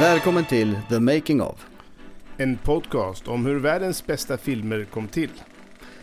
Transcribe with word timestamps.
Välkommen 0.00 0.44
till 0.44 0.78
The 0.88 1.00
Making 1.00 1.42
of. 1.42 1.66
En 2.36 2.56
podcast 2.56 3.28
om 3.28 3.46
hur 3.46 3.58
världens 3.58 4.06
bästa 4.06 4.38
filmer 4.38 4.84
kom 4.84 5.08
till. 5.08 5.30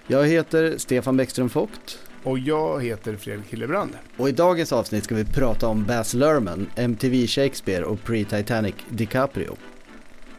Jag 0.08 0.28
heter 0.28 0.78
Stefan 0.78 1.18
Bäckström 1.18 1.48
Vogt. 1.48 2.00
Och 2.24 2.40
jag 2.40 2.84
heter 2.84 3.16
Fredrik 3.16 3.54
Hillebrand. 3.54 3.92
Och 4.18 4.30
i 4.30 4.32
dagens 4.32 4.74
avsnitt 4.74 5.04
ska 5.04 5.16
vi 5.16 5.26
prata 5.26 5.68
om 5.68 5.86
Baz 5.86 6.14
Luhrmann, 6.14 6.68
MTV 6.76 7.28
Shakespeare 7.28 7.84
och 7.84 8.00
Pre-Titanic 8.00 8.76
DiCaprio. 8.90 9.56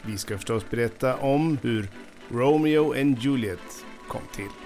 Vi 0.02 0.18
ska 0.18 0.36
förstås 0.36 0.70
berätta 0.70 1.16
om 1.16 1.58
hur 1.62 1.88
Romeo 2.28 3.00
and 3.00 3.18
Juliet 3.18 3.84
kom 4.08 4.22
till. 4.34 4.63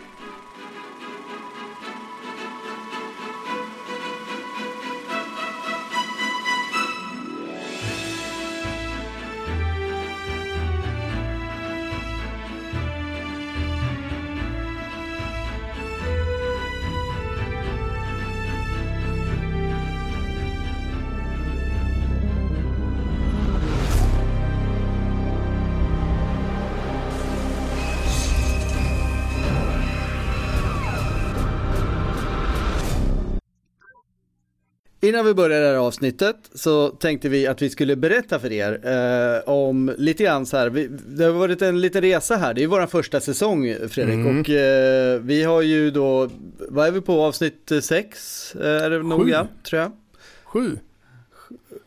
Innan 35.08 35.24
vi 35.24 35.34
börjar 35.34 35.60
det 35.60 35.66
här 35.66 35.74
avsnittet 35.74 36.36
så 36.54 36.88
tänkte 36.88 37.28
vi 37.28 37.46
att 37.46 37.62
vi 37.62 37.70
skulle 37.70 37.96
berätta 37.96 38.38
för 38.38 38.52
er 38.52 38.80
eh, 38.84 39.48
om 39.48 39.94
lite 39.98 40.24
grann 40.24 40.46
så 40.46 40.56
här, 40.56 40.70
vi, 40.70 40.86
det 40.88 41.24
har 41.24 41.32
varit 41.32 41.62
en 41.62 41.80
liten 41.80 42.02
resa 42.02 42.36
här, 42.36 42.54
det 42.54 42.60
är 42.60 42.62
ju 42.62 42.68
vår 42.68 42.86
första 42.86 43.20
säsong 43.20 43.74
Fredrik 43.88 44.14
mm. 44.14 44.40
och 44.40 44.50
eh, 44.50 45.20
vi 45.20 45.44
har 45.44 45.62
ju 45.62 45.90
då, 45.90 46.30
vad 46.58 46.86
är 46.86 46.90
vi 46.90 47.00
på, 47.00 47.22
avsnitt 47.22 47.72
sex? 47.82 48.54
Eh, 48.54 48.66
är 48.66 48.90
det 48.90 49.02
nog 49.02 49.30
ja, 49.30 49.46
tror 49.62 49.82
jag. 49.82 49.92
Sju. 50.44 50.78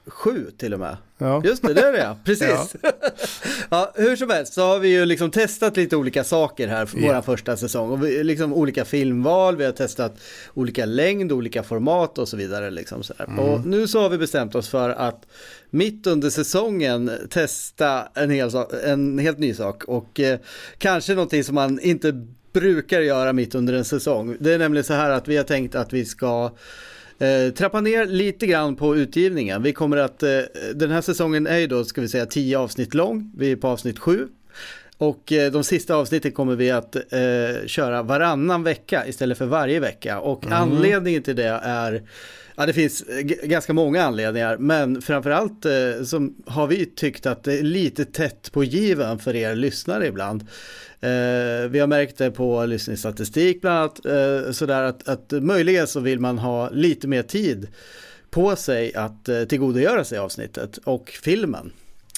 Sju 0.07 0.51
till 0.57 0.73
och 0.73 0.79
med. 0.79 0.97
Ja. 1.21 1.41
Just 1.45 1.61
det, 1.63 1.73
det 1.73 1.81
är 1.81 1.91
det 1.91 2.15
precis. 2.25 2.75
Ja. 2.81 2.91
ja. 3.69 3.91
hur 3.95 4.15
som 4.15 4.29
helst 4.29 4.53
så 4.53 4.61
har 4.61 4.79
vi 4.79 4.89
ju 4.89 5.05
liksom 5.05 5.31
testat 5.31 5.77
lite 5.77 5.95
olika 5.95 6.23
saker 6.23 6.67
här 6.67 6.85
för 6.85 6.99
yeah. 6.99 7.15
vår 7.15 7.21
första 7.21 7.57
säsong. 7.57 7.89
Och 7.89 8.05
vi, 8.05 8.23
liksom 8.23 8.53
olika 8.53 8.85
filmval, 8.85 9.57
vi 9.57 9.65
har 9.65 9.71
testat 9.71 10.15
olika 10.53 10.85
längd, 10.85 11.31
olika 11.31 11.63
format 11.63 12.17
och 12.17 12.27
så 12.27 12.37
vidare. 12.37 12.69
Liksom 12.69 13.03
så 13.03 13.13
mm. 13.19 13.39
Och 13.39 13.65
nu 13.65 13.87
så 13.87 14.01
har 14.01 14.09
vi 14.09 14.17
bestämt 14.17 14.55
oss 14.55 14.69
för 14.69 14.89
att 14.89 15.25
mitt 15.69 16.07
under 16.07 16.29
säsongen 16.29 17.11
testa 17.29 18.07
en, 18.13 18.29
hel, 18.29 18.49
en 18.83 19.19
helt 19.19 19.39
ny 19.39 19.53
sak. 19.53 19.83
Och 19.83 20.19
eh, 20.19 20.39
kanske 20.77 21.13
någonting 21.13 21.43
som 21.43 21.55
man 21.55 21.79
inte 21.79 22.25
brukar 22.53 23.01
göra 23.01 23.33
mitt 23.33 23.55
under 23.55 23.73
en 23.73 23.85
säsong. 23.85 24.37
Det 24.39 24.53
är 24.53 24.59
nämligen 24.59 24.83
så 24.83 24.93
här 24.93 25.09
att 25.09 25.27
vi 25.27 25.37
har 25.37 25.43
tänkt 25.43 25.75
att 25.75 25.93
vi 25.93 26.05
ska 26.05 26.51
Eh, 27.21 27.53
trappa 27.53 27.81
ner 27.81 28.05
lite 28.05 28.47
grann 28.47 28.75
på 28.75 28.95
utgivningen. 28.95 29.63
Vi 29.63 29.73
kommer 29.73 29.97
att, 29.97 30.23
eh, 30.23 30.39
den 30.75 30.91
här 30.91 31.01
säsongen 31.01 31.47
är 31.47 31.57
ju 31.57 31.67
då, 31.67 31.83
ska 31.83 32.01
vi 32.01 32.07
säga, 32.07 32.25
tio 32.25 32.57
avsnitt 32.57 32.93
lång. 32.93 33.31
Vi 33.37 33.51
är 33.51 33.55
på 33.55 33.67
avsnitt 33.67 33.99
sju. 33.99 34.27
Och 34.97 35.31
eh, 35.31 35.51
de 35.51 35.63
sista 35.63 35.95
avsnitten 35.95 36.31
kommer 36.31 36.55
vi 36.55 36.71
att 36.71 36.95
eh, 36.95 37.65
köra 37.65 38.03
varannan 38.03 38.63
vecka 38.63 39.07
istället 39.07 39.37
för 39.37 39.45
varje 39.45 39.79
vecka. 39.79 40.19
Och 40.19 40.45
mm. 40.45 40.57
anledningen 40.57 41.23
till 41.23 41.35
det 41.35 41.59
är, 41.63 42.03
ja 42.61 42.65
det 42.65 42.73
finns 42.73 43.03
ganska 43.43 43.73
många 43.73 44.03
anledningar, 44.03 44.57
men 44.57 45.01
framförallt 45.01 45.65
eh, 45.65 46.03
som 46.03 46.35
har 46.45 46.67
vi 46.67 46.85
tyckt 46.85 47.25
att 47.25 47.43
det 47.43 47.59
är 47.59 47.63
lite 47.63 48.05
tätt 48.05 48.51
på 48.51 48.63
given 48.63 49.19
för 49.19 49.35
er 49.35 49.55
lyssnare 49.55 50.07
ibland. 50.07 50.41
Eh, 50.99 51.69
vi 51.69 51.79
har 51.79 51.87
märkt 51.87 52.17
det 52.17 52.31
på 52.31 52.65
lyssningsstatistik 52.65 53.61
bland 53.61 53.77
annat, 53.77 54.05
eh, 54.05 54.51
sådär 54.51 54.83
att, 54.83 55.07
att 55.07 55.31
möjligen 55.31 55.87
så 55.87 55.99
vill 55.99 56.19
man 56.19 56.37
ha 56.37 56.69
lite 56.69 57.07
mer 57.07 57.23
tid 57.23 57.67
på 58.29 58.55
sig 58.55 58.95
att 58.95 59.29
eh, 59.29 59.43
tillgodogöra 59.43 60.03
sig 60.03 60.19
avsnittet 60.19 60.77
och 60.77 61.09
filmen. 61.09 61.71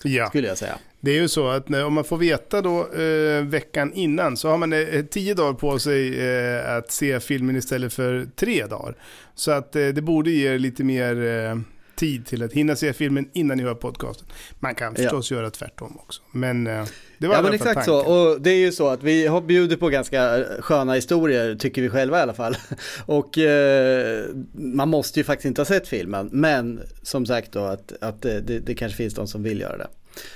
Ja. 0.04 0.28
Skulle 0.28 0.48
jag 0.48 0.58
säga. 0.58 0.78
Det 1.04 1.12
är 1.12 1.22
ju 1.22 1.28
så 1.28 1.48
att 1.48 1.70
när, 1.70 1.86
om 1.86 1.94
man 1.94 2.04
får 2.04 2.18
veta 2.18 2.62
då 2.62 2.94
eh, 2.94 3.44
veckan 3.44 3.94
innan 3.94 4.38
så 4.38 4.50
har 4.50 4.58
man 4.58 4.74
eh, 4.74 5.06
tio 5.06 5.34
dagar 5.34 5.54
på 5.54 5.80
sig 5.80 6.28
eh, 6.30 6.76
att 6.76 6.92
se 6.92 7.20
filmen 7.20 7.56
istället 7.56 7.94
för 7.94 8.28
tre 8.36 8.66
dagar. 8.66 8.96
Så 9.36 9.52
att 9.52 9.76
eh, 9.76 9.88
det 9.88 10.02
borde 10.02 10.32
ge 10.32 10.58
lite 10.58 10.84
mer 10.84 11.26
eh, 11.26 11.56
tid 11.96 12.26
till 12.26 12.44
att 12.44 12.54
hinna 12.54 12.76
se 12.76 12.94
filmen 12.94 13.30
innan 13.34 13.58
ni 13.58 13.64
hör 13.64 13.76
podcasten. 13.76 14.28
Man 14.60 14.76
kan 14.76 14.96
förstås 14.96 15.32
ja. 15.32 15.38
göra 15.38 15.50
tvärtom 15.50 15.98
också. 15.98 16.22
Men 16.32 16.68
eh, 16.68 16.86
det 17.18 17.28
var 17.28 17.36
ja, 17.36 17.42
men 17.42 17.54
exakt 17.54 17.74
tanken. 17.74 17.86
så. 17.86 18.12
Och 18.14 18.42
det 18.42 18.50
är 18.50 18.60
ju 18.60 18.72
så 18.72 18.88
att 18.88 19.04
vi 19.04 19.28
har 19.28 19.42
bjudit 19.42 19.80
på 19.80 19.90
ganska 19.90 20.46
sköna 20.60 20.94
historier, 20.94 21.56
tycker 21.56 21.82
vi 21.82 21.90
själva 21.90 22.20
i 22.20 22.22
alla 22.22 22.34
fall. 22.34 22.56
Och 23.06 23.38
eh, 23.38 24.26
man 24.54 24.90
måste 24.90 25.20
ju 25.20 25.24
faktiskt 25.24 25.46
inte 25.46 25.62
ha 25.62 25.66
sett 25.66 25.88
filmen. 25.88 26.30
Men 26.32 26.82
som 27.02 27.26
sagt 27.26 27.52
då 27.52 27.60
att, 27.60 27.94
att 28.02 28.22
det, 28.22 28.42
det 28.42 28.76
kanske 28.76 28.98
finns 28.98 29.14
de 29.14 29.28
som 29.28 29.44
vill 29.44 29.60
göra 29.60 29.78
det. 29.78 29.88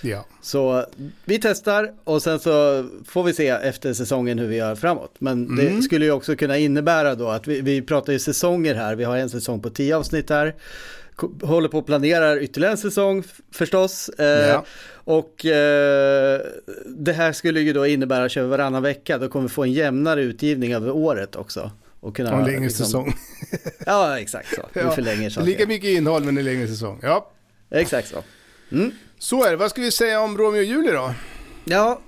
Ja. 0.01 0.25
Så 0.41 0.85
vi 1.25 1.39
testar 1.39 1.93
och 2.03 2.21
sen 2.21 2.39
så 2.39 2.85
får 3.05 3.23
vi 3.23 3.33
se 3.33 3.47
efter 3.47 3.93
säsongen 3.93 4.39
hur 4.39 4.47
vi 4.47 4.55
gör 4.55 4.75
framåt. 4.75 5.15
Men 5.19 5.45
mm. 5.45 5.75
det 5.75 5.81
skulle 5.81 6.05
ju 6.05 6.11
också 6.11 6.35
kunna 6.35 6.57
innebära 6.57 7.15
då 7.15 7.29
att 7.29 7.47
vi, 7.47 7.61
vi 7.61 7.81
pratar 7.81 8.13
ju 8.13 8.19
säsonger 8.19 8.75
här. 8.75 8.95
Vi 8.95 9.03
har 9.03 9.17
en 9.17 9.29
säsong 9.29 9.61
på 9.61 9.69
tio 9.69 9.97
avsnitt 9.97 10.29
här 10.29 10.55
håller 11.41 11.69
på 11.69 11.77
att 11.77 11.85
planera 11.85 12.39
ytterligare 12.39 12.71
en 12.71 12.77
säsong 12.77 13.23
förstås. 13.51 14.09
Eh, 14.09 14.25
ja. 14.25 14.65
Och 14.93 15.45
eh, 15.45 16.41
det 16.85 17.13
här 17.13 17.31
skulle 17.31 17.61
ju 17.61 17.73
då 17.73 17.87
innebära 17.87 18.25
att 18.25 18.31
köra 18.31 18.47
varannan 18.47 18.83
vecka. 18.83 19.17
Då 19.17 19.29
kommer 19.29 19.47
vi 19.47 19.53
få 19.53 19.63
en 19.63 19.73
jämnare 19.73 20.21
utgivning 20.21 20.73
över 20.73 20.91
året 20.91 21.35
också. 21.35 21.71
Och 21.99 22.15
kunna, 22.15 22.31
en 22.31 22.45
längre 22.45 22.59
liksom... 22.59 22.85
säsong. 22.85 23.13
ja, 23.85 24.19
exakt 24.19 24.55
så. 24.55 24.61
Vi 24.73 24.81
ja, 24.81 24.91
förlänger 24.91 25.29
saker. 25.29 25.47
Lika 25.47 25.67
mycket 25.67 25.89
innehåll 25.89 26.23
men 26.23 26.37
en 26.37 26.45
längre 26.45 26.67
säsong. 26.67 26.99
Ja. 27.01 27.31
Exakt 27.69 28.07
så. 28.07 28.23
Mm. 28.71 28.91
Så 29.19 29.43
är 29.43 29.51
det. 29.51 29.57
Vad 29.57 29.69
ska 29.69 29.81
vi 29.81 29.91
säga 29.91 30.21
om 30.21 30.37
Romeo 30.37 30.59
och 30.59 30.63
Julia 30.63 30.93
då? 30.93 31.13
Ja, 31.65 31.99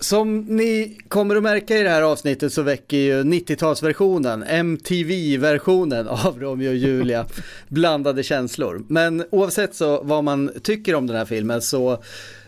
som 0.00 0.38
ni 0.40 0.98
kommer 1.08 1.36
att 1.36 1.42
märka 1.42 1.78
i 1.78 1.82
det 1.82 1.88
här 1.88 2.02
avsnittet 2.02 2.52
så 2.52 2.62
väcker 2.62 2.96
ju 2.96 3.22
90-talsversionen, 3.22 4.44
MTV-versionen 4.48 6.08
av 6.08 6.40
Romeo 6.40 6.68
och 6.68 6.76
Julia 6.76 7.26
blandade 7.68 8.22
känslor. 8.22 8.84
Men 8.88 9.24
oavsett 9.30 9.74
så 9.74 10.02
vad 10.02 10.24
man 10.24 10.50
tycker 10.62 10.94
om 10.94 11.06
den 11.06 11.16
här 11.16 11.24
filmen 11.24 11.62
så 11.62 12.02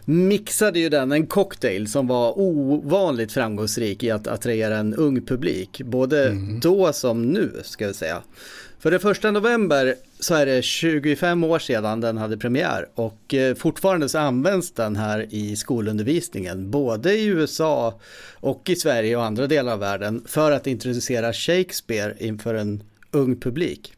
mixade 0.05 0.78
ju 0.78 0.88
den 0.88 1.12
en 1.12 1.26
cocktail 1.26 1.91
som 1.91 2.06
var 2.06 2.38
ovanligt 2.38 3.32
framgångsrik 3.32 4.03
i 4.03 4.10
att 4.10 4.26
attrahera 4.26 4.76
en 4.76 4.94
ung 4.94 5.22
publik. 5.22 5.82
Både 5.84 6.28
mm. 6.28 6.60
då 6.60 6.93
som 6.93 7.22
nu 7.22 7.60
ska 7.65 7.87
vi 7.87 7.94
säga. 7.94 8.22
För 8.78 8.91
det 8.91 8.99
första 8.99 9.31
november 9.31 9.94
så 10.21 10.34
är 10.34 10.47
det 10.47 10.62
25 10.62 11.44
år 11.44 11.59
sedan 11.59 12.00
den 12.00 12.19
hade 12.19 12.38
premiär 12.38 12.88
och 12.94 13.34
eh, 13.34 13.54
fortfarande 13.54 14.09
så 14.09 14.19
används 14.19 14.72
den 14.72 14.97
här 14.97 15.27
i 15.31 15.56
skolundervisningen 15.56 16.71
både 16.71 17.12
i 17.12 17.27
USA 17.27 18.00
och 18.34 18.71
i 18.71 18.76
Sverige 18.76 19.16
och 19.16 19.25
andra 19.25 19.47
delar 19.47 19.72
av 19.72 19.78
världen 19.78 20.25
för 20.26 20.53
att 20.53 20.66
introducera 20.66 21.32
Shakespeare 21.32 22.15
inför 22.19 22.55
en 22.55 22.82
ung 23.10 23.41
publik. 23.41 23.93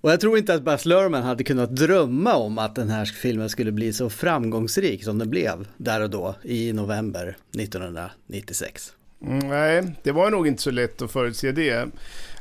Och 0.00 0.12
jag 0.12 0.20
tror 0.20 0.38
inte 0.38 0.54
att 0.54 0.62
Baz 0.62 0.86
Luhrmann 0.86 1.22
hade 1.22 1.44
kunnat 1.44 1.76
drömma 1.76 2.34
om 2.34 2.58
att 2.58 2.74
den 2.74 2.88
här 2.88 3.04
filmen 3.04 3.48
skulle 3.48 3.72
bli 3.72 3.92
så 3.92 4.10
framgångsrik 4.10 5.04
som 5.04 5.18
den 5.18 5.30
blev 5.30 5.66
där 5.76 6.00
och 6.00 6.10
då 6.10 6.34
i 6.42 6.72
november 6.72 7.36
1996. 7.58 8.92
Mm, 9.22 9.48
nej, 9.48 9.94
det 10.02 10.12
var 10.12 10.30
nog 10.30 10.46
inte 10.46 10.62
så 10.62 10.70
lätt 10.70 11.02
att 11.02 11.12
förutse 11.12 11.52
det. 11.52 11.88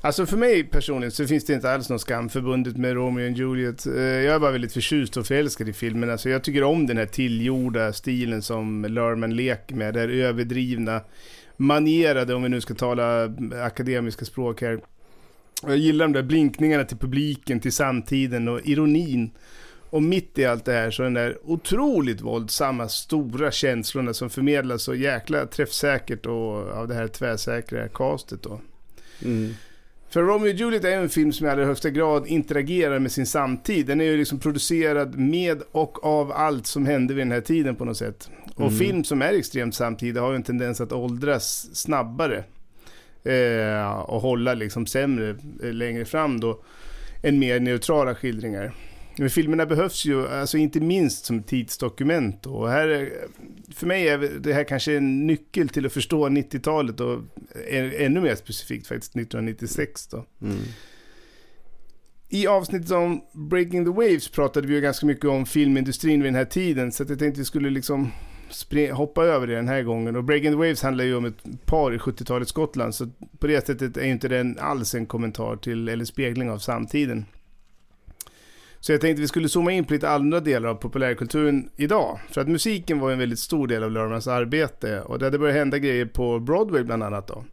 Alltså 0.05 0.25
för 0.25 0.37
mig 0.37 0.63
personligen 0.63 1.11
så 1.11 1.27
finns 1.27 1.45
det 1.45 1.53
inte 1.53 1.71
alls 1.71 1.89
någon 1.89 1.99
skam 1.99 2.29
förbundet 2.29 2.77
med 2.77 2.93
Romeo 2.93 3.31
och 3.31 3.37
Juliet. 3.37 3.85
Eh, 3.85 3.93
jag 4.01 4.35
är 4.35 4.39
bara 4.39 4.51
väldigt 4.51 4.73
förtjust 4.73 5.17
och 5.17 5.25
förälskad 5.27 5.69
i 5.69 5.73
filmen. 5.73 6.09
Alltså 6.09 6.29
jag 6.29 6.43
tycker 6.43 6.63
om 6.63 6.87
den 6.87 6.97
här 6.97 7.05
tillgjorda 7.05 7.93
stilen 7.93 8.41
som 8.41 8.85
Lerman 8.85 9.35
leker 9.35 9.75
med. 9.75 9.93
Det 9.93 9.99
här 9.99 10.07
överdrivna, 10.07 11.01
manierade, 11.57 12.33
om 12.33 12.43
vi 12.43 12.49
nu 12.49 12.61
ska 12.61 12.73
tala 12.73 13.33
akademiska 13.63 14.25
språk 14.25 14.61
här. 14.61 14.79
Jag 15.63 15.77
gillar 15.77 16.05
de 16.05 16.13
där 16.13 16.23
blinkningarna 16.23 16.83
till 16.83 16.97
publiken, 16.97 17.59
till 17.59 17.73
samtiden 17.73 18.47
och 18.47 18.59
ironin. 18.63 19.31
Och 19.89 20.03
mitt 20.03 20.39
i 20.39 20.45
allt 20.45 20.65
det 20.65 20.73
här 20.73 20.91
så 20.91 21.03
den 21.03 21.13
där 21.13 21.37
otroligt 21.43 22.21
våldsamma, 22.21 22.89
stora 22.89 23.51
känslorna 23.51 24.13
som 24.13 24.29
förmedlas 24.29 24.83
så 24.83 24.95
jäkla 24.95 25.45
träffsäkert 25.45 26.25
och 26.25 26.69
av 26.69 26.87
det 26.87 26.93
här 26.93 27.07
tvärsäkra 27.07 27.87
castet 27.87 28.43
då. 28.43 28.61
Mm. 29.25 29.53
För 30.15 30.23
Romeo 30.23 30.49
och 30.49 30.55
Juliet 30.55 30.83
är 30.83 30.97
en 30.97 31.09
film 31.09 31.33
som 31.33 31.47
i 31.47 31.49
allra 31.49 31.65
högsta 31.65 31.89
grad 31.89 32.27
interagerar 32.27 32.99
med 32.99 33.11
sin 33.11 33.25
samtid. 33.25 33.85
Den 33.85 34.01
är 34.01 34.05
ju 34.05 34.17
liksom 34.17 34.39
producerad 34.39 35.17
med 35.19 35.61
och 35.71 36.05
av 36.05 36.31
allt 36.31 36.67
som 36.67 36.85
hände 36.85 37.13
vid 37.13 37.21
den 37.21 37.31
här 37.31 37.41
tiden 37.41 37.75
på 37.75 37.85
något 37.85 37.97
sätt. 37.97 38.29
Och 38.55 38.61
mm. 38.61 38.77
film 38.77 39.03
som 39.03 39.21
är 39.21 39.33
extremt 39.33 39.75
samtida 39.75 40.21
har 40.21 40.29
ju 40.29 40.35
en 40.35 40.43
tendens 40.43 40.81
att 40.81 40.91
åldras 40.91 41.75
snabbare. 41.75 42.43
Eh, 43.23 43.99
och 43.99 44.21
hålla 44.21 44.53
liksom 44.53 44.85
sämre 44.85 45.35
eh, 45.63 45.73
längre 45.73 46.05
fram 46.05 46.39
då. 46.39 46.63
Än 47.23 47.39
mer 47.39 47.59
neutrala 47.59 48.15
skildringar. 48.15 48.73
Men 49.17 49.29
filmerna 49.29 49.65
behövs 49.65 50.05
ju, 50.05 50.27
alltså 50.27 50.57
inte 50.57 50.79
minst 50.79 51.25
som 51.25 51.43
tidsdokument. 51.43 52.45
Och 52.45 52.69
här, 52.69 53.13
för 53.75 53.87
mig 53.87 54.07
är 54.07 54.17
det 54.17 54.53
här 54.53 54.63
kanske 54.63 54.97
en 54.97 55.27
nyckel 55.27 55.69
till 55.69 55.85
att 55.85 55.93
förstå 55.93 56.27
90-talet 56.27 56.99
och 56.99 57.21
ännu 57.97 58.21
mer 58.21 58.35
specifikt 58.35 58.87
faktiskt 58.87 59.15
1996 59.15 60.07
då. 60.07 60.25
Mm. 60.41 60.55
I 62.29 62.47
avsnittet 62.47 62.91
om 62.91 63.21
Breaking 63.33 63.85
the 63.85 63.91
Waves 63.91 64.27
pratade 64.27 64.67
vi 64.67 64.73
ju 64.73 64.81
ganska 64.81 65.05
mycket 65.05 65.25
om 65.25 65.45
filmindustrin 65.45 66.23
vid 66.23 66.27
den 66.27 66.35
här 66.35 66.45
tiden, 66.45 66.91
så 66.91 67.05
jag 67.09 67.19
tänkte 67.19 67.41
vi 67.41 67.45
skulle 67.45 67.69
liksom 67.69 68.11
hoppa 68.93 69.23
över 69.23 69.47
det 69.47 69.55
den 69.55 69.67
här 69.67 69.81
gången. 69.81 70.15
Och 70.15 70.23
Breaking 70.23 70.51
the 70.51 70.57
Waves 70.57 70.83
handlar 70.83 71.05
ju 71.05 71.15
om 71.15 71.25
ett 71.25 71.65
par 71.65 71.93
i 71.93 71.97
70-talets 71.97 72.49
Skottland, 72.49 72.95
så 72.95 73.07
på 73.39 73.47
det 73.47 73.65
sättet 73.65 73.97
är 73.97 74.05
ju 74.05 74.11
inte 74.11 74.27
den 74.27 74.57
alls 74.59 74.95
en 74.95 75.05
kommentar 75.05 75.55
till 75.55 75.89
eller 75.89 76.05
spegling 76.05 76.49
av 76.49 76.57
samtiden. 76.57 77.25
Så 78.85 78.91
jag 78.91 79.01
tänkte 79.01 79.21
vi 79.21 79.27
skulle 79.27 79.49
zooma 79.49 79.71
in 79.71 79.85
på 79.85 79.93
lite 79.93 80.09
andra 80.09 80.39
delar 80.39 80.69
av 80.69 80.75
populärkulturen 80.75 81.69
idag. 81.75 82.19
För 82.29 82.41
att 82.41 82.47
musiken 82.47 82.99
var 82.99 83.11
en 83.11 83.19
väldigt 83.19 83.39
stor 83.39 83.67
del 83.67 83.83
av 83.83 83.91
Lermans 83.91 84.27
arbete 84.27 85.01
och 85.01 85.19
det 85.19 85.25
hade 85.25 85.39
börjat 85.39 85.55
hända 85.55 85.77
grejer 85.77 86.05
på 86.05 86.39
Broadway 86.39 86.83
bland 86.83 87.03
annat 87.03 87.27
då. 87.27 87.45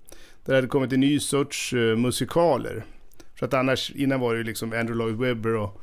Där 0.44 0.52
det 0.52 0.55
hade 0.55 0.67
kommit 0.67 0.93
en 0.93 1.00
ny 1.00 1.20
sorts 1.20 1.73
uh, 1.73 1.96
musikaler. 1.96 2.84
För 3.38 3.46
att 3.46 3.55
annars, 3.55 3.90
innan 3.90 4.20
var 4.20 4.32
det 4.32 4.38
ju 4.38 4.44
liksom 4.44 4.73
Andrew 4.73 4.94
Lloyd 4.94 5.17
Webber 5.17 5.56
och 5.56 5.81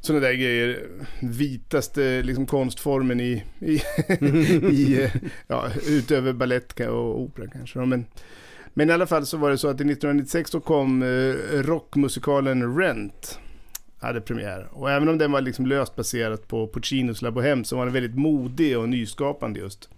sådana 0.00 0.26
där 0.26 0.32
grejer. 0.32 0.86
Vitaste 1.22 2.22
liksom 2.22 2.46
konstformen 2.46 3.20
i, 3.20 3.44
i, 3.60 3.72
i 4.70 5.02
eh, 5.02 5.10
ja, 5.46 5.68
utöver 5.88 6.32
balett 6.32 6.80
och 6.80 7.20
opera 7.20 7.46
kanske. 7.46 7.78
Men, 7.78 8.06
men 8.74 8.90
i 8.90 8.92
alla 8.92 9.06
fall 9.06 9.26
så 9.26 9.36
var 9.36 9.50
det 9.50 9.58
så 9.58 9.68
att 9.68 9.74
1996 9.74 10.50
då 10.50 10.60
kom 10.60 11.02
uh, 11.02 11.34
rockmusikalen 11.62 12.78
Rent 12.78 13.38
hade 14.04 14.20
premiär. 14.20 14.68
Och 14.72 14.90
även 14.90 15.08
om 15.08 15.18
den 15.18 15.32
var 15.32 15.40
liksom 15.40 15.66
löst 15.66 15.96
baserat 15.96 16.48
på 16.48 16.68
Puccinos 16.68 17.22
La 17.22 17.30
Bohème 17.30 17.62
så 17.62 17.76
var 17.76 17.84
den 17.84 17.94
väldigt 17.94 18.18
modig 18.18 18.78
och 18.78 18.88
nyskapande 18.88 19.60
just. 19.60 19.88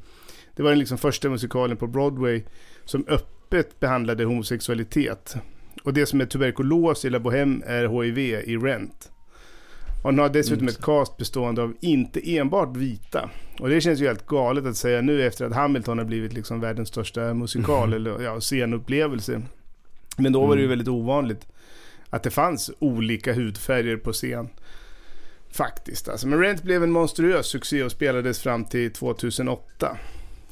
Det 0.56 0.62
var 0.62 0.70
den 0.70 0.78
liksom 0.78 0.98
första 0.98 1.28
musikalen 1.28 1.76
på 1.76 1.86
Broadway 1.86 2.42
som 2.84 3.04
öppet 3.08 3.80
behandlade 3.80 4.24
homosexualitet. 4.24 5.36
Och 5.84 5.94
det 5.94 6.06
som 6.06 6.20
är 6.20 6.26
tuberkulos 6.26 7.04
i 7.04 7.10
La 7.10 7.18
Bohème 7.18 7.62
är 7.66 8.02
HIV 8.02 8.18
i 8.18 8.56
Rent. 8.56 9.10
Och 10.04 10.12
den 10.12 10.18
har 10.18 10.28
dessutom 10.28 10.62
mm. 10.62 10.68
ett 10.68 10.82
cast 10.82 11.16
bestående 11.16 11.62
av 11.62 11.74
inte 11.80 12.36
enbart 12.36 12.76
vita. 12.76 13.30
Och 13.60 13.68
det 13.68 13.80
känns 13.80 14.00
ju 14.00 14.06
helt 14.06 14.26
galet 14.26 14.66
att 14.66 14.76
säga 14.76 15.00
nu 15.00 15.26
efter 15.26 15.44
att 15.44 15.54
Hamilton 15.54 15.98
har 15.98 16.04
blivit 16.04 16.32
liksom 16.32 16.60
världens 16.60 16.88
största 16.88 17.34
musikal 17.34 17.92
eller 17.94 18.22
ja, 18.22 18.40
scenupplevelse. 18.40 19.42
Men 20.16 20.32
då 20.32 20.46
var 20.46 20.56
det 20.56 20.60
ju 20.60 20.66
mm. 20.66 20.70
väldigt 20.70 20.88
ovanligt 20.88 21.46
att 22.10 22.22
det 22.22 22.30
fanns 22.30 22.70
olika 22.78 23.32
hudfärger 23.32 23.96
på 23.96 24.12
scen. 24.12 24.48
Faktiskt 25.50 26.08
alltså. 26.08 26.26
Men 26.26 26.40
Rent 26.40 26.62
blev 26.62 26.82
en 26.82 26.90
monstruös 26.90 27.46
succé 27.46 27.82
och 27.82 27.92
spelades 27.92 28.40
fram 28.40 28.64
till 28.64 28.92
2008. 28.92 29.98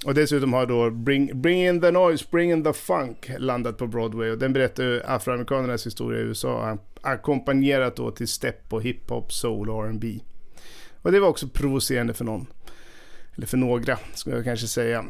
Och 0.04 0.14
dessutom 0.14 0.52
har 0.52 0.66
då 0.66 0.90
Bring, 0.90 1.40
Bring 1.42 1.66
in 1.66 1.80
the 1.80 1.90
Noise, 1.90 2.24
Bring 2.30 2.52
in 2.52 2.64
the 2.64 2.72
Funk 2.72 3.30
landat 3.38 3.78
på 3.78 3.86
Broadway. 3.86 4.30
Och 4.30 4.38
den 4.38 4.52
berättar 4.52 5.02
afroamerikanernas 5.06 5.86
historia 5.86 6.20
i 6.20 6.22
USA. 6.22 6.78
Ackompanjerat 7.00 7.96
då 7.96 8.10
till 8.10 8.28
step 8.28 8.72
och 8.72 8.82
hiphop, 8.82 9.32
soul 9.32 9.70
och 9.70 9.84
R&B. 9.86 10.20
Och 11.02 11.12
det 11.12 11.20
var 11.20 11.28
också 11.28 11.48
provocerande 11.48 12.14
för 12.14 12.24
någon. 12.24 12.46
Eller 13.36 13.46
för 13.46 13.56
några, 13.56 13.98
skulle 14.14 14.36
jag 14.36 14.44
kanske 14.44 14.66
säga. 14.66 15.04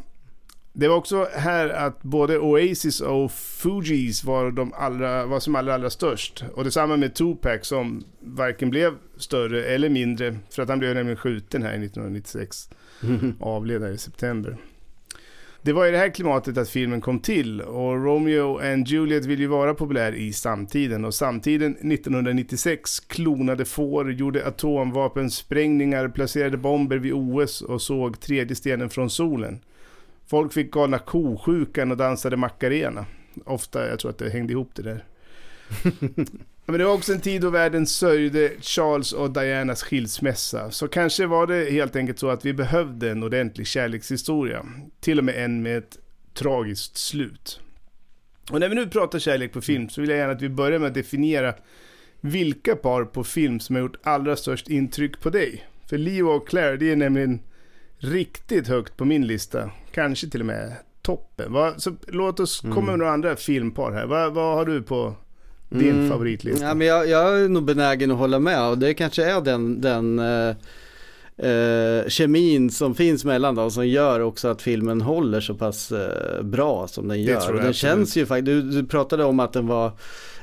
Det 0.77 0.87
var 0.87 0.95
också 0.95 1.27
här 1.33 1.69
att 1.69 2.03
både 2.03 2.39
Oasis 2.39 3.01
och 3.01 3.31
Fugees 3.31 4.23
var, 4.23 4.51
de 4.51 4.73
allra, 4.73 5.25
var 5.25 5.39
som 5.39 5.55
allra, 5.55 5.73
allra 5.73 5.89
störst. 5.89 6.43
Och 6.53 6.63
detsamma 6.63 6.97
med 6.97 7.13
Tupac 7.15 7.67
som 7.67 8.03
varken 8.19 8.69
blev 8.69 8.93
större 9.17 9.63
eller 9.63 9.89
mindre. 9.89 10.37
För 10.49 10.61
att 10.61 10.69
han 10.69 10.79
blev 10.79 10.95
nämligen 10.95 11.17
skjuten 11.17 11.63
här 11.63 11.69
1996. 11.69 12.69
Avled 13.39 13.93
i 13.93 13.97
september. 13.97 14.57
Det 15.61 15.73
var 15.73 15.85
i 15.85 15.91
det 15.91 15.97
här 15.97 16.09
klimatet 16.09 16.57
att 16.57 16.69
filmen 16.69 17.01
kom 17.01 17.19
till 17.19 17.61
och 17.61 18.05
Romeo 18.05 18.73
and 18.73 18.87
Juliet 18.87 19.25
vill 19.25 19.39
ju 19.39 19.47
vara 19.47 19.73
populär 19.73 20.11
i 20.11 20.33
samtiden 20.33 21.05
och 21.05 21.13
samtiden 21.13 21.71
1996 21.71 22.99
klonade 22.99 23.65
får, 23.65 24.11
gjorde 24.11 24.47
atomvapensprängningar, 24.47 26.09
placerade 26.09 26.57
bomber 26.57 26.97
vid 26.97 27.13
OS 27.13 27.61
och 27.61 27.81
såg 27.81 28.19
tredje 28.19 28.55
stenen 28.55 28.89
från 28.89 29.09
solen. 29.09 29.59
Folk 30.27 30.53
fick 30.53 30.71
galna 30.71 30.99
kosjukan 30.99 31.91
och 31.91 31.97
dansade 31.97 32.37
Macarena. 32.37 33.05
Ofta, 33.45 33.89
jag 33.89 33.99
tror 33.99 34.11
att 34.11 34.17
det 34.17 34.29
hängde 34.29 34.53
ihop 34.53 34.71
det 34.75 34.83
där. 34.83 35.05
Men 36.65 36.79
det 36.79 36.85
var 36.85 36.93
också 36.93 37.13
en 37.13 37.21
tid 37.21 37.41
då 37.41 37.49
världen 37.49 37.87
sörjde 37.87 38.51
Charles 38.61 39.13
och 39.13 39.31
Dianas 39.31 39.83
skilsmässa. 39.83 40.71
Så 40.71 40.87
kanske 40.87 41.25
var 41.25 41.47
det 41.47 41.71
helt 41.71 41.95
enkelt 41.95 42.19
så 42.19 42.29
att 42.29 42.45
vi 42.45 42.53
behövde 42.53 43.11
en 43.11 43.23
ordentlig 43.23 43.67
kärlekshistoria. 43.67 44.65
Till 44.99 45.19
och 45.19 45.25
med 45.25 45.43
en 45.43 45.61
med 45.61 45.77
ett 45.77 45.97
tragiskt 46.33 46.97
slut. 46.97 47.59
Och 48.51 48.59
när 48.59 48.69
vi 48.69 48.75
nu 48.75 48.87
pratar 48.87 49.19
kärlek 49.19 49.53
på 49.53 49.61
film 49.61 49.89
så 49.89 50.01
vill 50.01 50.09
jag 50.09 50.19
gärna 50.19 50.33
att 50.33 50.41
vi 50.41 50.49
börjar 50.49 50.79
med 50.79 50.87
att 50.87 50.93
definiera 50.93 51.53
vilka 52.21 52.75
par 52.75 53.05
på 53.05 53.23
film 53.23 53.59
som 53.59 53.75
har 53.75 53.83
gjort 53.83 53.97
allra 54.03 54.35
störst 54.35 54.69
intryck 54.69 55.19
på 55.19 55.29
dig. 55.29 55.65
För 55.89 55.97
Leo 55.97 56.27
och 56.27 56.47
Claire, 56.47 56.77
det 56.77 56.91
är 56.91 56.95
nämligen 56.95 57.39
riktigt 57.97 58.67
högt 58.67 58.97
på 58.97 59.05
min 59.05 59.27
lista. 59.27 59.71
Kanske 59.95 60.27
till 60.27 60.39
och 60.39 60.45
med 60.45 60.73
toppen. 61.01 61.53
Va? 61.53 61.73
Så 61.77 61.95
låt 62.07 62.39
oss 62.39 62.59
komma 62.59 62.75
med 62.75 62.87
mm. 62.87 62.99
några 62.99 63.11
andra 63.11 63.35
filmpar 63.35 63.91
här. 63.91 64.05
Va, 64.05 64.29
vad 64.29 64.55
har 64.55 64.65
du 64.65 64.81
på 64.81 65.15
din 65.69 65.95
mm. 65.95 66.09
favoritlista? 66.09 66.65
Ja, 66.65 66.73
men 66.73 66.87
jag, 66.87 67.07
jag, 67.07 67.41
är 67.41 67.49
nog 67.49 67.63
benägen 67.63 68.11
att 68.11 68.17
hålla 68.17 68.39
med 68.39 68.69
och 68.69 68.77
det 68.77 68.93
kanske 68.93 69.25
är 69.25 69.41
den, 69.41 69.81
den 69.81 70.19
uh, 70.19 70.55
uh, 71.45 72.07
kemin 72.07 72.69
som 72.69 72.95
finns 72.95 73.25
mellan 73.25 73.55
dem 73.55 73.71
som 73.71 73.87
gör 73.87 74.19
också 74.19 74.47
att 74.47 74.61
filmen 74.61 75.01
håller 75.01 75.41
så 75.41 75.53
pass 75.53 75.91
uh, 75.91 76.43
bra 76.43 76.87
som 76.87 77.07
den 77.07 77.21
gör. 77.21 77.53
Den 77.53 77.73
känns 77.73 78.17
ju 78.17 78.25
faktiskt, 78.25 78.45
du, 78.45 78.61
du 78.61 78.85
pratade 78.87 79.23
om 79.23 79.39
att 79.39 79.53
den 79.53 79.67
var 79.67 79.91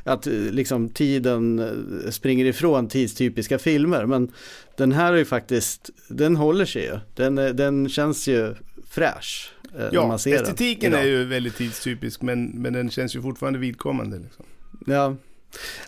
att 0.05 0.27
liksom 0.27 0.89
tiden 0.89 1.71
springer 2.11 2.45
ifrån 2.45 2.89
tidstypiska 2.89 3.59
filmer. 3.59 4.07
Men 4.07 4.33
den 4.77 4.93
här 4.93 5.13
är 5.13 5.17
ju 5.17 5.25
faktiskt, 5.25 5.91
den 6.09 6.37
håller 6.37 6.65
sig 6.65 6.83
ju. 6.83 6.99
Den, 7.15 7.35
den 7.35 7.89
känns 7.89 8.29
ju 8.29 8.55
fräsch. 8.93 9.53
Ja, 9.93 10.15
estetiken 10.15 10.95
är 10.95 11.03
ju 11.03 11.25
väldigt 11.25 11.57
tidstypisk 11.57 12.23
men, 12.23 12.47
men 12.47 12.73
den 12.73 12.91
känns 12.91 13.17
ju 13.17 13.23
fortfarande 13.23 13.59
vidkommande. 13.59 14.19
Liksom. 14.19 14.45
Ja. 14.87 15.17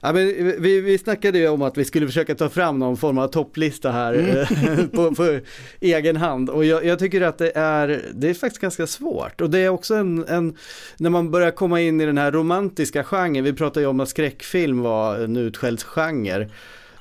Ja, 0.00 0.12
men 0.12 0.26
vi, 0.62 0.81
vi 0.81 0.99
snackade 0.99 1.38
ju 1.38 1.49
om 1.49 1.62
att 1.62 1.78
vi 1.78 1.85
skulle 1.85 2.07
försöka 2.07 2.35
ta 2.35 2.49
fram 2.49 2.78
någon 2.78 2.97
form 2.97 3.19
av 3.19 3.28
topplista 3.28 3.90
här 3.93 4.14
mm. 4.14 4.37
Eh, 4.37 4.87
på, 4.93 5.14
på, 5.14 5.40
egen 5.81 6.17
hand 6.17 6.50
och 6.50 6.64
jag, 6.64 6.85
jag, 6.85 6.99
tycker 6.99 7.21
att 7.21 7.38
det 7.38 7.52
är, 7.55 8.02
det 8.14 8.31
är 8.31 8.35
faktiskt 8.35 8.61
ganska 8.61 8.87
svårt 8.87 9.40
och 9.40 9.50
det 9.50 9.59
är 9.59 9.69
också 9.69 9.95
en, 9.95 10.25
en, 10.28 10.57
när 10.97 11.11
man 11.11 11.31
börjar 11.31 11.50
komma 11.50 11.81
in 11.81 12.00
i 12.00 12.07
den 12.07 12.19
här 12.19 12.33
romantiska 12.33 13.05
genren, 13.05 13.45
vi 13.45 13.52
pratade 13.52 13.81
ju 13.81 13.87
om 13.87 14.00
att 14.00 14.09
skräckfilm 14.09 14.81
var 14.81 15.19
en 15.19 15.37
utskälld 15.37 15.83
genre 15.83 16.40
Eh, 16.43 16.49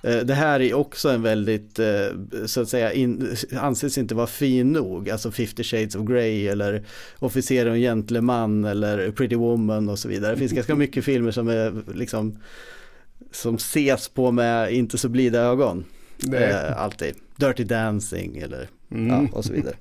det 0.04 0.34
här 0.34 0.60
är 0.60 0.74
också 0.74 1.10
en 1.10 1.22
väldigt, 1.22 1.80
eh, 1.80 2.08
så 2.46 2.62
att 2.62 2.70
säga, 2.70 2.94
in, 2.94 3.36
anses 3.60 3.98
inte 3.98 4.16
vara 4.16 4.28
fin 4.28 4.72
nog. 4.72 5.10
Alltså 5.10 5.32
50 5.32 5.64
shades 5.64 5.96
of 5.96 6.08
Grey 6.08 6.48
eller 6.48 6.84
Officer 7.20 7.66
och 7.66 7.76
gentleman 7.76 8.66
eller 8.66 9.12
Pretty 9.12 9.36
Woman 9.36 9.90
och 9.90 10.00
så 10.00 10.08
vidare. 10.08 10.32
Det 10.32 10.40
finns 10.40 10.52
ganska 10.52 10.76
mycket 10.76 11.06
filmer 11.06 11.32
som 11.32 11.48
är 11.48 11.74
liksom 11.94 12.40
som 13.32 13.56
ses 13.56 14.08
på 14.10 14.32
med 14.32 14.74
inte 14.74 14.98
så 14.98 15.10
blida 15.10 15.42
ögon. 15.42 15.86
Eh, 16.34 16.82
alltid. 16.82 17.16
Dirty 17.36 17.64
Dancing 17.64 18.38
eller 18.38 18.68
mm. 18.92 19.08
ja, 19.10 19.38
och 19.38 19.46
så 19.46 19.54
vidare. 19.54 19.76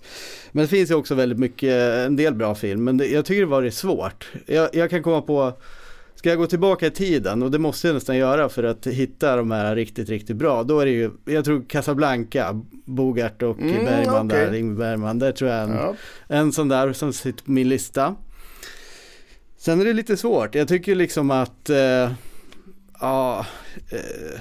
Men 0.52 0.62
det 0.62 0.68
finns 0.68 0.90
ju 0.90 0.94
också 0.94 1.14
väldigt 1.14 1.38
mycket, 1.38 1.72
en 2.06 2.16
del 2.16 2.34
bra 2.34 2.54
film, 2.54 2.84
men 2.84 2.96
det, 2.96 3.06
jag 3.06 3.24
tycker 3.24 3.40
det 3.40 3.46
var 3.46 3.70
svårt. 3.70 4.32
Jag, 4.46 4.68
jag 4.72 4.90
kan 4.90 5.02
komma 5.02 5.22
på 5.22 5.52
Ska 6.22 6.30
jag 6.30 6.38
gå 6.38 6.46
tillbaka 6.46 6.86
i 6.86 6.90
tiden 6.90 7.42
och 7.42 7.50
det 7.50 7.58
måste 7.58 7.86
jag 7.86 7.94
nästan 7.94 8.16
göra 8.16 8.48
för 8.48 8.64
att 8.64 8.86
hitta 8.86 9.36
de 9.36 9.50
här 9.50 9.76
riktigt, 9.76 10.08
riktigt 10.08 10.36
bra. 10.36 10.62
Då 10.62 10.80
är 10.80 10.86
det 10.86 10.92
ju, 10.92 11.10
jag 11.24 11.44
tror 11.44 11.64
Casablanca, 11.68 12.60
Bogart 12.84 13.42
och 13.42 13.60
mm, 13.60 13.84
Bergman 13.84 14.26
okay. 14.26 14.38
där, 14.38 14.54
Ingmar 14.54 14.76
Bergman. 14.76 15.18
Där 15.18 15.32
tror 15.32 15.50
jag 15.50 15.62
en, 15.62 15.72
ja. 15.72 15.94
en 16.28 16.52
sån 16.52 16.68
där 16.68 16.92
som 16.92 17.12
sitter 17.12 17.44
på 17.44 17.50
min 17.50 17.68
lista. 17.68 18.14
Sen 19.56 19.80
är 19.80 19.84
det 19.84 19.92
lite 19.92 20.16
svårt. 20.16 20.54
Jag 20.54 20.68
tycker 20.68 20.94
liksom 20.94 21.30
att, 21.30 21.70
eh, 21.70 22.12
ja, 23.00 23.46
eh, 23.90 24.40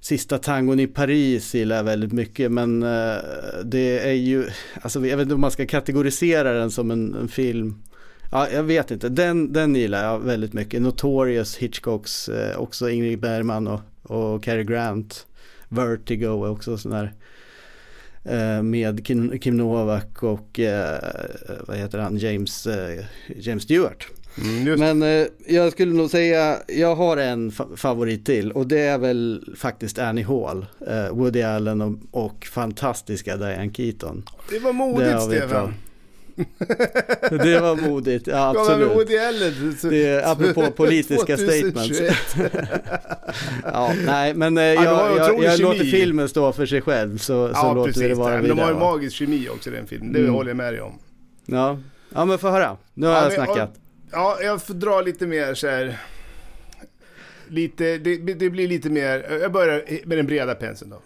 Sista 0.00 0.38
tangon 0.38 0.80
i 0.80 0.86
Paris 0.86 1.54
gillar 1.54 1.76
jag 1.76 1.84
väldigt 1.84 2.12
mycket 2.12 2.52
men 2.52 2.82
eh, 2.82 3.16
det 3.64 4.08
är 4.08 4.12
ju, 4.12 4.46
alltså 4.82 5.06
jag 5.06 5.16
vet 5.16 5.24
inte 5.24 5.34
om 5.34 5.40
man 5.40 5.50
ska 5.50 5.66
kategorisera 5.66 6.52
den 6.52 6.70
som 6.70 6.90
en, 6.90 7.14
en 7.14 7.28
film 7.28 7.82
Ja, 8.30 8.50
jag 8.50 8.62
vet 8.62 8.90
inte. 8.90 9.08
Den, 9.08 9.52
den 9.52 9.74
gillar 9.74 10.04
jag 10.04 10.18
väldigt 10.18 10.52
mycket. 10.52 10.82
Notorious, 10.82 11.56
Hitchcocks, 11.56 12.28
eh, 12.28 12.58
också 12.58 12.90
Ingrid 12.90 13.20
Bergman 13.20 13.66
och, 13.66 13.80
och 14.02 14.42
Cary 14.42 14.64
Grant. 14.64 15.26
Vertigo 15.68 16.44
är 16.44 16.50
också 16.50 16.78
sån 16.78 16.92
där. 16.92 17.12
Eh, 18.24 18.62
med 18.62 19.06
Kim, 19.06 19.38
Kim 19.38 19.56
Novak 19.56 20.22
och 20.22 20.60
eh, 20.60 20.98
vad 21.66 21.76
heter 21.76 21.98
han, 21.98 22.16
James, 22.16 22.66
eh, 22.66 23.04
James 23.36 23.62
Stewart. 23.62 24.06
Mm, 24.42 24.78
Men 24.80 25.02
eh, 25.02 25.26
jag 25.46 25.72
skulle 25.72 25.94
nog 25.94 26.10
säga, 26.10 26.58
jag 26.68 26.96
har 26.96 27.16
en 27.16 27.50
fa 27.50 27.66
favorit 27.76 28.26
till 28.26 28.52
och 28.52 28.66
det 28.66 28.80
är 28.80 28.98
väl 28.98 29.54
faktiskt 29.56 29.98
Annie 29.98 30.22
Hall, 30.22 30.66
eh, 30.86 31.08
Woody 31.08 31.42
Allen 31.42 31.80
och, 31.82 31.98
och, 32.10 32.44
fantastiska 32.44 33.36
Diane 33.36 33.72
Keaton. 33.72 34.22
Det 34.50 34.58
var 34.58 34.72
modigt 34.72 35.22
Stefan. 35.22 35.74
Det 37.30 37.60
var 37.60 37.88
modigt, 37.88 38.26
ja, 38.26 38.50
absolut. 38.50 38.88
Ja, 38.88 38.94
Woody 38.94 39.18
Allen. 39.18 39.76
Det 39.82 40.06
är 40.06 40.32
apropå 40.32 40.70
politiska 40.76 41.36
statements. 41.36 42.00
ja, 43.64 43.94
nej, 44.06 44.34
men 44.34 44.58
eh, 44.58 44.64
jag, 44.64 44.84
jag, 44.84 45.18
jag, 45.18 45.44
jag 45.44 45.60
låter 45.60 45.84
filmen 45.84 46.28
stå 46.28 46.52
för 46.52 46.66
sig 46.66 46.80
själv 46.80 47.18
så, 47.18 47.32
ja, 47.32 47.60
så 47.60 47.74
låter 47.74 47.92
precis, 47.92 48.08
det 48.08 48.14
vara 48.14 48.40
vidare. 48.40 48.56
De 48.56 48.62
har 48.62 48.70
ju 48.70 48.78
magisk 48.78 49.16
kemi 49.16 49.48
också 49.48 49.70
den 49.70 49.86
filmen, 49.86 50.12
det 50.12 50.18
mm. 50.18 50.32
håller 50.32 50.50
jag 50.50 50.56
med 50.56 50.72
dig 50.72 50.80
om. 50.80 50.98
Ja, 51.46 51.78
ja 52.14 52.24
men 52.24 52.38
få 52.38 52.48
höra. 52.48 52.76
Nu 52.94 53.06
har 53.06 53.14
ja, 53.14 53.22
jag 53.22 53.32
snackat. 53.32 53.70
Ja, 54.12 54.38
jag 54.42 54.62
får 54.62 54.74
dra 54.74 55.00
lite 55.00 55.26
mer 55.26 55.54
så 55.54 55.68
här. 55.68 56.00
Lite, 57.48 57.98
det, 57.98 58.16
det, 58.16 58.50
blir 58.50 58.68
lite 58.68 58.90
mer, 58.90 59.38
jag 59.40 59.52
börjar 59.52 60.06
med 60.06 60.18
den 60.18 60.26
breda 60.26 60.54
penseln 60.54 60.90
då. 60.90 61.00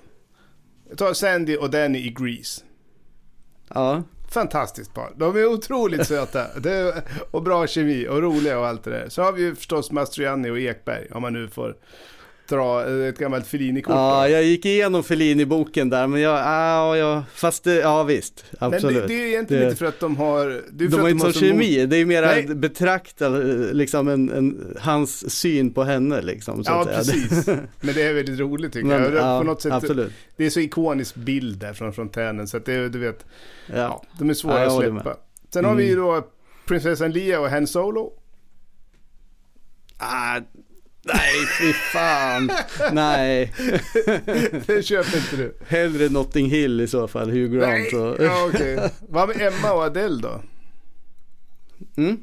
Jag 0.89 0.99
tar 0.99 1.13
Sandy 1.13 1.57
och 1.57 1.71
Danny 1.71 1.99
i 1.99 2.15
Grease. 2.19 2.63
Ja. 3.75 4.03
Fantastiskt 4.29 4.95
par. 4.95 5.13
De 5.17 5.37
är 5.37 5.47
otroligt 5.47 6.07
söta. 6.07 6.45
Är, 6.71 7.03
och 7.31 7.43
bra 7.43 7.67
kemi 7.67 8.09
och 8.09 8.23
roliga 8.23 8.59
och 8.59 8.67
allt 8.67 8.85
det 8.85 8.91
där. 8.91 9.09
Så 9.09 9.23
har 9.23 9.33
vi 9.33 9.43
ju 9.43 9.55
förstås 9.55 9.91
Mastroianni 9.91 10.51
och 10.51 10.59
Ekberg, 10.59 11.09
om 11.11 11.23
man 11.23 11.33
nu 11.33 11.49
får 11.49 11.77
dra 12.49 12.85
ett 13.09 13.19
gammalt 13.19 13.47
Fellini-kort. 13.47 13.95
Ja, 13.95 14.29
jag 14.29 14.45
gick 14.45 14.65
igenom 14.65 15.03
Fellini-boken 15.03 15.91
där, 15.91 16.07
men 16.07 16.21
jag, 16.21 16.39
ja, 16.39 16.97
ja, 16.97 17.25
fast 17.35 17.65
det, 17.65 17.75
ja 17.75 18.03
visst, 18.03 18.45
absolut. 18.59 18.97
Men 18.97 19.03
det, 19.03 19.15
det 19.15 19.23
är 19.23 19.27
egentligen 19.27 19.63
det, 19.63 19.69
inte 19.69 19.79
för 19.79 19.87
att 19.87 20.01
de 20.01 20.17
har... 20.17 20.63
de 20.71 21.01
har 21.01 21.09
inte 21.09 21.33
sån 21.33 21.33
kemi, 21.33 21.87
det 21.87 21.97
är 21.97 22.05
mer 22.05 22.23
att 22.23 22.57
betrakta 22.57 23.29
liksom 23.73 24.09
en, 24.09 24.31
en, 24.31 24.77
hans 24.81 25.31
syn 25.31 25.73
på 25.73 25.85
henne 25.85 26.23
liksom. 26.23 26.63
Ja, 26.67 26.87
precis. 26.95 27.47
men 27.81 27.95
det 27.95 28.03
är 28.03 28.15
väldigt 28.15 28.41
roligt 28.41 28.73
tycker 28.73 28.89
men, 28.89 29.03
jag. 29.03 29.15
Ja, 29.15 29.39
på 29.41 29.47
något 29.47 29.63
sätt, 29.63 29.73
absolut. 29.73 30.13
Det 30.37 30.47
är 30.47 30.51
så 30.51 30.61
ikonisk 30.61 31.15
bild 31.15 31.59
där 31.59 31.73
från 31.73 31.93
fontänen, 31.93 32.49
så 32.49 32.57
att 32.57 32.65
det, 32.65 32.89
du 32.89 32.99
vet, 32.99 33.27
ja. 33.67 33.77
ja 33.77 34.05
de 34.19 34.31
är 34.31 34.35
svåra 34.35 34.67
att 34.67 34.77
släppa. 34.77 35.17
Sen 35.53 35.65
mm. 35.65 35.69
har 35.69 35.77
vi 35.77 35.85
ju 35.85 35.93
mm. 35.93 36.05
då 36.05 36.29
prinsessan 36.67 37.13
Lia 37.13 37.41
och 37.41 37.49
Han 37.49 37.67
Solo. 37.67 38.13
Ah, 39.99 40.41
Nej, 41.15 41.47
fy 41.59 41.73
fan. 41.73 42.51
Nej. 42.93 43.53
det 44.67 44.83
köper 44.83 45.17
inte 45.17 45.37
du. 45.37 45.55
Hellre 45.67 46.09
Notting 46.09 46.51
Hill 46.51 46.81
i 46.81 46.87
så 46.87 47.09
fall, 47.09 47.31
Hugh 47.31 47.51
Grant. 47.51 47.93
Nej. 47.93 48.01
Och... 48.01 48.17
ja, 48.25 48.47
okay. 48.47 48.89
Vad 49.09 49.29
med 49.29 49.41
Emma 49.41 49.73
och 49.73 49.83
Adele 49.83 50.23
då? 50.23 50.43
Mm? 51.97 52.19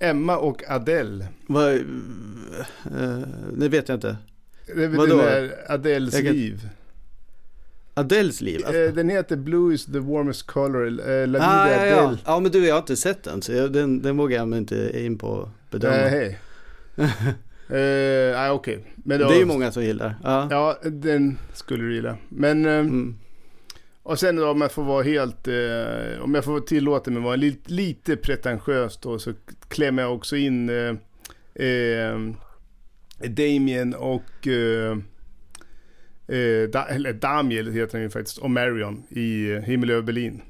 Emma 0.00 0.36
och 0.36 0.62
Adele. 0.68 1.26
Vad, 1.46 1.72
uh, 1.74 1.84
det 3.52 3.68
vet 3.68 3.88
jag 3.88 3.96
inte. 3.96 4.16
Det 4.76 4.84
är 4.84 5.72
Adeles 5.72 6.14
kan... 6.14 6.24
liv. 6.24 6.68
Adeles 7.94 8.40
liv? 8.40 8.62
Alltså. 8.66 8.92
Den 8.92 9.08
heter 9.08 9.36
Blue 9.36 9.74
is 9.74 9.86
the 9.86 9.98
warmest 9.98 10.46
color, 10.46 10.86
uh, 10.86 11.26
La 11.26 11.38
ah, 11.38 11.64
Adele. 11.64 11.90
Ja. 11.90 12.16
ja, 12.24 12.40
men 12.40 12.52
du 12.52 12.66
jag 12.66 12.74
har 12.74 12.80
inte 12.80 12.96
sett 12.96 13.22
den 13.22 13.42
så 13.42 13.52
jag, 13.52 13.72
den, 13.72 14.02
den 14.02 14.16
vågar 14.16 14.36
jag 14.36 14.58
inte 14.58 15.04
in 15.04 15.18
på 15.18 15.50
bedöma. 15.70 15.96
Nej, 15.96 16.10
hej. 16.10 16.38
Uh, 17.72 18.52
okej. 18.52 18.84
Okay. 19.04 19.18
det 19.18 19.24
är 19.24 19.38
ju 19.38 19.44
många 19.44 19.72
som 19.72 19.84
gillar. 19.84 20.14
Ja, 20.24 20.48
ja 20.50 20.78
den 20.90 21.38
skulle 21.52 21.84
du 21.84 21.94
gilla. 21.94 22.16
Men... 22.28 22.66
Uh, 22.66 22.72
mm. 22.72 23.18
Och 24.02 24.18
sen 24.18 24.36
då 24.36 24.50
om 24.50 24.60
jag 24.60 24.72
får 24.72 24.84
vara 24.84 25.02
helt... 25.02 25.48
Uh, 25.48 26.22
om 26.22 26.34
jag 26.34 26.44
får 26.44 26.60
tillåta 26.60 27.10
mig 27.10 27.18
att 27.18 27.24
vara 27.24 27.36
lite, 27.36 27.72
lite 27.72 28.16
pretentiös 28.16 28.96
då 28.96 29.18
så 29.18 29.32
klämmer 29.68 30.02
jag 30.02 30.14
också 30.14 30.36
in 30.36 30.70
uh, 30.70 30.96
Damien 33.18 33.94
och... 33.94 34.48
da, 36.72 36.84
eller 36.84 37.12
Damiel 37.12 37.72
heter 37.72 37.92
han 37.92 38.02
ju 38.02 38.10
faktiskt. 38.10 38.38
Och 38.38 38.50
Marion 38.50 39.02
i 39.08 39.60
Himmel 39.60 39.90
över 39.90 40.02
Berlin. 40.02 40.42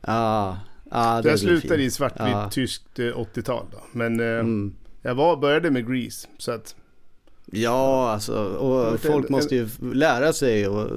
Ah, 0.00 0.56
ah, 0.90 1.22
det 1.22 1.28
jag 1.28 1.38
slutade 1.38 1.82
i 1.82 1.90
svartvitt 1.90 2.34
ah. 2.34 2.50
tyskt 2.50 2.98
80-tal 2.98 3.66
då. 3.72 3.78
Men... 3.92 4.20
Mm. 4.20 4.74
Jag 5.02 5.14
var, 5.14 5.36
började 5.36 5.70
med 5.70 5.88
Grease, 5.88 6.28
så 6.38 6.52
att... 6.52 6.76
Ja, 7.52 8.10
alltså, 8.10 8.44
och 8.44 9.00
folk 9.00 9.28
måste 9.28 9.54
ju 9.54 9.68
lära 9.94 10.32
sig 10.32 10.68
och 10.68 10.90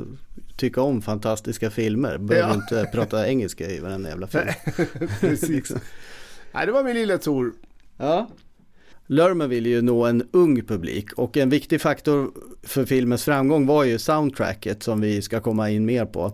tycka 0.57 0.81
om 0.81 1.01
fantastiska 1.01 1.71
filmer. 1.71 2.17
Behöver 2.17 2.49
ja. 2.49 2.55
inte 2.55 2.89
prata 2.91 3.27
engelska 3.27 3.69
i 3.69 3.79
varenda 3.79 4.09
jävla 4.09 4.27
film. 4.27 4.45
Precis. 5.19 5.71
Nej, 6.51 6.65
det 6.65 6.71
var 6.71 6.83
min 6.83 6.93
lilla 6.93 7.17
Tor. 7.17 7.53
Ja. 7.97 8.29
Lörman 9.13 9.49
vill 9.49 9.65
ju 9.65 9.81
nå 9.81 10.05
en 10.05 10.23
ung 10.31 10.61
publik 10.65 11.13
och 11.13 11.37
en 11.37 11.49
viktig 11.49 11.81
faktor 11.81 12.31
för 12.63 12.85
filmens 12.85 13.23
framgång 13.23 13.65
var 13.65 13.83
ju 13.83 13.99
soundtracket 13.99 14.83
som 14.83 15.01
vi 15.01 15.21
ska 15.21 15.39
komma 15.39 15.69
in 15.69 15.85
mer 15.85 16.05
på. 16.05 16.33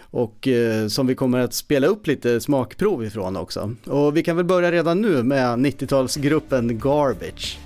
Och 0.00 0.48
eh, 0.48 0.86
som 0.86 1.06
vi 1.06 1.14
kommer 1.14 1.38
att 1.38 1.54
spela 1.54 1.86
upp 1.86 2.06
lite 2.06 2.40
smakprov 2.40 3.04
ifrån 3.04 3.36
också. 3.36 3.74
Och 3.84 4.16
vi 4.16 4.22
kan 4.22 4.36
väl 4.36 4.44
börja 4.44 4.72
redan 4.72 5.00
nu 5.00 5.22
med 5.22 5.58
90-talsgruppen 5.58 6.72
Garbage. 6.72 7.58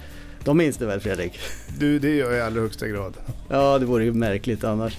De 0.45 0.57
minns 0.57 0.77
det 0.77 0.87
väl 0.87 1.01
Fredrik? 1.01 1.39
Du, 1.79 1.99
det 1.99 2.11
gör 2.11 2.31
jag 2.31 2.39
i 2.39 2.43
allra 2.43 2.61
högsta 2.61 2.89
grad. 2.89 3.15
Ja, 3.49 3.79
det 3.79 3.87
vore 3.87 4.05
ju 4.05 4.13
märkligt 4.13 4.65
annars. 4.65 4.99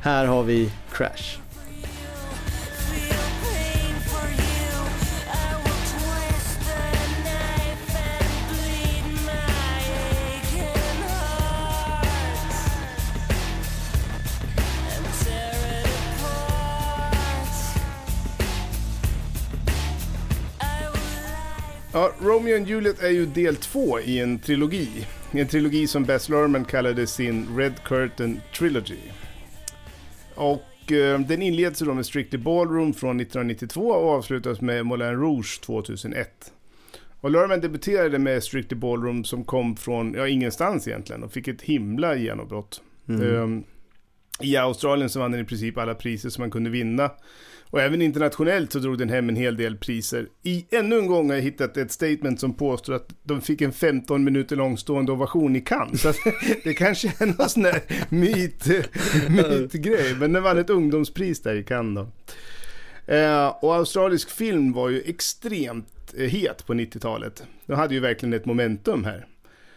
Här 0.00 0.26
har 0.26 0.42
vi 0.42 0.70
Crash. 0.92 1.39
Ja, 21.92 22.12
Romeo 22.20 22.56
and 22.56 22.68
Juliet 22.68 23.02
är 23.02 23.10
ju 23.10 23.26
del 23.26 23.56
två 23.56 24.00
i 24.00 24.18
en 24.18 24.38
trilogi. 24.38 25.06
En 25.30 25.46
trilogi 25.46 25.86
som 25.86 26.04
Baz 26.04 26.28
Luhrmann 26.28 26.64
kallade 26.64 27.06
sin 27.06 27.56
Red 27.56 27.74
Curtain 27.84 28.40
Trilogy. 28.58 28.98
Och 30.34 30.92
eh, 30.92 31.20
den 31.20 31.42
inleds 31.42 31.80
då 31.80 31.94
med 31.94 32.06
Strictly 32.06 32.38
Ballroom 32.38 32.94
från 32.94 33.20
1992 33.20 33.80
och 33.80 34.10
avslutas 34.10 34.60
med 34.60 34.86
Moulin 34.86 35.20
Rouge 35.20 35.60
2001. 35.60 36.52
Och 37.20 37.30
Luhrmann 37.30 37.60
debuterade 37.60 38.18
med 38.18 38.42
Strictly 38.42 38.76
Ballroom 38.76 39.24
som 39.24 39.44
kom 39.44 39.76
från, 39.76 40.14
ja 40.14 40.28
ingenstans 40.28 40.88
egentligen 40.88 41.22
och 41.22 41.32
fick 41.32 41.48
ett 41.48 41.62
himla 41.62 42.16
genombrott. 42.16 42.82
Mm. 43.08 43.22
Um, 43.22 43.64
I 44.40 44.56
Australien 44.56 45.10
så 45.10 45.18
vann 45.18 45.32
den 45.32 45.40
i 45.40 45.44
princip 45.44 45.78
alla 45.78 45.94
priser 45.94 46.28
som 46.28 46.42
man 46.42 46.50
kunde 46.50 46.70
vinna. 46.70 47.10
Och 47.70 47.80
även 47.80 48.02
internationellt 48.02 48.72
så 48.72 48.78
drog 48.78 48.98
den 48.98 49.08
hem 49.08 49.28
en 49.28 49.36
hel 49.36 49.56
del 49.56 49.76
priser. 49.76 50.28
I 50.42 50.66
ännu 50.70 50.98
en 50.98 51.06
gång 51.06 51.28
har 51.28 51.36
jag 51.36 51.42
hittat 51.42 51.76
ett 51.76 51.92
statement 51.92 52.40
som 52.40 52.54
påstår 52.54 52.94
att 52.94 53.08
de 53.22 53.40
fick 53.40 53.60
en 53.60 53.72
15 53.72 54.24
minuter 54.24 54.56
lång 54.56 54.78
stående 54.78 55.12
ovation 55.12 55.56
i 55.56 55.60
Cannes. 55.60 56.00
Så 56.00 56.12
det 56.64 56.74
kanske 56.74 57.08
är 57.18 57.26
någon 57.26 57.48
sån 57.48 57.64
här 57.64 57.82
myt, 58.08 58.66
mytgrej. 59.28 60.14
Men 60.18 60.32
den 60.32 60.42
vann 60.42 60.58
ett 60.58 60.70
ungdomspris 60.70 61.42
där 61.42 61.54
i 61.54 61.62
Cannes 61.62 62.06
då. 62.06 62.34
Eh, 63.14 63.48
och 63.48 63.74
australisk 63.74 64.30
film 64.30 64.72
var 64.72 64.88
ju 64.88 65.02
extremt 65.06 66.14
eh, 66.16 66.28
het 66.28 66.66
på 66.66 66.74
90-talet. 66.74 67.42
De 67.66 67.74
hade 67.74 67.94
ju 67.94 68.00
verkligen 68.00 68.32
ett 68.32 68.46
momentum 68.46 69.04
här. 69.04 69.26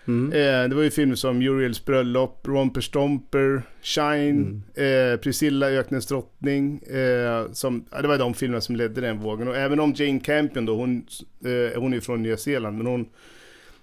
Mm. 0.05 0.31
Eh, 0.31 0.69
det 0.69 0.75
var 0.75 0.83
ju 0.83 0.91
filmer 0.91 1.15
som 1.15 1.37
Muriels 1.37 1.85
bröllop, 1.85 2.47
Romper 2.47 2.81
Stomper, 2.81 3.63
Shine, 3.81 4.63
mm. 4.75 5.11
eh, 5.11 5.19
Priscilla, 5.19 5.69
Öknens 5.69 6.07
drottning. 6.07 6.77
Eh, 6.77 7.51
som, 7.51 7.85
ja, 7.91 8.01
det 8.01 8.07
var 8.07 8.17
de 8.17 8.33
filmerna 8.33 8.61
som 8.61 8.75
ledde 8.75 9.01
den 9.01 9.19
vågen. 9.19 9.47
Och 9.47 9.57
även 9.57 9.79
om 9.79 9.93
Jane 9.95 10.19
Campion 10.19 10.65
då, 10.65 10.75
hon, 10.75 11.05
eh, 11.45 11.81
hon 11.81 11.93
är 11.93 11.99
från 11.99 12.23
Nya 12.23 12.37
Zeeland, 12.37 12.77
men 12.77 12.87
hon, 12.87 13.05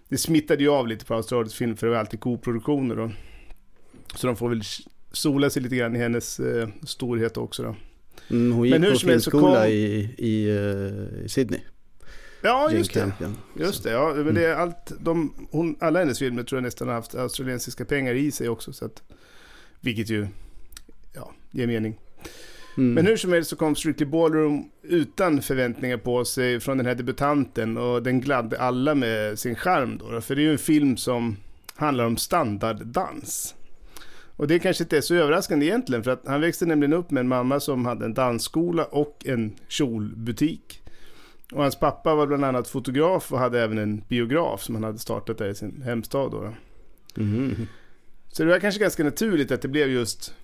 det 0.08 0.18
smittade 0.18 0.62
ju 0.62 0.70
av 0.70 0.88
lite 0.88 1.04
på 1.04 1.14
australisk 1.14 1.56
film, 1.56 1.76
för 1.76 1.86
det 1.86 1.92
var 1.92 1.98
alltid 1.98 2.20
koproduktioner 2.20 2.96
då. 2.96 3.10
Så 4.14 4.26
de 4.26 4.36
får 4.36 4.48
väl 4.48 4.62
sola 5.12 5.50
sig 5.50 5.62
lite 5.62 5.76
grann 5.76 5.96
i 5.96 5.98
hennes 5.98 6.40
eh, 6.40 6.68
storhet 6.82 7.36
också 7.36 7.62
då. 7.62 7.76
Mm, 8.30 8.52
hon 8.52 8.66
gick 8.66 8.78
men 8.80 8.92
på 8.92 8.98
filmskola 8.98 9.62
kom... 9.62 9.70
i, 9.70 10.14
i, 10.18 10.50
i 11.24 11.28
Sydney. 11.28 11.60
Ja, 12.42 12.70
just 12.72 12.94
det. 12.94 13.12
Just 13.54 13.84
det, 13.84 13.90
ja. 13.90 14.14
Men 14.14 14.34
det 14.34 14.44
är 14.44 14.54
allt, 14.54 14.92
de, 15.00 15.34
hon, 15.50 15.76
alla 15.80 15.98
hennes 15.98 16.18
filmer 16.18 16.42
tror 16.42 16.56
jag 16.56 16.62
nästan 16.62 16.88
har 16.88 16.94
haft 16.94 17.14
australiensiska 17.14 17.84
pengar 17.84 18.14
i 18.14 18.32
sig 18.32 18.48
också. 18.48 18.72
Så 18.72 18.84
att, 18.84 19.02
vilket 19.80 20.10
ju 20.10 20.26
ja, 21.12 21.32
ger 21.50 21.66
mening. 21.66 21.98
Mm. 22.76 22.94
Men 22.94 23.06
hur 23.06 23.16
som 23.16 23.32
helst 23.32 23.50
så 23.50 23.56
kom 23.56 23.76
Strictly 23.76 24.06
Ballroom 24.06 24.70
utan 24.82 25.42
förväntningar 25.42 25.96
på 25.96 26.24
sig 26.24 26.60
från 26.60 26.76
den 26.76 26.86
här 26.86 26.94
debutanten 26.94 27.76
och 27.76 28.02
den 28.02 28.20
gladde 28.20 28.60
alla 28.60 28.94
med 28.94 29.38
sin 29.38 29.54
charm 29.54 29.98
då. 29.98 30.20
För 30.20 30.34
det 30.34 30.40
är 30.40 30.44
ju 30.44 30.52
en 30.52 30.58
film 30.58 30.96
som 30.96 31.36
handlar 31.74 32.04
om 32.04 32.16
standarddans. 32.16 33.54
Och 34.36 34.48
det 34.48 34.58
kanske 34.58 34.84
inte 34.84 34.96
är 34.96 35.00
så 35.00 35.14
överraskande 35.14 35.66
egentligen, 35.66 36.04
för 36.04 36.10
att 36.10 36.26
han 36.26 36.40
växte 36.40 36.66
nämligen 36.66 36.92
upp 36.92 37.10
med 37.10 37.20
en 37.20 37.28
mamma 37.28 37.60
som 37.60 37.86
hade 37.86 38.04
en 38.04 38.14
dansskola 38.14 38.84
och 38.84 39.22
en 39.24 39.56
kjolbutik. 39.68 40.82
Och 41.52 41.62
hans 41.62 41.76
pappa 41.76 42.14
var 42.14 42.26
bland 42.26 42.44
annat 42.44 42.68
fotograf 42.68 43.32
och 43.32 43.38
hade 43.38 43.62
även 43.62 43.78
en 43.78 44.04
biograf 44.08 44.62
som 44.62 44.74
han 44.74 44.84
hade 44.84 44.98
startat 44.98 45.38
där 45.38 45.48
i 45.48 45.54
sin 45.54 45.82
hemstad. 45.82 46.30
Då. 46.30 46.54
Mm. 47.16 47.66
Så 48.28 48.42
det 48.42 48.50
var 48.50 48.58
kanske 48.58 48.80
ganska 48.80 49.04
naturligt 49.04 49.50
att 49.50 49.62
det 49.62 49.68
blev 49.68 49.90
just 49.90 50.34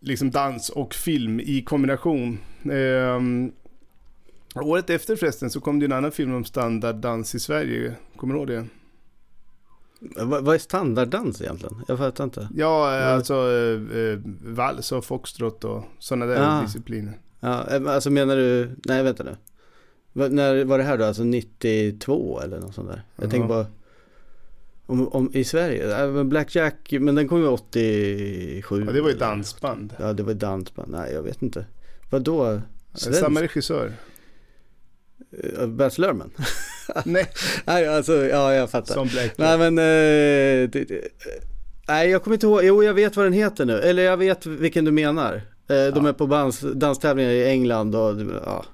liksom 0.00 0.30
dans 0.30 0.70
och 0.70 0.94
film 0.94 1.40
i 1.40 1.62
kombination. 1.62 2.38
Um, 2.62 3.52
året 4.54 4.90
efter 4.90 5.16
förresten 5.16 5.50
så 5.50 5.60
kom 5.60 5.78
det 5.78 5.86
en 5.86 5.92
annan 5.92 6.12
film 6.12 6.34
om 6.34 6.44
standarddans 6.44 7.34
i 7.34 7.40
Sverige. 7.40 7.94
Kommer 8.16 8.34
du 8.34 8.40
ihåg 8.40 8.48
det? 8.48 8.66
Vad, 10.24 10.44
vad 10.44 10.54
är 10.54 10.58
standarddans 10.58 11.40
egentligen? 11.40 11.84
Jag 11.88 11.98
fattar 11.98 12.24
inte. 12.24 12.48
Ja, 12.54 13.00
alltså 13.00 13.34
eh, 13.34 13.98
eh, 13.98 14.18
vals 14.44 14.92
och 14.92 15.04
foxtrot 15.04 15.64
och 15.64 15.84
sådana 15.98 16.26
där 16.26 16.42
ja. 16.42 16.62
discipliner. 16.62 17.18
Ja, 17.40 17.66
eh, 17.70 17.94
alltså 17.94 18.10
menar 18.10 18.36
du, 18.36 18.76
nej 18.84 19.02
vänta 19.02 19.24
nu. 19.24 19.36
När 20.12 20.64
var 20.64 20.78
det 20.78 20.84
här 20.84 20.98
då? 20.98 21.04
Alltså 21.04 21.24
92 21.24 22.40
eller 22.40 22.60
något 22.60 22.74
sånt 22.74 22.88
där? 22.88 23.02
Jag 23.16 23.30
tänker 23.30 23.48
bara 23.48 23.66
om, 24.86 25.08
om, 25.08 25.30
I 25.34 25.44
Sverige? 25.44 26.24
Blackjack, 26.24 26.92
men 27.00 27.14
den 27.14 27.28
kom 27.28 27.38
ju 27.38 27.46
87. 27.46 28.84
Ja, 28.86 28.92
det 28.92 29.00
var 29.00 29.08
ju 29.08 29.16
dansband. 29.16 29.94
Ja, 29.98 30.12
det 30.12 30.22
var 30.22 30.34
dansband. 30.34 30.92
Nej, 30.92 31.12
jag 31.12 31.22
vet 31.22 31.42
inte. 31.42 31.66
Vad 32.10 32.22
då? 32.22 32.60
Samma 32.94 33.42
regissör. 33.42 33.92
Uh, 35.58 35.66
Baz 35.66 35.98
Luhrmann? 35.98 36.30
nej. 37.04 37.26
nej, 37.64 37.88
alltså, 37.88 38.26
ja 38.26 38.54
jag 38.54 38.70
fattar. 38.70 38.94
Som 38.94 39.08
Blackjack. 39.08 39.38
Nej, 39.38 39.58
men... 39.58 39.78
Uh, 39.78 40.70
det, 40.70 40.84
det, 40.88 41.08
nej, 41.88 42.10
jag 42.10 42.22
kommer 42.22 42.34
inte 42.34 42.46
ihåg. 42.46 42.64
Jo, 42.64 42.84
jag 42.84 42.94
vet 42.94 43.16
vad 43.16 43.26
den 43.26 43.32
heter 43.32 43.64
nu. 43.64 43.78
Eller 43.78 44.02
jag 44.02 44.16
vet 44.16 44.46
vilken 44.46 44.84
du 44.84 44.90
menar. 44.90 45.34
Uh, 45.70 45.76
ja. 45.76 45.90
De 45.90 46.06
är 46.06 46.12
på 46.12 46.26
dans, 46.26 46.60
danstävlingar 46.60 47.30
i 47.30 47.48
England 47.48 47.94
och 47.94 48.20
ja. 48.44 48.64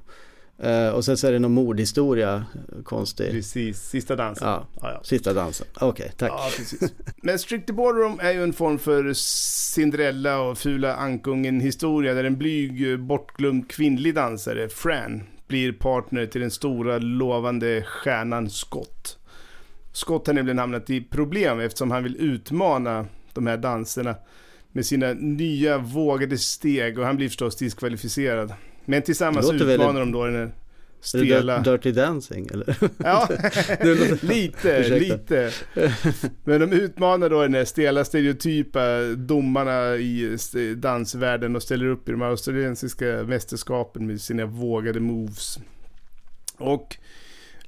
Uh, 0.64 0.88
och 0.88 1.04
sen 1.04 1.16
så 1.16 1.26
är 1.26 1.32
det 1.32 1.38
någon 1.38 1.52
mordhistoria, 1.52 2.44
konstig. 2.84 3.30
Precis, 3.30 3.78
sista 3.78 4.16
dansen. 4.16 4.48
Ja, 4.48 4.66
ja, 4.80 4.92
ja. 4.92 5.00
sista 5.04 5.32
dansen. 5.32 5.66
Okej, 5.74 5.88
okay, 5.88 6.08
tack. 6.16 6.30
Ja, 6.30 6.50
precis. 6.56 6.92
Men 7.22 7.38
Strictly 7.38 7.74
Ballroom 7.74 8.20
är 8.22 8.32
ju 8.32 8.42
en 8.42 8.52
form 8.52 8.78
för 8.78 9.12
Cinderella 9.14 10.40
och 10.40 10.58
Fula 10.58 10.94
Ankungen 10.94 11.60
historia 11.60 12.14
där 12.14 12.24
en 12.24 12.38
blyg, 12.38 13.00
bortglömd 13.00 13.70
kvinnlig 13.70 14.14
dansare, 14.14 14.68
Fran, 14.68 15.22
blir 15.48 15.72
partner 15.72 16.26
till 16.26 16.40
den 16.40 16.50
stora 16.50 16.98
lovande 16.98 17.82
stjärnan 17.82 18.50
Scott. 18.50 19.18
Scott 19.92 20.26
har 20.26 20.34
nämligen 20.34 20.58
hamnat 20.58 20.90
i 20.90 21.00
problem 21.00 21.60
eftersom 21.60 21.90
han 21.90 22.02
vill 22.02 22.16
utmana 22.16 23.06
de 23.32 23.46
här 23.46 23.56
danserna 23.56 24.14
med 24.72 24.86
sina 24.86 25.12
nya 25.12 25.78
vågade 25.78 26.38
steg 26.38 26.98
och 26.98 27.04
han 27.04 27.16
blir 27.16 27.28
förstås 27.28 27.56
diskvalificerad. 27.56 28.52
Men 28.88 29.02
tillsammans 29.02 29.52
utmanar 29.52 30.00
de 30.00 30.12
då 30.12 30.24
den 30.24 30.34
här 30.34 30.52
stela... 31.00 31.58
Dirty 31.58 31.92
Dancing 31.92 32.48
eller? 32.52 32.76
Ja, 32.98 33.28
lite, 34.20 34.88
lite. 34.88 35.50
Men 36.44 36.60
de 36.60 36.72
utmanar 36.72 37.30
då 37.30 37.42
den 37.42 37.54
här 37.54 37.64
stela 37.64 38.04
stereotypa 38.04 39.00
domarna 39.16 39.96
i 39.96 40.38
dansvärlden 40.76 41.56
och 41.56 41.62
ställer 41.62 41.86
upp 41.86 42.08
i 42.08 42.12
de 42.12 42.22
australiensiska 42.22 43.04
mästerskapen 43.04 44.06
med 44.06 44.20
sina 44.20 44.46
vågade 44.46 45.00
moves. 45.00 45.58
Och 46.56 46.96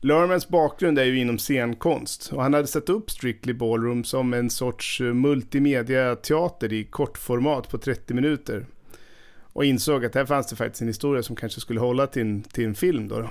Lermans 0.00 0.48
bakgrund 0.48 0.98
är 0.98 1.04
ju 1.04 1.18
inom 1.18 1.38
scenkonst 1.38 2.32
och 2.32 2.42
han 2.42 2.54
hade 2.54 2.66
satt 2.66 2.88
upp 2.88 3.10
Strictly 3.10 3.52
Ballroom 3.52 4.04
som 4.04 4.34
en 4.34 4.50
sorts 4.50 5.00
multimedia-teater 5.00 6.72
i 6.72 6.84
kortformat 6.84 7.70
på 7.70 7.78
30 7.78 8.14
minuter. 8.14 8.66
Och 9.52 9.64
insåg 9.64 10.04
att 10.04 10.14
här 10.14 10.26
fanns 10.26 10.46
det 10.46 10.56
faktiskt 10.56 10.82
en 10.82 10.88
historia 10.88 11.22
som 11.22 11.36
kanske 11.36 11.60
skulle 11.60 11.80
hålla 11.80 12.06
till 12.06 12.22
en, 12.22 12.42
till 12.42 12.64
en 12.64 12.74
film 12.74 13.08
då, 13.08 13.20
då. 13.20 13.30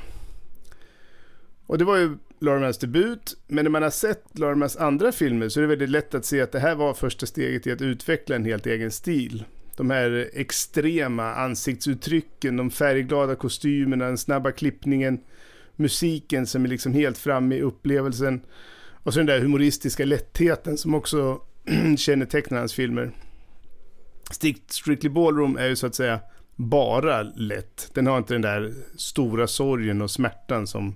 Och 1.65 1.77
det 1.77 1.85
var 1.85 1.97
ju 1.97 2.17
Lormans 2.39 2.77
debut, 2.77 3.37
men 3.47 3.65
när 3.65 3.69
man 3.69 3.83
har 3.83 3.89
sett 3.89 4.39
Lormans 4.39 4.77
andra 4.77 5.11
filmer 5.11 5.49
så 5.49 5.59
är 5.59 5.61
det 5.61 5.67
väldigt 5.67 5.89
lätt 5.89 6.15
att 6.15 6.25
se 6.25 6.41
att 6.41 6.51
det 6.51 6.59
här 6.59 6.75
var 6.75 6.93
första 6.93 7.25
steget 7.25 7.67
i 7.67 7.71
att 7.71 7.81
utveckla 7.81 8.35
en 8.35 8.45
helt 8.45 8.65
egen 8.65 8.91
stil. 8.91 9.43
De 9.75 9.89
här 9.89 10.29
extrema 10.33 11.33
ansiktsuttrycken, 11.33 12.57
de 12.57 12.71
färgglada 12.71 13.35
kostymerna, 13.35 14.05
den 14.05 14.17
snabba 14.17 14.51
klippningen, 14.51 15.19
musiken 15.75 16.47
som 16.47 16.65
är 16.65 16.69
liksom 16.69 16.93
helt 16.93 17.17
framme 17.17 17.55
i 17.55 17.61
upplevelsen. 17.61 18.41
Och 19.03 19.13
så 19.13 19.19
den 19.19 19.25
där 19.25 19.39
humoristiska 19.39 20.05
lättheten 20.05 20.77
som 20.77 20.95
också 20.95 21.41
kännetecknar 21.97 22.59
hans 22.59 22.73
filmer. 22.73 23.11
Strictly 24.67 25.09
Ballroom 25.09 25.57
är 25.57 25.67
ju 25.67 25.75
så 25.75 25.87
att 25.87 25.95
säga 25.95 26.19
bara 26.55 27.21
lätt. 27.21 27.91
Den 27.93 28.07
har 28.07 28.17
inte 28.17 28.33
den 28.33 28.41
där 28.41 28.73
stora 28.97 29.47
sorgen 29.47 30.01
och 30.01 30.11
smärtan 30.11 30.67
som 30.67 30.95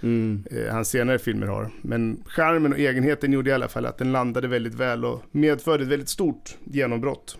mm. 0.00 0.44
eh, 0.50 0.72
hans 0.72 0.88
senare 0.88 1.18
filmer 1.18 1.46
har. 1.46 1.70
Men 1.82 2.22
charmen 2.26 2.72
och 2.72 2.78
egenheten 2.78 3.32
gjorde 3.32 3.50
i 3.50 3.52
alla 3.52 3.68
fall 3.68 3.86
att 3.86 3.98
den 3.98 4.12
landade 4.12 4.48
väldigt 4.48 4.74
väl 4.74 5.04
och 5.04 5.22
medförde 5.30 5.82
ett 5.82 5.88
väldigt 5.88 6.08
stort 6.08 6.56
genombrott. 6.64 7.38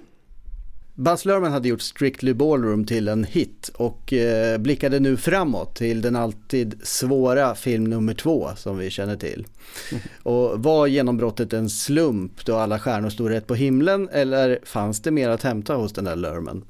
Buzz 1.01 1.25
Lerman 1.25 1.53
hade 1.53 1.69
gjort 1.69 1.81
Strictly 1.81 2.35
Ballroom 2.35 2.85
till 2.85 3.09
en 3.09 3.25
hit 3.25 3.71
och 3.75 4.13
eh, 4.13 4.59
blickade 4.59 5.01
nu 5.01 5.17
framåt 5.17 5.75
till 5.75 6.01
den 6.01 6.17
alltid 6.17 6.81
svåra 6.83 7.55
film 7.55 7.85
nummer 7.85 8.15
två 8.15 8.51
som 8.57 8.79
vi 8.79 8.91
känner 8.91 9.17
till. 9.17 9.47
Mm. 9.91 10.03
Och 10.23 10.63
var 10.63 10.87
genombrottet 10.87 11.53
en 11.53 11.71
slump 11.71 12.45
då 12.45 12.57
alla 12.57 12.79
stjärnor 12.79 13.11
stod 13.11 13.31
rätt 13.31 13.47
på 13.47 13.55
himlen 13.55 14.09
eller 14.13 14.59
fanns 14.63 15.01
det 15.01 15.11
mer 15.11 15.29
att 15.29 15.43
hämta 15.43 15.75
hos 15.75 15.93
den 15.93 16.05
där 16.05 16.17
Lerman? 16.17 16.65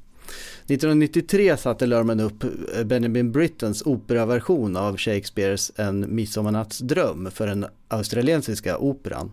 1993 0.71 1.57
satte 1.57 1.85
Lerman 1.85 2.19
upp 2.19 2.43
eh, 2.43 2.83
Benjamin 2.83 3.31
Brittens 3.31 3.81
operaversion 3.85 4.77
av 4.77 4.97
Shakespeares 4.97 5.71
En 5.75 6.15
midsommarnattsdröm 6.15 7.31
för 7.31 7.47
den 7.47 7.65
australiensiska 7.87 8.77
operan. 8.77 9.31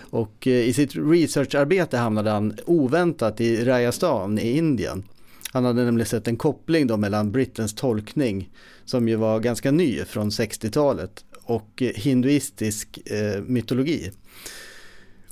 Och 0.00 0.46
eh, 0.46 0.68
i 0.68 0.72
sitt 0.72 0.96
researcharbete 0.96 1.96
hamnade 1.96 2.30
han 2.30 2.54
oväntat 2.66 3.40
i 3.40 3.64
Rajasthan 3.64 4.38
i 4.38 4.56
Indien. 4.56 5.04
Han 5.52 5.64
hade 5.64 5.84
nämligen 5.84 6.06
sett 6.06 6.28
en 6.28 6.36
koppling 6.36 6.86
då 6.86 6.96
mellan 6.96 7.32
Brittens 7.32 7.74
tolkning, 7.74 8.50
som 8.84 9.08
ju 9.08 9.16
var 9.16 9.40
ganska 9.40 9.70
ny 9.70 10.04
från 10.04 10.30
60-talet, 10.30 11.24
och 11.42 11.82
eh, 11.82 11.90
hinduistisk 11.94 12.98
eh, 13.06 13.42
mytologi. 13.42 14.10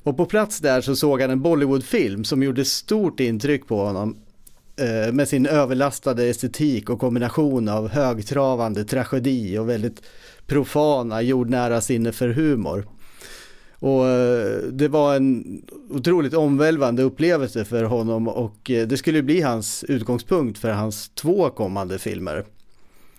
Och 0.02 0.16
på 0.16 0.26
plats 0.26 0.58
där 0.58 0.80
så 0.80 0.96
såg 0.96 1.20
han 1.20 1.30
en 1.30 1.42
Bollywoodfilm 1.42 2.24
som 2.24 2.42
gjorde 2.42 2.64
stort 2.64 3.20
intryck 3.20 3.66
på 3.66 3.84
honom 3.84 4.16
med 5.12 5.28
sin 5.28 5.46
överlastade 5.46 6.24
estetik 6.24 6.90
och 6.90 7.00
kombination 7.00 7.68
av 7.68 7.88
högtravande 7.88 8.84
tragedi 8.84 9.58
och 9.58 9.68
väldigt 9.68 10.02
profana 10.46 11.22
jordnära 11.22 11.80
sinne 11.80 12.12
för 12.12 12.28
humor. 12.28 12.86
Och 13.84 14.06
eh, 14.06 14.62
det 14.72 14.88
var 14.88 15.16
en 15.16 15.62
otroligt 15.90 16.34
omvälvande 16.34 17.02
upplevelse 17.02 17.64
för 17.64 17.84
honom 17.84 18.28
och 18.28 18.70
eh, 18.70 18.86
det 18.86 18.96
skulle 18.96 19.22
bli 19.22 19.40
hans 19.40 19.84
utgångspunkt 19.84 20.58
för 20.58 20.70
hans 20.70 21.08
två 21.08 21.50
kommande 21.50 21.98
filmer. 21.98 22.44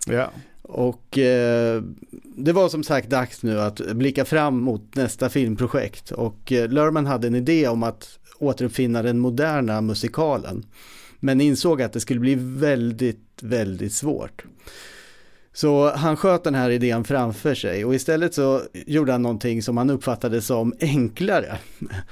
Ja. 0.08 0.32
Och 0.62 1.08
det 2.36 2.52
var 2.54 2.70
som 2.70 2.84
sagt 2.84 3.10
dags 3.10 3.44
nu 3.44 3.62
att 3.62 3.76
blicka 3.76 4.26
fram 4.26 4.62
mot 4.62 4.96
nästa 4.96 5.30
filmprojekt 5.30 6.12
och 6.12 6.52
Lerman 6.52 7.06
hade 7.06 7.28
en 7.28 7.36
idé 7.36 7.68
om 7.68 7.84
att 7.84 8.20
återuppfinna 8.40 9.02
den 9.02 9.20
moderna 9.20 9.82
musikalen. 9.82 10.66
Men 11.20 11.42
insåg 11.42 11.82
att 11.82 11.94
det 11.94 12.00
skulle 12.00 12.20
bli 12.20 12.36
väldigt, 12.36 13.40
väldigt 13.42 13.94
svårt. 13.94 14.46
Så 15.56 15.92
han 15.92 16.18
sköt 16.18 16.44
den 16.44 16.56
här 16.56 16.70
idén 16.70 17.04
framför 17.04 17.56
sig 17.56 17.86
och 17.86 17.96
istället 17.96 18.34
så 18.34 18.62
gjorde 18.74 19.12
han 19.12 19.22
någonting 19.22 19.62
som 19.62 19.78
han 19.78 19.90
uppfattade 19.90 20.42
som 20.42 20.74
enklare. 20.80 21.58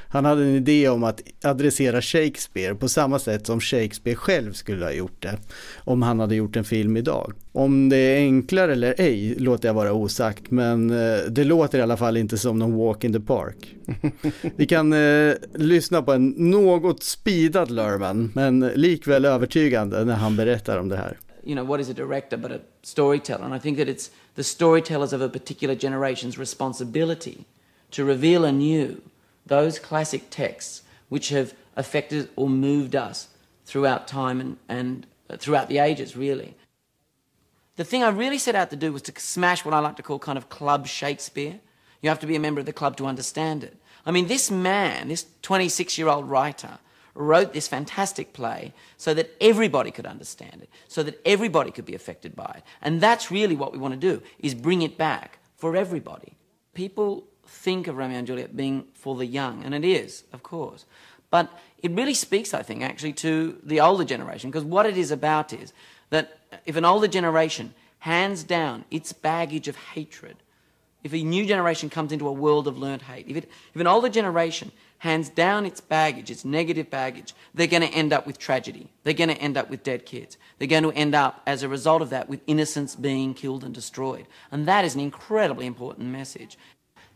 Han 0.07 0.25
hade 0.25 0.43
en 0.43 0.55
idé 0.55 0.89
om 0.89 1.03
att 1.03 1.21
adressera 1.43 2.01
Shakespeare 2.01 2.75
på 2.75 2.89
samma 2.89 3.19
sätt 3.19 3.47
som 3.47 3.59
Shakespeare 3.59 4.15
själv 4.15 4.53
skulle 4.53 4.85
ha 4.85 4.91
gjort 4.91 5.21
det 5.21 5.37
om 5.77 6.01
han 6.01 6.19
hade 6.19 6.35
gjort 6.35 6.55
en 6.55 6.63
film 6.63 6.97
idag. 6.97 7.33
Om 7.51 7.89
det 7.89 7.97
är 7.97 8.17
enklare 8.17 8.71
eller 8.71 8.95
ej 8.97 9.35
låter 9.37 9.69
jag 9.69 9.73
vara 9.73 9.93
osagt 9.93 10.51
men 10.51 10.89
eh, 10.89 11.19
det 11.29 11.43
låter 11.43 11.79
i 11.79 11.81
alla 11.81 11.97
fall 11.97 12.17
inte 12.17 12.37
som 12.37 12.59
någon 12.59 12.75
walk 12.75 13.03
in 13.03 13.13
the 13.13 13.19
park. 13.19 13.75
Vi 14.55 14.65
kan 14.65 14.93
eh, 14.93 15.33
lyssna 15.55 16.01
på 16.01 16.13
en 16.13 16.29
något 16.37 17.03
speedad 17.03 17.71
Lerman 17.71 18.31
men 18.35 18.59
likväl 18.59 19.25
övertygande 19.25 20.05
när 20.05 20.15
han 20.15 20.35
berättar 20.35 20.77
om 20.77 20.89
det 20.89 20.97
här. 20.97 21.17
You 21.43 21.55
know, 21.55 21.63
what 21.63 21.79
is 21.79 21.89
a 21.89 21.93
director 21.93 22.37
but 22.37 22.51
a 22.51 22.61
storyteller? 22.83 23.43
And 23.43 23.53
I 23.53 23.59
think 23.59 23.77
that 23.77 23.89
it's 23.89 24.09
the 24.35 24.43
storytellers 24.43 25.13
of 25.13 25.21
a 25.21 25.29
particular 25.29 25.75
generation's 25.75 26.37
responsibility 26.37 27.45
to 27.91 28.03
reveal 28.03 28.45
anew 28.45 29.01
those 29.45 29.79
classic 29.79 30.29
texts 30.29 30.83
which 31.09 31.29
have 31.29 31.53
affected 31.75 32.29
or 32.35 32.49
moved 32.49 32.95
us 32.95 33.27
throughout 33.65 34.07
time 34.07 34.39
and, 34.39 34.57
and 34.67 35.05
uh, 35.29 35.37
throughout 35.37 35.69
the 35.69 35.77
ages, 35.77 36.15
really. 36.15 36.55
The 37.75 37.83
thing 37.83 38.03
I 38.03 38.09
really 38.09 38.37
set 38.37 38.55
out 38.55 38.69
to 38.69 38.75
do 38.75 38.93
was 38.93 39.01
to 39.03 39.13
smash 39.19 39.65
what 39.65 39.73
I 39.73 39.79
like 39.79 39.95
to 39.97 40.03
call 40.03 40.19
kind 40.19 40.37
of 40.37 40.49
club 40.49 40.87
Shakespeare. 40.87 41.59
You 42.01 42.09
have 42.09 42.19
to 42.19 42.27
be 42.27 42.35
a 42.35 42.39
member 42.39 42.59
of 42.59 42.65
the 42.65 42.73
club 42.73 42.97
to 42.97 43.05
understand 43.05 43.63
it. 43.63 43.75
I 44.05 44.11
mean, 44.11 44.27
this 44.27 44.51
man, 44.51 45.07
this 45.07 45.25
26 45.41 45.97
year 45.97 46.07
old 46.07 46.29
writer, 46.29 46.79
wrote 47.15 47.53
this 47.53 47.67
fantastic 47.67 48.33
play 48.33 48.73
so 48.97 49.13
that 49.13 49.35
everybody 49.39 49.91
could 49.91 50.05
understand 50.05 50.61
it, 50.61 50.69
so 50.87 51.03
that 51.03 51.19
everybody 51.25 51.71
could 51.71 51.85
be 51.85 51.95
affected 51.95 52.35
by 52.35 52.55
it. 52.57 52.63
And 52.81 53.01
that's 53.01 53.29
really 53.29 53.55
what 53.55 53.71
we 53.71 53.77
want 53.77 53.93
to 53.93 53.99
do, 53.99 54.21
is 54.39 54.55
bring 54.55 54.81
it 54.81 54.97
back 54.97 55.39
for 55.55 55.75
everybody. 55.75 56.33
People 56.73 57.25
think 57.45 57.87
of 57.87 57.97
Romeo 57.97 58.17
and 58.17 58.27
Juliet 58.27 58.55
being 58.55 58.85
for 58.93 59.15
the 59.15 59.25
young, 59.25 59.63
and 59.63 59.75
it 59.75 59.85
is, 59.85 60.23
of 60.33 60.41
course. 60.41 60.85
But 61.29 61.49
it 61.79 61.91
really 61.91 62.13
speaks, 62.13 62.53
I 62.53 62.63
think, 62.63 62.81
actually 62.81 63.13
to 63.13 63.59
the 63.63 63.79
older 63.79 64.05
generation, 64.05 64.49
because 64.49 64.63
what 64.63 64.85
it 64.85 64.97
is 64.97 65.11
about 65.11 65.53
is 65.53 65.73
that 66.09 66.39
if 66.65 66.75
an 66.75 66.85
older 66.85 67.07
generation 67.07 67.73
hands 67.99 68.43
down 68.43 68.85
its 68.91 69.13
baggage 69.13 69.67
of 69.67 69.75
hatred, 69.75 70.37
if 71.03 71.13
a 71.13 71.23
new 71.23 71.45
generation 71.45 71.89
comes 71.89 72.11
into 72.11 72.27
a 72.27 72.31
world 72.31 72.67
of 72.67 72.77
learned 72.77 73.03
hate, 73.03 73.27
if, 73.27 73.37
it, 73.37 73.49
if 73.73 73.81
an 73.81 73.87
older 73.87 74.09
generation 74.09 74.71
hands 75.03 75.27
down 75.27 75.65
its 75.65 75.81
baggage, 75.81 76.31
its 76.31 76.45
negative 76.45 76.89
baggage, 76.89 77.33
they're 77.53 77.67
going 77.67 77.81
to 77.81 77.89
end 77.89 78.13
up 78.13 78.25
with 78.25 78.39
tragedy. 78.39 78.87
They're 79.03 79.13
going 79.13 79.27
to 79.35 79.35
end 79.35 79.57
up 79.57 79.69
with 79.69 79.83
dead 79.83 80.05
kids. 80.05 80.37
They're 80.57 80.67
going 80.69 80.83
to 80.83 80.93
end 80.93 81.13
up, 81.13 81.41
as 81.45 81.61
a 81.61 81.67
result 81.67 82.01
of 82.01 82.09
that, 82.11 82.29
with 82.29 82.39
innocents 82.47 82.95
being 82.95 83.33
killed 83.33 83.65
and 83.65 83.73
destroyed. 83.73 84.27
And 84.49 84.65
that 84.65 84.85
is 84.85 84.95
an 84.95 85.01
incredibly 85.01 85.65
important 85.65 86.07
message. 86.07 86.57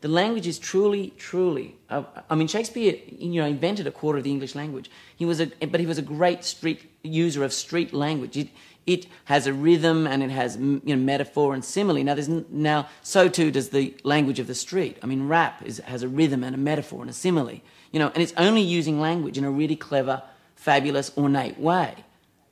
The 0.01 0.09
language 0.09 0.47
is 0.47 0.59
truly, 0.59 1.13
truly. 1.17 1.77
Uh, 1.89 2.03
I 2.29 2.35
mean, 2.35 2.49
Shakespeare, 2.49 2.97
you 3.07 3.41
know, 3.41 3.47
invented 3.47 3.87
a 3.87 3.91
quarter 3.91 4.17
of 4.17 4.25
the 4.25 4.31
English 4.31 4.53
language. 4.53 4.91
He 5.15 5.23
was 5.23 5.39
a, 5.39 5.45
but 5.45 5.79
he 5.79 5.85
was 5.85 5.97
a 5.97 6.01
great 6.01 6.43
street 6.43 6.91
user 7.03 7.41
of 7.45 7.53
street 7.53 7.93
language. 7.93 8.35
It, 8.35 8.49
it 8.85 9.07
has 9.25 9.47
a 9.47 9.53
rhythm 9.53 10.05
and 10.05 10.21
it 10.21 10.29
has 10.29 10.57
you 10.57 10.81
know, 10.83 10.97
metaphor 10.97 11.53
and 11.53 11.63
simile. 11.63 12.03
Now, 12.03 12.15
there's 12.15 12.27
now 12.27 12.89
so 13.01 13.29
too 13.29 13.49
does 13.49 13.69
the 13.69 13.95
language 14.03 14.39
of 14.39 14.47
the 14.47 14.55
street. 14.55 14.97
I 15.01 15.05
mean, 15.05 15.29
rap 15.29 15.61
is, 15.65 15.77
has 15.85 16.03
a 16.03 16.09
rhythm 16.09 16.43
and 16.43 16.53
a 16.53 16.57
metaphor 16.57 16.99
and 16.99 17.09
a 17.09 17.13
simile. 17.13 17.61
You 17.91 17.99
know, 17.99 18.11
and 18.13 18.23
it's 18.23 18.33
only 18.37 18.61
using 18.61 18.99
language 18.99 19.37
in 19.37 19.43
a 19.45 19.51
really 19.51 19.75
clever, 19.75 20.21
fabulous, 20.55 21.11
ornate 21.17 21.59
way. 21.59 21.89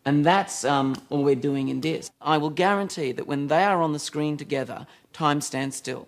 And 0.05 0.25
that's 0.25 0.63
um, 0.63 0.95
all 1.09 1.23
we're 1.23 1.41
doing 1.41 1.69
in 1.69 1.81
this. 1.81 2.11
I 2.21 2.37
will 2.37 2.53
guarantee 2.55 3.13
that 3.13 3.27
when 3.27 3.47
they 3.47 3.63
are 3.63 3.81
on 3.81 3.93
the 3.93 3.99
screen 3.99 4.37
together, 4.37 4.85
time 5.13 5.41
stands 5.41 5.75
still. 5.75 6.05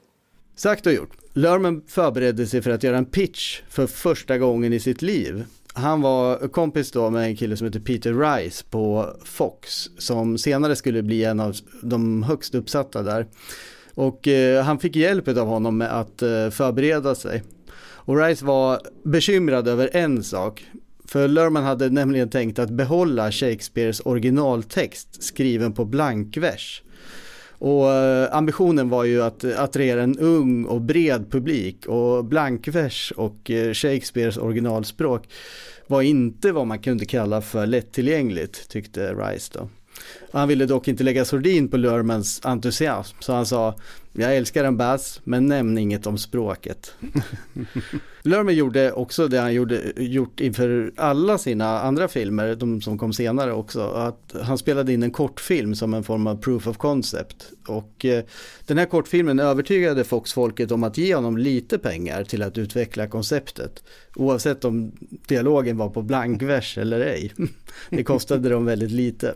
Sagt 0.56 0.86
och 0.86 0.94
gjort. 0.94 1.18
Lerman 1.34 1.82
förberedde 1.88 2.48
sig 2.48 2.62
för 2.62 2.72
att 2.72 2.84
göra 2.84 2.98
en 2.98 3.06
pitch 3.06 3.62
för 3.70 3.88
första 3.88 4.38
gången 4.38 4.74
i 4.74 4.80
sitt 4.80 5.02
liv 5.02 5.46
han 5.78 6.02
var 6.02 6.48
kompis 6.48 6.92
då 6.92 7.10
med 7.10 7.24
en 7.24 7.36
kille 7.36 7.58
som 7.58 7.66
heter 7.66 7.80
Peter 7.80 8.14
Rice 8.14 8.66
på 8.70 9.14
Fox 9.24 9.90
som 9.98 10.38
senare 10.38 10.76
skulle 10.76 11.04
bli 11.04 11.24
en 11.24 11.40
av 11.40 11.56
de 11.82 12.24
högst 12.24 12.56
uppsatta 12.56 13.04
där. 13.04 13.28
Och 13.94 14.28
eh, 14.28 14.64
han 14.64 14.80
fick 14.80 14.96
hjälp 14.96 15.28
av 15.28 15.48
honom 15.48 15.78
med 15.78 16.00
att 16.00 16.22
eh, 16.22 16.50
förbereda 16.50 17.16
sig. 17.16 17.44
Och 18.08 18.18
Rice 18.18 18.46
var 18.46 18.82
bekymrad 19.04 19.68
över 19.68 19.90
en 19.94 20.24
sak. 20.24 20.66
För 21.06 21.28
Lerman 21.28 21.64
hade 21.64 21.90
nämligen 21.90 22.30
tänkt 22.30 22.60
att 22.60 22.70
behålla 22.70 23.32
Shakespeares 23.32 24.00
originaltext 24.00 25.24
skriven 25.24 25.74
på 25.74 25.86
blankvers. 25.86 26.84
Och 27.50 27.92
eh, 27.92 28.36
ambitionen 28.36 28.90
var 28.90 29.04
ju 29.04 29.24
att 29.24 29.44
attrahera 29.44 30.04
en 30.04 30.20
ung 30.20 30.66
och 30.66 30.82
bred 30.82 31.32
publik 31.32 31.86
och 31.86 32.26
blankvers 32.26 33.14
och 33.16 33.52
eh, 33.52 33.74
Shakespeares 33.74 34.38
originalspråk 34.38 35.30
var 35.88 36.02
inte 36.02 36.52
vad 36.52 36.68
man 36.68 36.80
kunde 36.80 37.06
kalla 37.06 37.42
för 37.42 37.66
lättillgängligt 37.66 38.70
tyckte 38.70 39.14
Rice 39.14 39.52
då. 39.54 39.70
Han 40.32 40.48
ville 40.48 40.66
dock 40.66 40.88
inte 40.88 41.04
lägga 41.04 41.26
sordin 41.26 41.70
på 41.70 41.78
Lurmans 41.78 42.42
entusiasm 42.44 43.18
så 43.20 43.34
han 43.34 43.46
sa 43.46 43.76
jag 44.20 44.36
älskar 44.36 44.64
en 44.64 44.78
bass 44.78 45.22
men 45.24 45.46
nämn 45.46 45.78
inget 45.78 46.08
om 46.08 46.18
språket. 46.18 46.94
Lurman 48.22 48.56
gjorde 48.56 48.92
också 48.92 49.28
det 49.28 49.40
han 49.40 49.54
gjorde, 49.54 49.94
gjort 49.98 50.40
inför 50.40 50.92
alla 50.96 51.38
sina 51.38 51.82
andra 51.82 52.08
filmer, 52.08 52.56
de 52.56 52.82
som 52.82 52.98
kom 52.98 53.14
senare 53.14 53.54
också. 53.54 53.82
Att 53.82 54.36
han 54.42 54.58
spelade 54.58 54.94
in 54.94 55.04
en 55.04 55.12
kortfilm 55.12 55.76
som 55.76 55.94
en 55.94 56.04
form 56.04 56.28
av 56.28 56.36
proof 56.36 56.68
of 56.68 56.78
concept. 56.78 57.52
Och 57.68 58.06
eh, 58.06 58.24
den 58.66 58.78
här 58.78 58.86
kortfilmen 58.86 59.40
övertygade 59.40 60.04
Fox-folket 60.04 60.72
om 60.72 60.84
att 60.84 60.98
ge 60.98 61.16
honom 61.16 61.38
lite 61.38 61.78
pengar 61.78 62.24
till 62.24 62.44
att 62.44 62.58
utveckla 62.58 63.08
konceptet. 63.08 63.84
Oavsett 64.16 64.66
om 64.66 64.92
dialogen 65.28 65.78
var 65.78 65.90
på 65.90 66.02
blankvers 66.02 66.78
eller 66.78 67.00
ej. 67.00 67.34
det 67.90 68.04
kostade 68.04 68.50
dem 68.50 68.66
väldigt 68.66 68.92
lite. 68.92 69.36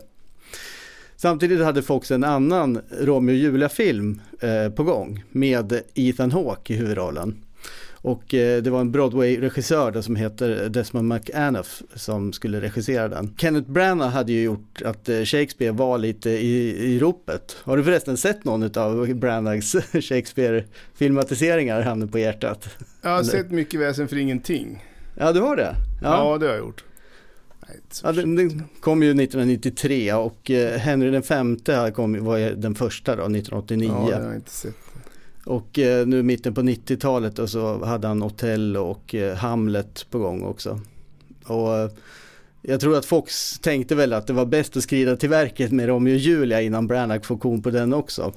Samtidigt 1.22 1.64
hade 1.64 1.82
Fox 1.82 2.10
en 2.10 2.24
annan 2.24 2.80
Romeo 3.00 3.34
och 3.34 3.38
Julia-film 3.38 4.20
eh, 4.40 4.72
på 4.72 4.82
gång 4.82 5.24
med 5.30 5.80
Ethan 5.94 6.32
Hawke 6.32 6.74
i 6.74 6.76
huvudrollen. 6.76 7.44
Och 7.92 8.34
eh, 8.34 8.62
det 8.62 8.70
var 8.70 8.80
en 8.80 8.92
Broadway-regissör 8.92 10.02
som 10.02 10.16
heter 10.16 10.68
Desmond 10.68 11.08
McAnuff 11.08 11.82
som 11.94 12.32
skulle 12.32 12.60
regissera 12.60 13.08
den. 13.08 13.34
Kenneth 13.38 13.70
Branagh 13.70 14.10
hade 14.10 14.32
ju 14.32 14.42
gjort 14.42 14.82
att 14.84 15.08
eh, 15.08 15.22
Shakespeare 15.22 15.72
var 15.72 15.98
lite 15.98 16.30
i, 16.30 16.84
i 16.94 16.98
ropet. 16.98 17.56
Har 17.62 17.76
du 17.76 17.84
förresten 17.84 18.16
sett 18.16 18.44
någon 18.44 18.78
av 18.78 19.14
Branaghs 19.14 19.72
Shakespeare-filmatiseringar, 19.92 21.82
handen 21.82 22.08
på 22.08 22.18
hjärtat? 22.18 22.68
Jag 23.02 23.10
har 23.10 23.22
sett 23.22 23.50
mycket 23.50 23.80
väsen 23.80 24.08
för 24.08 24.16
ingenting. 24.16 24.84
Ja, 25.14 25.32
du 25.32 25.40
har 25.40 25.56
det? 25.56 25.74
Ja, 26.02 26.32
ja 26.32 26.38
det 26.38 26.46
har 26.46 26.52
jag 26.52 26.64
gjort. 26.64 26.84
Ja, 28.02 28.12
den, 28.12 28.36
den, 28.36 28.64
kom 28.80 29.02
ju 29.02 29.10
1993 29.10 30.12
och 30.12 30.50
eh, 30.50 30.78
Henry 30.78 31.10
den 31.10 31.22
femte 31.22 31.92
kom, 31.94 32.24
var 32.24 32.38
den 32.38 32.74
första 32.74 33.16
då, 33.16 33.22
1989. 33.22 34.08
Ja, 34.10 34.22
har 34.22 34.34
inte 34.34 34.50
sett. 34.50 34.74
Och 35.44 35.78
eh, 35.78 36.06
nu 36.06 36.22
mitten 36.22 36.54
på 36.54 36.60
90-talet 36.60 37.38
och 37.38 37.50
så 37.50 37.84
hade 37.84 38.08
han 38.08 38.22
Othello 38.22 38.80
och 38.80 39.14
eh, 39.14 39.36
Hamlet 39.36 40.06
på 40.10 40.18
gång 40.18 40.42
också. 40.42 40.80
Och 41.44 41.98
jag 42.62 42.80
tror 42.80 42.96
att 42.96 43.04
Fox 43.04 43.58
tänkte 43.58 43.94
väl 43.94 44.12
att 44.12 44.26
det 44.26 44.32
var 44.32 44.46
bäst 44.46 44.76
att 44.76 44.82
skrida 44.82 45.16
till 45.16 45.28
verket 45.28 45.72
med 45.72 45.86
Romeo 45.86 46.14
och 46.14 46.18
Julia 46.18 46.60
innan 46.60 46.86
Branagh 46.86 47.22
får 47.22 47.38
kon 47.38 47.62
på 47.62 47.70
den 47.70 47.94
också. 47.94 48.32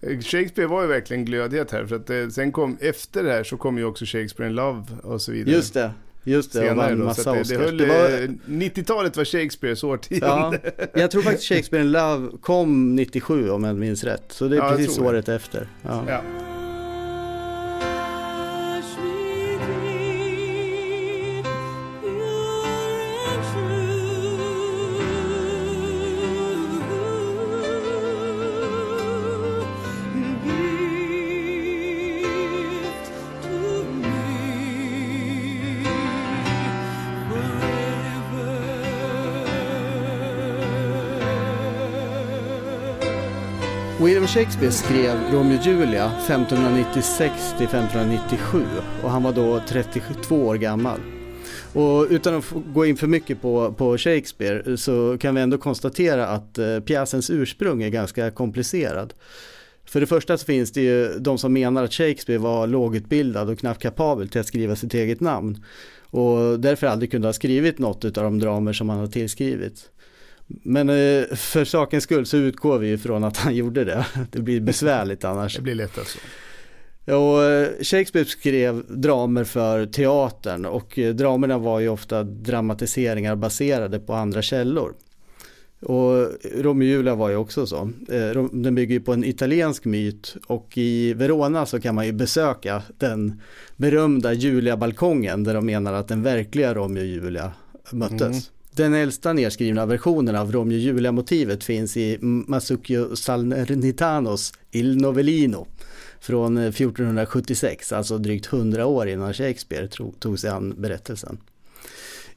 Shakespeare 0.00 0.66
var 0.66 0.82
ju 0.82 0.88
verkligen 0.88 1.24
glödhet 1.24 1.70
här 1.70 1.86
för 1.86 1.96
att 1.96 2.32
sen 2.32 2.52
kom 2.52 2.76
efter 2.80 3.22
det 3.22 3.30
här 3.32 3.44
så 3.44 3.56
kom 3.56 3.78
ju 3.78 3.84
också 3.84 4.04
Shakespeare 4.04 4.50
in 4.50 4.56
Love 4.56 4.82
och 5.02 5.22
så 5.22 5.32
vidare. 5.32 5.54
Just 5.54 5.74
det, 5.74 5.90
Just 6.24 6.52
det, 6.52 6.58
Senare 6.58 6.90
vann 6.90 7.04
massa 7.04 7.32
det, 7.32 7.42
det, 7.42 7.56
höll, 7.56 7.76
det 7.76 7.86
var... 7.86 8.08
90-talet 8.46 9.16
var 9.16 9.24
Shakespeares 9.24 9.84
årtionde. 9.84 10.26
Ja, 10.26 10.54
jag 10.94 11.10
tror 11.10 11.22
faktiskt 11.22 11.48
Shakespeare 11.48 11.84
in 11.84 11.92
Love 11.92 12.30
kom 12.40 12.96
97 12.96 13.50
om 13.50 13.64
jag 13.64 13.76
minns 13.76 14.04
rätt. 14.04 14.24
Så 14.28 14.48
det 14.48 14.56
är 14.56 14.60
ja, 14.60 14.70
precis 14.70 14.98
året 14.98 15.28
efter. 15.28 15.68
Ja. 15.82 16.22
Shakespeare 44.34 44.72
skrev 44.72 45.32
Romeo 45.32 45.58
och 45.58 45.66
Julia 45.66 46.06
1596 46.06 47.54
till 47.56 47.66
1597 47.66 48.62
och 49.02 49.10
han 49.10 49.22
var 49.22 49.32
då 49.32 49.60
32 49.68 50.36
år 50.36 50.54
gammal. 50.54 51.00
Och 51.72 52.06
utan 52.10 52.34
att 52.34 52.44
gå 52.74 52.86
in 52.86 52.96
för 52.96 53.06
mycket 53.06 53.42
på, 53.42 53.72
på 53.72 53.98
Shakespeare 53.98 54.76
så 54.76 55.18
kan 55.18 55.34
vi 55.34 55.40
ändå 55.40 55.58
konstatera 55.58 56.26
att 56.26 56.58
eh, 56.58 56.80
pjäsens 56.80 57.30
ursprung 57.30 57.82
är 57.82 57.88
ganska 57.88 58.30
komplicerad. 58.30 59.14
För 59.84 60.00
det 60.00 60.06
första 60.06 60.38
så 60.38 60.46
finns 60.46 60.72
det 60.72 60.82
ju 60.82 61.18
de 61.18 61.38
som 61.38 61.52
menar 61.52 61.84
att 61.84 61.92
Shakespeare 61.92 62.38
var 62.38 62.66
lågutbildad 62.66 63.50
och 63.50 63.58
knappt 63.58 63.82
kapabel 63.82 64.28
till 64.28 64.40
att 64.40 64.46
skriva 64.46 64.76
sitt 64.76 64.94
eget 64.94 65.20
namn. 65.20 65.64
Och 66.00 66.60
därför 66.60 66.86
aldrig 66.86 67.10
kunde 67.10 67.28
ha 67.28 67.32
skrivit 67.32 67.78
något 67.78 68.04
av 68.04 68.24
de 68.24 68.38
dramer 68.38 68.72
som 68.72 68.88
han 68.88 68.98
har 68.98 69.06
tillskrivit. 69.06 69.90
Men 70.46 70.88
eh, 70.88 71.36
för 71.36 71.64
sakens 71.64 72.04
skull 72.04 72.26
så 72.26 72.36
utgår 72.36 72.78
vi 72.78 72.92
ifrån 72.92 73.24
att 73.24 73.36
han 73.36 73.54
gjorde 73.56 73.84
det. 73.84 74.06
Det 74.30 74.40
blir 74.40 74.60
besvärligt 74.60 75.24
annars. 75.24 75.56
Det 75.56 75.62
blir 75.62 75.74
lättare 75.74 76.04
så. 76.04 76.18
Och 77.16 77.42
eh, 77.42 77.68
Shakespeare 77.82 78.24
skrev 78.24 78.82
dramer 78.88 79.44
för 79.44 79.86
teatern 79.86 80.64
och 80.64 80.98
eh, 80.98 81.14
dramerna 81.14 81.58
var 81.58 81.80
ju 81.80 81.88
ofta 81.88 82.22
dramatiseringar 82.22 83.36
baserade 83.36 83.98
på 83.98 84.14
andra 84.14 84.42
källor. 84.42 84.94
Och 85.80 86.28
Romeo 86.54 86.86
och 86.86 86.90
Julia 86.90 87.14
var 87.14 87.28
ju 87.28 87.36
också 87.36 87.66
så. 87.66 87.90
Den 88.52 88.74
bygger 88.74 88.94
ju 88.94 89.00
på 89.00 89.12
en 89.12 89.24
italiensk 89.24 89.84
myt 89.84 90.36
och 90.46 90.78
i 90.78 91.14
Verona 91.14 91.66
så 91.66 91.80
kan 91.80 91.94
man 91.94 92.06
ju 92.06 92.12
besöka 92.12 92.82
den 92.98 93.40
berömda 93.76 94.32
Julia-balkongen 94.32 95.44
där 95.44 95.54
de 95.54 95.66
menar 95.66 95.92
att 95.92 96.08
den 96.08 96.22
verkliga 96.22 96.74
Romeo 96.74 97.00
och 97.00 97.06
Julia 97.06 97.52
möttes. 97.90 98.20
Mm. 98.20 98.53
Den 98.76 98.94
äldsta 98.94 99.32
nedskrivna 99.32 99.86
versionen 99.86 100.36
av 100.36 100.52
Romeo 100.52 100.76
och 100.76 100.80
Julia-motivet 100.80 101.64
finns 101.64 101.96
i 101.96 102.18
Masuccio 102.20 103.16
Salernitanos 103.16 104.52
Il 104.70 104.96
Novellino 104.96 105.66
från 106.20 106.58
1476, 106.58 107.92
alltså 107.92 108.18
drygt 108.18 108.52
100 108.52 108.86
år 108.86 109.08
innan 109.08 109.34
Shakespeare 109.34 109.88
tog 110.18 110.38
sig 110.38 110.50
an 110.50 110.74
berättelsen. 110.78 111.38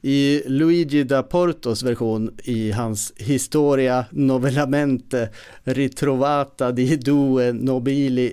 I 0.00 0.42
Luigi 0.46 1.04
da 1.04 1.22
Portos 1.22 1.82
version 1.82 2.30
i 2.44 2.70
hans 2.70 3.12
Historia 3.16 4.04
Novellamente 4.10 5.28
Ritrovata 5.64 6.72
di 6.72 6.96
due 6.96 7.52
nobili 7.52 8.32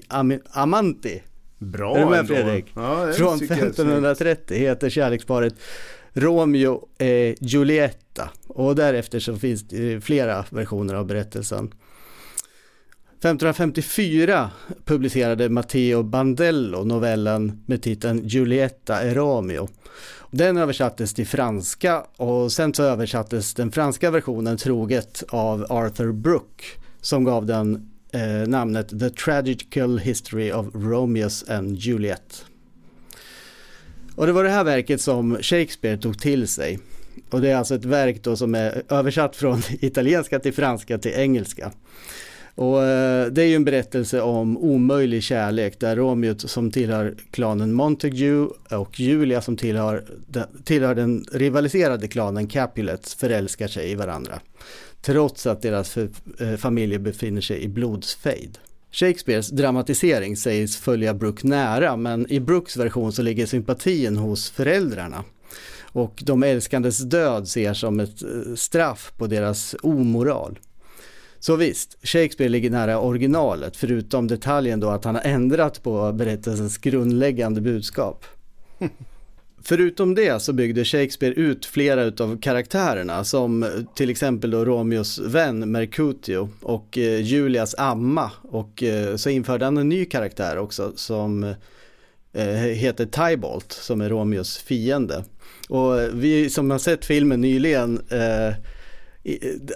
amanti. 0.52 1.22
Bra 1.58 1.98
är 1.98 2.04
du 2.04 2.10
med 2.10 2.28
Fredrik? 2.28 2.66
Ja, 2.76 3.12
Från 3.14 3.36
1530 3.36 4.58
heter 4.58 4.90
kärleksparet 4.90 5.56
Romeo 6.18 6.88
e 6.98 7.36
Julietta 7.40 8.30
och 8.48 8.76
därefter 8.76 9.20
så 9.20 9.36
finns 9.38 9.64
det 9.64 9.94
eh, 9.94 10.00
flera 10.00 10.46
versioner 10.50 10.94
av 10.94 11.06
berättelsen. 11.06 11.74
1554 13.20 14.50
publicerade 14.86 15.50
Matteo 15.50 16.04
Bandello 16.04 16.84
novellen 16.84 17.64
med 17.66 17.82
titeln 17.82 18.28
Giulietta 18.28 19.04
e 19.04 19.14
Romeo. 19.14 19.70
Den 20.32 20.58
översattes 20.58 21.14
till 21.14 21.28
franska 21.28 22.06
och 22.18 22.52
sen 22.52 22.74
så 22.74 22.84
översattes 22.84 23.54
den 23.54 23.72
franska 23.72 24.12
versionen 24.12 24.58
troget 24.58 25.24
av 25.30 25.66
Arthur 25.70 26.12
Brooke 26.12 26.64
som 27.02 27.24
gav 27.24 27.46
den 27.46 27.90
eh, 28.12 28.48
namnet 28.48 29.00
The 29.00 29.10
Tragical 29.10 29.98
History 29.98 30.52
of 30.52 30.68
Romeos 30.74 31.50
and 31.50 31.78
Juliet. 31.78 32.46
Och 34.16 34.26
det 34.26 34.32
var 34.32 34.44
det 34.44 34.50
här 34.50 34.64
verket 34.64 35.02
som 35.02 35.38
Shakespeare 35.42 35.98
tog 35.98 36.20
till 36.20 36.48
sig. 36.48 36.80
Och 37.30 37.42
det 37.42 37.50
är 37.50 37.56
alltså 37.56 37.76
ett 37.76 37.86
verk 37.86 38.24
då 38.24 38.36
som 38.36 38.56
är 38.56 38.84
översatt 38.90 39.36
från 39.36 39.62
italienska 39.80 40.40
till 40.40 40.54
franska 40.54 40.98
till 40.98 41.12
engelska. 41.16 41.72
Och 42.56 42.84
eh, 42.84 43.28
det 43.28 43.42
är 43.42 43.46
ju 43.46 43.56
en 43.56 43.66
berättelse 43.66 44.22
om 44.22 44.58
omöjlig 44.58 45.24
kärlek 45.24 45.80
där 45.80 45.96
Romeo 45.96 46.38
som 46.38 46.72
tillhör 46.72 47.16
klanen 47.32 47.74
Montague 47.74 48.48
och 48.70 49.00
Julia 49.00 49.42
som 49.42 49.58
tillhör, 49.58 50.04
tillhör 50.64 50.96
den 50.96 51.26
rivaliserade 51.32 52.08
klanen 52.08 52.48
Capulets 52.48 53.16
förälskar 53.16 53.68
sig 53.68 53.92
i 53.92 53.96
varandra. 53.96 54.40
Trots 55.02 55.48
att 55.48 55.62
deras 55.62 55.98
eh, 55.98 56.56
familjer 56.58 57.00
befinner 57.00 57.42
sig 57.42 57.64
i 57.64 57.68
blodsfejd. 57.68 58.58
Shakespeares 58.96 59.50
dramatisering 59.50 60.38
sägs 60.38 60.78
följa 60.78 61.14
Brooke 61.14 61.48
nära 61.48 61.96
men 61.96 62.32
i 62.32 62.40
Brookes 62.40 62.78
version 62.78 63.12
så 63.12 63.22
ligger 63.22 63.46
sympatin 63.46 64.18
hos 64.18 64.50
föräldrarna. 64.50 65.24
Och 65.82 66.24
de 66.26 66.44
älskandes 66.44 67.00
död 67.00 67.48
ser 67.48 67.74
som 67.74 68.00
ett 68.00 68.22
eh, 68.22 68.56
straff 68.56 69.14
på 69.18 69.28
deras 69.28 69.76
omoral. 69.84 70.60
Så 71.40 71.56
visst, 71.56 71.98
Shakespeare 72.04 72.50
ligger 72.50 72.70
nära 72.70 73.00
originalet 73.00 73.78
förutom 73.78 74.28
detaljen 74.28 74.80
då 74.80 74.90
att 74.90 75.06
han 75.06 75.16
har 75.16 75.24
ändrat 75.24 75.84
på 75.84 76.12
berättelsens 76.12 76.78
grundläggande 76.78 77.62
budskap. 77.62 78.26
Förutom 79.68 80.16
det 80.16 80.42
så 80.42 80.54
byggde 80.54 80.86
Shakespeare 80.86 81.34
ut 81.34 81.66
flera 81.66 82.24
av 82.24 82.40
karaktärerna 82.42 83.24
som 83.24 83.66
till 83.96 84.10
exempel 84.10 84.52
då 84.52 84.66
Romeos 84.66 85.20
vän 85.20 85.72
Mercutio 85.72 86.50
och 86.62 86.98
eh, 86.98 87.22
Julias 87.22 87.76
amma 87.78 88.32
och 88.42 88.84
eh, 88.84 89.16
så 89.16 89.30
införde 89.30 89.66
han 89.66 89.78
en 89.78 89.90
ny 89.90 90.06
karaktär 90.06 90.58
också 90.58 90.92
som 90.96 91.44
eh, 92.34 92.46
heter 92.56 93.06
Tybalt 93.06 93.72
som 93.72 94.02
är 94.02 94.10
Romeos 94.10 94.58
fiende. 94.58 95.24
Och 95.70 96.02
eh, 96.02 96.10
vi 96.14 96.50
som 96.50 96.72
har 96.72 96.80
sett 96.80 97.06
filmen 97.06 97.42
nyligen 97.42 98.02
eh, 98.10 98.54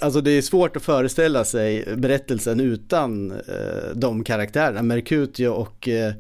Alltså 0.02 0.22
det 0.22 0.32
är 0.32 0.42
svårt 0.42 0.76
att 0.76 0.84
föreställa 0.84 1.46
sig 1.46 1.96
berättelsen 1.98 2.60
utan 2.60 3.32
eh, 3.32 3.96
de 3.96 4.24
karaktärerna. 4.24 4.82
Mercutio 4.82 5.48
och, 5.48 5.88
eh, 5.88 6.14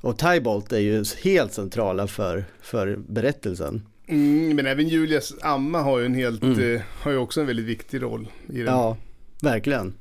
och 0.00 0.18
Tybalt 0.18 0.72
är 0.72 0.78
ju 0.78 1.04
helt 1.22 1.52
centrala 1.52 2.06
för, 2.06 2.44
för 2.60 2.96
berättelsen. 3.08 3.82
Mm, 4.08 4.56
men 4.56 4.66
även 4.66 4.88
Julias 4.88 5.34
amma 5.40 5.82
har 5.82 5.98
ju 5.98 6.06
en 6.06 6.14
helt, 6.14 6.42
mm. 6.42 6.74
eh, 6.74 6.80
har 7.02 7.10
ju 7.10 7.18
också 7.18 7.40
en 7.40 7.46
väldigt 7.46 7.66
viktig 7.66 8.02
roll 8.02 8.28
i 8.48 8.58
den. 8.58 8.66
Ja, 8.66 8.96
verkligen. 9.42 9.94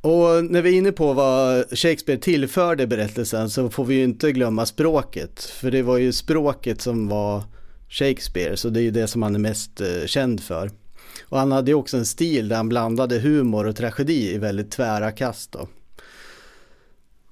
Och 0.00 0.44
när 0.44 0.62
vi 0.62 0.70
är 0.70 0.78
inne 0.78 0.92
på 0.92 1.12
vad 1.12 1.78
Shakespeare 1.78 2.20
tillförde 2.20 2.86
berättelsen 2.86 3.50
så 3.50 3.70
får 3.70 3.84
vi 3.84 3.94
ju 3.94 4.04
inte 4.04 4.32
glömma 4.32 4.66
språket. 4.66 5.44
För 5.44 5.70
det 5.70 5.82
var 5.82 5.98
ju 5.98 6.12
språket 6.12 6.80
som 6.80 7.08
var 7.08 7.42
Shakespeare, 7.88 8.56
så 8.56 8.68
det 8.68 8.80
är 8.80 8.82
ju 8.82 8.90
det 8.90 9.06
som 9.06 9.22
han 9.22 9.34
är 9.34 9.38
mest 9.38 9.80
eh, 9.80 10.06
känd 10.06 10.42
för. 10.42 10.70
Och 11.32 11.38
han 11.38 11.52
hade 11.52 11.74
också 11.74 11.96
en 11.96 12.06
stil 12.06 12.48
där 12.48 12.56
han 12.56 12.68
blandade 12.68 13.18
humor 13.18 13.66
och 13.66 13.76
tragedi 13.76 14.34
i 14.34 14.38
väldigt 14.38 14.70
tvära 14.70 15.12
kast. 15.12 15.52
Då. 15.52 15.68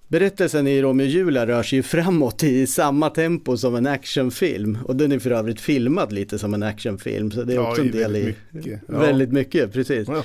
Berättelsen 0.09 0.67
i 0.67 0.83
Romeo 0.83 1.05
och 1.05 1.11
Julia 1.11 1.47
rör 1.47 1.63
sig 1.63 1.77
ju 1.77 1.83
framåt 1.83 2.43
i 2.43 2.67
samma 2.67 3.11
tempo 3.11 3.57
som 3.57 3.75
en 3.75 3.87
actionfilm. 3.87 4.79
Och 4.85 4.97
den 4.97 5.13
är 5.13 5.19
för 5.19 5.31
övrigt 5.31 5.61
filmad 5.61 6.13
lite 6.13 6.39
som 6.39 6.55
en 6.55 6.63
actionfilm. 6.63 7.31
Så 7.31 7.43
det 7.43 7.53
är 7.53 7.57
ja, 7.57 7.71
också 7.71 7.83
en 7.83 7.91
del 7.91 8.17
i... 8.17 8.35
Mycket. 8.51 8.81
Väldigt 8.87 9.33
mycket, 9.33 9.73
precis. 9.73 10.09
Ja. 10.09 10.25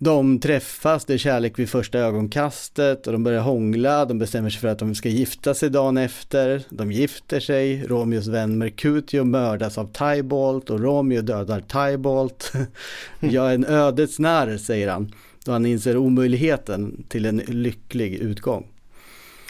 De 0.00 0.40
träffas, 0.40 1.04
det 1.04 1.14
är 1.14 1.18
kärlek 1.18 1.58
vid 1.58 1.68
första 1.68 1.98
ögonkastet 1.98 3.06
och 3.06 3.12
de 3.12 3.24
börjar 3.24 3.40
hångla, 3.40 4.04
de 4.04 4.18
bestämmer 4.18 4.50
sig 4.50 4.60
för 4.60 4.68
att 4.68 4.78
de 4.78 4.94
ska 4.94 5.08
gifta 5.08 5.54
sig 5.54 5.70
dagen 5.70 5.96
efter. 5.96 6.62
De 6.68 6.92
gifter 6.92 7.40
sig, 7.40 7.86
Romeos 7.86 8.26
vän 8.26 8.58
Mercutio 8.58 9.24
mördas 9.24 9.78
av 9.78 9.92
Tybalt 9.92 10.70
och 10.70 10.80
Romeo 10.80 11.22
dödar 11.22 11.60
Tybalt. 11.60 12.52
Jag 13.20 13.50
är 13.50 13.54
en 13.54 13.64
ödets 13.64 14.18
narr, 14.18 14.56
säger 14.56 14.88
han, 14.88 15.14
då 15.44 15.52
han 15.52 15.66
inser 15.66 15.96
omöjligheten 15.96 17.04
till 17.08 17.26
en 17.26 17.36
lycklig 17.36 18.14
utgång. 18.14 18.66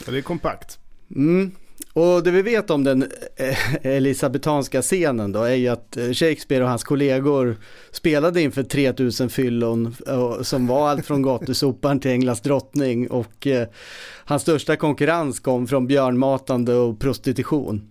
Ja, 0.05 0.11
det 0.11 0.17
är 0.17 0.21
kompakt. 0.21 0.79
Mm. 1.15 1.51
Och 1.99 2.23
det 2.23 2.31
vi 2.31 2.41
vet 2.41 2.69
om 2.69 2.83
den 2.83 3.11
eh, 3.35 3.75
elisabetanska 3.85 4.81
scenen 4.81 5.31
då 5.31 5.43
är 5.43 5.55
ju 5.55 5.67
att 5.67 5.97
eh, 5.97 6.11
Shakespeare 6.11 6.63
och 6.63 6.69
hans 6.69 6.83
kollegor 6.83 7.57
spelade 7.91 8.41
inför 8.41 8.63
3000 8.63 9.29
fyllon 9.29 9.95
eh, 10.07 10.41
som 10.41 10.67
var 10.67 10.89
allt 10.89 11.05
från 11.05 11.21
gatusopan 11.21 11.99
till 11.99 12.11
Englas 12.11 12.41
drottning 12.41 13.09
och 13.09 13.47
hans 14.25 14.41
största 14.41 14.75
konkurrens 14.75 15.39
kom 15.39 15.67
från 15.67 15.87
björnmatande 15.87 16.73
och 16.73 16.99
prostitution. 16.99 17.89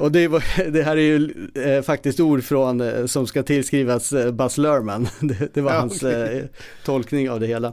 Och 0.00 0.12
det, 0.12 0.28
var, 0.28 0.44
det, 0.70 0.82
här 0.82 0.96
är 0.96 1.00
ju 1.00 1.48
eh, 1.54 1.82
faktiskt 1.82 2.20
ord 2.20 2.44
från, 2.44 2.80
eh, 2.80 3.06
som 3.06 3.26
ska 3.26 3.42
tillskrivas 3.42 4.12
eh, 4.12 4.32
Buzz 4.32 4.58
Lerman. 4.58 5.08
Det, 5.20 5.54
det 5.54 5.60
var 5.60 5.72
ja, 5.72 5.78
hans 5.78 6.02
okay. 6.02 6.42
tolkning 6.84 7.30
av 7.30 7.40
det 7.40 7.46
hela. 7.46 7.72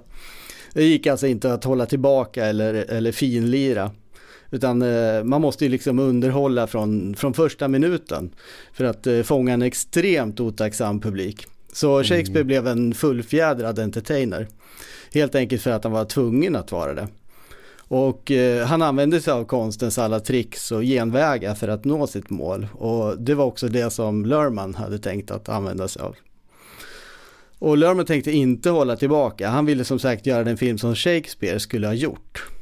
Det 0.74 0.84
gick 0.84 1.08
alltså 1.08 1.28
inte 1.28 1.54
att 1.54 1.64
hålla 1.64 1.86
tillbaka 1.86 2.46
eller, 2.46 2.74
eller 2.74 3.12
finlira. 3.12 3.92
Utan 4.52 4.82
eh, 4.82 5.24
man 5.24 5.42
måste 5.42 5.66
ju 5.66 5.72
liksom 5.72 6.00
underhålla 6.00 6.68
från, 6.68 7.16
från 7.16 7.34
första 7.34 7.68
minuten 7.68 8.32
för 8.74 8.86
att 8.86 9.08
eh, 9.08 9.22
fånga 9.22 9.54
en 9.54 9.62
extremt 9.62 10.40
otacksam 10.40 11.00
publik. 11.00 11.48
Så 11.74 12.04
Shakespeare 12.04 12.42
mm. 12.42 12.48
blev 12.48 12.68
en 12.68 12.94
fullfjädrad 12.94 13.80
entertainer. 13.80 14.48
Helt 15.14 15.36
enkelt 15.36 15.62
för 15.62 15.72
att 15.72 15.84
han 15.84 15.94
var 15.94 16.06
tvungen 16.06 16.56
att 16.56 16.72
vara 16.72 16.94
det. 16.94 17.08
Och 17.88 18.32
eh, 18.32 18.66
han 18.66 18.82
använde 18.82 19.22
sig 19.22 19.34
av 19.34 19.46
konstens 19.46 19.98
alla 19.98 20.20
tricks 20.20 20.72
och 20.72 20.82
genvägar 20.82 21.56
för 21.56 21.68
att 21.68 21.86
nå 21.86 22.08
sitt 22.08 22.30
mål. 22.30 22.68
Och 22.74 23.22
det 23.22 23.36
var 23.36 23.46
också 23.46 23.68
det 23.68 23.90
som 23.90 24.26
Lerman 24.26 24.76
hade 24.76 25.00
tänkt 25.00 25.32
att 25.32 25.50
använda 25.50 25.88
sig 25.88 26.02
av. 26.02 26.16
Och 27.60 27.78
Lerman 27.78 28.06
tänkte 28.06 28.32
inte 28.32 28.70
hålla 28.70 28.96
tillbaka. 28.96 29.50
Han 29.50 29.66
ville 29.66 29.84
som 29.84 30.00
sagt 30.00 30.26
göra 30.26 30.44
den 30.44 30.58
film 30.58 30.78
som 30.78 30.96
Shakespeare 30.96 31.60
skulle 31.60 31.88
ha 31.88 31.94
gjort. 31.94 32.55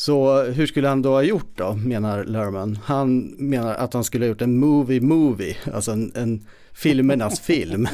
Så 0.00 0.42
hur 0.42 0.66
skulle 0.66 0.88
han 0.88 1.02
då 1.02 1.10
ha 1.10 1.22
gjort 1.22 1.52
då, 1.54 1.74
menar 1.74 2.24
Lerman? 2.24 2.78
Han 2.84 3.34
menar 3.38 3.74
att 3.74 3.94
han 3.94 4.04
skulle 4.04 4.24
ha 4.24 4.28
gjort 4.28 4.42
en 4.42 4.58
movie-movie, 4.58 5.56
alltså 5.74 5.90
en, 5.90 6.12
en 6.14 6.46
filmernas 6.72 7.40
film. 7.46 7.88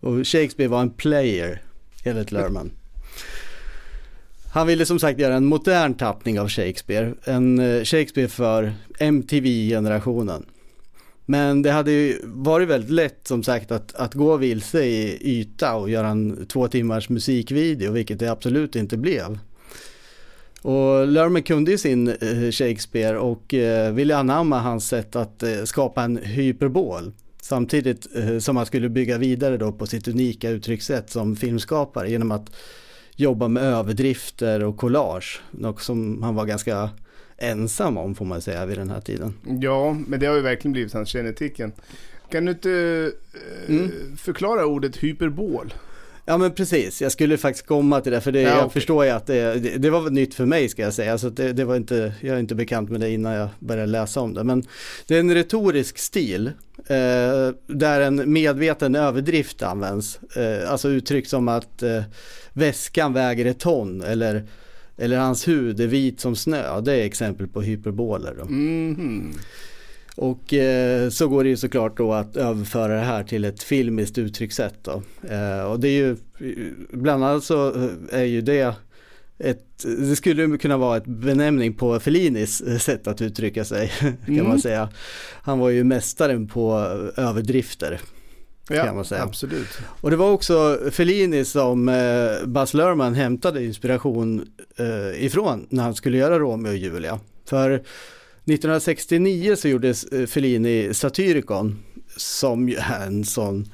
Och 0.00 0.26
Shakespeare 0.26 0.68
var 0.68 0.80
en 0.80 0.90
player, 0.90 1.62
enligt 2.04 2.32
Lerman. 2.32 2.70
Han 4.52 4.66
ville 4.66 4.86
som 4.86 4.98
sagt 4.98 5.18
göra 5.18 5.34
en 5.34 5.46
modern 5.46 5.94
tappning 5.94 6.40
av 6.40 6.48
Shakespeare, 6.48 7.14
en 7.24 7.58
eh, 7.58 7.84
Shakespeare 7.84 8.28
för 8.28 8.72
MTV-generationen. 8.98 10.46
Men 11.24 11.62
det 11.62 11.70
hade 11.70 11.92
ju 11.92 12.20
varit 12.24 12.68
väldigt 12.68 12.90
lätt 12.90 13.20
som 13.22 13.42
sagt 13.42 13.70
att, 13.70 13.94
att 13.94 14.14
gå 14.14 14.36
vilse 14.36 14.84
i 14.84 15.18
yta 15.20 15.74
och 15.74 15.90
göra 15.90 16.08
en 16.08 16.46
två 16.46 16.68
timmars 16.68 17.08
musikvideo, 17.08 17.92
vilket 17.92 18.18
det 18.18 18.30
absolut 18.32 18.76
inte 18.76 18.96
blev. 18.96 19.38
Och 20.66 21.06
Lerman 21.06 21.42
kunde 21.42 21.70
ju 21.70 21.78
sin 21.78 22.08
eh, 22.08 22.50
Shakespeare 22.50 23.18
och 23.18 23.54
eh, 23.54 23.92
ville 23.92 24.16
anamma 24.16 24.58
hans 24.58 24.88
sätt 24.88 25.16
att 25.16 25.42
eh, 25.42 25.64
skapa 25.64 26.02
en 26.02 26.16
hyperbol. 26.16 27.12
Samtidigt 27.42 28.06
som 28.40 28.56
han 28.56 28.66
skulle 28.66 28.88
bygga 28.88 29.18
vidare 29.18 29.56
då 29.56 29.72
på 29.72 29.86
sitt 29.86 30.08
unika 30.08 30.50
uttryckssätt 30.50 31.10
som 31.10 31.36
filmskapare 31.36 32.10
genom 32.10 32.30
att 32.30 32.50
jobba 33.16 33.48
med 33.48 33.62
överdrifter 33.62 34.64
och 34.64 34.76
collage. 34.76 35.40
Något 35.50 35.82
som 35.82 36.22
han 36.22 36.34
var 36.34 36.46
ganska 36.46 36.90
ensam 37.36 37.96
om 37.98 38.14
får 38.14 38.24
man 38.24 38.40
säga 38.40 38.66
vid 38.66 38.78
den 38.78 38.90
här 38.90 39.00
tiden. 39.00 39.34
Ja, 39.60 39.96
men 40.06 40.20
det 40.20 40.26
har 40.26 40.36
ju 40.36 40.42
verkligen 40.42 40.72
blivit 40.72 40.92
hans 40.92 41.08
kännetecken. 41.08 41.72
Kan 42.30 42.44
du 42.44 42.52
inte 42.52 42.70
mm. 43.68 43.90
förklara 44.16 44.66
ordet 44.66 44.96
hyperbol? 44.96 45.74
Ja 46.28 46.38
men 46.38 46.52
precis, 46.52 47.02
jag 47.02 47.12
skulle 47.12 47.38
faktiskt 47.38 47.66
komma 47.66 48.00
till 48.00 48.12
det 48.12 48.20
för 48.20 48.32
det, 48.32 48.40
ja, 48.40 48.48
jag 48.48 48.58
okay. 48.58 48.70
förstår 48.70 49.04
ju 49.04 49.10
att 49.10 49.26
det, 49.26 49.54
det, 49.54 49.78
det, 49.78 49.90
var 49.90 50.10
nytt 50.10 50.34
för 50.34 50.46
mig 50.46 50.68
ska 50.68 50.82
jag 50.82 50.94
säga. 50.94 51.18
Så 51.18 51.28
det, 51.28 51.52
det, 51.52 51.64
var 51.64 51.76
inte, 51.76 52.12
jag 52.20 52.36
är 52.36 52.40
inte 52.40 52.54
bekant 52.54 52.90
med 52.90 53.00
det 53.00 53.10
innan 53.10 53.32
jag 53.32 53.48
började 53.58 53.86
läsa 53.86 54.20
om 54.20 54.34
det. 54.34 54.44
Men 54.44 54.64
det 55.06 55.16
är 55.16 55.20
en 55.20 55.34
retorisk 55.34 55.98
stil 55.98 56.46
eh, 56.86 57.48
där 57.66 58.00
en 58.00 58.32
medveten 58.32 58.94
överdrift 58.94 59.62
används. 59.62 60.20
Eh, 60.36 60.70
alltså 60.70 60.88
uttryck 60.88 61.28
som 61.28 61.48
att 61.48 61.82
eh, 61.82 62.02
väskan 62.52 63.12
väger 63.12 63.44
ett 63.46 63.60
ton 63.60 64.02
eller, 64.02 64.46
eller 64.96 65.18
hans 65.18 65.48
hud 65.48 65.80
är 65.80 65.86
vit 65.86 66.20
som 66.20 66.36
snö. 66.36 66.80
Det 66.80 66.92
är 66.92 67.04
exempel 67.04 67.48
på 67.48 67.62
hyperboler. 67.62 68.34
Då. 68.38 68.42
Mm 68.42 68.96
-hmm. 68.96 69.38
Och 70.16 70.54
eh, 70.54 71.08
så 71.08 71.28
går 71.28 71.44
det 71.44 71.50
ju 71.50 71.56
såklart 71.56 71.96
då 71.96 72.12
att 72.12 72.36
överföra 72.36 72.94
det 72.94 73.00
här 73.00 73.24
till 73.24 73.44
ett 73.44 73.62
filmiskt 73.62 74.18
uttryckssätt 74.18 74.74
då. 74.82 75.02
Eh, 75.28 75.62
och 75.62 75.80
det 75.80 75.88
är 75.88 75.92
ju, 75.92 76.16
bland 76.90 77.24
annat 77.24 77.44
så 77.44 77.72
är 78.10 78.24
ju 78.24 78.40
det 78.40 78.74
ett, 79.38 79.84
det 79.98 80.16
skulle 80.16 80.58
kunna 80.58 80.76
vara 80.76 80.96
ett 80.96 81.06
benämning 81.06 81.74
på 81.74 82.00
Fellinis 82.00 82.82
sätt 82.82 83.06
att 83.06 83.22
uttrycka 83.22 83.64
sig 83.64 83.88
kan 83.98 84.34
mm. 84.34 84.48
man 84.48 84.58
säga. 84.58 84.88
Han 85.42 85.58
var 85.58 85.70
ju 85.70 85.84
mästaren 85.84 86.48
på 86.48 86.72
överdrifter. 87.16 88.00
Ja, 88.68 88.84
kan 88.84 88.96
man 88.96 89.04
säga. 89.04 89.22
absolut. 89.22 89.78
Och 90.00 90.10
det 90.10 90.16
var 90.16 90.30
också 90.30 90.78
Fellini 90.90 91.44
som 91.44 91.88
eh, 91.88 92.46
Baz 92.46 92.74
Luhrmann 92.74 93.14
hämtade 93.14 93.64
inspiration 93.64 94.48
eh, 94.76 95.24
ifrån 95.24 95.66
när 95.68 95.82
han 95.82 95.94
skulle 95.94 96.18
göra 96.18 96.38
Romeo 96.38 96.70
och 96.70 96.76
Julia. 96.76 97.20
För 97.44 97.82
1969 98.46 99.56
så 99.56 99.68
gjorde 99.68 99.88
eh, 99.88 100.26
Fellini 100.26 100.94
Satyricon 100.94 101.78
som 102.16 102.68
är 102.68 103.06
en 103.06 103.24
sån 103.24 103.66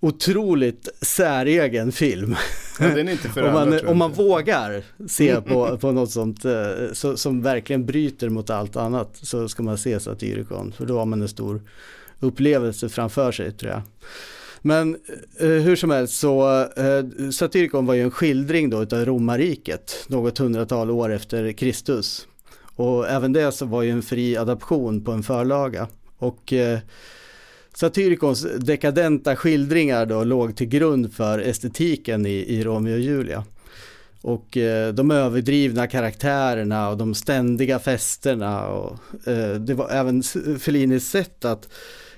otroligt 0.00 0.88
säregen 1.00 1.92
film. 1.92 2.36
Ja, 2.80 2.86
den 2.88 3.08
är 3.08 3.12
inte 3.12 3.28
för 3.28 3.42
om 3.46 3.52
man, 3.52 3.86
om 3.86 3.98
man 3.98 4.12
vågar 4.12 4.82
se 5.08 5.40
på, 5.40 5.78
på 5.78 5.92
något 5.92 6.10
sånt 6.10 6.44
eh, 6.44 6.52
så, 6.92 7.16
som 7.16 7.42
verkligen 7.42 7.86
bryter 7.86 8.28
mot 8.28 8.50
allt 8.50 8.76
annat 8.76 9.18
så 9.22 9.48
ska 9.48 9.62
man 9.62 9.78
se 9.78 10.00
Satyricon 10.00 10.72
för 10.72 10.86
då 10.86 10.98
har 10.98 11.06
man 11.06 11.22
en 11.22 11.28
stor 11.28 11.62
upplevelse 12.20 12.88
framför 12.88 13.32
sig 13.32 13.52
tror 13.52 13.72
jag. 13.72 13.82
Men 14.62 14.96
eh, 15.40 15.48
hur 15.48 15.76
som 15.76 15.90
helst 15.90 16.14
så 16.14 16.60
eh, 16.60 17.30
Satyricon 17.30 17.86
var 17.86 17.94
ju 17.94 18.02
en 18.02 18.10
skildring 18.10 18.70
då 18.70 18.82
utav 18.82 19.04
romarriket 19.04 20.04
något 20.08 20.38
hundratal 20.38 20.90
år 20.90 21.12
efter 21.12 21.52
Kristus. 21.52 22.26
Och 22.76 23.08
även 23.08 23.32
det 23.32 23.52
så 23.52 23.66
var 23.66 23.82
ju 23.82 23.90
en 23.90 24.02
fri 24.02 24.36
adaption 24.36 25.04
på 25.04 25.12
en 25.12 25.22
förlaga. 25.22 25.88
Och 26.18 26.52
eh, 26.52 26.78
Satyricons 27.74 28.46
dekadenta 28.58 29.36
skildringar 29.36 30.06
då 30.06 30.24
låg 30.24 30.56
till 30.56 30.66
grund 30.66 31.12
för 31.14 31.38
estetiken 31.38 32.26
i, 32.26 32.30
i 32.30 32.64
Romeo 32.64 32.94
och 32.94 33.00
Julia. 33.00 33.44
Och 34.20 34.56
eh, 34.56 34.94
de 34.94 35.10
överdrivna 35.10 35.86
karaktärerna 35.86 36.88
och 36.88 36.96
de 36.96 37.14
ständiga 37.14 37.78
festerna 37.78 38.66
och 38.66 38.98
eh, 39.28 39.54
det 39.54 39.74
var 39.74 39.90
även 39.90 40.22
Fellinis 40.58 41.08
sätt 41.08 41.44
att 41.44 41.68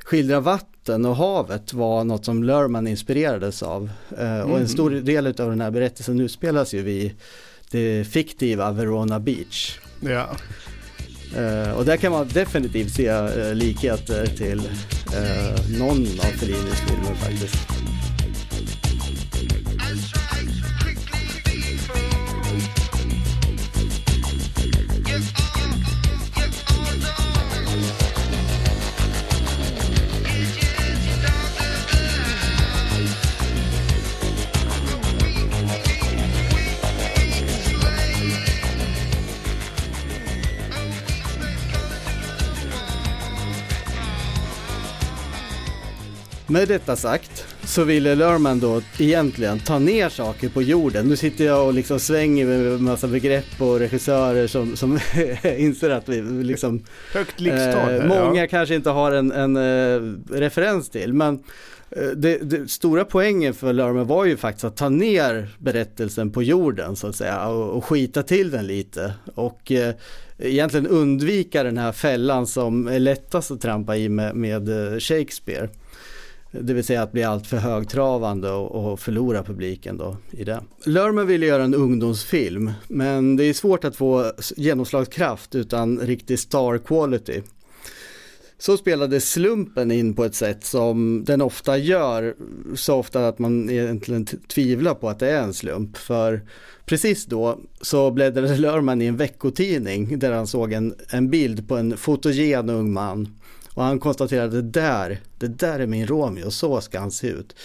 skildra 0.05 0.40
vatten 0.40 1.05
och 1.05 1.16
havet 1.16 1.73
var 1.73 2.05
något 2.05 2.25
som 2.25 2.45
Lörman 2.45 2.87
inspirerades 2.87 3.62
av. 3.62 3.90
Eh, 4.19 4.35
mm. 4.35 4.51
Och 4.51 4.61
en 4.61 4.69
stor 4.69 4.90
del 4.90 5.27
av 5.27 5.35
den 5.35 5.61
här 5.61 5.71
berättelsen 5.71 6.21
utspelas 6.21 6.75
ju 6.75 6.83
vid 6.83 7.12
det 7.71 8.05
fiktiva 8.05 8.73
Verona 8.73 9.21
Beach. 9.21 9.79
Ja. 10.01 10.37
Uh, 11.37 11.71
och 11.71 11.85
där 11.85 11.97
kan 11.97 12.13
man 12.13 12.29
definitivt 12.29 12.95
se 12.95 13.11
uh, 13.11 13.55
likheter 13.55 14.27
till 14.27 14.59
uh, 14.59 15.79
någon 15.79 16.07
av 16.07 16.39
Fellinis 16.39 16.81
filmer 16.81 17.15
faktiskt. 17.15 17.57
Med 46.49 46.69
detta 46.69 46.97
sagt 46.97 47.45
så 47.65 47.85
ville 47.85 48.15
Lerman 48.15 48.61
då 48.61 48.83
egentligen 48.99 49.59
ta 49.59 49.79
ner 49.79 50.09
saker 50.09 50.49
på 50.49 50.63
jorden. 50.63 51.09
Nu 51.09 51.17
sitter 51.17 51.45
jag 51.45 51.67
och 51.67 51.75
liksom 51.75 52.01
svänger 52.01 52.47
med 52.47 52.81
massa 52.81 53.09
begrepp 53.09 53.61
och 53.61 53.79
regissörer 53.79 54.47
som, 54.47 54.77
som 54.77 54.99
inser 55.59 55.91
att 55.91 56.09
vi 56.09 56.45
liksom... 56.45 56.85
Högt 57.15 57.41
livstal. 57.41 57.95
Eh, 57.95 58.07
många 58.07 58.41
ja. 58.41 58.47
kanske 58.47 58.75
inte 58.75 58.91
har 58.91 59.13
en, 59.13 59.33
en 59.33 59.57
eh, 59.57 60.01
referens 60.31 60.89
till. 60.89 61.13
Men 61.13 61.35
eh, 61.91 62.07
det, 62.17 62.39
det, 62.39 62.71
stora 62.71 63.05
poängen 63.05 63.55
för 63.55 63.73
Lerman 63.73 64.07
var 64.07 64.25
ju 64.25 64.37
faktiskt 64.37 64.65
att 64.65 64.77
ta 64.77 64.89
ner 64.89 65.49
berättelsen 65.59 66.33
på 66.33 66.43
jorden 66.43 66.97
så 66.97 67.07
att 67.07 67.17
säga 67.17 67.49
och, 67.49 67.77
och 67.77 67.85
skita 67.85 68.23
till 68.23 68.51
den 68.51 68.67
lite. 68.67 69.15
Och 69.35 69.73
eh, 69.73 69.95
egentligen 70.39 70.87
undvika 70.87 71.63
den 71.63 71.79
här 71.79 71.93
fällan 71.93 72.47
som 72.47 72.87
är 72.87 72.99
lättast 72.99 73.51
att 73.51 73.61
trampa 73.61 73.97
i 73.97 74.09
med, 74.09 74.37
med 74.37 74.93
eh, 74.93 74.99
Shakespeare. 74.99 75.69
Det 76.61 76.75
vill 76.75 76.85
säga 76.85 77.03
att 77.03 77.12
bli 77.12 77.23
allt 77.23 77.47
för 77.47 77.57
högtravande 77.57 78.51
och, 78.51 78.92
och 78.92 79.01
förlora 79.01 79.42
publiken 79.42 79.97
då 79.97 80.16
i 80.31 80.45
det. 80.45 80.61
Lerman 80.85 81.27
ville 81.27 81.47
göra 81.47 81.64
en 81.64 81.75
ungdomsfilm 81.75 82.73
men 82.88 83.37
det 83.37 83.45
är 83.45 83.53
svårt 83.53 83.85
att 83.85 83.97
få 83.97 84.33
genomslagskraft 84.57 85.55
utan 85.55 85.99
riktig 85.99 86.38
star 86.38 86.79
quality. 86.79 87.42
Så 88.59 88.77
spelade 88.77 89.21
slumpen 89.21 89.90
in 89.90 90.14
på 90.14 90.25
ett 90.25 90.35
sätt 90.35 90.64
som 90.64 91.25
den 91.25 91.42
ofta 91.42 91.79
gör, 91.79 92.35
så 92.75 92.95
ofta 92.95 93.29
att 93.29 93.38
man 93.38 93.71
egentligen 93.71 94.27
tvivlar 94.27 94.95
på 94.95 95.09
att 95.09 95.19
det 95.19 95.31
är 95.31 95.42
en 95.42 95.55
slump. 95.55 95.97
För 95.97 96.42
precis 96.87 97.27
då 97.27 97.59
så 97.81 98.11
bläddrade 98.11 98.57
Lörman 98.57 99.03
i 99.03 99.07
en 99.07 99.16
veckotidning 99.16 100.19
där 100.19 100.33
han 100.33 100.47
såg 100.47 100.73
en, 100.73 100.95
en 101.11 101.31
bild 101.31 101.69
på 101.69 101.77
en 101.77 101.97
fotogen 101.97 102.71
ung 102.71 102.92
man 102.92 103.29
och 103.77 103.85
han 103.85 103.99
konstaterade 103.99 104.62
det 104.62 104.81
där, 104.81 105.21
det 105.39 105.49
där 105.49 105.81
är 105.81 105.87
min 105.87 106.07
Romeo, 106.07 106.51
så 106.51 106.81
ska 106.81 107.01
han 107.01 107.11
se 107.11 107.29
ut. 107.29 107.57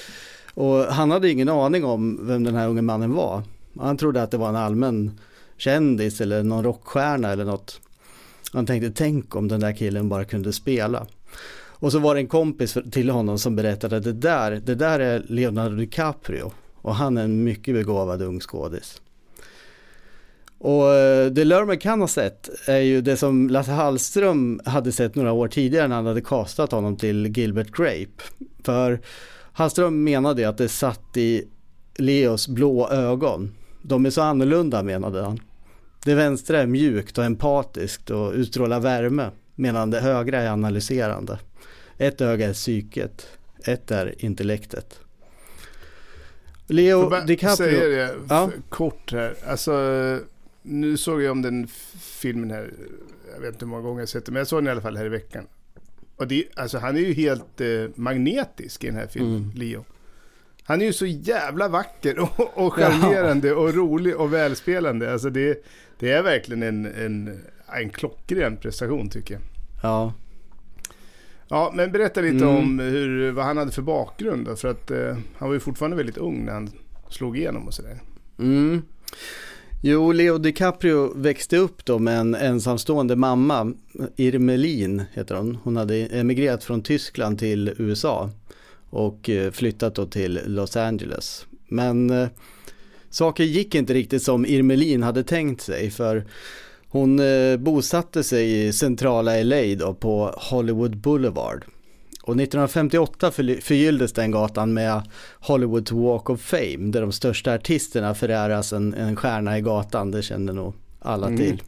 Och 0.54 0.78
han 0.78 1.12
hade 1.12 1.30
ingen 1.30 1.50
aning 1.50 1.86
om 1.86 2.28
vem 2.28 2.44
den 2.44 2.56
här 2.56 2.68
unge 2.68 2.82
mannen 2.82 3.14
var. 3.14 3.44
Han 3.80 3.98
trodde 3.98 4.24
att 4.24 4.32
det 4.32 4.38
var 4.38 4.50
en 4.50 4.56
allmän 4.56 5.20
kändis 5.58 6.22
eller 6.22 6.44
någon 6.44 6.64
rockstjärna 6.64 7.32
eller 7.32 7.46
något. 7.46 7.82
Han 8.54 8.66
tänkte, 8.66 8.92
tänk 8.92 9.36
om 9.36 9.48
den 9.48 9.60
där 9.60 9.74
killen 9.74 10.10
bara 10.10 10.26
kunde 10.26 10.54
spela. 10.54 11.08
Och 11.54 11.92
så 11.92 12.00
var 12.00 12.16
det 12.16 12.22
en 12.22 12.28
kompis 12.28 12.78
till 12.92 13.10
honom 13.10 13.40
som 13.40 13.56
berättade 13.56 13.98
att 13.98 14.04
det 14.04 14.14
där, 14.14 14.62
det 14.66 14.76
där 14.76 15.00
är 15.00 15.24
Leonardo 15.28 15.76
DiCaprio. 15.76 16.52
Och 16.76 16.96
han 16.96 17.18
är 17.18 17.24
en 17.24 17.44
mycket 17.44 17.74
begåvad 17.74 18.22
ung 18.22 18.40
skådis. 18.40 19.02
Och 20.64 20.94
eh, 20.94 21.32
det 21.32 21.46
Lerman 21.46 21.78
kan 21.78 22.02
ha 22.02 22.08
sett 22.08 22.50
är 22.66 22.80
ju 22.80 23.02
det 23.02 23.18
som 23.18 23.50
Lasse 23.50 23.72
Hallström 23.72 24.62
hade 24.66 24.92
sett 24.92 25.16
några 25.16 25.32
år 25.32 25.48
tidigare 25.48 25.88
när 25.88 25.96
han 25.96 26.06
hade 26.06 26.22
kastat 26.22 26.72
honom 26.72 26.98
till 26.98 27.38
Gilbert 27.38 27.72
Grape. 27.72 28.24
För 28.64 29.02
Hallström 29.54 30.04
menade 30.04 30.50
att 30.50 30.58
det 30.58 30.70
satt 30.70 31.18
i 31.18 31.48
Leos 31.96 32.48
blå 32.48 32.90
ögon. 32.90 33.56
De 33.82 34.06
är 34.06 34.10
så 34.10 34.22
annorlunda 34.22 34.84
menade 34.84 35.22
han. 35.22 35.40
Det 36.06 36.16
vänstra 36.16 36.62
är 36.62 36.66
mjukt 36.66 37.18
och 37.18 37.24
empatiskt 37.24 38.10
och 38.10 38.34
utstrålar 38.34 38.80
värme 38.80 39.30
medan 39.56 39.92
det 39.92 40.00
högra 40.00 40.42
är 40.42 40.50
analyserande. 40.50 41.40
Ett 41.98 42.22
öga 42.22 42.50
är 42.50 42.54
psyket, 42.54 43.28
ett 43.66 43.92
är 43.92 44.26
intellektet. 44.26 45.00
Leo 46.68 47.10
DiCaprio... 47.26 47.56
Säger 47.56 47.90
det 47.90 48.16
ja? 48.30 48.50
kort 48.70 49.12
här. 49.12 49.36
Alltså 49.48 49.72
nu 50.62 50.98
såg 50.98 51.22
jag 51.22 51.32
om 51.32 51.42
den 51.42 51.68
filmen 52.00 52.52
här, 52.52 52.74
jag 53.34 53.42
vet 53.42 53.54
inte 53.54 53.66
hur 53.66 53.70
många 53.70 53.82
gånger 53.82 54.00
jag 54.00 54.10
sett 54.10 54.26
den, 54.26 54.34
men 54.34 54.40
jag 54.40 54.48
såg 54.48 54.60
den 54.60 54.68
i 54.68 54.72
alla 54.72 54.82
fall 54.82 54.98
här 54.98 55.06
i 55.06 55.10
veckan. 55.10 55.48
Och 56.16 56.28
det, 56.28 56.46
alltså 56.56 56.78
han 56.78 56.98
är 56.98 57.02
ju 57.02 57.14
helt 57.14 57.62
eh, 57.62 57.68
magnetisk 57.96 58.84
i 58.84 58.88
den 58.88 58.96
här 58.96 59.08
filmen, 59.08 59.38
mm. 59.38 59.52
Leo. 59.56 59.86
Han 60.64 60.82
är 60.82 60.86
ju 60.86 60.94
så 60.94 61.06
jävla 61.06 61.68
vacker 61.68 62.20
och, 62.20 62.58
och 62.66 62.74
charmerande 62.74 63.48
ja. 63.48 63.56
och 63.56 63.74
rolig 63.74 64.16
och 64.16 64.34
välspelande. 64.34 65.14
Alltså 65.14 65.30
det, 65.30 65.66
det 66.00 66.12
är 66.12 66.24
verkligen 66.24 66.64
en, 66.64 66.86
en, 66.86 67.42
en 67.68 67.90
klockren 67.90 68.58
prestation 68.58 69.10
tycker 69.10 69.34
jag. 69.34 69.44
Ja. 69.84 70.14
Ja, 71.48 71.72
men 71.76 71.92
berätta 71.92 72.22
lite 72.22 72.46
mm. 72.46 72.56
om 72.56 72.80
hur, 72.80 73.32
vad 73.32 73.46
han 73.46 73.58
hade 73.58 73.72
för 73.72 73.82
bakgrund 73.82 74.46
då, 74.46 74.56
För 74.56 74.68
att 74.68 74.92
eh, 74.92 75.18
han 75.38 75.50
var 75.50 75.54
ju 75.54 75.60
fortfarande 75.60 75.98
väldigt 75.98 76.18
ung 76.18 76.46
när 76.46 76.54
han 76.54 76.70
slog 77.10 77.38
igenom 77.38 77.68
och 77.68 77.74
sådär. 77.74 78.00
Mm. 78.40 78.82
Jo, 79.84 80.12
Leo 80.12 80.38
DiCaprio 80.38 81.14
växte 81.16 81.58
upp 81.58 81.86
då 81.86 82.00
med 82.00 82.20
en 82.20 82.36
ensamstående 82.36 83.16
mamma, 83.16 83.74
Irmelin 84.16 85.04
heter 85.14 85.36
hon. 85.36 85.58
Hon 85.64 85.78
hade 85.78 85.96
emigrerat 85.96 86.64
från 86.64 86.84
Tyskland 86.84 87.40
till 87.40 87.74
USA 87.78 88.30
och 88.90 89.30
eh, 89.30 89.52
flyttat 89.52 89.96
då 89.96 90.06
till 90.06 90.40
Los 90.46 90.78
Angeles. 90.78 91.46
Men 91.68 92.10
eh, 92.10 92.28
saker 93.10 93.44
gick 93.44 93.76
inte 93.76 93.94
riktigt 93.94 94.24
som 94.24 94.46
Irmelin 94.46 95.04
hade 95.04 95.24
tänkt 95.24 95.62
sig 95.62 95.92
för 95.92 96.26
hon 96.88 97.20
eh, 97.20 97.58
bosatte 97.58 98.24
sig 98.24 98.68
i 98.68 98.74
centrala 98.74 99.44
LA 99.44 99.76
då 99.80 99.94
på 99.94 100.34
Hollywood 100.38 100.98
Boulevard. 100.98 101.66
Och 102.24 102.34
1958 102.34 103.32
förgylldes 103.62 104.14
den 104.14 104.32
gatan 104.32 104.74
med 104.74 105.02
Hollywoods 105.40 105.92
Walk 105.92 106.30
of 106.30 106.42
Fame 106.42 106.92
där 106.92 107.02
de 107.02 107.12
största 107.12 107.54
artisterna 107.54 108.16
föräras 108.16 108.74
en, 108.74 108.94
en 108.94 109.16
stjärna 109.16 109.58
i 109.58 109.62
gatan, 109.62 110.12
det 110.12 110.22
kände 110.22 110.54
nog 110.54 110.74
alla 111.00 111.28
mm. 111.28 111.40
till. 111.40 111.62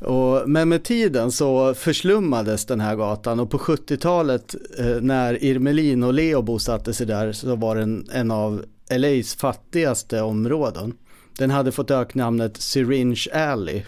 Och, 0.00 0.48
men 0.50 0.68
med 0.68 0.84
tiden 0.84 1.32
så 1.32 1.74
förslummades 1.74 2.66
den 2.66 2.80
här 2.80 2.96
gatan 2.96 3.40
och 3.40 3.50
på 3.50 3.58
70-talet 3.58 4.54
eh, 4.78 5.00
när 5.00 5.44
Irmelin 5.44 6.02
och 6.02 6.14
Leo 6.14 6.42
bosatte 6.42 6.94
sig 6.94 7.06
där 7.06 7.32
så 7.32 7.56
var 7.56 7.76
den 7.76 8.06
en 8.12 8.30
av 8.30 8.64
LAs 8.90 9.34
fattigaste 9.34 10.22
områden. 10.22 10.94
Den 11.38 11.50
hade 11.50 11.72
fått 11.72 11.90
öknamnet 11.90 12.56
Syringe 12.56 13.26
Alley 13.32 13.82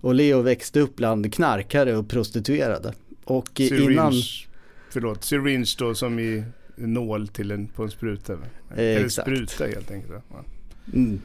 och 0.00 0.14
Leo 0.14 0.40
växte 0.42 0.80
upp 0.80 0.96
bland 0.96 1.34
knarkare 1.34 1.96
och 1.96 2.08
prostituerade. 2.08 2.94
Och 3.24 3.48
syringe, 3.56 3.92
innan... 3.92 4.12
Förlåt, 4.92 5.24
syringe 5.24 5.74
då 5.78 5.94
som 5.94 6.18
i 6.18 6.44
nål 6.76 7.28
till 7.28 7.50
en, 7.50 7.66
på 7.66 7.82
en 7.82 7.90
spruta? 7.90 8.32
Eh, 8.32 8.38
Eller 8.76 9.08
spruta 9.08 9.66
helt 9.66 9.90
enkelt. 9.90 10.12
Ja. 10.30 10.44
Mm. 10.94 11.20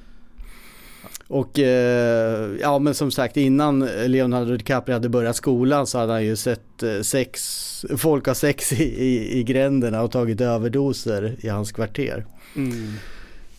Och 1.28 1.60
eh, 1.60 2.52
ja 2.62 2.80
men 2.80 2.94
som 2.94 3.12
sagt 3.12 3.38
innan 3.38 3.80
Leonardo 4.06 4.58
DiCaprio 4.58 4.96
hade 4.96 5.10
börjat 5.10 5.36
skolan 5.36 5.88
så 5.88 5.98
hade 5.98 6.14
han 6.14 6.26
ju 6.26 6.36
sett 6.36 6.84
eh, 6.84 7.02
sex, 7.02 7.86
folk 7.98 8.28
ha 8.28 8.36
sex 8.36 8.74
i, 8.74 8.84
i, 8.84 9.40
i 9.40 9.44
gränderna 9.44 10.02
och 10.02 10.12
tagit 10.12 10.42
överdoser 10.42 11.36
i 11.40 11.48
hans 11.48 11.72
kvarter. 11.72 12.26
Mm. 12.56 12.94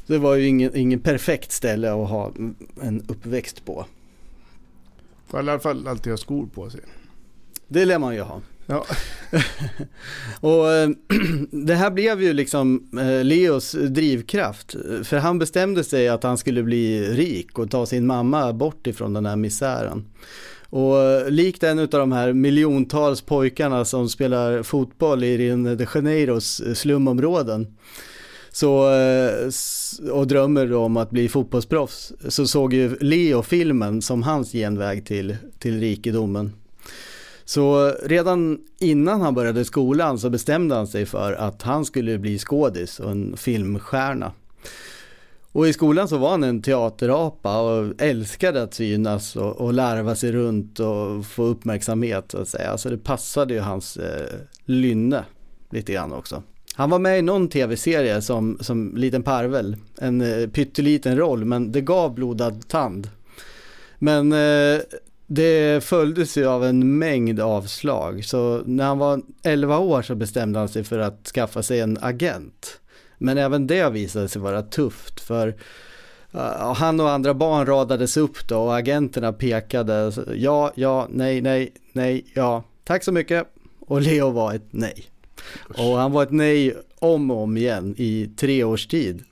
Det 0.06 0.18
var 0.18 0.34
ju 0.34 0.46
ingen, 0.46 0.76
ingen 0.76 1.00
perfekt 1.00 1.52
ställe 1.52 1.92
att 1.92 2.08
ha 2.08 2.32
en 2.82 3.04
uppväxt 3.08 3.64
på. 3.64 3.86
Får 5.26 5.40
i 5.40 5.42
alla 5.42 5.58
fall 5.58 5.88
alltid 5.88 6.12
ha 6.12 6.16
skor 6.16 6.46
på 6.54 6.70
sig. 6.70 6.80
Det 7.68 7.84
lär 7.84 7.98
man 7.98 8.14
ju 8.14 8.20
ha. 8.20 8.40
Ja. 8.66 8.86
och 10.40 10.72
eh, 10.72 10.88
det 11.50 11.74
här 11.74 11.90
blev 11.90 12.22
ju 12.22 12.32
liksom 12.32 12.88
eh, 12.98 13.24
Leos 13.24 13.72
drivkraft. 13.72 14.76
För 15.02 15.16
han 15.16 15.38
bestämde 15.38 15.84
sig 15.84 16.08
att 16.08 16.22
han 16.22 16.38
skulle 16.38 16.62
bli 16.62 17.08
rik 17.08 17.58
och 17.58 17.70
ta 17.70 17.86
sin 17.86 18.06
mamma 18.06 18.52
bort 18.52 18.86
ifrån 18.86 19.12
den 19.12 19.26
här 19.26 19.36
misären. 19.36 20.04
Och 20.70 21.02
eh, 21.02 21.30
likt 21.30 21.62
en 21.62 21.78
av 21.78 21.88
de 21.88 22.12
här 22.12 22.32
miljontals 22.32 23.20
pojkarna 23.20 23.84
som 23.84 24.08
spelar 24.08 24.62
fotboll 24.62 25.24
i 25.24 25.38
Rio 25.38 25.74
de 25.74 25.86
Janeiros 25.94 26.62
slumområden 26.74 27.76
så, 28.50 28.90
och 30.12 30.26
drömmer 30.26 30.72
om 30.72 30.96
att 30.96 31.10
bli 31.10 31.28
fotbollsproffs 31.28 32.12
så 32.28 32.46
såg 32.46 32.74
ju 32.74 32.96
Leo 33.00 33.42
filmen 33.42 34.02
som 34.02 34.22
hans 34.22 34.52
genväg 34.52 35.06
till, 35.06 35.36
till 35.58 35.80
rikedomen. 35.80 36.52
Så 37.48 37.92
redan 38.02 38.58
innan 38.78 39.20
han 39.20 39.34
började 39.34 39.64
skolan 39.64 40.18
så 40.18 40.30
bestämde 40.30 40.74
han 40.74 40.86
sig 40.86 41.06
för 41.06 41.32
att 41.32 41.62
han 41.62 41.84
skulle 41.84 42.18
bli 42.18 42.38
skådis 42.38 43.00
och 43.00 43.10
en 43.10 43.36
filmstjärna. 43.36 44.32
Och 45.52 45.68
i 45.68 45.72
skolan 45.72 46.08
så 46.08 46.18
var 46.18 46.30
han 46.30 46.44
en 46.44 46.62
teaterapa 46.62 47.60
och 47.60 47.92
älskade 47.98 48.62
att 48.62 48.74
synas 48.74 49.36
och, 49.36 49.60
och 49.60 49.72
larva 49.72 50.14
sig 50.14 50.32
runt 50.32 50.80
och 50.80 51.26
få 51.26 51.42
uppmärksamhet 51.42 52.24
så 52.30 52.38
att 52.38 52.48
säga. 52.48 52.78
Så 52.78 52.88
det 52.88 52.98
passade 52.98 53.54
ju 53.54 53.60
hans 53.60 53.96
eh, 53.96 54.38
lynne 54.64 55.24
lite 55.70 55.92
grann 55.92 56.12
också. 56.12 56.42
Han 56.74 56.90
var 56.90 56.98
med 56.98 57.18
i 57.18 57.22
någon 57.22 57.48
tv-serie 57.48 58.22
som, 58.22 58.58
som 58.60 58.96
liten 58.96 59.22
parvel, 59.22 59.76
en 59.98 60.20
eh, 60.20 60.48
pytteliten 60.48 61.16
roll 61.16 61.44
men 61.44 61.72
det 61.72 61.80
gav 61.80 62.14
blodad 62.14 62.68
tand. 62.68 63.10
Men 63.98 64.32
eh, 64.32 64.80
det 65.26 65.84
följdes 65.84 66.36
ju 66.36 66.46
av 66.46 66.64
en 66.64 66.98
mängd 66.98 67.40
avslag. 67.40 68.24
Så 68.24 68.62
när 68.64 68.84
han 68.84 68.98
var 68.98 69.22
11 69.42 69.78
år 69.78 70.02
så 70.02 70.14
bestämde 70.14 70.58
han 70.58 70.68
sig 70.68 70.84
för 70.84 70.98
att 70.98 71.26
skaffa 71.26 71.62
sig 71.62 71.80
en 71.80 71.98
agent. 72.00 72.80
Men 73.18 73.38
även 73.38 73.66
det 73.66 73.90
visade 73.90 74.28
sig 74.28 74.42
vara 74.42 74.62
tufft 74.62 75.20
för 75.20 75.48
uh, 76.34 76.72
han 76.74 77.00
och 77.00 77.10
andra 77.10 77.34
barn 77.34 77.66
radades 77.66 78.16
upp 78.16 78.48
då 78.48 78.58
och 78.58 78.76
agenterna 78.76 79.32
pekade 79.32 80.12
ja, 80.34 80.72
ja, 80.74 81.06
nej, 81.10 81.40
nej, 81.40 81.72
nej, 81.92 82.24
ja, 82.34 82.64
tack 82.84 83.04
så 83.04 83.12
mycket. 83.12 83.46
Och 83.80 84.02
Leo 84.02 84.30
var 84.30 84.54
ett 84.54 84.68
nej. 84.70 85.04
Och 85.78 85.98
han 85.98 86.12
var 86.12 86.22
ett 86.22 86.32
nej 86.32 86.76
om 86.98 87.30
och 87.30 87.42
om 87.42 87.56
igen 87.56 87.94
i 87.98 88.30
tre 88.36 88.64
års 88.64 88.86
tid. 88.86 89.24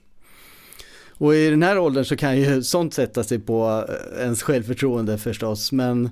Och 1.18 1.34
i 1.34 1.50
den 1.50 1.62
här 1.62 1.78
åldern 1.78 2.04
så 2.04 2.16
kan 2.16 2.36
ju 2.36 2.62
sånt 2.62 2.94
sätta 2.94 3.24
sig 3.24 3.38
på 3.38 3.84
eh, 3.88 4.22
ens 4.22 4.42
självförtroende 4.42 5.18
förstås. 5.18 5.72
Men 5.72 6.10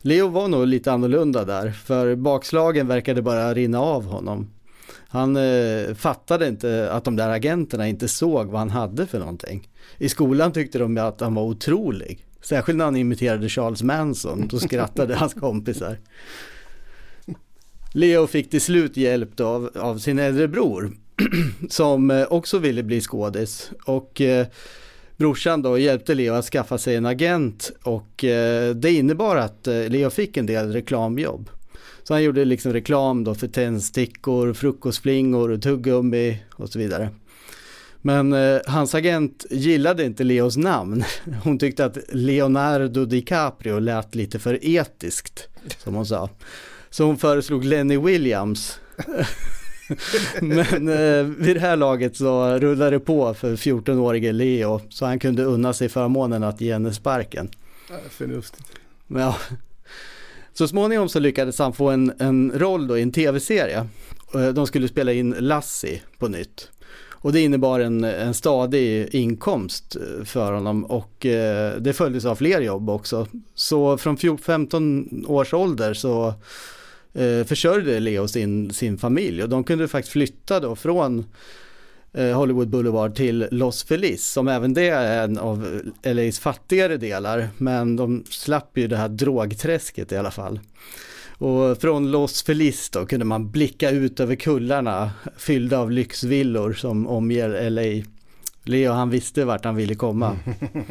Leo 0.00 0.28
var 0.28 0.48
nog 0.48 0.66
lite 0.66 0.92
annorlunda 0.92 1.44
där. 1.44 1.70
För 1.70 2.14
bakslagen 2.14 2.88
verkade 2.88 3.22
bara 3.22 3.54
rinna 3.54 3.80
av 3.80 4.04
honom. 4.04 4.50
Han 5.08 5.36
eh, 5.36 5.94
fattade 5.94 6.48
inte 6.48 6.92
att 6.92 7.04
de 7.04 7.16
där 7.16 7.28
agenterna 7.28 7.88
inte 7.88 8.08
såg 8.08 8.46
vad 8.46 8.58
han 8.58 8.70
hade 8.70 9.06
för 9.06 9.18
någonting. 9.18 9.68
I 9.98 10.08
skolan 10.08 10.52
tyckte 10.52 10.78
de 10.78 10.98
att 10.98 11.20
han 11.20 11.34
var 11.34 11.42
otrolig. 11.42 12.26
Särskilt 12.40 12.78
när 12.78 12.84
han 12.84 12.96
imiterade 12.96 13.48
Charles 13.48 13.82
Manson. 13.82 14.48
Då 14.48 14.58
skrattade 14.58 15.14
hans 15.14 15.34
kompisar. 15.34 15.98
Leo 17.92 18.26
fick 18.26 18.50
till 18.50 18.60
slut 18.60 18.96
hjälp 18.96 19.40
av, 19.40 19.70
av 19.74 19.98
sin 19.98 20.18
äldre 20.18 20.48
bror 20.48 20.92
som 21.68 22.10
eh, 22.10 22.26
också 22.30 22.58
ville 22.58 22.82
bli 22.82 23.00
skådis. 23.00 23.70
Och 23.84 24.20
eh, 24.20 24.46
brorsan 25.16 25.62
då 25.62 25.78
hjälpte 25.78 26.14
Leo 26.14 26.34
att 26.34 26.44
skaffa 26.44 26.78
sig 26.78 26.96
en 26.96 27.06
agent 27.06 27.72
och 27.82 28.24
eh, 28.24 28.74
det 28.74 28.92
innebar 28.92 29.36
att 29.36 29.66
eh, 29.66 29.88
Leo 29.88 30.10
fick 30.10 30.36
en 30.36 30.46
del 30.46 30.72
reklamjobb. 30.72 31.50
Så 32.02 32.14
han 32.14 32.22
gjorde 32.22 32.44
liksom 32.44 32.72
reklam 32.72 33.24
då 33.24 33.34
för 33.34 33.48
tändstickor, 33.48 34.52
frukostflingor, 34.52 35.56
tuggummi 35.56 36.42
och 36.52 36.68
så 36.68 36.78
vidare. 36.78 37.08
Men 38.02 38.32
eh, 38.32 38.60
hans 38.66 38.94
agent 38.94 39.46
gillade 39.50 40.04
inte 40.04 40.24
Leos 40.24 40.56
namn. 40.56 41.04
Hon 41.44 41.58
tyckte 41.58 41.84
att 41.84 41.98
Leonardo 42.08 43.04
DiCaprio 43.04 43.78
lät 43.78 44.14
lite 44.14 44.38
för 44.38 44.58
etiskt, 44.64 45.48
som 45.78 45.94
hon 45.94 46.06
sa. 46.06 46.30
Så 46.90 47.04
hon 47.04 47.18
föreslog 47.18 47.64
Lenny 47.64 47.96
Williams. 47.96 48.78
Men 50.40 50.88
eh, 50.88 51.24
vid 51.24 51.56
det 51.56 51.60
här 51.60 51.76
laget 51.76 52.16
så 52.16 52.58
rullade 52.58 52.90
det 52.90 53.00
på 53.00 53.34
för 53.34 53.56
14-årige 53.56 54.32
Leo 54.32 54.80
så 54.88 55.06
han 55.06 55.18
kunde 55.18 55.44
unna 55.44 55.72
sig 55.72 55.88
förmånen 55.88 56.42
att 56.42 56.60
ge 56.60 56.72
henne 56.72 56.92
sparken. 56.92 57.48
förnuftigt. 58.10 58.64
Ja. 59.06 59.36
Så 60.52 60.68
småningom 60.68 61.08
så 61.08 61.20
lyckades 61.20 61.58
han 61.58 61.72
få 61.72 61.90
en, 61.90 62.12
en 62.18 62.52
roll 62.54 62.86
då 62.86 62.98
i 62.98 63.02
en 63.02 63.12
tv-serie. 63.12 63.88
Eh, 64.34 64.48
de 64.48 64.66
skulle 64.66 64.88
spela 64.88 65.12
in 65.12 65.34
Lassie 65.38 66.02
på 66.18 66.28
nytt. 66.28 66.68
Och 67.24 67.32
det 67.32 67.40
innebar 67.40 67.80
en, 67.80 68.04
en 68.04 68.34
stadig 68.34 69.14
inkomst 69.14 69.96
eh, 69.96 70.24
för 70.24 70.52
honom 70.52 70.84
och 70.84 71.26
eh, 71.26 71.76
det 71.78 71.92
följdes 71.92 72.24
av 72.24 72.36
fler 72.36 72.60
jobb 72.60 72.90
också. 72.90 73.26
Så 73.54 73.98
från 73.98 74.38
15 74.38 75.24
års 75.28 75.54
ålder 75.54 75.94
så 75.94 76.34
eh, 77.14 77.44
försörjde 77.44 78.00
Leo 78.00 78.28
sin, 78.28 78.72
sin 78.72 78.98
familj 78.98 79.42
och 79.42 79.48
de 79.48 79.64
kunde 79.64 79.88
faktiskt 79.88 80.12
flytta 80.12 80.60
då 80.60 80.76
från 80.76 81.24
eh, 82.12 82.36
Hollywood 82.36 82.68
Boulevard 82.68 83.14
till 83.14 83.48
Los 83.50 83.84
Feliz 83.84 84.26
som 84.26 84.48
även 84.48 84.74
det 84.74 84.88
är 84.88 85.24
en 85.24 85.38
av 85.38 85.80
LAs 86.02 86.38
fattigare 86.38 86.96
delar 86.96 87.48
men 87.58 87.96
de 87.96 88.24
slapp 88.30 88.78
ju 88.78 88.88
det 88.88 88.96
här 88.96 89.08
drogträsket 89.08 90.12
i 90.12 90.16
alla 90.16 90.30
fall. 90.30 90.60
Och 91.38 91.80
från 91.80 92.10
Los 92.10 92.42
Feliz 92.42 92.90
då 92.90 93.06
kunde 93.06 93.24
man 93.24 93.50
blicka 93.50 93.90
ut 93.90 94.20
över 94.20 94.34
kullarna 94.34 95.10
fyllda 95.36 95.78
av 95.78 95.90
lyxvillor 95.90 96.72
som 96.72 97.06
omger 97.06 97.70
LA. 97.70 98.04
Leo 98.64 98.92
han 98.92 99.10
visste 99.10 99.44
vart 99.44 99.64
han 99.64 99.76
ville 99.76 99.94
komma. 99.94 100.36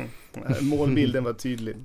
Målbilden 0.61 1.23
var 1.23 1.33
tydlig. 1.33 1.75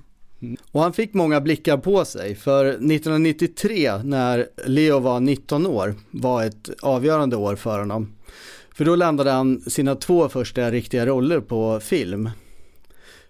Och 0.71 0.81
han 0.81 0.93
fick 0.93 1.13
många 1.13 1.41
blickar 1.41 1.77
på 1.77 2.05
sig 2.05 2.35
för 2.35 2.65
1993 2.65 3.97
när 4.03 4.47
Leo 4.65 4.99
var 4.99 5.19
19 5.19 5.67
år 5.67 5.95
var 6.11 6.43
ett 6.43 6.69
avgörande 6.81 7.35
år 7.35 7.55
för 7.55 7.79
honom. 7.79 8.13
För 8.75 8.85
då 8.85 8.95
landade 8.95 9.31
han 9.31 9.61
sina 9.61 9.95
två 9.95 10.29
första 10.29 10.71
riktiga 10.71 11.05
roller 11.05 11.39
på 11.39 11.79
film. 11.79 12.29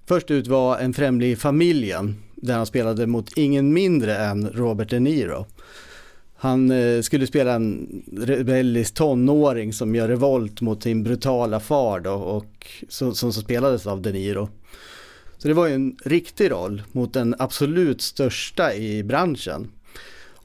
Först 0.05 0.32
ut 0.32 0.47
var 0.47 0.78
En 0.78 0.93
främling 0.93 1.32
i 1.32 1.36
familjen 1.36 2.16
där 2.36 2.53
han 2.53 2.66
spelade 2.66 3.07
mot 3.07 3.38
ingen 3.38 3.74
mindre 3.74 4.18
än 4.18 4.49
Robert 4.49 4.89
De 4.89 4.99
Niro. 4.99 5.45
Han 6.36 6.72
eh, 6.72 7.01
skulle 7.01 7.28
spela 7.28 7.53
en 7.53 8.01
rebellisk 8.18 8.93
tonåring 8.93 9.74
som 9.74 9.95
gör 9.95 10.07
revolt 10.07 10.62
mot 10.62 10.84
sin 10.84 11.03
brutala 11.03 11.60
far 11.60 11.99
då 11.99 12.14
och 12.14 12.68
som, 12.89 13.16
som 13.16 13.34
spelades 13.34 13.88
av 13.88 14.01
De 14.01 14.12
Niro. 14.12 14.49
Så 15.41 15.47
det 15.47 15.53
var 15.53 15.67
ju 15.67 15.73
en 15.73 15.97
riktig 16.05 16.51
roll 16.51 16.83
mot 16.91 17.13
den 17.13 17.35
absolut 17.39 18.01
största 18.01 18.73
i 18.73 19.03
branschen. 19.03 19.71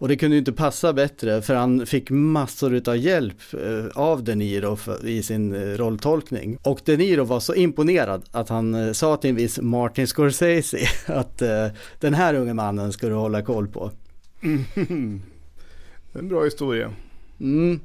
Och 0.04 0.08
det 0.08 0.16
kunde 0.16 0.36
ju 0.36 0.38
inte 0.38 0.52
passa 0.52 0.92
bättre 0.92 1.42
för 1.42 1.54
han 1.54 1.86
fick 1.86 2.10
massor 2.10 2.88
av 2.88 2.96
hjälp 2.96 3.36
eh, 3.52 3.86
av 3.94 4.24
De 4.24 4.34
Niro 4.34 4.78
i 5.04 5.22
sin 5.22 5.54
eh, 5.54 5.76
rolltolkning. 5.76 6.58
Och 6.62 6.80
De 6.84 6.96
Niro 6.96 7.24
var 7.24 7.40
så 7.40 7.54
imponerad 7.54 8.24
att 8.30 8.48
han 8.48 8.74
eh, 8.74 8.92
sa 8.92 9.16
till 9.16 9.30
en 9.30 9.36
viss 9.36 9.60
Martin 9.60 10.06
Scorsese 10.06 10.78
att 11.06 11.42
den 12.00 12.14
här 12.14 12.34
unge 12.34 12.54
mannen 12.54 12.92
ska 12.92 13.08
du 13.08 13.14
hålla 13.14 13.42
koll 13.42 13.68
på. 13.68 13.90
Mm. 14.42 15.22
En 16.16 16.28
bra 16.28 16.44
historia. 16.44 16.92
Mm. 17.40 17.80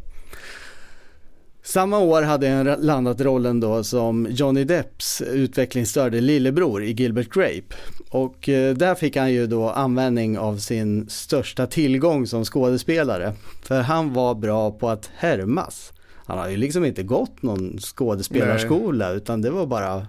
Samma 1.64 2.00
år 2.00 2.22
hade 2.22 2.50
han 2.50 2.66
landat 2.66 3.22
rollen 3.22 3.60
då 3.60 3.84
som 3.84 4.28
Johnny 4.30 4.64
Depps 4.64 5.22
utvecklingsstörde 5.22 6.22
lillebror 6.22 6.84
i 6.84 6.92
Gilbert 6.92 7.34
Grape. 7.34 7.76
Och 8.10 8.50
eh, 8.50 8.76
där 8.76 8.96
fick 8.96 9.16
han 9.16 9.32
ju 9.32 9.48
då 9.48 9.70
användning 9.70 10.38
av 10.40 10.58
sin 10.58 11.10
största 11.10 11.68
tillgång 11.68 12.28
som 12.28 12.46
skådespelare. 12.46 13.34
För 13.64 13.82
han 13.82 14.14
var 14.14 14.36
bra 14.36 14.72
på 14.72 14.90
att 14.90 15.10
härmas. 15.16 15.94
Han 16.26 16.38
har 16.38 16.50
ju 16.50 16.58
liksom 16.58 16.86
inte 16.86 17.04
gått 17.04 17.42
någon 17.42 17.78
skådespelarskola 17.80 19.08
Nej. 19.08 19.18
utan 19.18 19.42
det 19.42 19.50
var 19.50 19.66
bara 19.66 20.08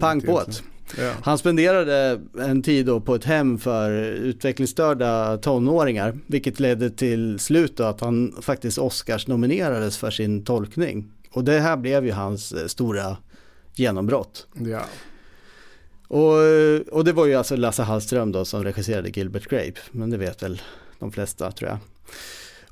pang 0.00 0.20
på 0.20 0.40
ett. 0.40 0.62
Ja. 0.96 1.12
Han 1.22 1.38
spenderade 1.38 2.20
en 2.40 2.62
tid 2.62 2.86
då 2.86 3.00
på 3.00 3.14
ett 3.14 3.24
hem 3.24 3.58
för 3.58 3.90
utvecklingsstörda 4.02 5.36
tonåringar, 5.36 6.18
vilket 6.26 6.60
ledde 6.60 6.90
till 6.90 7.38
slut 7.38 7.80
att 7.80 8.00
han 8.00 8.34
faktiskt 8.40 8.78
Oscars 8.78 9.26
nominerades 9.26 9.98
för 9.98 10.10
sin 10.10 10.44
tolkning. 10.44 11.12
Och 11.30 11.44
det 11.44 11.60
här 11.60 11.76
blev 11.76 12.06
ju 12.06 12.12
hans 12.12 12.52
eh, 12.52 12.66
stora 12.66 13.16
genombrott. 13.74 14.46
Ja. 14.54 14.82
Och, 16.08 16.34
och 16.92 17.04
det 17.04 17.12
var 17.12 17.26
ju 17.26 17.34
alltså 17.34 17.56
Lasse 17.56 17.82
Hallström 17.82 18.32
då 18.32 18.44
som 18.44 18.64
regisserade 18.64 19.08
Gilbert 19.08 19.48
Grape, 19.48 19.80
men 19.90 20.10
det 20.10 20.16
vet 20.16 20.42
väl 20.42 20.62
de 20.98 21.12
flesta 21.12 21.52
tror 21.52 21.70
jag. 21.70 21.78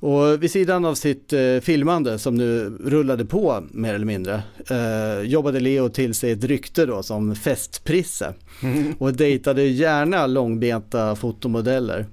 Och 0.06 0.42
vid 0.42 0.50
sidan 0.50 0.84
av 0.84 0.94
sitt 0.94 1.32
eh, 1.32 1.58
filmande 1.62 2.18
som 2.18 2.34
nu 2.34 2.78
rullade 2.84 3.24
på 3.24 3.64
mer 3.70 3.94
eller 3.94 4.06
mindre 4.06 4.42
eh, 4.70 5.20
jobbade 5.20 5.60
Leo 5.60 5.88
till 5.88 6.14
sig 6.14 6.30
ett 6.30 6.44
rykte 6.44 6.86
då 6.86 7.02
som 7.02 7.34
festprisse 7.34 8.34
mm. 8.62 8.92
och 8.98 9.12
dejtade 9.12 9.62
gärna 9.62 10.26
långbenta 10.26 11.16
fotomodeller. 11.16 12.06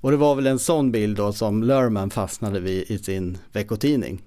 Och 0.00 0.10
det 0.10 0.16
var 0.16 0.34
väl 0.34 0.46
en 0.46 0.58
sån 0.58 0.92
bild 0.92 1.16
då 1.16 1.32
som 1.32 1.62
Lerman 1.62 2.10
fastnade 2.10 2.60
vid 2.60 2.90
i 2.90 2.98
sin 2.98 3.38
veckotidning. 3.52 4.22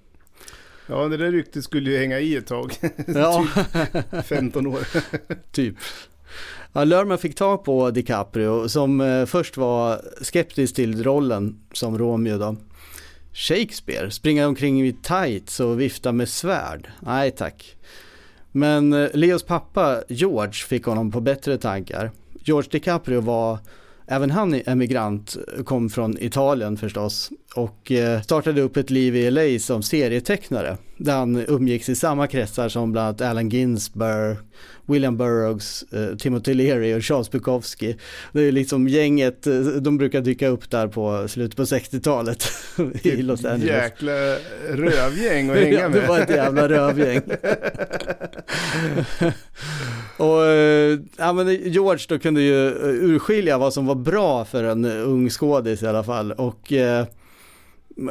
Ja, 0.87 1.07
det 1.07 1.17
där 1.17 1.31
ryktet 1.31 1.63
skulle 1.63 1.91
ju 1.91 1.97
hänga 1.97 2.19
i 2.19 2.35
ett 2.35 2.47
tag. 2.47 2.73
Ja. 3.07 3.47
typ 4.11 4.25
15 4.25 4.67
år. 4.67 4.87
typ. 5.51 5.75
Ja, 6.73 6.83
Lerman 6.83 7.17
fick 7.17 7.35
tag 7.35 7.63
på 7.63 7.91
DiCaprio 7.91 8.69
som 8.69 9.01
eh, 9.01 9.25
först 9.25 9.57
var 9.57 10.01
skeptisk 10.21 10.75
till 10.75 11.03
rollen 11.03 11.59
som 11.73 11.97
Romeo 11.97 12.37
då. 12.37 12.55
Shakespeare, 13.37 14.11
springa 14.11 14.47
omkring 14.47 14.87
i 14.87 14.93
tights 14.93 15.59
och 15.59 15.81
vifta 15.81 16.11
med 16.11 16.29
svärd. 16.29 16.87
Nej 16.99 17.31
tack. 17.31 17.75
Men 18.51 18.93
eh, 18.93 19.09
Leos 19.13 19.43
pappa 19.43 20.03
George 20.09 20.53
fick 20.53 20.85
honom 20.85 21.11
på 21.11 21.21
bättre 21.21 21.57
tankar. 21.57 22.11
George 22.43 22.69
DiCaprio 22.71 23.21
var 23.21 23.59
Även 24.09 24.31
han 24.31 24.61
emigrant, 24.65 25.37
kom 25.65 25.89
från 25.89 26.17
Italien 26.23 26.77
förstås 26.77 27.31
och 27.55 27.91
eh, 27.91 28.21
startade 28.21 28.61
upp 28.61 28.77
ett 28.77 28.89
liv 28.89 29.15
i 29.15 29.31
LA 29.31 29.59
som 29.59 29.83
serietecknare 29.83 30.77
där 30.97 31.15
han 31.15 31.45
umgicks 31.47 31.89
i 31.89 31.95
samma 31.95 32.27
kretsar 32.27 32.69
som 32.69 32.91
bland 32.91 33.07
annat 33.07 33.21
Allen 33.21 33.49
Ginsberg, 33.49 34.35
William 34.87 35.17
Burroughs, 35.17 35.83
eh, 35.91 36.15
Timothy 36.15 36.53
Leary 36.53 36.93
och 36.93 37.03
Charles 37.03 37.31
Bukowski. 37.31 37.97
Det 38.31 38.41
är 38.41 38.51
liksom 38.51 38.87
gänget, 38.87 39.47
eh, 39.47 39.59
de 39.59 39.97
brukar 39.97 40.21
dyka 40.21 40.47
upp 40.47 40.69
där 40.69 40.87
på 40.87 41.27
slutet 41.27 41.57
på 41.57 41.63
60-talet 41.63 42.43
i 43.03 43.21
Los 43.21 43.45
Angeles. 43.45 43.83
Jäkla 43.83 44.11
rövgäng 44.69 45.49
att 45.49 45.55
hänga 45.63 45.89
med. 45.89 46.01
det 46.01 46.07
var 46.07 46.19
ett 46.19 46.29
jävla 46.29 46.69
rövgäng. 46.69 47.21
och 50.17 50.43
ja, 51.17 51.33
men 51.33 51.49
George 51.49 52.05
då 52.09 52.19
kunde 52.19 52.41
ju 52.41 52.71
urskilja 52.83 53.57
vad 53.57 53.73
som 53.73 53.85
var 53.85 53.95
bra 53.95 54.45
för 54.45 54.63
en 54.63 54.85
ung 54.85 55.29
skådis 55.29 55.83
i 55.83 55.87
alla 55.87 56.03
fall 56.03 56.31
och 56.31 56.73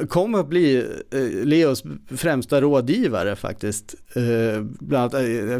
kom 0.08 0.34
att 0.34 0.48
bli 0.48 0.76
eh, 1.10 1.44
Leos 1.44 1.82
främsta 2.10 2.60
rådgivare 2.60 3.36
faktiskt. 3.36 3.94
Eh, 4.14 4.62
bland 4.62 5.14
annat, 5.14 5.28
eh, 5.28 5.58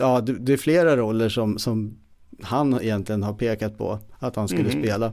ja, 0.00 0.20
det 0.20 0.52
är 0.52 0.56
flera 0.56 0.96
roller 0.96 1.28
som, 1.28 1.58
som 1.58 1.98
han 2.42 2.80
egentligen 2.80 3.22
har 3.22 3.34
pekat 3.34 3.78
på 3.78 3.98
att 4.18 4.36
han 4.36 4.48
skulle 4.48 4.70
mm. 4.70 4.82
spela. 4.82 5.12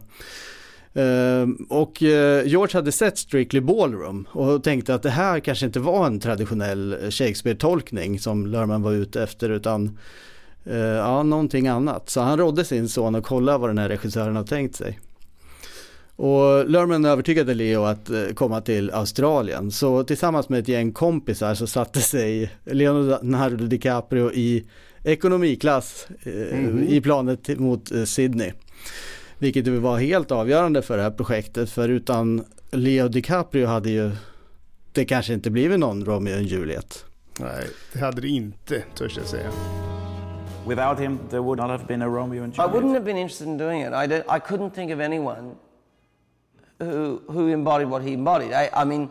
och 1.70 2.02
George 2.46 2.74
hade 2.74 2.92
sett 2.92 3.18
Strictly 3.18 3.62
Ballroom 3.62 4.28
och 4.32 4.64
tänkte 4.64 4.96
att 4.96 5.04
det 5.04 5.10
här 5.10 5.40
kanske 5.40 5.66
inte 5.66 5.80
var 5.80 6.08
en 6.08 6.20
traditionell 6.20 6.96
Shakespeare-tolkning 7.10 8.20
som 8.20 8.48
Lerman 8.48 8.82
var 8.82 8.92
ute 8.92 9.24
efter 9.24 9.50
utan 9.50 9.98
ja, 10.98 11.24
någonting 11.24 11.68
annat. 11.68 12.10
Så 12.10 12.22
han 12.22 12.38
rådde 12.38 12.66
sin 12.66 12.90
son 12.90 13.16
att 13.16 13.24
kolla 13.24 13.58
vad 13.58 13.70
den 13.70 13.78
här 13.78 13.90
regissören 13.90 14.36
har 14.36 14.44
tänkt 14.44 14.76
sig. 14.76 15.00
Och 16.18 16.70
Lerman 16.70 17.06
övertygade 17.06 17.54
Leo 17.54 17.84
att 17.84 18.10
eh, 18.10 18.28
komma 18.34 18.62
till 18.62 18.92
Australien. 18.92 19.72
Så 19.72 20.04
tillsammans 20.04 20.50
med 20.50 20.60
ett 20.60 20.68
gäng 20.68 20.92
kompisar 20.92 21.54
så 21.54 21.68
satte 21.68 22.00
sig 22.00 22.52
Leonardo 22.66 23.66
DiCaprio 23.66 24.32
i 24.32 24.66
ekonomiklass 25.04 26.08
mm. 26.26 26.88
i 26.88 27.02
planet 27.02 27.60
mot 27.60 27.92
eh, 27.92 28.04
Sydney. 28.04 28.52
Vilket 29.38 29.68
var 29.68 29.98
helt 29.98 30.32
avgörande 30.32 30.82
för 30.82 30.98
det 30.98 31.04
här 31.04 31.12
projektet. 31.12 31.70
För 31.70 31.90
utan 31.90 32.44
Leo 32.72 33.08
DiCaprio 33.08 33.66
hade 33.66 33.90
ju 33.90 34.12
det 34.92 35.06
kanske 35.06 35.34
inte 35.34 35.50
blivit 35.50 35.80
någon 35.80 36.06
Romeo 36.06 36.36
och 36.36 36.42
Juliet. 36.42 37.06
Nej, 37.40 37.68
det 37.94 38.00
hade 38.00 38.22
det 38.22 38.28
inte, 38.28 38.84
törs 38.96 39.18
jag 39.18 39.26
säga. 39.26 39.50
Without 40.68 41.00
him 41.00 41.20
there 41.30 41.42
would 41.42 41.60
not 41.60 41.70
have 41.70 41.86
been 41.88 42.02
a 42.02 42.08
Romeo 42.08 42.44
and 42.44 42.54
Juliet. 42.54 42.76
I 42.76 42.78
wouldn't 42.78 42.94
have 42.94 43.06
been 43.06 43.18
interested 43.18 43.48
in 43.48 43.58
doing 43.58 43.82
it. 43.82 43.94
I, 43.94 44.08
did, 44.08 44.20
I 44.20 44.40
couldn't 44.40 44.70
think 44.70 44.92
of 44.94 45.00
anyone 45.00 45.56
who, 46.80 47.22
who 47.30 47.48
embodied 47.48 47.90
what 47.90 48.02
he 48.04 48.14
embodied. 48.14 48.54
I, 48.54 48.70
I 48.74 48.84
mean, 48.84 49.10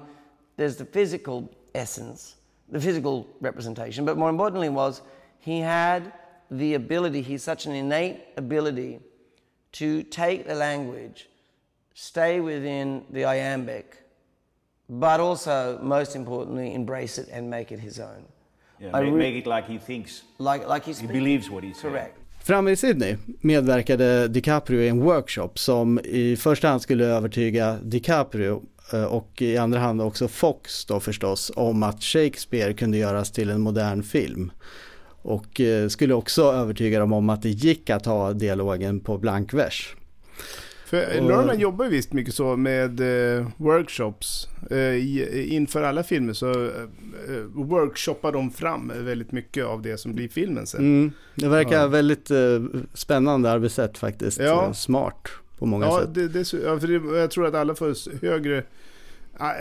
there's 0.57 0.77
the 0.77 0.85
physical 0.85 1.51
essence, 1.75 2.37
the 2.69 2.81
physical 2.81 3.29
representation, 3.41 4.05
but 4.05 4.17
more 4.17 4.31
importantly 4.31 4.69
was 4.69 5.03
he 5.39 5.61
had 5.61 6.12
the 6.51 6.75
ability, 6.75 7.23
he's 7.23 7.43
such 7.43 7.67
an 7.67 7.73
innate 7.73 8.21
ability 8.37 9.01
to 9.73 10.03
take 10.05 10.47
the 10.47 10.55
language, 10.55 11.29
stay 11.95 12.41
within 12.41 13.05
the 13.11 13.25
iambic, 13.25 14.03
but 14.89 15.19
also, 15.19 15.79
most 15.83 16.14
importantly, 16.14 16.73
embrace 16.73 17.19
it 17.19 17.29
and 17.33 17.51
make 17.51 17.73
it 17.73 17.81
his 17.81 17.99
own. 17.99 18.25
Yeah, 18.79 18.93
make, 18.93 19.12
make, 19.12 19.35
it 19.35 19.47
like 19.47 19.67
he 19.67 19.79
thinks. 19.79 20.23
Like, 20.39 20.69
like 20.69 20.85
he, 20.85 20.93
he 20.93 21.07
believes 21.07 21.51
what 21.51 21.64
he's 21.64 21.81
Correct. 21.81 22.19
Framme 22.47 22.71
i 22.71 22.77
Sydney 22.77 23.17
medverkade 23.41 24.29
DiCaprio 24.29 24.81
i 24.81 24.89
en 24.89 25.01
workshop 25.01 25.51
som 25.55 26.01
i 26.05 26.37
första 26.37 26.69
hand 26.69 26.83
skulle 26.83 27.05
övertyga 27.05 27.79
DiCaprio 27.83 28.63
eh, 28.93 29.05
och 29.05 29.43
i 29.43 29.57
andra 29.57 29.79
hand 29.79 30.03
också 30.03 30.29
Fox 30.29 30.85
då 30.85 31.01
förstås 31.01 31.53
om 31.57 31.83
att 31.83 32.03
Shakespeare 32.03 32.75
kunde 32.75 32.99
göras 32.99 33.33
till 33.33 33.51
en 33.51 33.61
modern 33.61 34.03
film. 34.03 34.53
Och 35.23 35.61
eh, 35.61 35.89
skulle 35.89 36.15
också 36.15 36.43
övertyga 36.43 36.99
dem 37.01 37.13
om 37.13 37.31
att 37.31 37.43
det 37.43 37.49
gick 37.49 37.91
att 37.91 38.07
ha 38.07 38.33
dialogen 38.33 39.01
på 39.01 39.19
blank 39.19 39.55
vers. 39.55 39.97
För 40.87 41.49
och, 41.49 41.57
jobbar 41.57 41.84
ju 41.84 41.91
visst 41.91 42.12
mycket 42.12 42.34
så 42.34 42.57
med 42.57 43.01
eh, 43.01 43.47
workshops. 43.57 44.49
Eh, 44.70 45.53
inför 45.53 45.82
alla 45.82 46.03
filmer 46.03 46.32
så 46.32 46.64
eh, 46.64 46.70
workshoppar 47.55 48.32
de 48.32 48.51
fram 48.51 48.93
väldigt 48.97 49.32
mycket 49.32 49.64
av 49.64 49.82
det 49.82 49.99
som 49.99 50.14
blir 50.14 50.28
filmen 50.28 50.66
sen. 50.66 50.80
Mm, 50.80 51.12
det 51.34 51.49
verkar 51.49 51.80
ja. 51.80 51.87
väldigt 51.87 52.30
eh, 52.30 52.64
spännande 52.95 53.51
arbetssätt 53.51 53.99
faktiskt. 53.99 54.41
Ja. 54.41 54.74
Smart 54.74 55.28
på 55.59 55.66
många 55.66 55.87
ja, 55.87 56.01
sätt. 56.01 56.14
Det, 56.14 56.28
det, 56.28 56.53
ja, 56.53 56.80
för 56.80 56.87
det, 56.87 57.18
jag 57.18 57.30
tror 57.30 57.47
att 57.47 57.55
alla 57.55 57.74
får 57.74 58.20
högre, 58.26 58.62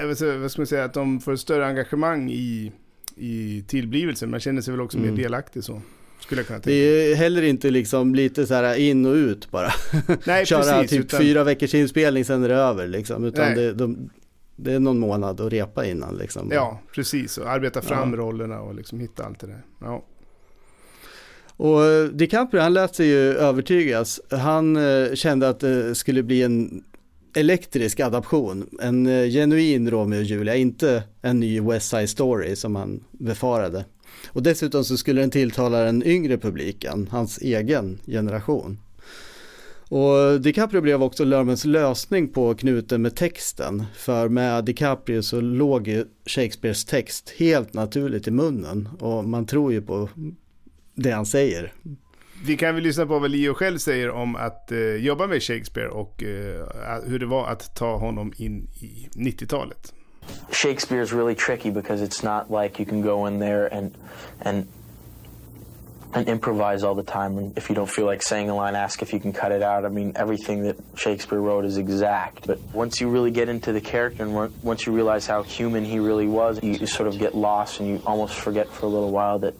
vet, 0.08 0.22
vad 0.22 0.52
ska 0.52 0.62
man 0.62 0.68
säga, 0.68 0.84
att 0.84 0.94
de 0.94 1.20
får 1.20 1.36
större 1.36 1.66
engagemang 1.66 2.32
i, 2.32 2.72
i 3.16 3.64
tillblivelsen. 3.68 4.32
Man 4.32 4.40
känner 4.40 4.62
sig 4.62 4.72
väl 4.72 4.82
också 4.82 4.98
mm. 4.98 5.10
mer 5.10 5.24
delaktig 5.24 5.64
så. 5.64 5.82
Skulle 6.26 6.42
jag 6.42 6.48
kunna 6.48 6.60
tänka. 6.60 6.70
Det 6.70 7.12
är 7.12 7.16
heller 7.16 7.42
inte 7.42 7.70
liksom 7.70 8.16
lite 8.16 8.48
så 8.48 8.54
här 8.54 8.76
in 8.76 9.06
och 9.06 9.14
ut 9.14 9.52
bara. 9.52 9.72
Nej, 10.26 10.46
Köra 10.46 10.62
precis, 10.62 10.90
typ 10.90 11.00
utan... 11.00 11.20
fyra 11.20 11.44
veckors 11.44 11.74
inspelning 11.74 12.26
sen 12.26 12.44
är 12.44 12.50
det 12.50 12.56
över 12.56 12.88
liksom. 12.88 13.26
Utan 13.26 13.56
det, 13.56 13.74
de, 13.74 14.10
det, 14.56 14.74
är 14.74 14.80
någon 14.80 15.00
månad 15.00 15.42
att 15.42 15.54
repa 15.54 15.86
innan 15.86 16.18
liksom. 16.18 16.50
Ja, 16.52 16.82
precis. 16.96 17.38
Och 17.38 17.50
arbeta 17.50 17.82
fram 17.82 18.12
ja. 18.12 18.18
rollerna 18.18 18.62
och 18.62 18.76
liksom 18.76 19.00
hitta 19.00 19.26
allt 19.26 19.40
det 19.40 19.48
där. 19.48 19.62
Ja. 19.82 20.06
Och 21.58 21.86
eh, 21.86 22.06
DiCaprio 22.06 22.62
han 22.62 22.74
lät 22.74 22.96
sig 22.96 23.08
ju 23.08 23.34
övertygas. 23.34 24.22
Han 24.30 24.76
eh, 24.76 25.14
kände 25.14 25.50
att 25.50 25.60
det 25.60 25.96
skulle 25.96 26.24
bli 26.24 26.44
en 26.44 26.84
elektrisk 27.36 28.00
adaption. 28.00 28.70
En 28.82 29.08
eh, 29.08 29.30
genuin 29.30 29.92
Romeo 29.92 30.20
och 30.20 30.24
Julia, 30.24 30.56
inte 30.56 31.04
en 31.22 31.40
ny 31.40 31.62
West 31.62 31.90
Side 31.90 32.10
Story 32.10 32.56
som 32.56 32.76
han 32.76 33.04
befarade. 33.12 33.86
Och 34.28 34.44
dessutom 34.44 34.84
så 34.84 34.98
skulle 34.98 35.22
den 35.22 35.32
tilltala 35.32 35.80
den 35.80 36.04
yngre 36.04 36.38
publiken, 36.38 37.08
hans 37.12 37.38
egen 37.38 38.00
generation. 38.08 38.78
Och 39.90 40.42
DiCaprio 40.42 40.82
blev 40.82 41.04
också 41.04 41.24
Lermans 41.24 41.66
lösning 41.66 42.28
på 42.28 42.56
knuten 42.56 43.02
med 43.02 43.16
texten. 43.16 43.86
För 43.96 44.30
med 44.30 44.66
DiCaprio 44.66 45.22
så 45.22 45.42
låg 45.42 45.88
ju 45.88 46.06
Shakespeares 46.26 46.86
text 46.86 47.34
helt 47.38 47.74
naturligt 47.74 48.28
i 48.28 48.32
munnen. 48.32 48.90
Och 49.00 49.26
man 49.26 49.46
tror 49.46 49.74
ju 49.74 49.82
på 49.82 50.10
det 50.96 51.12
han 51.12 51.26
säger. 51.26 51.74
Vi 52.46 52.58
kan 52.58 52.76
väl 52.76 52.84
lyssna 52.84 53.06
på 53.06 53.20
vad 53.20 53.32
Leo 53.32 53.54
själv 53.54 53.78
säger 53.78 54.10
om 54.10 54.36
att 54.36 54.72
eh, 54.72 54.80
jobba 54.80 55.28
med 55.28 55.44
Shakespeare 55.44 55.90
och 55.90 56.24
eh, 56.24 56.66
hur 57.06 57.20
det 57.20 57.26
var 57.26 57.48
att 57.48 57.76
ta 57.76 57.98
honom 57.98 58.34
in 58.38 58.68
i 58.82 59.08
90-talet. 59.14 59.94
Shakespeare 60.52 61.02
is 61.02 61.12
really 61.12 61.36
tricky 61.36 61.70
because 61.70 62.02
it's 62.02 62.24
not 62.24 62.50
like 62.50 62.80
you 62.80 62.86
can 62.86 63.02
go 63.02 63.26
in 63.26 63.40
there 63.40 63.68
and 63.68 63.96
and 64.42 64.68
and 66.16 66.30
improvise 66.30 66.84
all 66.84 66.96
the 66.96 67.04
time. 67.04 67.38
And 67.38 67.58
if 67.58 67.68
you 67.68 67.76
don't 67.76 67.90
feel 67.90 68.06
like 68.06 68.24
saying 68.24 68.50
a 68.50 68.56
line, 68.56 68.74
ask 68.74 69.02
if 69.02 69.12
you 69.12 69.20
can 69.20 69.34
cut 69.34 69.52
it 69.52 69.62
out. 69.62 69.86
I 69.86 69.90
mean, 69.90 70.14
everything 70.16 70.64
that 70.64 70.78
Shakespeare 70.96 71.40
wrote 71.40 71.66
is 71.66 71.78
exact. 71.78 72.48
But 72.48 72.60
once 72.74 73.02
you 73.02 73.10
really 73.10 73.32
get 73.32 73.50
into 73.50 73.74
the 73.74 73.82
character 73.82 74.24
and 74.24 74.34
once 74.64 74.86
you 74.86 74.94
realize 74.94 75.28
how 75.28 75.44
human 75.44 75.84
he 75.84 76.00
really 76.00 76.28
was, 76.28 76.64
you, 76.64 76.88
sort 76.88 77.10
of 77.10 77.20
get 77.20 77.36
lost 77.36 77.82
and 77.82 77.90
you 77.90 78.02
almost 78.06 78.36
forget 78.36 78.70
for 78.70 78.86
a 78.86 78.90
little 78.90 79.12
while 79.12 79.40
that 79.40 79.56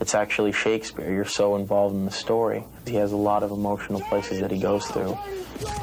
it's 0.00 0.16
actually 0.16 0.50
Shakespeare. 0.50 1.12
You're 1.12 1.24
so 1.24 1.54
involved 1.54 1.94
in 1.94 2.06
the 2.06 2.10
story. 2.10 2.64
He 2.86 2.96
has 2.96 3.12
a 3.12 3.16
lot 3.16 3.44
of 3.44 3.52
emotional 3.52 4.00
places 4.00 4.40
that 4.40 4.50
he 4.50 4.58
goes 4.58 4.86
through. 4.88 5.16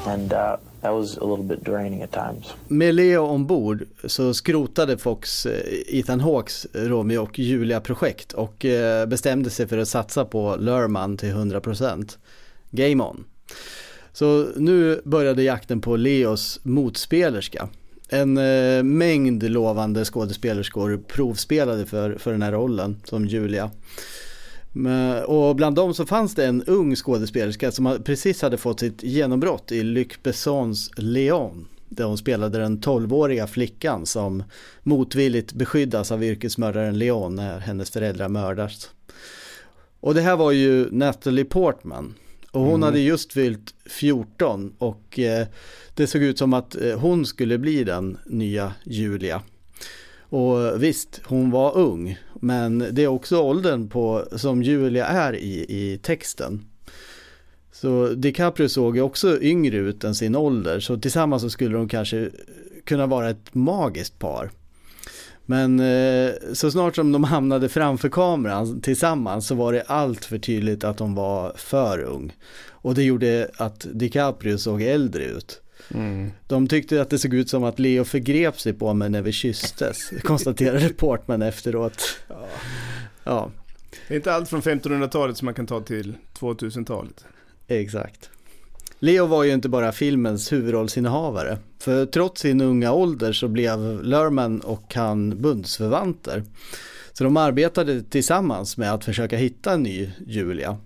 And 0.06 0.32
uh, 0.32 0.58
that 0.80 0.92
was 0.92 1.18
a 1.18 1.24
little 1.24 1.44
bit 1.44 1.64
draining 1.64 2.02
at 2.02 2.12
times. 2.12 2.54
Med 2.68 2.94
Leo 2.94 3.26
ombord 3.26 3.84
så 4.04 4.34
skrotade 4.34 4.98
Fox 4.98 5.46
eh, 5.46 5.98
Ethan 5.98 6.20
Hawks 6.20 6.66
Romeo 6.72 7.22
och 7.22 7.38
Julia-projekt 7.38 8.32
och 8.32 8.64
eh, 8.64 9.06
bestämde 9.06 9.50
sig 9.50 9.66
för 9.66 9.78
att 9.78 9.88
satsa 9.88 10.24
på 10.24 10.56
Lerman 10.56 11.16
till 11.16 11.32
100%. 11.32 12.18
Game 12.70 13.04
on. 13.04 13.24
Så 14.12 14.46
nu 14.56 15.00
började 15.04 15.42
jakten 15.42 15.80
på 15.80 15.96
Leos 15.96 16.60
motspelerska. 16.62 17.68
En 18.08 18.38
eh, 18.38 18.82
mängd 18.82 19.50
lovande 19.50 20.04
skådespelerskor 20.04 20.96
provspelade 21.08 21.86
för, 21.86 22.18
för 22.18 22.32
den 22.32 22.42
här 22.42 22.52
rollen 22.52 22.96
som 23.04 23.26
Julia. 23.26 23.70
Och 25.26 25.56
bland 25.56 25.76
dem 25.76 25.94
så 25.94 26.06
fanns 26.06 26.34
det 26.34 26.46
en 26.46 26.62
ung 26.62 26.96
skådespelerska 26.96 27.72
som 27.72 27.98
precis 28.04 28.42
hade 28.42 28.56
fått 28.56 28.80
sitt 28.80 29.02
genombrott 29.02 29.72
i 29.72 29.82
Luc 29.82 30.08
Bessons 30.22 30.90
Leon. 30.96 31.66
Där 31.88 32.04
hon 32.04 32.18
spelade 32.18 32.58
den 32.58 32.78
12-åriga 32.78 33.46
flickan 33.46 34.06
som 34.06 34.42
motvilligt 34.82 35.52
beskyddas 35.52 36.12
av 36.12 36.24
yrkesmördaren 36.24 36.98
Leon 36.98 37.34
när 37.34 37.58
hennes 37.58 37.90
föräldrar 37.90 38.28
mördas. 38.28 38.90
Och 40.00 40.14
det 40.14 40.20
här 40.20 40.36
var 40.36 40.52
ju 40.52 40.90
Natalie 40.90 41.44
Portman. 41.44 42.14
Och 42.50 42.60
hon 42.60 42.70
mm. 42.70 42.82
hade 42.82 43.00
just 43.00 43.32
fyllt 43.32 43.74
14 43.86 44.74
och 44.78 45.18
eh, 45.18 45.46
det 45.94 46.06
såg 46.06 46.22
ut 46.22 46.38
som 46.38 46.52
att 46.52 46.76
eh, 46.76 46.98
hon 46.98 47.26
skulle 47.26 47.58
bli 47.58 47.84
den 47.84 48.18
nya 48.26 48.72
Julia. 48.84 49.42
Och 50.30 50.82
visst, 50.82 51.20
hon 51.24 51.50
var 51.50 51.76
ung, 51.76 52.18
men 52.40 52.86
det 52.90 53.02
är 53.02 53.08
också 53.08 53.40
åldern 53.40 53.88
på, 53.88 54.24
som 54.32 54.62
Julia 54.62 55.06
är 55.06 55.36
i, 55.36 55.66
i 55.68 55.98
texten. 56.02 56.64
Så 57.72 58.08
DiCaprio 58.08 58.68
såg 58.68 58.96
ju 58.96 59.02
också 59.02 59.42
yngre 59.42 59.76
ut 59.76 60.04
än 60.04 60.14
sin 60.14 60.36
ålder, 60.36 60.80
så 60.80 60.96
tillsammans 60.96 61.42
så 61.42 61.50
skulle 61.50 61.76
de 61.76 61.88
kanske 61.88 62.30
kunna 62.84 63.06
vara 63.06 63.30
ett 63.30 63.54
magiskt 63.54 64.18
par. 64.18 64.50
Men 65.46 65.80
eh, 65.80 66.32
så 66.52 66.70
snart 66.70 66.96
som 66.96 67.12
de 67.12 67.24
hamnade 67.24 67.68
framför 67.68 68.08
kameran 68.08 68.80
tillsammans 68.80 69.46
så 69.46 69.54
var 69.54 69.72
det 69.72 69.82
allt 69.82 70.24
för 70.24 70.38
tydligt 70.38 70.84
att 70.84 70.98
de 70.98 71.14
var 71.14 71.52
för 71.56 72.02
ung. 72.02 72.32
Och 72.68 72.94
det 72.94 73.02
gjorde 73.02 73.50
att 73.56 73.86
DiCaprio 73.92 74.58
såg 74.58 74.82
äldre 74.82 75.24
ut. 75.24 75.62
Mm. 75.94 76.30
De 76.46 76.68
tyckte 76.68 77.02
att 77.02 77.10
det 77.10 77.18
såg 77.18 77.34
ut 77.34 77.50
som 77.50 77.64
att 77.64 77.78
Leo 77.78 78.04
förgrep 78.04 78.60
sig 78.60 78.72
på 78.72 78.94
mig 78.94 79.10
när 79.10 79.22
vi 79.22 79.32
kysstes, 79.32 80.10
konstaterade 80.22 80.88
Portman 80.88 81.42
efteråt. 81.42 82.20
Ja. 82.28 82.46
ja. 83.24 83.50
Det 84.08 84.14
är 84.14 84.16
inte 84.16 84.32
allt 84.32 84.48
från 84.48 84.62
1500-talet 84.62 85.36
som 85.36 85.44
man 85.44 85.54
kan 85.54 85.66
ta 85.66 85.80
till 85.80 86.14
2000-talet. 86.38 87.24
Exakt. 87.68 88.30
Leo 88.98 89.26
var 89.26 89.44
ju 89.44 89.52
inte 89.52 89.68
bara 89.68 89.92
filmens 89.92 90.52
huvudrollsinnehavare. 90.52 91.58
För 91.78 92.06
trots 92.06 92.40
sin 92.40 92.60
unga 92.60 92.92
ålder 92.92 93.32
så 93.32 93.48
blev 93.48 94.02
Lerman 94.02 94.60
och 94.60 94.94
han 94.94 95.42
bundsförvanter. 95.42 96.44
Så 97.12 97.24
de 97.24 97.36
arbetade 97.36 98.02
tillsammans 98.02 98.76
med 98.76 98.92
att 98.92 99.04
försöka 99.04 99.36
hitta 99.36 99.72
en 99.72 99.82
ny 99.82 100.10
Julia. 100.26 100.78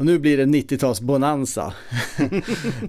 Och 0.00 0.06
nu 0.06 0.18
blir 0.18 0.36
det 0.36 0.44
90-tals-bonanza. 0.44 1.72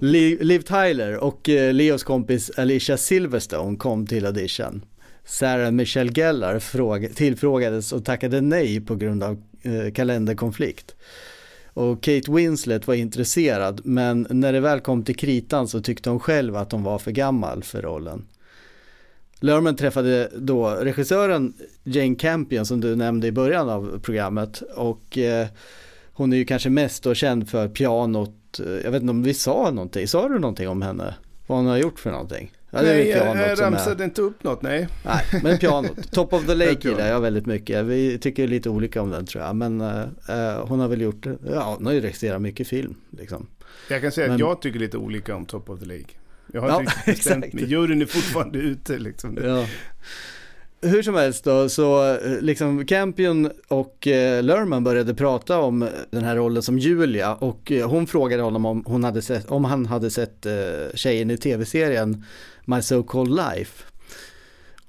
Liv 0.40 0.62
Tyler 0.62 1.16
och 1.16 1.48
eh, 1.48 1.72
Leos 1.74 2.02
kompis 2.02 2.50
Alicia 2.56 2.96
Silverstone 2.96 3.76
kom 3.76 4.06
till 4.06 4.26
audition. 4.26 4.84
Sarah 5.24 5.70
Michelle 5.70 6.12
Gellar 6.12 7.14
tillfrågades 7.14 7.92
och 7.92 8.04
tackade 8.04 8.40
nej 8.40 8.80
på 8.80 8.94
grund 8.94 9.22
av 9.22 9.42
eh, 9.62 9.92
kalenderkonflikt. 9.92 10.94
Och 11.72 12.02
Kate 12.02 12.32
Winslet 12.32 12.86
var 12.86 12.94
intresserad 12.94 13.80
men 13.84 14.26
när 14.30 14.52
det 14.52 14.60
väl 14.60 14.80
kom 14.80 15.02
till 15.02 15.16
kritan 15.16 15.68
så 15.68 15.80
tyckte 15.80 16.10
hon 16.10 16.20
själv 16.20 16.56
att 16.56 16.72
hon 16.72 16.82
var 16.82 16.98
för 16.98 17.10
gammal 17.10 17.62
för 17.62 17.82
rollen. 17.82 18.24
Lerman 19.40 19.76
träffade 19.76 20.30
då 20.36 20.68
regissören 20.70 21.54
Jane 21.84 22.14
Campion 22.14 22.66
som 22.66 22.80
du 22.80 22.96
nämnde 22.96 23.26
i 23.26 23.32
början 23.32 23.68
av 23.68 24.00
programmet 24.02 24.62
och 24.74 25.18
eh, 25.18 25.46
hon 26.12 26.32
är 26.32 26.36
ju 26.36 26.44
kanske 26.44 26.70
mest 26.70 27.02
då 27.02 27.14
känd 27.14 27.48
för 27.48 27.68
pianot. 27.68 28.60
Jag 28.84 28.90
vet 28.90 29.02
inte 29.02 29.10
om 29.10 29.22
vi 29.22 29.34
sa 29.34 29.70
någonting. 29.70 30.08
Sa 30.08 30.28
du 30.28 30.38
någonting 30.38 30.68
om 30.68 30.82
henne? 30.82 31.14
Vad 31.46 31.58
hon 31.58 31.66
har 31.66 31.76
gjort 31.76 32.00
för 32.00 32.10
någonting? 32.10 32.52
Ja, 32.70 32.82
nej, 32.82 33.08
jag, 33.08 33.60
ramsade 33.60 34.02
är... 34.02 34.04
inte 34.04 34.22
upp 34.22 34.44
något, 34.44 34.62
nej. 34.62 34.88
Nej, 35.04 35.40
men 35.42 35.58
pianot. 35.58 36.10
Top 36.12 36.32
of 36.32 36.46
the 36.46 36.54
Lake 36.54 36.88
gillar 36.88 37.08
jag 37.08 37.20
väldigt 37.20 37.46
mycket. 37.46 37.84
Vi 37.84 38.18
tycker 38.18 38.48
lite 38.48 38.70
olika 38.70 39.02
om 39.02 39.10
den 39.10 39.26
tror 39.26 39.44
jag. 39.44 39.56
Men 39.56 39.80
uh, 39.80 40.66
hon 40.66 40.80
har 40.80 40.88
väl 40.88 41.00
gjort, 41.00 41.26
ja 41.46 41.74
hon 41.76 41.86
har 41.86 41.92
ju 41.92 42.00
regisserat 42.00 42.42
mycket 42.42 42.68
film. 42.68 42.94
Liksom. 43.10 43.46
Jag 43.88 44.02
kan 44.02 44.12
säga 44.12 44.26
men... 44.26 44.34
att 44.34 44.40
jag 44.40 44.62
tycker 44.62 44.78
lite 44.78 44.96
olika 44.96 45.36
om 45.36 45.46
Top 45.46 45.70
of 45.70 45.80
the 45.80 45.86
Lake. 45.86 46.14
Jag 46.52 46.60
har 46.60 46.68
ja, 46.68 46.80
inte 46.80 46.92
bestämt 47.06 47.52
mig. 47.52 47.64
Juryn 47.64 48.02
är 48.02 48.06
fortfarande 48.06 48.58
ute 48.58 48.98
liksom. 48.98 49.38
Ja 49.44 49.66
hur 50.82 51.02
som 51.02 51.14
helst 51.14 51.44
då, 51.44 51.68
så 51.68 52.14
eh, 52.14 52.40
liksom 52.40 52.86
Campion 52.86 53.50
och 53.68 54.06
eh, 54.06 54.42
Lerman 54.42 54.84
började 54.84 55.14
prata 55.14 55.58
om 55.58 55.88
den 56.10 56.24
här 56.24 56.36
rollen 56.36 56.62
som 56.62 56.78
Julia 56.78 57.34
och 57.34 57.72
eh, 57.72 57.90
hon 57.90 58.06
frågade 58.06 58.42
honom 58.42 58.66
om, 58.66 58.84
hon 58.86 59.04
hade 59.04 59.22
sett, 59.22 59.50
om 59.50 59.64
han 59.64 59.86
hade 59.86 60.10
sett 60.10 60.46
eh, 60.46 60.54
tjejen 60.94 61.30
i 61.30 61.36
tv-serien 61.36 62.24
My 62.64 62.82
So 62.82 63.02
Called 63.02 63.34
Life. 63.34 63.84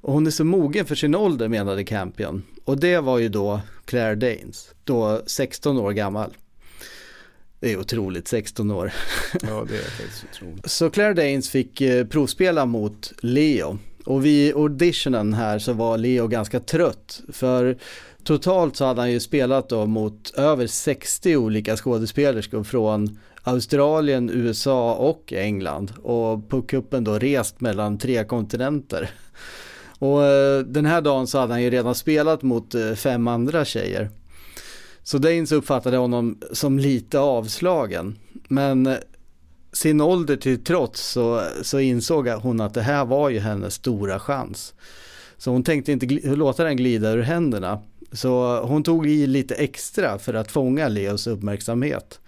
Och 0.01 0.13
hon 0.13 0.27
är 0.27 0.31
så 0.31 0.43
mogen 0.43 0.85
för 0.85 0.95
sin 0.95 1.15
ålder 1.15 1.47
menade 1.47 1.83
Campion. 1.83 2.43
Och 2.65 2.79
det 2.79 2.99
var 2.99 3.19
ju 3.19 3.29
då 3.29 3.61
Claire 3.85 4.15
Danes, 4.15 4.71
då 4.83 5.21
16 5.25 5.77
år 5.77 5.91
gammal. 5.91 6.33
Det 7.59 7.71
är 7.71 7.79
otroligt, 7.79 8.27
16 8.27 8.71
år. 8.71 8.93
Ja, 9.41 9.65
det 9.69 9.77
är 9.77 9.81
faktiskt 9.81 10.25
otroligt. 10.31 10.69
Så 10.71 10.89
Claire 10.89 11.13
Danes 11.13 11.49
fick 11.49 11.81
eh, 11.81 12.05
provspela 12.05 12.65
mot 12.65 13.13
Leo 13.19 13.77
och 14.05 14.25
vid 14.25 14.55
auditionen 14.55 15.33
här 15.33 15.59
så 15.59 15.73
var 15.73 15.97
Leo 15.97 16.27
ganska 16.27 16.59
trött. 16.59 17.21
För 17.33 17.77
totalt 18.23 18.75
så 18.75 18.85
hade 18.85 19.01
han 19.01 19.11
ju 19.11 19.19
spelat 19.19 19.69
då 19.69 19.85
mot 19.85 20.33
över 20.37 20.67
60 20.67 21.35
olika 21.35 21.77
skådespelerskor 21.77 22.63
från 22.63 23.19
Australien, 23.43 24.29
USA 24.29 24.93
och 24.93 25.33
England. 25.33 25.93
Och 26.03 26.49
på 26.49 26.61
kuppen 26.61 27.03
då 27.03 27.19
rest 27.19 27.61
mellan 27.61 27.97
tre 27.97 28.23
kontinenter. 28.23 29.09
Och 29.99 30.23
eh, 30.23 30.59
den 30.59 30.85
här 30.85 31.01
dagen 31.01 31.27
så 31.27 31.39
hade 31.39 31.53
han 31.53 31.63
ju 31.63 31.69
redan 31.69 31.95
spelat 31.95 32.41
mot 32.41 32.75
eh, 32.75 32.93
fem 32.93 33.27
andra 33.27 33.65
tjejer. 33.65 34.09
Så 35.03 35.17
Danes 35.17 35.51
uppfattade 35.51 35.97
honom 35.97 36.39
som 36.51 36.79
lite 36.79 37.19
avslagen. 37.19 38.19
Men 38.47 38.87
eh, 38.87 38.97
sin 39.73 40.01
ålder 40.01 40.35
till 40.35 40.63
trots 40.63 41.01
så, 41.01 41.43
så 41.61 41.79
insåg 41.79 42.27
hon 42.27 42.61
att 42.61 42.73
det 42.73 42.81
här 42.81 43.05
var 43.05 43.29
ju 43.29 43.39
hennes 43.39 43.73
stora 43.73 44.19
chans. 44.19 44.73
Så 45.37 45.51
hon 45.51 45.63
tänkte 45.63 45.91
inte 45.91 46.05
låta 46.35 46.63
den 46.63 46.77
glida 46.77 47.11
ur 47.11 47.21
händerna. 47.21 47.81
Så 48.11 48.61
hon 48.61 48.83
tog 48.83 49.07
i 49.07 49.27
lite 49.27 49.55
extra 49.55 50.19
för 50.19 50.33
att 50.33 50.51
fånga 50.51 50.87
Leos 50.87 51.27
uppmärksamhet. 51.27 52.19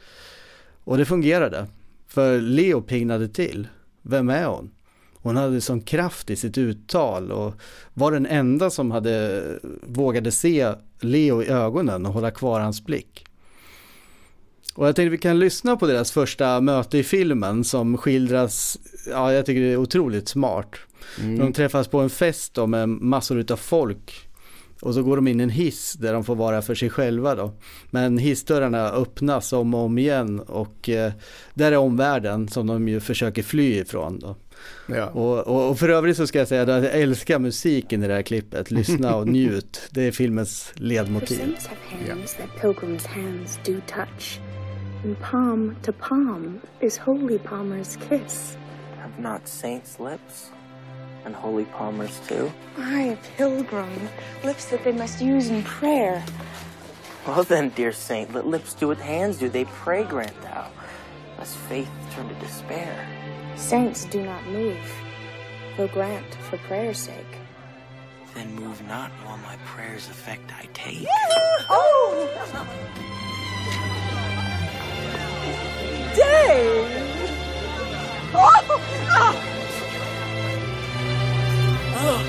Och 0.83 0.97
det 0.97 1.05
fungerade. 1.05 1.67
För 2.07 2.41
Leo 2.41 2.81
pignade 2.81 3.27
till. 3.27 3.67
Vem 4.01 4.29
är 4.29 4.45
hon? 4.45 4.71
Hon 5.13 5.35
hade 5.37 5.61
sån 5.61 5.81
kraft 5.81 6.29
i 6.29 6.35
sitt 6.35 6.57
uttal 6.57 7.31
och 7.31 7.53
var 7.93 8.11
den 8.11 8.25
enda 8.25 8.69
som 8.69 8.91
hade 8.91 9.43
vågade 9.81 10.31
se 10.31 10.73
Leo 10.99 11.43
i 11.43 11.47
ögonen 11.47 12.05
och 12.05 12.13
hålla 12.13 12.31
kvar 12.31 12.59
hans 12.59 12.85
blick. 12.85 13.25
Och 14.75 14.87
jag 14.87 14.95
tänkte 14.95 15.09
vi 15.09 15.17
kan 15.17 15.39
lyssna 15.39 15.77
på 15.77 15.87
deras 15.87 16.11
första 16.11 16.61
möte 16.61 16.97
i 16.97 17.03
filmen 17.03 17.63
som 17.63 17.97
skildras, 17.97 18.77
ja 19.09 19.33
jag 19.33 19.45
tycker 19.45 19.61
det 19.61 19.71
är 19.71 19.77
otroligt 19.77 20.27
smart. 20.29 20.75
Mm. 21.19 21.39
De 21.39 21.53
träffas 21.53 21.87
på 21.87 21.99
en 21.99 22.09
fest 22.09 22.53
då 22.53 22.67
med 22.67 22.89
massor 22.89 23.39
utav 23.39 23.57
folk. 23.57 24.29
och 24.81 24.93
så 24.93 25.03
går 25.03 25.15
de 25.15 25.27
in 25.27 25.39
i 25.39 25.43
en 25.43 25.49
hiss 25.49 25.93
där 25.93 26.13
de 26.13 26.23
får 26.23 26.35
vara 26.35 26.61
för 26.61 26.75
sig 26.75 26.89
själva 26.89 27.35
då. 27.35 27.53
Men 27.89 28.17
hissdörrarna 28.17 28.89
öppnas 28.89 29.53
om 29.53 29.73
och 29.73 29.81
om 29.81 29.97
igen 29.97 30.39
och 30.39 30.89
eh, 30.89 31.13
där 31.53 31.71
är 31.71 31.77
omvärlden 31.77 32.47
som 32.47 32.67
de 32.67 32.87
ju 32.87 32.99
försöker 32.99 33.43
fly 33.43 33.79
ifrån 33.79 34.19
då. 34.19 34.35
Ja. 34.87 35.05
Och, 35.05 35.47
och, 35.47 35.69
och, 35.69 35.79
för 35.79 35.89
övrigt 35.89 36.17
så 36.17 36.27
ska 36.27 36.39
jag 36.39 36.47
säga 36.47 36.61
att 36.61 36.83
jag 36.83 37.01
älskar 37.01 37.39
musiken 37.39 38.03
i 38.03 38.07
det 38.07 38.13
här 38.13 38.21
klippet. 38.21 38.71
Lyssna 38.71 39.15
och 39.15 39.27
njut. 39.31 39.81
Det 39.89 40.07
är 40.07 40.11
filmens 40.11 40.71
ledmotiv. 40.75 41.55
And 45.05 45.19
palm 45.19 45.77
to 45.83 45.93
palm 45.93 46.59
is 46.81 46.97
Holy 46.97 47.37
Palmer's 47.37 47.95
kiss. 47.95 48.57
Have 48.97 49.19
not 49.19 49.47
saints' 49.47 49.99
lips? 49.99 50.49
And 51.25 51.35
Holy 51.35 51.65
Palmer's 51.65 52.19
too? 52.21 52.51
I, 52.79 53.01
a 53.01 53.17
pilgrim, 53.37 54.09
lips 54.43 54.65
that 54.65 54.83
they 54.83 54.91
must 54.91 55.21
use 55.21 55.49
in 55.49 55.61
prayer. 55.61 56.25
Well 57.27 57.43
then, 57.43 57.69
dear 57.69 57.91
saint, 57.91 58.33
let 58.33 58.47
lips 58.47 58.73
do 58.73 58.87
what 58.87 58.97
hands 58.97 59.37
do. 59.37 59.47
They 59.47 59.65
pray, 59.65 60.05
grant 60.05 60.41
thou, 60.41 60.71
lest 61.37 61.55
faith 61.55 61.91
turn 62.15 62.27
to 62.27 62.35
despair. 62.43 63.07
Saints 63.57 64.05
do 64.05 64.23
not 64.23 64.43
move, 64.47 64.91
though 65.77 65.87
grant 65.87 66.33
for 66.49 66.57
prayer's 66.57 66.97
sake. 66.97 67.37
Then 68.33 68.55
move 68.55 68.81
not 68.87 69.11
while 69.23 69.37
my 69.37 69.55
prayer's 69.67 70.09
effect 70.09 70.51
I 70.59 70.67
take. 70.73 71.05
oh! 71.69 73.11
Dave! 76.15 77.29
Oh! 78.33 78.61
Oh! 81.97 82.23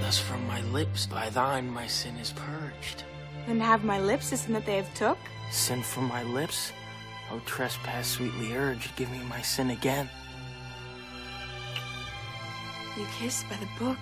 Thus 0.00 0.18
from 0.18 0.46
my 0.46 0.60
lips 0.72 1.06
by 1.06 1.30
thine 1.30 1.70
my 1.70 1.86
sin 1.86 2.16
is 2.16 2.32
purged. 2.32 3.04
And 3.46 3.62
have 3.62 3.84
my 3.84 3.98
lips 4.00 4.30
the 4.30 4.36
sin 4.36 4.52
that 4.54 4.66
they 4.66 4.76
have 4.76 4.92
took? 4.94 5.18
Sin 5.50 5.82
from 5.82 6.04
my 6.08 6.22
lips? 6.24 6.72
O 7.30 7.40
trespass 7.46 8.08
sweetly 8.08 8.54
urged, 8.54 8.94
give 8.96 9.10
me 9.10 9.20
my 9.28 9.40
sin 9.40 9.70
again. 9.70 10.08
You 12.96 13.06
kiss 13.18 13.42
by 13.44 13.56
the 13.56 13.68
book. 13.84 13.98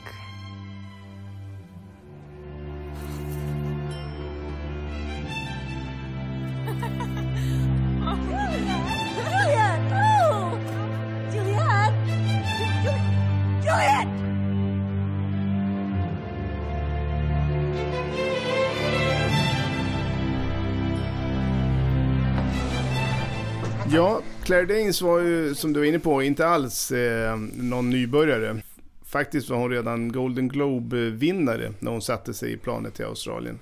Claire 24.53 24.66
Danes 24.66 25.03
var 25.03 25.20
ju, 25.20 25.55
som 25.55 25.72
du 25.72 25.80
var 25.80 25.86
inne 25.86 25.98
på, 25.98 26.22
inte 26.22 26.46
alls 26.46 26.92
eh, 26.92 27.36
någon 27.55 27.90
nybörjare. 27.90 28.62
Faktiskt 29.05 29.50
var 29.50 29.57
hon 29.57 29.70
redan 29.70 30.12
Golden 30.12 30.48
Globe-vinnare 30.48 31.72
när 31.78 31.90
hon 31.90 32.03
satte 32.03 32.34
sig 32.34 32.53
i 32.53 32.57
planet 32.57 32.94
till 32.94 33.05
Australien. 33.05 33.59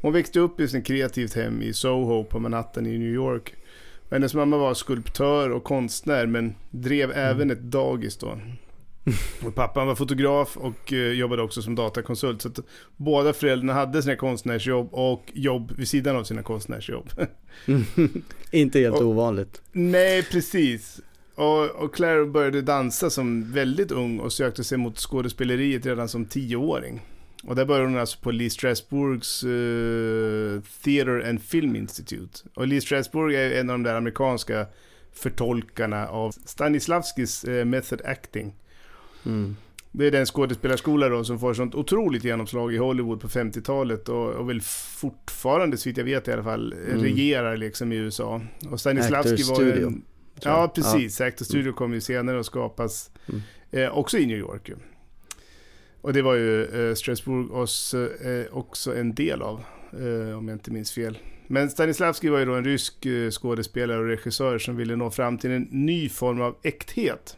Hon 0.00 0.12
växte 0.12 0.40
upp 0.40 0.60
i 0.60 0.68
sin 0.68 0.82
kreativt 0.82 1.34
hem 1.34 1.62
i 1.62 1.72
Soho 1.72 2.24
på 2.24 2.38
Manhattan 2.38 2.86
i 2.86 2.98
New 2.98 3.12
York. 3.12 3.54
Hennes 4.10 4.34
mamma 4.34 4.58
var 4.58 4.74
skulptör 4.74 5.50
och 5.50 5.64
konstnär 5.64 6.26
men 6.26 6.54
drev 6.70 7.10
mm. 7.10 7.30
även 7.30 7.50
ett 7.50 7.62
dagis 7.62 8.16
då. 8.16 8.38
Och 9.44 9.54
pappan 9.54 9.86
var 9.86 9.94
fotograf 9.94 10.56
och 10.56 10.92
uh, 10.92 11.12
jobbade 11.12 11.42
också 11.42 11.62
som 11.62 11.74
datakonsult. 11.74 12.42
Så 12.42 12.48
att 12.48 12.58
båda 12.96 13.32
föräldrarna 13.32 13.72
hade 13.72 14.02
sina 14.02 14.16
konstnärsjobb 14.16 14.88
och 14.92 15.22
jobb 15.34 15.72
vid 15.76 15.88
sidan 15.88 16.16
av 16.16 16.24
sina 16.24 16.42
konstnärsjobb. 16.42 17.10
Inte 18.50 18.80
helt 18.80 18.96
och, 18.96 19.06
ovanligt. 19.06 19.62
Nej, 19.72 20.22
precis. 20.22 21.00
Och, 21.34 21.70
och, 21.70 21.94
Claire 21.94 22.26
började 22.26 22.62
dansa 22.62 23.10
som 23.10 23.52
väldigt 23.52 23.90
ung 23.90 24.18
och 24.18 24.32
sökte 24.32 24.64
sig 24.64 24.78
mot 24.78 24.98
skådespeleriet 24.98 25.86
redan 25.86 26.08
som 26.08 26.24
tioåring. 26.24 27.00
Och 27.44 27.56
där 27.56 27.64
började 27.64 27.86
hon 27.86 27.98
alltså 27.98 28.18
på 28.20 28.30
Lee 28.30 28.50
Strasbergs 28.50 29.44
uh, 29.44 30.60
Theater 30.84 31.28
and 31.28 31.42
Film 31.42 31.76
Institute. 31.76 32.40
Och 32.54 32.66
Lee 32.66 32.80
Strasberg 32.80 33.36
är 33.36 33.60
en 33.60 33.70
av 33.70 33.74
de 33.74 33.82
där 33.82 33.94
amerikanska 33.94 34.66
förtolkarna 35.12 36.08
av 36.08 36.30
Stanislavskis 36.30 37.44
uh, 37.48 37.64
method 37.64 38.02
acting. 38.04 38.54
Mm. 39.26 39.56
Det 39.92 40.06
är 40.06 40.10
den 40.10 40.26
skådespelarskola 40.26 41.08
då 41.08 41.24
som 41.24 41.38
får 41.38 41.54
sånt 41.54 41.74
otroligt 41.74 42.24
genomslag 42.24 42.74
i 42.74 42.76
Hollywood 42.76 43.20
på 43.20 43.28
50-talet 43.28 44.08
och, 44.08 44.30
och 44.30 44.50
väl 44.50 44.60
fortfarande, 45.00 45.76
så 45.76 45.90
jag 45.96 46.04
vet 46.04 46.28
i 46.28 46.32
alla 46.32 46.42
fall, 46.42 46.72
mm. 46.72 47.02
regerar 47.02 47.56
liksom 47.56 47.92
i 47.92 47.96
USA. 47.96 48.40
Och 48.70 48.80
Stanislavski 48.80 49.42
var 49.42 49.62
ju... 49.62 49.86
En, 49.86 50.02
ja, 50.42 50.72
precis. 50.74 51.20
Ja. 51.20 51.26
Actor 51.26 51.44
Studio 51.44 51.72
kom 51.72 51.94
ju 51.94 52.00
senare 52.00 52.40
att 52.40 52.46
skapas 52.46 53.10
mm. 53.26 53.42
eh, 53.70 53.98
också 53.98 54.18
i 54.18 54.26
New 54.26 54.38
York. 54.38 54.70
Och 56.00 56.12
det 56.12 56.22
var 56.22 56.34
ju 56.34 56.64
eh, 56.64 56.94
Strasbourg 56.94 57.52
också, 57.52 58.08
eh, 58.22 58.46
också 58.50 58.96
en 58.96 59.14
del 59.14 59.42
av, 59.42 59.64
eh, 59.92 60.38
om 60.38 60.48
jag 60.48 60.54
inte 60.54 60.70
minns 60.70 60.92
fel. 60.92 61.18
Men 61.46 61.70
Stanislavski 61.70 62.28
var 62.28 62.38
ju 62.38 62.44
då 62.44 62.54
en 62.54 62.64
rysk 62.64 63.06
eh, 63.06 63.30
skådespelare 63.30 63.98
och 63.98 64.06
regissör 64.06 64.58
som 64.58 64.76
ville 64.76 64.96
nå 64.96 65.10
fram 65.10 65.38
till 65.38 65.50
en 65.50 65.68
ny 65.70 66.08
form 66.08 66.40
av 66.40 66.56
äkthet. 66.62 67.36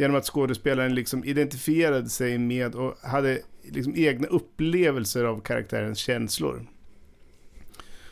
Genom 0.00 0.16
att 0.16 0.24
skådespelaren 0.24 0.94
liksom 0.94 1.24
identifierade 1.24 2.08
sig 2.08 2.38
med 2.38 2.74
och 2.74 2.94
hade 3.02 3.38
liksom 3.62 3.92
egna 3.96 4.28
upplevelser 4.28 5.24
av 5.24 5.40
karaktärens 5.40 5.98
känslor. 5.98 6.66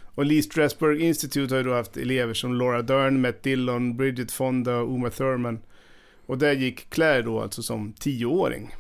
Och 0.03 0.25
Lee 0.25 0.43
Strasberg 0.43 1.03
Institute 1.03 1.55
har 1.55 1.59
ju 1.59 1.69
då 1.69 1.75
haft 1.75 1.97
elever 1.97 2.35
som 2.35 2.55
Laura 2.55 2.83
Dern, 2.83 3.21
Matt 3.21 3.43
Dillon, 3.43 3.97
Bridget 3.97 4.33
Fonda 4.33 4.77
och 4.77 4.95
Uma 4.95 5.11
Thurman. 5.11 5.59
Och 6.27 6.39
där 6.39 6.53
gick 6.53 6.91
Claire 6.91 7.23
då 7.23 7.41
alltså 7.41 7.63
som 7.63 7.93
tioåring. 7.93 8.75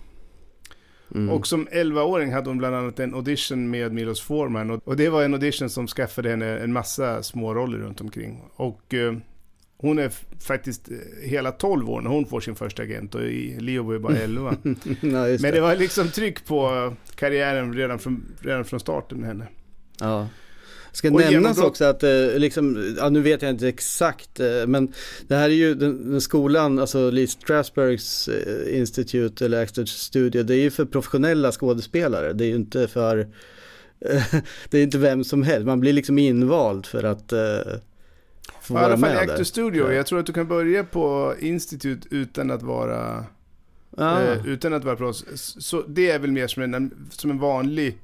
Mm. 1.15 1.31
Och 1.31 1.47
som 1.47 1.69
11-åring 1.69 2.33
hade 2.33 2.51
hon 2.51 2.59
bland 2.59 2.77
annat 2.77 3.01
en 3.01 3.15
audition 3.15 3.71
med 3.71 3.93
Milos 3.93 4.21
Forman. 4.21 4.71
Och, 4.71 4.97
det 4.97 5.09
var 5.09 5.25
en 5.25 5.35
audition 5.35 5.71
som 5.71 5.87
skaffade 5.87 6.31
henne 6.31 6.59
en 6.59 6.73
massa 6.73 7.23
små 7.23 7.55
roller 7.55 7.79
runt 7.79 8.01
omkring. 8.01 8.43
Och 8.57 8.95
eh, 8.95 9.17
hon 9.81 9.99
är 9.99 10.13
faktiskt 10.41 10.91
eh, 10.91 11.29
hela 11.29 11.53
12 11.53 11.91
år 11.91 12.01
när 12.01 12.11
hon 12.11 12.27
får 12.27 12.41
sin 12.41 12.55
första 12.55 12.83
agent 12.83 13.15
och 13.15 13.21
Leo 13.59 13.83
var 13.83 13.93
ju 13.93 13.99
bara 13.99 14.17
11. 14.17 14.57
ja, 15.01 15.27
Men 15.41 15.41
det 15.41 15.61
var 15.61 15.77
liksom 15.77 16.09
tryck 16.09 16.47
på 16.47 16.93
karriären 17.15 17.75
redan 17.75 17.99
från, 17.99 18.25
redan 18.41 18.65
från 18.65 18.81
starten 18.81 19.19
med 19.19 19.29
henne. 19.29 19.47
Ja. 20.01 20.29
Ska 20.93 21.11
och 21.11 21.21
nämnas 21.21 21.59
också 21.59 21.85
att, 21.85 22.03
eh, 22.03 22.35
liksom, 22.37 22.95
ja, 22.99 23.09
nu 23.09 23.21
vet 23.21 23.43
jag 23.43 23.51
inte 23.51 23.69
exakt, 23.69 24.41
eh, 24.41 24.67
men 24.67 24.93
det 25.29 25.35
här 25.35 25.51
är 25.51 25.55
ju 25.55 25.75
den, 25.75 26.11
den 26.11 26.21
skolan, 26.21 26.79
alltså 26.79 27.11
Lee 27.11 27.27
Strasbergs 27.27 28.29
Institute 28.67 29.45
eller 29.45 29.63
Actors 29.63 29.91
Studio, 29.91 30.43
det 30.43 30.55
är 30.55 30.61
ju 30.61 30.71
för 30.71 30.85
professionella 30.85 31.53
skådespelare, 31.53 32.33
det 32.33 32.45
är 32.45 32.49
ju 32.49 32.55
inte 32.55 32.89
för, 32.89 33.29
det 34.71 34.79
är 34.79 34.83
inte 34.83 34.99
vem 34.99 35.25
som 35.25 35.43
helst, 35.43 35.67
man 35.67 35.81
blir 35.81 35.93
liksom 35.93 36.19
invald 36.19 36.87
för 36.87 37.05
att 37.05 37.33
få 38.69 38.75
vara 38.75 38.97
med 38.97 39.01
där. 39.01 39.07
I 39.07 39.11
alla 39.11 39.21
fall 39.21 39.31
Actor 39.31 39.45
Studio. 39.45 39.93
Jag 39.93 40.07
tror 40.07 40.19
att 40.19 40.27
du 40.27 40.33
kan 40.33 40.49
börja 40.49 40.85
på 40.85 41.35
Institute 41.41 42.09
utan 42.11 42.51
att 42.51 42.63
vara 42.63 43.25
ah. 43.97 44.23
eh, 44.23 44.47
utan 44.47 44.73
att 44.75 44.85
vara 44.85 44.97
proffs. 44.97 45.25
Så 45.59 45.83
det 45.83 46.11
är 46.11 46.19
väl 46.19 46.33
mer 46.33 46.47
som 46.47 46.63
en, 46.63 47.09
som 47.11 47.31
en 47.31 47.39
vanlig 47.39 47.99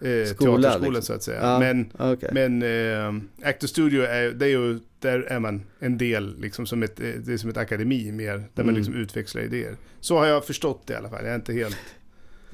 eh, 0.00 0.24
Skola, 0.24 0.62
teaterskola 0.62 0.76
liksom. 0.76 1.02
så 1.02 1.12
att 1.12 1.22
säga. 1.22 1.40
Ah, 1.42 1.58
men 1.58 1.92
okay. 1.98 2.30
men 2.32 2.62
eh, 2.62 3.48
Actor 3.48 3.66
Studio 3.66 4.02
är, 4.02 4.30
det 4.30 4.46
är 4.46 4.50
ju, 4.50 4.78
där 4.98 5.20
är 5.20 5.38
man 5.38 5.62
en 5.78 5.98
del, 5.98 6.40
liksom 6.40 6.66
som 6.66 6.82
ett, 6.82 6.96
det 6.96 7.32
är 7.32 7.36
som 7.36 7.50
ett 7.50 7.56
akademi 7.56 8.12
mer, 8.12 8.32
där 8.32 8.62
mm. 8.62 8.66
man 8.66 8.74
liksom 8.74 8.94
utväxlar 8.94 9.42
idéer. 9.42 9.76
Så 10.00 10.18
har 10.18 10.26
jag 10.26 10.44
förstått 10.44 10.86
det 10.86 10.92
i 10.92 10.96
alla 10.96 11.08
fall, 11.08 11.24
jag 11.24 11.30
är 11.30 11.36
inte 11.36 11.52
helt... 11.52 11.76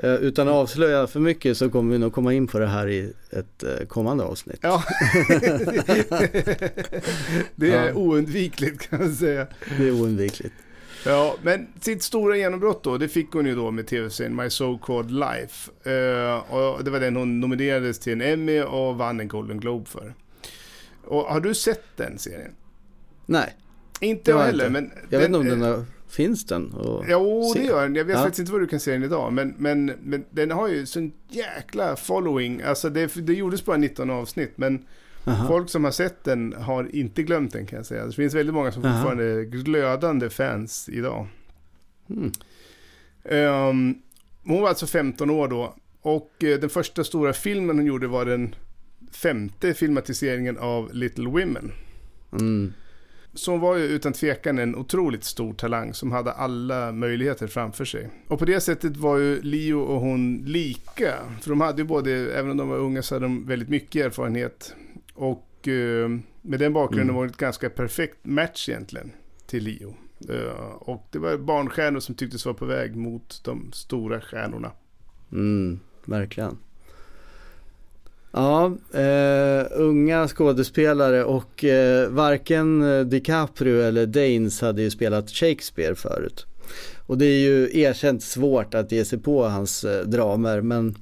Eh, 0.02 0.14
utan 0.14 0.48
att 0.48 0.54
avslöja 0.54 1.06
för 1.06 1.20
mycket 1.20 1.56
så 1.56 1.70
kommer 1.70 1.92
vi 1.92 1.98
nog 1.98 2.12
komma 2.12 2.32
in 2.32 2.46
på 2.46 2.58
det 2.58 2.66
här 2.66 2.88
i 2.88 3.12
ett 3.30 3.62
eh, 3.62 3.86
kommande 3.86 4.24
avsnitt. 4.24 4.58
Ja, 4.60 4.84
det 7.54 7.72
är 7.72 7.88
ja. 7.88 7.94
oundvikligt 7.94 8.90
kan 8.90 8.98
man 9.00 9.14
säga. 9.14 9.46
Det 9.78 9.88
är 9.88 9.92
oundvikligt. 9.92 10.54
Ja, 11.04 11.36
men 11.42 11.66
sitt 11.80 12.02
stora 12.02 12.36
genombrott 12.36 12.82
då, 12.82 12.98
det 12.98 13.08
fick 13.08 13.32
hon 13.32 13.46
ju 13.46 13.54
då 13.54 13.70
med 13.70 13.86
tv-serien 13.86 14.36
My 14.36 14.50
So 14.50 14.78
Called 14.78 15.10
Life. 15.10 15.70
Uh, 15.90 16.54
och 16.54 16.84
det 16.84 16.90
var 16.90 17.00
den 17.00 17.16
hon 17.16 17.40
nominerades 17.40 17.98
till 17.98 18.12
en 18.12 18.20
Emmy 18.20 18.60
och 18.60 18.96
vann 18.96 19.20
en 19.20 19.28
Golden 19.28 19.60
Globe 19.60 19.86
för. 19.86 20.14
Och 21.04 21.22
har 21.22 21.40
du 21.40 21.54
sett 21.54 21.84
den 21.96 22.18
serien? 22.18 22.54
Nej. 23.26 23.56
Inte 24.00 24.30
jag 24.30 24.38
heller, 24.38 24.66
inte. 24.66 24.80
men... 24.80 24.90
Jag 25.10 25.20
den, 25.20 25.20
vet 25.20 25.26
inte 25.26 25.38
om 25.38 25.60
den 25.60 25.62
har 25.62 25.84
Finns 26.08 26.46
den? 26.46 26.74
Jo, 27.08 27.52
det 27.54 27.62
gör 27.62 27.82
den. 27.82 27.94
Jag 27.94 28.04
vet 28.04 28.16
ja. 28.16 28.22
faktiskt 28.22 28.38
inte 28.38 28.52
var 28.52 28.60
du 28.60 28.66
kan 28.66 28.80
se 28.80 28.92
den 28.92 29.02
idag. 29.02 29.32
Men, 29.32 29.54
men, 29.58 29.92
men 30.02 30.24
den 30.30 30.50
har 30.50 30.68
ju 30.68 30.86
sån 30.86 31.12
jäkla 31.28 31.96
following. 31.96 32.62
Alltså 32.62 32.90
det, 32.90 33.14
det 33.14 33.34
gjordes 33.34 33.64
bara 33.64 33.76
19 33.76 34.10
avsnitt. 34.10 34.52
Men 34.56 34.84
Aha. 35.24 35.48
folk 35.48 35.70
som 35.70 35.84
har 35.84 35.90
sett 35.90 36.24
den 36.24 36.52
har 36.52 36.94
inte 36.96 37.22
glömt 37.22 37.52
den 37.52 37.66
kan 37.66 37.76
jag 37.76 37.86
säga. 37.86 38.06
Det 38.06 38.12
finns 38.12 38.34
väldigt 38.34 38.54
många 38.54 38.72
som 38.72 38.84
Aha. 38.84 38.94
fortfarande 38.94 39.24
är 39.24 39.42
glödande 39.42 40.30
fans 40.30 40.88
idag. 40.88 41.26
Mm. 42.10 42.32
Um, 43.24 44.02
hon 44.44 44.62
var 44.62 44.68
alltså 44.68 44.86
15 44.86 45.30
år 45.30 45.48
då. 45.48 45.74
Och 46.02 46.30
uh, 46.44 46.58
den 46.60 46.70
första 46.70 47.04
stora 47.04 47.32
filmen 47.32 47.76
hon 47.76 47.86
gjorde 47.86 48.06
var 48.06 48.24
den 48.24 48.54
femte 49.12 49.74
filmatiseringen 49.74 50.58
av 50.58 50.94
Little 50.94 51.28
Women. 51.28 51.72
Mm. 52.32 52.72
Så 53.38 53.50
hon 53.50 53.60
var 53.60 53.76
ju 53.76 53.84
utan 53.84 54.12
tvekan 54.12 54.58
en 54.58 54.76
otroligt 54.76 55.24
stor 55.24 55.54
talang 55.54 55.94
som 55.94 56.12
hade 56.12 56.32
alla 56.32 56.92
möjligheter 56.92 57.46
framför 57.46 57.84
sig. 57.84 58.08
Och 58.28 58.38
på 58.38 58.44
det 58.44 58.60
sättet 58.60 58.96
var 58.96 59.16
ju 59.18 59.42
Leo 59.42 59.80
och 59.80 60.00
hon 60.00 60.42
lika. 60.46 61.14
För 61.40 61.50
de 61.50 61.60
hade 61.60 61.82
ju 61.82 61.88
både, 61.88 62.12
även 62.12 62.50
om 62.50 62.56
de 62.56 62.68
var 62.68 62.76
unga 62.76 63.02
så 63.02 63.14
hade 63.14 63.24
de 63.24 63.46
väldigt 63.46 63.68
mycket 63.68 64.06
erfarenhet. 64.06 64.74
Och 65.14 65.68
uh, 65.68 66.08
med 66.42 66.60
den 66.60 66.72
bakgrunden 66.72 67.08
mm. 67.08 67.16
var 67.16 67.24
det 67.24 67.30
ett 67.30 67.36
ganska 67.36 67.70
perfekt 67.70 68.16
match 68.22 68.68
egentligen 68.68 69.12
till 69.46 69.64
Leo. 69.64 69.94
Uh, 70.30 70.72
och 70.78 71.06
det 71.10 71.18
var 71.18 71.36
barnstjärnor 71.36 72.00
som 72.00 72.14
tycktes 72.14 72.44
vara 72.44 72.56
på 72.56 72.64
väg 72.64 72.96
mot 72.96 73.40
de 73.44 73.72
stora 73.72 74.20
stjärnorna. 74.20 74.72
Mm, 75.32 75.80
verkligen. 76.04 76.58
Ja, 78.32 78.72
uh, 78.94 79.66
unga 79.70 80.28
skådespelare 80.28 81.24
och 81.24 81.64
uh, 81.64 82.08
varken 82.08 82.84
DiCaprio 83.10 83.82
eller 83.82 84.06
Danes 84.06 84.60
hade 84.60 84.82
ju 84.82 84.90
spelat 84.90 85.30
Shakespeare 85.30 85.94
förut. 85.94 86.46
Och 87.06 87.18
det 87.18 87.26
är 87.26 87.38
ju 87.38 87.80
erkänt 87.80 88.22
svårt 88.22 88.74
att 88.74 88.92
ge 88.92 89.04
sig 89.04 89.18
på 89.18 89.44
hans 89.44 89.84
dramer 90.06 90.60
men 90.60 90.96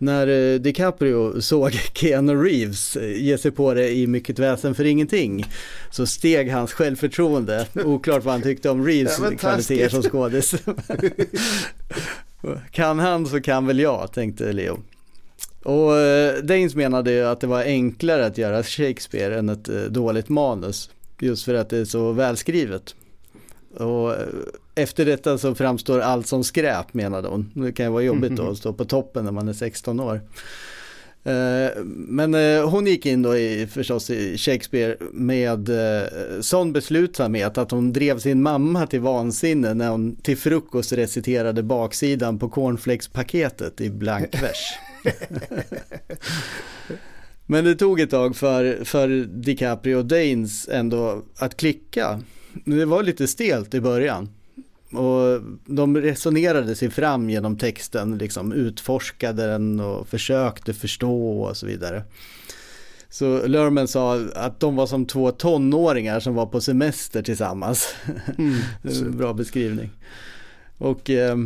när 0.00 0.26
eh, 0.26 0.60
DiCaprio 0.60 1.40
såg 1.40 1.72
Keanu 1.94 2.44
Reeves 2.44 2.96
eh, 2.96 3.22
ge 3.22 3.38
sig 3.38 3.50
på 3.50 3.74
det 3.74 3.90
i 3.90 4.06
Mycket 4.06 4.38
väsen 4.38 4.74
för 4.74 4.84
ingenting 4.84 5.44
så 5.90 6.06
steg 6.06 6.52
hans 6.52 6.72
självförtroende. 6.72 7.66
Oklart 7.84 8.24
vad 8.24 8.34
han 8.34 8.42
tyckte 8.42 8.70
om 8.70 8.86
Reeves 8.86 9.20
kvaliteter 9.38 9.88
som 9.88 10.02
skådis. 10.02 10.54
kan 12.70 12.98
han 12.98 13.26
så 13.26 13.40
kan 13.40 13.66
väl 13.66 13.80
jag, 13.80 14.12
tänkte 14.12 14.52
Leo. 14.52 14.78
Och 15.62 15.96
eh, 15.96 16.42
Danes 16.42 16.74
menade 16.74 17.12
ju 17.12 17.26
att 17.26 17.40
det 17.40 17.46
var 17.46 17.62
enklare 17.62 18.26
att 18.26 18.38
göra 18.38 18.62
Shakespeare 18.62 19.38
än 19.38 19.48
ett 19.48 19.64
dåligt 19.88 20.28
manus. 20.28 20.90
Just 21.20 21.44
för 21.44 21.54
att 21.54 21.68
det 21.68 21.78
är 21.78 21.84
så 21.84 22.12
välskrivet. 22.12 22.94
Och 23.76 24.14
eh, 24.14 24.26
efter 24.74 25.04
detta 25.04 25.38
så 25.38 25.54
framstår 25.54 26.00
allt 26.00 26.26
som 26.26 26.44
skräp 26.44 26.94
menade 26.94 27.28
hon. 27.28 27.50
Det 27.54 27.72
kan 27.72 27.86
ju 27.86 27.92
vara 27.92 28.02
jobbigt 28.02 28.36
då 28.36 28.42
att 28.50 28.58
stå 28.58 28.72
på 28.72 28.84
toppen 28.84 29.24
när 29.24 29.32
man 29.32 29.48
är 29.48 29.52
16 29.52 30.00
år. 30.00 30.20
Eh, 31.24 31.82
men 31.84 32.34
eh, 32.34 32.70
hon 32.70 32.86
gick 32.86 33.06
in 33.06 33.22
då 33.22 33.36
i, 33.36 33.66
förstås 33.66 34.10
i 34.10 34.38
Shakespeare 34.38 34.96
med 35.12 35.70
sån 36.40 36.72
beslutsamhet 36.72 37.58
att 37.58 37.70
hon 37.70 37.92
drev 37.92 38.18
sin 38.18 38.42
mamma 38.42 38.86
till 38.86 39.00
vansinne 39.00 39.74
när 39.74 39.88
hon 39.88 40.16
till 40.16 40.36
frukost 40.36 40.92
reciterade 40.92 41.62
baksidan 41.62 42.38
på 42.38 42.48
cornflakespaketet 42.48 43.80
i 43.80 43.90
blankvers. 43.90 44.78
Men 47.46 47.64
det 47.64 47.74
tog 47.74 48.00
ett 48.00 48.10
tag 48.10 48.36
för, 48.36 48.84
för 48.84 49.08
DiCaprio 49.24 49.96
och 49.96 50.06
Danes 50.06 50.68
ändå 50.68 51.22
att 51.38 51.56
klicka 51.56 52.20
det 52.64 52.84
var 52.84 53.02
lite 53.02 53.28
stelt 53.28 53.74
i 53.74 53.80
början. 53.80 54.28
Och 54.92 55.42
de 55.66 55.96
resonerade 55.96 56.76
sig 56.76 56.90
fram 56.90 57.30
genom 57.30 57.58
texten, 57.58 58.18
liksom 58.18 58.52
utforskade 58.52 59.46
den 59.46 59.80
och 59.80 60.08
försökte 60.08 60.74
förstå 60.74 61.40
och 61.42 61.56
så 61.56 61.66
vidare. 61.66 62.02
Så 63.08 63.46
Lerman 63.46 63.88
sa 63.88 64.20
att 64.34 64.60
de 64.60 64.76
var 64.76 64.86
som 64.86 65.06
två 65.06 65.30
tonåringar 65.30 66.20
som 66.20 66.34
var 66.34 66.46
på 66.46 66.60
semester 66.60 67.22
tillsammans. 67.22 67.94
Mm, 68.38 68.60
bra 69.16 69.32
beskrivning. 69.32 69.90
Och 70.78 71.10
eh, 71.10 71.36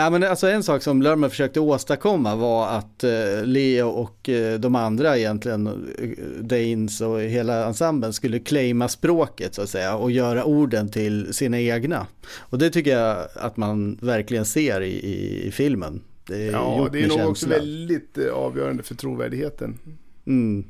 Ja, 0.00 0.10
men 0.10 0.22
alltså 0.22 0.48
en 0.48 0.62
sak 0.62 0.82
som 0.82 1.02
Lerman 1.02 1.30
försökte 1.30 1.60
åstadkomma 1.60 2.36
var 2.36 2.68
att 2.68 3.04
eh, 3.04 3.44
Leo 3.44 3.88
och 3.88 4.28
eh, 4.28 4.60
de 4.60 4.74
andra 4.74 5.18
egentligen, 5.18 5.66
eh, 5.66 6.08
Danes 6.40 7.00
och 7.00 7.20
hela 7.20 7.66
ensemblen 7.66 8.12
skulle 8.12 8.38
claima 8.38 8.88
språket 8.88 9.54
så 9.54 9.62
att 9.62 9.68
säga 9.68 9.96
och 9.96 10.10
göra 10.10 10.44
orden 10.44 10.88
till 10.88 11.34
sina 11.34 11.60
egna. 11.60 12.06
Och 12.38 12.58
det 12.58 12.70
tycker 12.70 12.98
jag 12.98 13.28
att 13.34 13.56
man 13.56 13.98
verkligen 14.02 14.44
ser 14.44 14.80
i, 14.80 14.92
i, 14.92 15.46
i 15.46 15.50
filmen. 15.50 16.02
Det 16.26 16.44
ja, 16.44 16.88
det 16.92 17.02
är 17.02 17.08
nog 17.08 17.30
också 17.30 17.48
väldigt 17.48 18.18
avgörande 18.18 18.82
för 18.82 18.94
trovärdigheten. 18.94 19.78
Mm. 20.26 20.64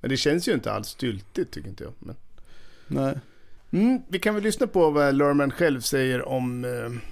Men 0.00 0.10
det 0.10 0.16
känns 0.16 0.48
ju 0.48 0.52
inte 0.52 0.72
alls 0.72 0.88
styltigt 0.88 1.50
tycker 1.50 1.68
inte 1.68 1.84
jag. 1.84 1.92
Men... 1.98 2.16
Nej. 2.86 3.14
Mm, 3.70 4.02
vi 4.08 4.18
kan 4.18 4.34
väl 4.34 4.44
lyssna 4.44 4.66
på 4.66 4.90
vad 4.90 5.14
Lerman 5.14 5.50
själv 5.50 5.80
säger 5.80 6.28
om 6.28 6.64
eh, 6.64 7.11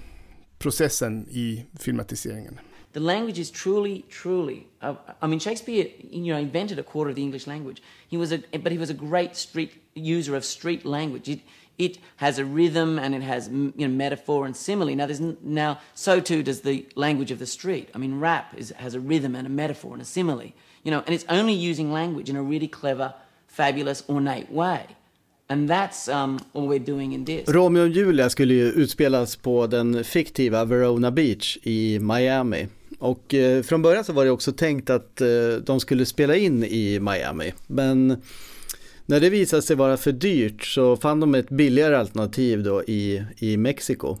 processen 0.61 1.25
i 1.33 1.65
filmatiseringen. 1.79 2.59
The 2.93 2.99
language 2.99 3.39
is 3.39 3.49
truly, 3.51 4.03
truly. 4.09 4.67
Uh, 4.81 4.95
I 5.21 5.27
mean, 5.27 5.39
Shakespeare, 5.39 5.87
you 6.09 6.33
know, 6.33 6.37
invented 6.37 6.77
a 6.77 6.83
quarter 6.83 7.09
of 7.09 7.15
the 7.15 7.21
English 7.21 7.47
language. 7.47 7.81
He 8.09 8.17
was 8.17 8.31
a, 8.31 8.37
but 8.63 8.71
he 8.71 8.77
was 8.77 8.89
a 8.89 8.93
great 8.93 9.35
street 9.35 9.71
user 9.95 10.35
of 10.35 10.43
street 10.43 10.85
language. 10.85 11.29
It, 11.29 11.39
it 11.77 11.97
has 12.17 12.37
a 12.37 12.45
rhythm 12.45 12.99
and 12.99 13.15
it 13.15 13.21
has 13.21 13.47
you 13.47 13.73
know, 13.75 13.87
metaphor 13.87 14.45
and 14.45 14.55
simile. 14.55 14.93
Now, 14.95 15.05
there's 15.05 15.21
now 15.41 15.79
so 15.93 16.19
too 16.19 16.43
does 16.43 16.61
the 16.61 16.85
language 16.95 17.31
of 17.31 17.39
the 17.39 17.45
street. 17.45 17.89
I 17.95 17.97
mean, 17.97 18.19
rap 18.19 18.53
is, 18.57 18.71
has 18.71 18.93
a 18.93 18.99
rhythm 18.99 19.35
and 19.35 19.47
a 19.47 19.49
metaphor 19.49 19.93
and 19.93 20.01
a 20.01 20.05
simile. 20.05 20.51
You 20.83 20.91
know, 20.91 21.01
and 21.05 21.15
it's 21.15 21.25
only 21.29 21.53
using 21.53 21.93
language 21.93 22.29
in 22.29 22.35
a 22.35 22.43
really 22.43 22.67
clever, 22.67 23.13
fabulous, 23.47 24.03
ornate 24.09 24.51
way. 24.51 24.85
And 25.51 25.69
that's 25.69 26.23
um, 26.23 26.39
what 26.51 26.69
we're 26.69 26.85
doing 26.85 27.13
in 27.13 27.25
this. 27.25 27.49
Romeo 27.49 27.83
och 27.83 27.89
Julia 27.89 28.29
skulle 28.29 28.53
ju 28.53 28.71
utspelas 28.71 29.35
på 29.35 29.67
den 29.67 30.03
fiktiva 30.03 30.65
Verona 30.65 31.11
Beach 31.11 31.57
i 31.63 31.99
Miami. 31.99 32.67
Och 32.99 33.33
eh, 33.33 33.63
från 33.63 33.81
början 33.81 34.03
så 34.03 34.13
var 34.13 34.25
det 34.25 34.31
också 34.31 34.51
tänkt 34.51 34.89
att 34.89 35.21
eh, 35.21 35.27
de 35.65 35.79
skulle 35.79 36.05
spela 36.05 36.35
in 36.35 36.63
i 36.63 36.99
Miami. 36.99 37.53
Men 37.67 38.21
när 39.05 39.19
det 39.19 39.29
visade 39.29 39.61
sig 39.61 39.75
vara 39.75 39.97
för 39.97 40.11
dyrt 40.11 40.65
så 40.65 40.97
fann 40.97 41.19
de 41.19 41.35
ett 41.35 41.49
billigare 41.49 41.95
alternativ 41.95 42.63
då 42.63 42.83
i, 42.83 43.23
i 43.37 43.57
Mexiko. 43.57 44.17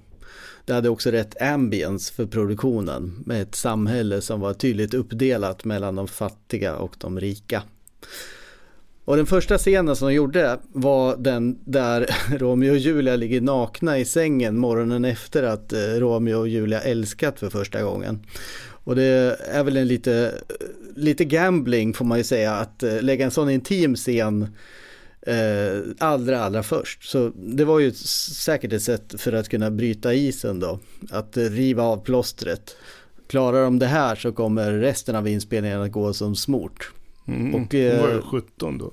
Det 0.65 0.73
hade 0.73 0.89
också 0.89 1.11
rätt 1.11 1.41
ambience 1.41 2.13
för 2.13 2.25
produktionen 2.25 3.23
med 3.25 3.41
ett 3.41 3.55
samhälle 3.55 4.21
som 4.21 4.39
var 4.39 4.53
tydligt 4.53 4.93
uppdelat 4.93 5.65
mellan 5.65 5.95
de 5.95 6.07
fattiga 6.07 6.75
och 6.75 6.95
de 6.99 7.19
rika. 7.19 7.63
Och 9.05 9.17
den 9.17 9.25
första 9.25 9.57
scenen 9.57 9.95
som 9.95 10.07
de 10.07 10.13
gjorde 10.13 10.59
var 10.71 11.17
den 11.17 11.59
där 11.65 12.09
Romeo 12.37 12.71
och 12.71 12.77
Julia 12.77 13.15
ligger 13.15 13.41
nakna 13.41 13.99
i 13.99 14.05
sängen 14.05 14.57
morgonen 14.57 15.05
efter 15.05 15.43
att 15.43 15.73
eh, 15.73 15.79
Romeo 15.79 16.39
och 16.39 16.47
Julia 16.47 16.81
älskat 16.81 17.39
för 17.39 17.49
första 17.49 17.83
gången. 17.83 18.25
Och 18.83 18.95
det 18.95 19.37
är 19.47 19.63
väl 19.63 19.77
en 19.77 19.87
lite, 19.87 20.41
eh, 20.49 20.65
lite 20.95 21.25
gambling 21.25 21.93
får 21.93 22.05
man 22.05 22.17
ju 22.17 22.23
säga 22.23 22.53
att 22.53 22.83
eh, 22.83 23.01
lägga 23.01 23.25
en 23.25 23.31
sån 23.31 23.49
intim 23.49 23.95
scen 23.95 24.47
eh, 25.21 25.79
allra, 25.97 26.43
allra 26.43 26.63
först. 26.63 27.03
Så 27.03 27.31
det 27.35 27.65
var 27.65 27.79
ju 27.79 27.91
säkert 27.91 28.73
ett 28.73 28.83
sätt 28.83 29.15
för 29.17 29.33
att 29.33 29.49
kunna 29.49 29.71
bryta 29.71 30.13
isen 30.13 30.59
då. 30.59 30.79
Att 31.09 31.37
riva 31.37 31.83
av 31.83 31.97
plåstret. 32.03 32.75
Klarar 33.27 33.63
de 33.63 33.79
det 33.79 33.85
här 33.85 34.15
så 34.15 34.31
kommer 34.31 34.71
resten 34.71 35.15
av 35.15 35.27
inspelningen 35.27 35.81
att 35.81 35.91
gå 35.91 36.13
som 36.13 36.35
smort. 36.35 36.91
Mm. 37.25 37.55
Och, 37.55 37.75
eh, 37.75 38.01
var 38.01 38.09
ju 38.09 38.21
17 38.21 38.77
då. 38.77 38.91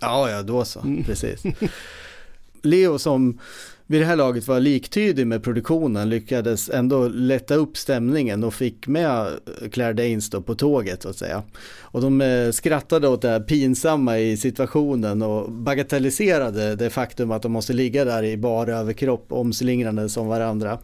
Ja, 0.00 0.30
ja, 0.30 0.42
då 0.42 0.64
så. 0.64 0.80
Mm. 0.80 1.04
Precis. 1.04 1.42
Leo 2.62 2.98
som 2.98 3.38
vid 3.86 4.00
det 4.00 4.04
här 4.04 4.16
laget 4.16 4.48
var 4.48 4.60
liktydig 4.60 5.26
med 5.26 5.42
produktionen 5.42 6.08
lyckades 6.08 6.70
ändå 6.70 7.08
lätta 7.08 7.54
upp 7.54 7.76
stämningen 7.76 8.44
och 8.44 8.54
fick 8.54 8.86
med 8.86 9.28
Claire 9.72 9.92
Danes 9.92 10.30
då 10.30 10.42
på 10.42 10.54
tåget 10.54 11.02
så 11.02 11.08
att 11.08 11.16
säga. 11.16 11.42
Och 11.80 12.00
de 12.00 12.20
eh, 12.20 12.50
skrattade 12.50 13.08
åt 13.08 13.22
det 13.22 13.28
här 13.28 13.40
pinsamma 13.40 14.18
i 14.18 14.36
situationen 14.36 15.22
och 15.22 15.52
bagatelliserade 15.52 16.76
det 16.76 16.90
faktum 16.90 17.30
att 17.30 17.42
de 17.42 17.52
måste 17.52 17.72
ligga 17.72 18.04
där 18.04 18.22
i 18.22 18.36
bara 18.36 18.78
överkropp 18.78 19.32
omslingrande 19.32 20.08
som 20.08 20.26
varandra. 20.26 20.78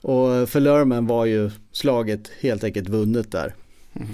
Och 0.00 0.48
för 0.48 0.60
Lerman 0.60 1.06
var 1.06 1.24
ju 1.24 1.50
slaget 1.72 2.30
helt 2.40 2.64
enkelt 2.64 2.88
vunnet 2.88 3.32
där. 3.32 3.54
Mm. 3.96 4.08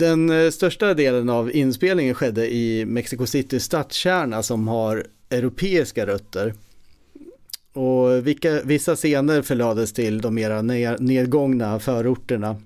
Den 0.00 0.30
eh, 0.30 0.50
största 0.50 0.94
delen 0.94 1.28
av 1.28 1.56
inspelningen 1.56 2.14
skedde 2.14 2.54
i 2.54 2.84
Mexico 2.84 3.26
City 3.26 3.60
stadskärna 3.60 4.42
som 4.42 4.68
har 4.68 5.06
europeiska 5.30 6.06
rötter. 6.06 6.54
Och 7.72 8.26
vilka, 8.26 8.62
vissa 8.62 8.96
scener 8.96 9.42
förlades 9.42 9.92
till 9.92 10.20
de 10.20 10.34
mera 10.34 10.62
nedgångna 10.98 11.78
förorterna. 11.78 12.56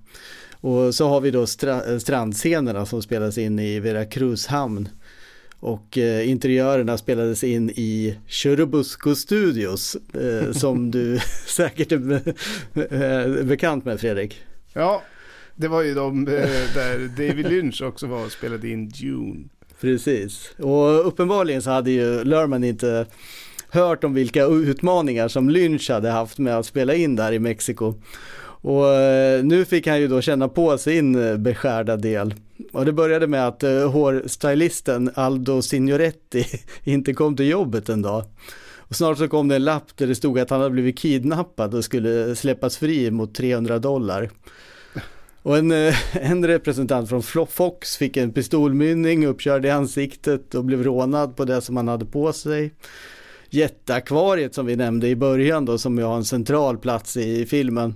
Och 0.53 0.95
så 0.95 1.09
har 1.09 1.21
vi 1.21 1.31
då 1.31 1.47
stra, 1.47 1.93
eh, 1.93 1.99
strandscenerna 1.99 2.87
som 2.87 3.03
spelades 3.03 3.39
in 3.39 3.59
i 3.59 3.81
Veracruz 3.81 4.47
hamn. 4.47 4.89
Och 5.61 5.99
eh, 5.99 6.31
interiörerna 6.31 6.99
spelades 6.99 7.45
in 7.45 7.71
i 7.71 8.19
Churubusco 8.27 9.15
Studios 9.15 9.97
eh, 10.15 10.53
som 10.53 10.91
du 10.91 11.19
säkert 11.47 11.93
är 11.93 11.99
be, 11.99 12.23
eh, 12.75 13.45
bekant 13.45 13.85
med 13.85 14.01
Fredrik. 14.01 14.41
Ja, 14.73 15.03
det 15.57 15.69
var 15.69 15.83
ju 15.83 15.95
de 15.95 16.29
eh, 16.29 16.35
där 16.75 17.09
David 17.09 17.49
Lynch 17.49 17.83
också 17.83 18.07
var 18.07 18.25
och 18.25 18.33
spelade 18.33 18.69
in 18.69 18.89
Dune. 18.89 19.45
Precis, 19.81 20.51
och 20.59 21.07
uppenbarligen 21.07 21.63
så 21.63 21.71
hade 21.71 21.91
ju 21.91 22.25
Lerman 22.25 22.65
inte 22.65 23.07
hört 23.69 24.05
om 24.05 24.15
vilka 24.15 24.47
utmaningar 24.47 25.29
som 25.29 25.51
Lynch 25.51 25.91
hade 25.91 26.11
haft 26.11 26.39
med 26.39 26.59
att 26.59 26.67
spela 26.67 26.95
in 26.95 27.17
där 27.17 27.33
i 27.33 27.39
Mexiko. 27.39 27.95
Och 28.67 28.89
eh, 28.89 29.45
nu 29.45 29.65
fick 29.65 29.87
han 29.87 30.01
ju 30.01 30.09
då 30.09 30.21
känna 30.21 30.49
på 30.49 30.79
sin 30.79 31.29
eh, 31.29 31.37
beskärda 31.37 31.97
del. 31.97 32.35
Och 32.73 32.85
det 32.85 32.93
började 32.93 33.27
med 33.27 33.49
att 33.49 33.63
hårstylisten 33.93 35.11
Aldo 35.15 35.63
Signoretti 35.63 36.47
inte 36.85 37.15
kom 37.15 37.37
till 37.37 37.49
jobbet 37.49 37.89
en 37.89 38.03
dag. 38.03 38.25
Och 38.89 38.97
snart 38.97 39.19
så 39.19 39.29
kom 39.29 39.49
det 39.49 39.57
en 39.57 39.65
lapp 39.65 39.97
där 39.97 40.07
det 40.07 40.15
stod 40.15 40.39
att 40.39 40.51
han 40.51 40.61
hade 40.61 40.73
blivit 40.73 40.99
kidnappad 40.99 41.75
och 41.75 41.85
skulle 41.85 42.37
släppas 42.37 42.77
fri 42.77 43.11
mot 43.11 43.35
300 43.35 43.79
dollar. 43.79 44.31
Och 45.45 45.59
en, 45.59 45.71
eh, 45.71 45.95
en 46.31 46.47
representant 46.47 47.09
från 47.09 47.47
Fox 47.47 47.97
fick 47.97 48.17
en 48.17 48.33
pistolmynning 48.33 49.27
uppkörd 49.27 49.65
i 49.65 49.71
ansiktet 49.71 50.55
och 50.55 50.65
blev 50.65 50.85
rånad 50.85 51.37
på 51.37 51.45
det 51.45 51.61
som 51.61 51.77
han 51.77 51.89
hade 51.89 52.05
på 52.05 52.33
sig 52.33 52.73
jätteakvariet 53.51 54.55
som 54.55 54.67
vi 54.67 54.77
nämnde 54.77 55.09
i 55.09 55.17
början 55.17 55.65
då 55.65 55.79
som 55.79 55.99
ju 55.99 56.05
har 56.05 56.17
en 56.17 56.25
central 56.25 56.79
plats 56.79 57.17
i 57.17 57.47
filmen. 57.47 57.95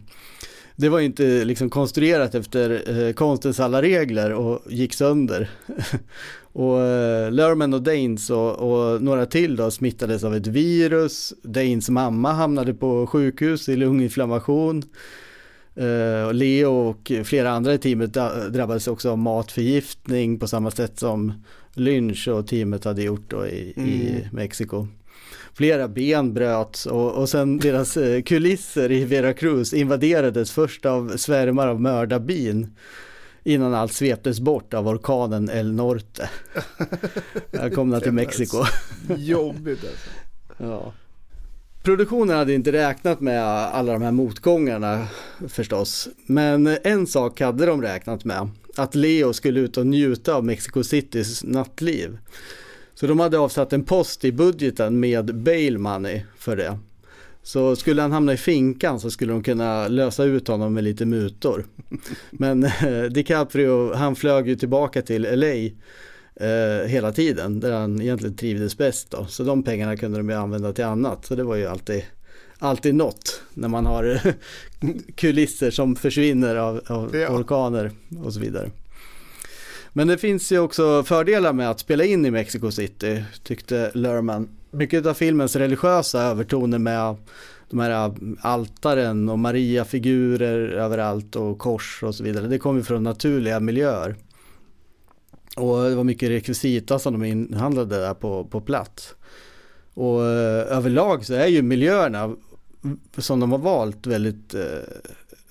Det 0.77 0.89
var 0.89 0.99
ju 0.99 1.05
inte 1.05 1.45
liksom 1.45 1.71
konstruerat 1.71 2.35
efter 2.35 2.99
eh, 2.99 3.13
konstens 3.13 3.61
alla 3.61 3.83
regler 3.83 4.33
och 4.33 4.63
gick 4.69 4.95
sönder. 4.95 5.51
och 6.53 6.81
eh, 6.81 7.33
Lerman 7.33 7.75
och 7.75 7.83
Danes 7.83 8.31
och, 8.31 8.55
och, 8.55 9.03
några 9.03 9.27
till 9.27 9.57
då 9.57 9.71
smittades 9.71 10.25
av 10.25 10.35
ett 10.35 10.47
virus. 10.47 11.35
Danes 11.43 11.91
mamma 11.91 12.33
hamnade 12.33 12.75
på 12.75 13.07
sjukhus 13.07 13.69
i 13.69 13.77
lunginflammation. 13.77 14.83
Eh, 15.79 16.33
Leo 16.33 16.73
och 16.73 17.13
flera 17.25 17.51
andra 17.51 17.75
i 17.75 17.79
teamet 17.79 18.13
drabbades 18.49 18.89
också 18.89 19.11
av 19.11 19.19
matförgiftning 19.19 20.39
på 20.39 20.49
samma 20.49 20.71
sätt 20.71 20.99
som 20.99 21.33
Lynch 21.75 22.29
och 22.29 22.47
teamet 22.47 22.85
hade 22.85 23.03
gjort 23.03 23.31
då 23.31 23.47
i, 23.47 23.75
mm. 23.77 23.89
i 23.89 24.29
Mexiko 24.33 24.89
flera 25.59 25.89
ben 25.89 26.35
bröts 26.35 26.87
och, 26.87 27.13
och 27.13 27.29
sen 27.29 27.59
deras 27.59 27.97
eh, 27.97 28.23
kulisser 28.23 28.93
i 28.93 29.05
Veracruz 29.05 29.75
invaderades 29.75 30.51
först 30.51 30.87
av 30.87 31.17
svärmar 31.17 31.69
av 31.69 31.81
mördarbin 31.81 32.77
innan 33.45 33.75
allt 33.75 33.93
sveptes 33.93 34.41
bort 34.41 34.75
av 34.75 34.89
orkanen 34.89 35.51
El 35.51 35.73
Norte. 35.73 36.31
Välkomna 37.51 38.01
till 38.01 38.13
Mexiko. 38.13 38.65
Jobbigt 39.17 39.85
alltså. 39.85 40.11
Ja. 40.57 40.93
Produktionen 41.89 42.37
hade 42.37 42.55
inte 42.55 42.73
räknat 42.73 43.21
med 43.21 43.45
alla 43.45 43.93
de 43.93 44.03
här 44.03 44.13
motgångarna 44.13 45.07
förstås. 45.49 46.09
Men 46.27 46.77
en 46.85 47.07
sak 47.07 47.41
hade 47.41 47.67
de 47.67 47.83
räknat 47.83 48.25
med. 48.25 48.49
Att 48.77 48.95
Leo 48.95 49.33
skulle 49.33 49.61
ut 49.61 49.77
och 49.77 49.87
njuta 49.87 50.35
av 50.35 50.45
Mexico 50.45 50.83
Citys 50.83 51.45
nattliv. 51.45 52.19
Så 52.95 53.07
de 53.07 53.21
hade 53.21 53.39
avsatt 53.39 53.73
en 53.73 53.85
post 53.85 54.25
i 54.25 54.33
budgeten 54.33 55.01
med 55.01 55.35
bail 55.35 55.79
money 55.79 56.23
för 56.39 56.57
det. 56.57 56.79
Så 57.43 57.77
skulle 57.77 58.03
han 58.03 58.13
hamna 58.13 58.33
i 58.33 58.37
finkan 58.37 59.01
så 59.01 59.11
skulle 59.11 59.33
de 59.33 59.43
kunna 59.43 59.89
lösa 59.89 60.25
ut 60.25 60.49
honom 60.49 60.75
med 60.75 60.85
lite 60.85 61.07
mutor. 61.07 61.67
Men 62.31 62.61
DiCaprio, 63.11 63.95
han 63.95 64.17
flög 64.17 64.49
ju 64.49 64.57
tillbaka 64.57 65.03
till 65.03 65.23
LA 65.23 65.71
eh, 66.41 66.89
hela 66.89 67.13
tiden, 67.13 67.61
där 67.61 67.73
han 67.73 68.01
egentligen 68.01 68.37
trivdes 68.37 68.79
bäst 68.79 69.11
då. 69.11 69.27
Så 69.27 69.45
de 69.45 69.63
pengarna 69.63 69.97
kunde 69.97 70.19
de 70.19 70.29
ju 70.29 70.35
använda 70.35 70.73
till 70.73 70.85
annat, 70.85 71.25
så 71.25 71.35
det 71.35 71.45
var 71.45 71.57
ju 71.57 71.67
alltid, 71.67 72.03
alltid 72.59 72.95
något 72.95 73.43
när 73.55 73.69
man 73.69 73.87
har 73.87 74.21
kulisser 75.15 75.71
som 75.71 75.97
försvinner 75.97 76.57
av, 76.57 76.81
av 76.87 77.17
ja. 77.17 77.29
orkaner 77.29 77.91
och 78.25 78.35
så 78.35 78.41
vidare. 78.41 78.71
Men 79.93 80.09
det 80.09 80.19
finns 80.19 80.53
ju 80.53 80.59
också 80.59 81.03
fördelar 81.03 81.53
med 81.53 81.71
att 81.71 81.81
spela 81.81 82.05
in 82.05 82.27
i 82.27 82.31
Mexico 82.31 82.71
City, 82.71 83.25
tyckte 83.43 83.91
Lerman. 83.95 84.49
Mycket 84.71 85.07
av 85.07 85.15
filmens 85.15 85.57
religiösa 85.57 86.23
övertoner 86.23 86.79
med 86.79 87.17
de 87.71 87.81
här 87.81 88.13
altaren 88.41 89.29
och 89.29 89.39
Maria-figurer 89.39 90.69
överallt 90.69 91.37
och 91.37 91.59
kors 91.59 92.03
och 92.03 92.15
så 92.15 92.25
vidare. 92.25 92.47
Det 92.47 92.59
kommer 92.59 92.83
från 92.83 93.03
naturliga 93.03 93.61
miljöer. 93.61 94.17
Och 95.59 95.85
det 95.85 95.95
var 95.95 96.05
mycket 96.05 96.29
rekvisita 96.31 96.99
som 96.99 97.13
de 97.13 97.25
inhandlade 97.25 97.99
där 97.99 98.15
på, 98.15 98.45
på 98.45 98.61
plats. 98.61 99.15
Och 99.95 100.27
eh, 100.27 100.77
överlag 100.77 101.25
så 101.25 101.35
är 101.35 101.47
ju 101.47 101.63
miljöerna 101.63 102.37
som 103.17 103.41
de 103.41 103.53
har 103.53 103.59
valt 103.59 104.07
väldigt 104.07 104.55
eh, 104.55 104.63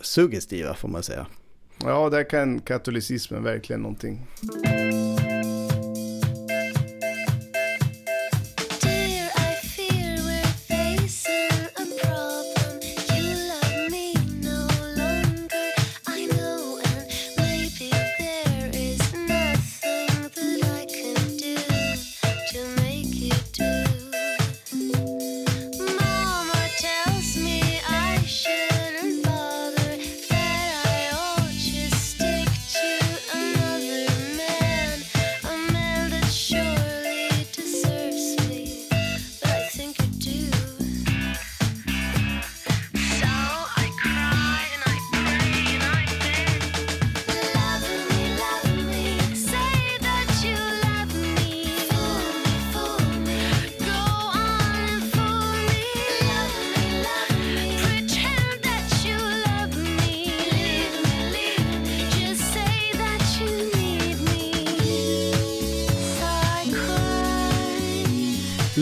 suggestiva 0.01 0.73
får 0.73 0.87
man 0.87 1.03
säga. 1.03 1.27
Ja, 1.83 2.09
där 2.09 2.29
kan 2.29 2.59
katolicismen 2.59 3.43
verkligen 3.43 3.81
någonting. 3.81 4.27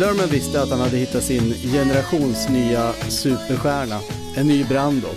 Lerman 0.05 0.29
visste 0.29 0.61
att 0.61 0.69
han 0.69 0.79
hade 0.79 0.97
hittat 0.97 1.23
sin 1.23 1.53
generations 1.53 2.49
nya 2.49 2.93
superstjärna, 2.93 3.99
en 4.37 4.47
ny 4.47 4.63
Brando. 4.63 5.07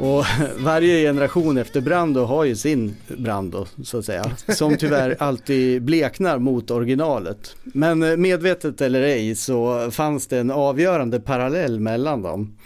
Och 0.00 0.24
varje 0.58 1.02
generation 1.02 1.58
efter 1.58 1.80
Brando 1.80 2.24
har 2.24 2.44
ju 2.44 2.56
sin 2.56 2.96
Brando, 3.08 3.66
så 3.84 3.98
att 3.98 4.04
säga. 4.04 4.24
Som 4.48 4.76
tyvärr 4.76 5.16
alltid 5.22 5.82
bleknar 5.82 6.38
mot 6.38 6.70
originalet. 6.70 7.56
Men 7.62 8.20
medvetet 8.22 8.80
eller 8.80 9.02
ej 9.02 9.34
så 9.34 9.90
fanns 9.90 10.26
det 10.26 10.38
en 10.38 10.50
avgörande 10.50 11.20
parallell 11.20 11.80
mellan 11.80 12.22
dem. 12.22 12.56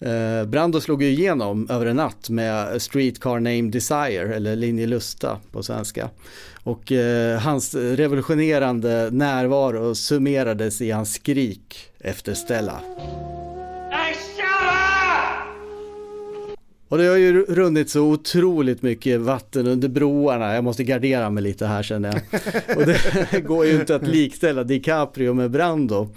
Eh, 0.00 0.44
Brando 0.46 0.80
slog 0.80 1.02
ju 1.02 1.08
igenom 1.08 1.70
över 1.70 1.86
en 1.86 1.96
natt 1.96 2.30
med 2.30 2.82
Streetcar 2.82 3.34
Name 3.34 3.70
Desire, 3.70 4.36
eller 4.36 4.56
Linje 4.56 4.86
Lusta 4.86 5.40
på 5.52 5.62
svenska. 5.62 6.10
Och 6.62 6.92
eh, 6.92 7.38
hans 7.38 7.74
revolutionerande 7.74 9.08
närvaro 9.12 9.94
summerades 9.94 10.80
i 10.80 10.90
hans 10.90 11.14
skrik 11.14 11.90
efter 11.98 12.34
Stella. 12.34 12.80
Och 16.88 16.98
det 16.98 17.06
har 17.06 17.16
ju 17.16 17.44
runnit 17.44 17.90
så 17.90 18.00
otroligt 18.02 18.82
mycket 18.82 19.20
vatten 19.20 19.66
under 19.66 19.88
broarna. 19.88 20.54
Jag 20.54 20.64
måste 20.64 20.84
gardera 20.84 21.30
mig 21.30 21.42
lite 21.42 21.66
här 21.66 21.82
känner 21.82 22.08
jag. 22.12 22.22
Och 22.76 22.86
det 22.86 23.40
går 23.46 23.66
ju 23.66 23.80
inte 23.80 23.96
att 23.96 24.06
likställa 24.06 24.64
DiCaprio 24.64 25.34
med 25.34 25.50
Brando. 25.50 26.08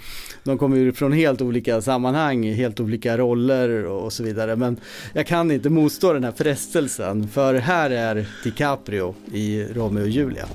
De 0.44 0.58
kommer 0.58 0.78
ju 0.78 0.94
från 0.94 1.12
helt 1.12 1.42
olika 1.42 1.82
sammanhang, 1.82 2.54
helt 2.54 2.80
olika 2.80 3.18
roller 3.18 3.86
och 3.86 4.14
så 4.14 4.24
vidare. 4.24 4.56
Men 4.56 4.78
jag 5.14 5.28
kan 5.28 5.52
inte 5.52 5.70
motstå 5.70 6.14
den 6.14 6.24
här 6.24 6.32
frestelsen. 6.32 7.28
För 7.28 7.54
här 7.54 7.90
är 7.90 8.26
DiCaprio 8.44 9.16
i 9.34 9.64
Romeo 9.64 10.02
och 10.02 10.10
Julia. 10.10 10.46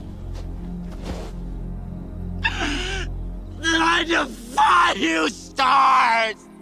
I 4.00 4.04
defy 4.04 5.06
you 5.06 5.28
stars! 5.30 6.53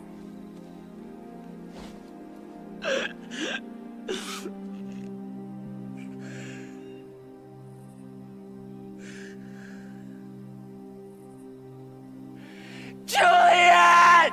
Juliet! 13.07 14.33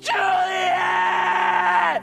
Juliet! 0.00 2.02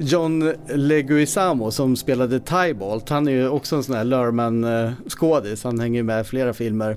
John 0.00 0.52
Leguizamo 0.68 1.70
som 1.70 1.96
spelade 1.96 2.40
Tybalt, 2.40 3.08
han 3.08 3.28
är 3.28 3.32
ju 3.32 3.48
också 3.48 3.76
en 3.76 3.82
sån 3.82 3.94
här 3.94 4.04
Lerman-skådis, 4.04 5.64
eh, 5.64 5.68
han 5.68 5.80
hänger 5.80 6.02
med 6.02 6.20
i 6.20 6.24
flera 6.24 6.52
filmer. 6.52 6.96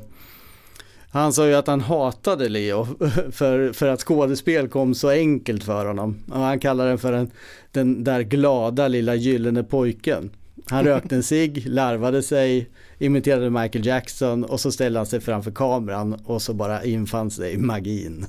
Han 1.11 1.33
sa 1.33 1.47
ju 1.47 1.53
att 1.53 1.67
han 1.67 1.81
hatade 1.81 2.49
Leo 2.49 2.85
för, 3.31 3.73
för 3.73 3.87
att 3.87 4.01
skådespel 4.01 4.67
kom 4.67 4.95
så 4.95 5.09
enkelt 5.09 5.63
för 5.63 5.85
honom. 5.85 6.23
Och 6.27 6.39
han 6.39 6.59
kallar 6.59 6.87
den 6.87 6.97
för 6.97 7.13
en, 7.13 7.31
den 7.71 8.03
där 8.03 8.21
glada 8.21 8.87
lilla 8.87 9.15
gyllene 9.15 9.63
pojken. 9.63 10.29
Han 10.65 10.85
rökte 10.85 11.15
en 11.15 11.23
cigg, 11.23 11.67
larvade 11.67 12.23
sig, 12.23 12.69
imiterade 12.99 13.49
Michael 13.49 13.85
Jackson 13.85 14.43
och 14.43 14.59
så 14.59 14.71
ställde 14.71 14.99
han 14.99 15.05
sig 15.05 15.21
framför 15.21 15.51
kameran 15.51 16.13
och 16.13 16.41
så 16.41 16.53
bara 16.53 16.83
infann 16.83 17.31
sig 17.31 17.57
magin. 17.57 18.25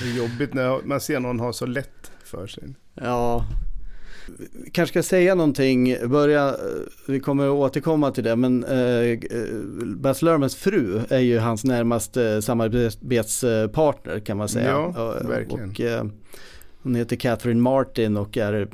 Det 0.00 0.10
är 0.10 0.16
jobbigt 0.16 0.54
när 0.54 0.86
man 0.86 1.00
ser 1.00 1.20
någon 1.20 1.40
ha 1.40 1.52
så 1.52 1.66
lätt 1.66 2.10
för 2.24 2.46
sig. 2.46 2.74
Ja, 2.94 3.46
kanske 4.72 4.92
ska 4.92 5.02
säga 5.02 5.34
någonting, 5.34 5.96
börja, 6.08 6.56
vi 7.06 7.20
kommer 7.20 7.46
att 7.46 7.52
återkomma 7.52 8.10
till 8.10 8.24
det, 8.24 8.36
men 8.36 8.64
eh, 8.64 9.18
Baz 9.84 10.22
Luhrmanns 10.22 10.56
fru 10.56 11.00
är 11.08 11.18
ju 11.18 11.38
hans 11.38 11.64
närmaste 11.64 12.42
samarbetspartner 12.42 14.20
kan 14.20 14.36
man 14.36 14.48
säga. 14.48 14.70
Ja, 14.70 15.14
verkligen. 15.22 15.70
Och, 15.70 15.80
eh, 15.80 16.04
hon 16.82 16.94
heter 16.94 17.16
Catherine 17.16 17.60
Martin 17.60 18.16
och 18.16 18.36
är 18.36 18.68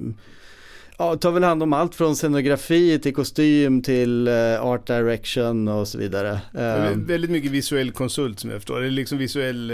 Ja, 0.98 1.16
tar 1.16 1.30
väl 1.30 1.44
hand 1.44 1.62
om 1.62 1.72
allt 1.72 1.94
från 1.94 2.16
scenografi 2.16 2.98
till 2.98 3.14
kostym 3.14 3.82
till 3.82 4.28
uh, 4.28 4.64
art 4.64 4.86
direction 4.86 5.68
och 5.68 5.88
så 5.88 5.98
vidare. 5.98 6.40
Väldigt 6.96 7.30
mycket 7.30 7.50
visuell 7.50 7.92
konsult 7.92 8.40
som 8.40 8.50
jag 8.50 8.58
förstår. 8.58 8.80
Det 8.80 8.86
är 8.86 8.90
liksom 8.90 9.18
visuell 9.18 9.72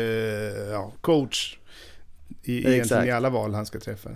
ja, 0.71 0.93
coach 1.01 1.59
i, 2.43 2.83
i 3.05 3.11
alla 3.11 3.31
val 3.31 3.55
han 3.55 3.67
ska 3.67 3.81
träffa. 3.81 4.11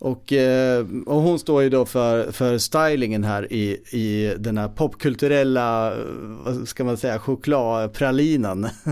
Och, 0.00 0.32
eh, 0.32 0.86
och 1.06 1.22
hon 1.22 1.38
står 1.38 1.62
ju 1.62 1.68
då 1.68 1.86
för, 1.86 2.32
för 2.32 2.58
stylingen 2.58 3.24
här 3.24 3.52
i, 3.52 3.70
i 3.90 4.34
den 4.38 4.58
här 4.58 4.68
popkulturella, 4.68 5.92
eh, 5.92 5.98
vad 6.44 6.68
ska 6.68 6.84
man 6.84 6.96
säga, 6.96 7.18
chokladpralinan. 7.18 8.68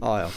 ja, 0.00 0.20
ja. 0.20 0.30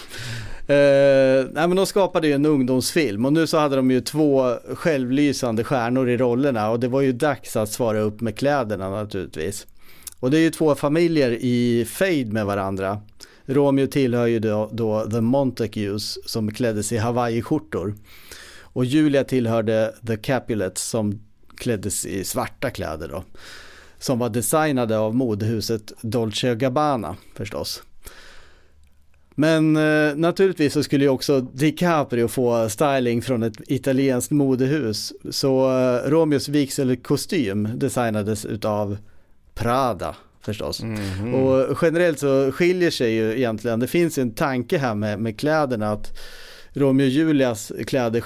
Eh, 0.74 1.46
nej 1.52 1.68
men 1.68 1.76
de 1.76 1.86
skapade 1.86 2.28
ju 2.28 2.34
en 2.34 2.46
ungdomsfilm 2.46 3.26
och 3.26 3.34
nu 3.34 3.48
så 3.48 3.58
hade 3.58 3.76
de 3.76 3.92
ju 3.92 4.02
två 4.02 4.56
självlysande 4.76 5.64
stjärnor 5.64 6.10
i 6.10 6.18
rollerna 6.18 6.70
och 6.70 6.80
det 6.80 6.88
var 6.88 7.02
ju 7.02 7.12
dags 7.12 7.56
att 7.56 7.72
svara 7.72 8.00
upp 8.00 8.22
med 8.22 8.38
kläderna 8.38 8.90
naturligtvis. 8.90 9.68
Och 10.20 10.32
det 10.32 10.38
är 10.38 10.42
ju 10.42 10.50
två 10.50 10.76
familjer 10.76 11.32
i 11.32 11.86
fade 11.86 12.26
med 12.26 12.46
varandra. 12.46 13.02
Romeo 13.46 13.88
tillhör 13.88 14.28
ju 14.28 14.40
då, 14.40 14.70
då 14.72 15.10
The 15.12 15.22
Montagues 15.22 16.30
som 16.30 16.52
kläddes 16.52 16.92
i 16.92 16.98
hawaiiskjortor. 16.98 17.96
Och 18.74 18.86
Julia 18.86 19.24
tillhörde 19.24 19.96
The 20.08 20.18
Capulets 20.18 20.90
som 20.90 21.22
kläddes 21.58 22.06
i 22.06 22.24
svarta 22.24 22.70
kläder 22.70 23.08
då. 23.08 23.24
Som 24.00 24.20
var 24.20 24.30
designade 24.30 24.98
av 24.98 25.16
modehuset 25.16 25.94
Dolce 26.02 26.56
Gabbana 26.56 27.16
förstås. 27.36 27.84
Men 29.36 29.76
eh, 29.78 30.16
naturligtvis 30.16 30.74
så 30.74 30.84
skulle 30.84 31.04
ju 31.04 31.10
också 31.10 31.42
DiCaprio 31.42 32.28
få 32.28 32.70
styling 32.70 33.22
från 33.22 33.44
ett 33.44 33.54
italienskt 33.68 34.32
modehus. 34.32 35.14
Så 35.30 35.80
eh, 35.80 36.10
Romeos 36.10 36.50
vigselkostym 36.50 37.70
designades 37.76 38.46
utav 38.46 38.98
Prada 39.54 40.16
förstås. 40.42 40.82
Mm 40.82 40.96
-hmm. 40.96 41.34
Och 41.34 41.78
generellt 41.82 42.20
så 42.20 42.52
skiljer 42.52 42.92
sig 42.92 43.14
ju 43.14 43.38
egentligen, 43.38 43.80
det 43.80 43.88
finns 43.88 44.18
en 44.18 44.32
tanke 44.32 44.78
här 44.78 44.96
med, 44.96 45.20
med 45.20 45.40
kläderna 45.40 45.92
att 45.92 46.20
Romeo 46.74 47.06
och 47.06 47.10
Julias 47.10 47.72
kläder 47.88 48.22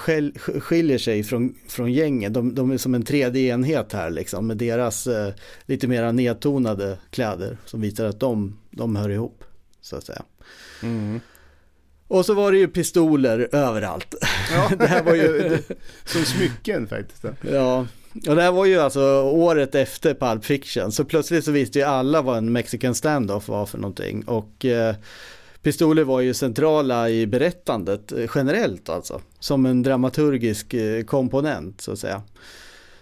skiljer 0.60 0.98
sig 0.98 1.22
från, 1.22 1.54
från 1.68 1.92
gängen. 1.92 2.32
De, 2.32 2.54
de 2.54 2.70
är 2.70 2.78
som 2.78 2.94
en 2.94 3.02
tredje 3.02 3.54
enhet 3.54 3.92
här 3.92 4.10
liksom 4.10 4.46
med 4.46 4.56
deras 4.56 5.06
eh, 5.06 5.32
lite 5.66 5.86
mera 5.86 6.12
nedtonade 6.12 6.98
kläder 7.10 7.58
som 7.64 7.80
visar 7.80 8.04
att 8.04 8.20
de, 8.20 8.58
de 8.70 8.96
hör 8.96 9.08
ihop 9.08 9.44
så 9.80 9.96
att 9.96 10.04
säga. 10.04 10.22
Mm. 10.82 11.20
Och 12.08 12.26
så 12.26 12.34
var 12.34 12.52
det 12.52 12.58
ju 12.58 12.68
pistoler 12.68 13.48
överallt. 13.52 14.14
Ja, 14.52 14.70
det 14.78 14.86
här 14.86 15.02
var 15.02 15.14
ju 15.14 15.58
som 16.04 16.24
smycken 16.24 16.86
faktiskt. 16.86 17.24
Ja, 17.50 17.86
och 18.28 18.36
det 18.36 18.42
här 18.42 18.52
var 18.52 18.66
ju 18.66 18.78
alltså 18.78 19.22
året 19.22 19.74
efter 19.74 20.14
Pulp 20.14 20.44
Fiction. 20.44 20.92
Så 20.92 21.04
plötsligt 21.04 21.44
så 21.44 21.52
visste 21.52 21.78
ju 21.78 21.84
alla 21.84 22.22
vad 22.22 22.38
en 22.38 22.52
Mexican 22.52 22.94
standoff 22.94 23.48
var 23.48 23.66
för 23.66 23.78
någonting. 23.78 24.22
Och 24.24 24.64
eh, 24.64 24.94
pistoler 25.66 26.04
var 26.04 26.20
ju 26.20 26.34
centrala 26.34 27.10
i 27.10 27.26
berättandet 27.26 28.12
eh, 28.12 28.30
generellt 28.34 28.88
alltså. 28.88 29.20
Som 29.38 29.66
en 29.66 29.82
dramaturgisk 29.82 30.74
eh, 30.74 31.04
komponent 31.04 31.80
så 31.80 31.92
att 31.92 31.98
säga. 31.98 32.22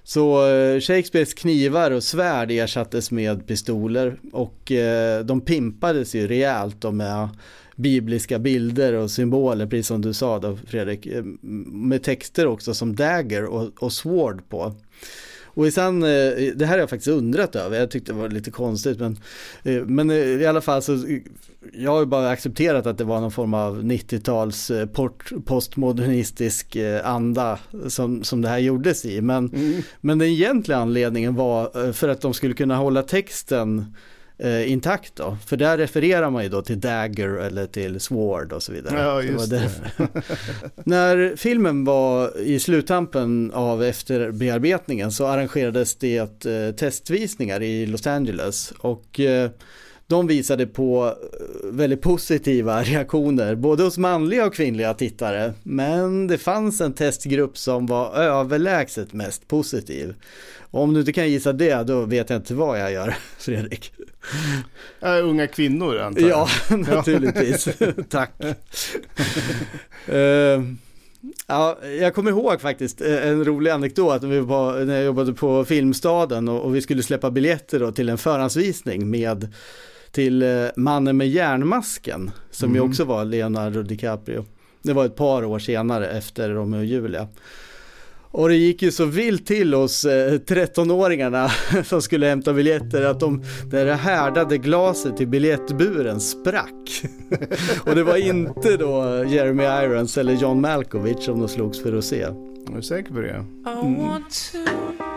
Så 0.02 0.48
eh, 0.48 0.80
Shakespeares 0.80 1.34
knivar 1.34 1.90
och 1.90 2.02
svärd 2.02 2.50
ersattes 2.50 3.10
med 3.10 3.46
pistoler 3.46 4.16
och 4.32 4.72
de 5.24 5.40
pimpades 5.40 6.14
ju 6.14 6.28
rejält 6.28 6.76
då 6.80 6.92
med 6.92 7.28
bibliska 7.76 8.38
bilder 8.38 8.92
och 8.92 9.10
symboler, 9.10 9.66
precis 9.66 9.86
som 9.86 10.02
du 10.02 10.14
sa 10.14 10.38
då 10.38 10.58
Fredrik, 10.66 11.08
med 11.70 12.02
texter 12.02 12.46
också 12.46 12.74
som 12.74 12.96
dagger 12.96 13.44
och, 13.44 13.82
och 13.82 13.92
sword 13.92 14.48
på. 14.48 14.72
Och 15.44 15.72
sen, 15.72 16.00
det 16.00 16.66
här 16.66 16.66
har 16.66 16.78
jag 16.78 16.90
faktiskt 16.90 17.16
undrat 17.16 17.56
över, 17.56 17.78
jag 17.78 17.90
tyckte 17.90 18.12
det 18.12 18.18
var 18.18 18.28
lite 18.28 18.50
konstigt 18.50 18.98
men, 18.98 19.18
men 19.86 20.10
i 20.10 20.46
alla 20.46 20.60
fall 20.60 20.82
så 20.82 20.92
jag 21.72 21.90
har 21.90 22.00
ju 22.00 22.06
bara 22.06 22.30
accepterat 22.30 22.86
att 22.86 22.98
det 22.98 23.04
var 23.04 23.20
någon 23.20 23.30
form 23.30 23.54
av 23.54 23.82
90-tals 23.82 24.70
eh, 24.70 24.86
postmodernistisk 25.44 26.76
eh, 26.76 27.06
anda 27.06 27.58
som, 27.88 28.24
som 28.24 28.42
det 28.42 28.48
här 28.48 28.58
gjordes 28.58 29.04
i. 29.04 29.20
Men, 29.20 29.48
mm. 29.48 29.82
men 30.00 30.18
den 30.18 30.28
egentliga 30.28 30.78
anledningen 30.78 31.34
var 31.34 31.86
eh, 31.86 31.92
för 31.92 32.08
att 32.08 32.20
de 32.20 32.34
skulle 32.34 32.54
kunna 32.54 32.76
hålla 32.76 33.02
texten 33.02 33.94
eh, 34.38 34.72
intakt 34.72 35.16
då. 35.16 35.36
För 35.46 35.56
där 35.56 35.78
refererar 35.78 36.30
man 36.30 36.42
ju 36.42 36.48
då 36.48 36.62
till 36.62 36.80
Dagger 36.80 37.28
eller 37.28 37.66
till 37.66 38.00
Sword 38.00 38.52
och 38.52 38.62
så 38.62 38.72
vidare. 38.72 39.00
Ja, 39.00 39.22
just 39.22 39.50
det. 39.50 39.70
det. 39.96 40.08
När 40.84 41.36
filmen 41.36 41.84
var 41.84 42.40
i 42.40 42.58
sluttampen 42.58 43.50
av 43.54 43.82
efterbearbetningen 43.84 45.12
så 45.12 45.26
arrangerades 45.26 45.96
det 45.96 46.26
testvisningar 46.76 47.62
i 47.62 47.86
Los 47.86 48.06
Angeles. 48.06 48.72
Och 48.78 49.20
eh, 49.20 49.50
de 50.06 50.26
visade 50.26 50.66
på 50.66 51.06
eh, 51.06 51.12
väldigt 51.72 52.02
positiva 52.02 52.82
reaktioner, 52.82 53.54
både 53.54 53.82
hos 53.82 53.98
manliga 53.98 54.46
och 54.46 54.54
kvinnliga 54.54 54.94
tittare. 54.94 55.52
Men 55.62 56.26
det 56.26 56.38
fanns 56.38 56.80
en 56.80 56.92
testgrupp 56.92 57.58
som 57.58 57.86
var 57.86 58.14
överlägset 58.14 59.12
mest 59.12 59.48
positiv. 59.48 60.14
Och 60.70 60.82
om 60.82 60.94
du 60.94 61.00
inte 61.00 61.12
kan 61.12 61.30
gissa 61.30 61.52
det, 61.52 61.82
då 61.82 62.02
vet 62.02 62.30
jag 62.30 62.38
inte 62.38 62.54
vad 62.54 62.80
jag 62.80 62.92
gör, 62.92 63.14
Fredrik. 63.38 63.92
Äh, 65.00 65.28
unga 65.28 65.46
kvinnor 65.46 65.98
antar 65.98 66.22
jag. 66.22 66.30
Ja, 66.30 66.76
naturligtvis. 66.76 67.68
Tack. 68.08 68.30
uh, 70.08 70.62
Ja, 71.46 71.78
jag 72.00 72.14
kommer 72.14 72.30
ihåg 72.30 72.60
faktiskt 72.60 73.00
eh, 73.00 73.28
en 73.28 73.44
rolig 73.44 73.70
anekdot 73.70 74.22
när, 74.22 74.28
vi 74.28 74.40
var, 74.40 74.84
när 74.84 74.94
jag 74.94 75.04
jobbade 75.04 75.32
på 75.32 75.64
Filmstaden 75.64 76.48
och, 76.48 76.60
och 76.60 76.74
vi 76.74 76.82
skulle 76.82 77.02
släppa 77.02 77.30
biljetter 77.30 77.92
till 77.92 78.08
en 78.08 78.18
förhandsvisning 78.18 79.10
med 79.10 79.52
till 80.14 80.42
eh, 80.42 80.48
Mannen 80.76 81.16
med 81.16 81.28
järnmasken 81.28 82.30
som 82.50 82.70
mm. 82.70 82.76
ju 82.76 82.88
också 82.88 83.04
var 83.04 83.24
Leonardo 83.24 83.82
DiCaprio. 83.82 84.44
Det 84.82 84.92
var 84.92 85.04
ett 85.04 85.16
par 85.16 85.44
år 85.44 85.58
senare 85.58 86.08
efter 86.08 86.50
Romeo 86.50 86.78
och 86.78 86.84
Julia. 86.84 87.28
Och 88.34 88.48
det 88.48 88.56
gick 88.56 88.82
ju 88.82 88.90
så 88.90 89.04
vilt 89.04 89.46
till 89.46 89.74
hos 89.74 90.04
eh, 90.04 90.32
13-åringarna 90.32 91.48
som 91.84 92.02
skulle 92.02 92.26
hämta 92.26 92.52
biljetter 92.52 93.02
att 93.02 93.20
de, 93.20 93.44
det 93.70 93.94
härdade 93.94 94.58
glaset 94.58 95.20
i 95.20 95.26
biljettburen 95.26 96.20
sprack. 96.20 97.04
och 97.86 97.94
det 97.94 98.02
var 98.02 98.16
inte 98.16 98.76
då 98.76 99.24
Jeremy 99.28 99.64
Irons 99.64 100.18
eller 100.18 100.32
John 100.32 100.60
Malkovich 100.60 101.24
som 101.24 101.38
de 101.38 101.48
slogs 101.48 101.82
för 101.82 101.96
att 101.96 102.04
se. 102.04 102.22
Är 102.22 102.76
du 102.76 102.82
säker 102.82 103.12
på 103.12 103.20
det? 103.20 103.44
Mm. 103.66 105.13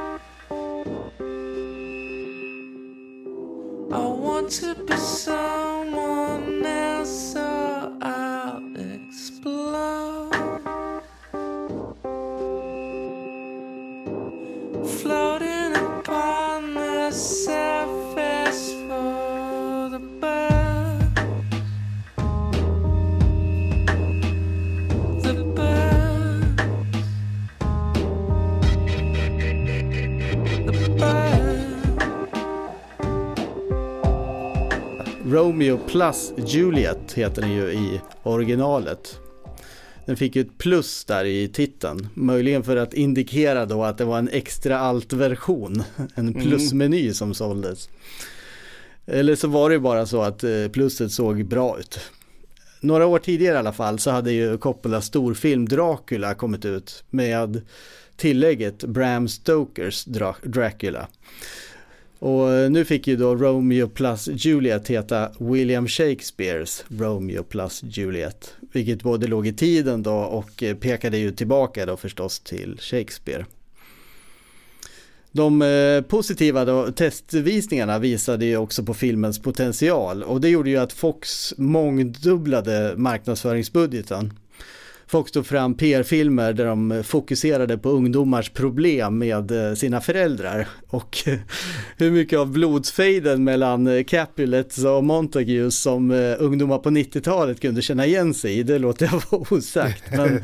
To 4.49 4.73
be 4.75 4.95
someone 4.95 6.65
else, 6.65 7.33
so 7.33 7.93
I'll 8.01 8.63
explode. 8.77 9.96
Romeo 35.29 35.77
plus 35.87 36.33
Juliet 36.37 37.13
heter 37.13 37.41
den 37.41 37.51
ju 37.51 37.71
i 37.71 38.01
originalet. 38.23 39.19
Den 40.05 40.17
fick 40.17 40.35
ju 40.35 40.41
ett 40.41 40.57
plus 40.57 41.05
där 41.05 41.25
i 41.25 41.47
titeln. 41.47 42.07
Möjligen 42.13 42.63
för 42.63 42.75
att 42.75 42.93
indikera 42.93 43.65
då 43.65 43.83
att 43.83 43.97
det 43.97 44.05
var 44.05 44.17
en 44.17 44.29
extra 44.29 44.79
alt-version. 44.79 45.83
En 46.15 46.27
mm. 46.27 46.41
plusmeny 46.41 47.01
mm. 47.01 47.13
som 47.13 47.33
såldes. 47.33 47.89
Eller 49.05 49.35
så 49.35 49.47
var 49.47 49.69
det 49.69 49.79
bara 49.79 50.05
så 50.05 50.21
att 50.21 50.43
eh, 50.43 50.67
plusset 50.71 51.11
såg 51.11 51.45
bra 51.45 51.79
ut. 51.79 51.99
Några 52.81 53.05
år 53.05 53.19
tidigare 53.19 53.55
i 53.55 53.59
alla 53.59 53.73
fall 53.73 53.99
så 53.99 54.11
hade 54.11 54.31
ju 54.31 54.57
Coppola 54.57 55.01
storfilm 55.01 55.67
Dracula 55.67 56.33
kommit 56.33 56.65
ut 56.65 57.03
med 57.09 57.61
tillägget 58.17 58.83
Bram 58.83 59.27
Stokers 59.27 60.05
Dracula. 60.43 61.07
Och 62.19 62.51
eh, 62.51 62.69
nu 62.69 62.85
fick 62.85 63.07
ju 63.07 63.15
då 63.15 63.35
Romeo 63.35 63.87
plus 63.87 64.27
Juliet 64.27 64.87
heta 64.87 65.31
William 65.39 65.87
Shakespeares 65.87 66.85
Romeo 66.87 67.43
plus 67.43 67.83
Juliet. 67.83 68.53
Vilket 68.71 69.03
både 69.03 69.27
låg 69.27 69.47
i 69.47 69.53
tiden 69.53 70.03
då 70.03 70.15
och 70.15 70.63
eh, 70.63 70.75
pekade 70.75 71.17
ju 71.17 71.31
tillbaka 71.31 71.85
då 71.85 71.97
förstås 71.97 72.39
till 72.39 72.77
Shakespeare. 72.79 73.45
De 75.31 75.61
eh, 75.61 76.01
positiva 76.01 76.65
då, 76.65 76.91
testvisningarna 76.91 77.99
visade 77.99 78.45
ju 78.45 78.57
också 78.57 78.83
på 78.83 78.93
filmens 78.93 79.39
potential 79.39 80.23
och 80.23 80.41
det 80.41 80.49
gjorde 80.49 80.69
ju 80.69 80.77
att 80.77 80.93
Fox 80.93 81.53
mångdubblade 81.57 82.93
marknadsföringsbudgeten. 82.97 84.33
Fox 85.09 85.31
tog 85.31 85.45
fram 85.45 85.73
PR-filmer 85.73 86.53
där 86.53 86.65
de 86.65 87.03
fokuserade 87.03 87.77
på 87.77 87.89
ungdomars 87.89 88.49
problem 88.49 89.17
med 89.17 89.51
eh, 89.51 89.73
sina 89.73 90.01
föräldrar 90.01 90.67
och 90.87 91.17
hur 91.97 92.11
mycket 92.11 92.39
av 92.39 92.51
blodsfejden 92.51 93.43
mellan 93.43 93.87
eh, 93.87 94.03
Capulets 94.03 94.83
och 94.85 95.03
Montagues 95.03 95.81
som 95.81 96.11
eh, 96.11 96.35
ungdomar 96.39 96.77
på 96.77 96.89
90-talet 96.89 97.61
kunde 97.61 97.81
känna 97.81 98.05
igen 98.05 98.33
sig 98.33 98.59
i, 98.59 98.63
det 98.63 98.79
låter 98.79 99.05
jag 99.05 99.21
vara 99.31 99.43
osagt. 99.49 100.03
Men, 100.11 100.41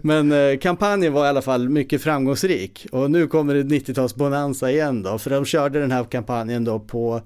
men 0.30 0.58
kampanjen 0.58 1.12
var 1.12 1.26
i 1.26 1.28
alla 1.28 1.42
fall 1.42 1.68
mycket 1.68 2.02
framgångsrik 2.02 2.86
och 2.92 3.10
nu 3.10 3.26
kommer 3.26 3.54
det 3.54 3.62
90-talsbonanza 3.62 4.70
igen 4.70 5.02
då, 5.02 5.18
för 5.18 5.30
de 5.30 5.44
körde 5.44 5.80
den 5.80 5.90
här 5.90 6.04
kampanjen 6.04 6.64
då 6.64 6.78
på 6.78 7.22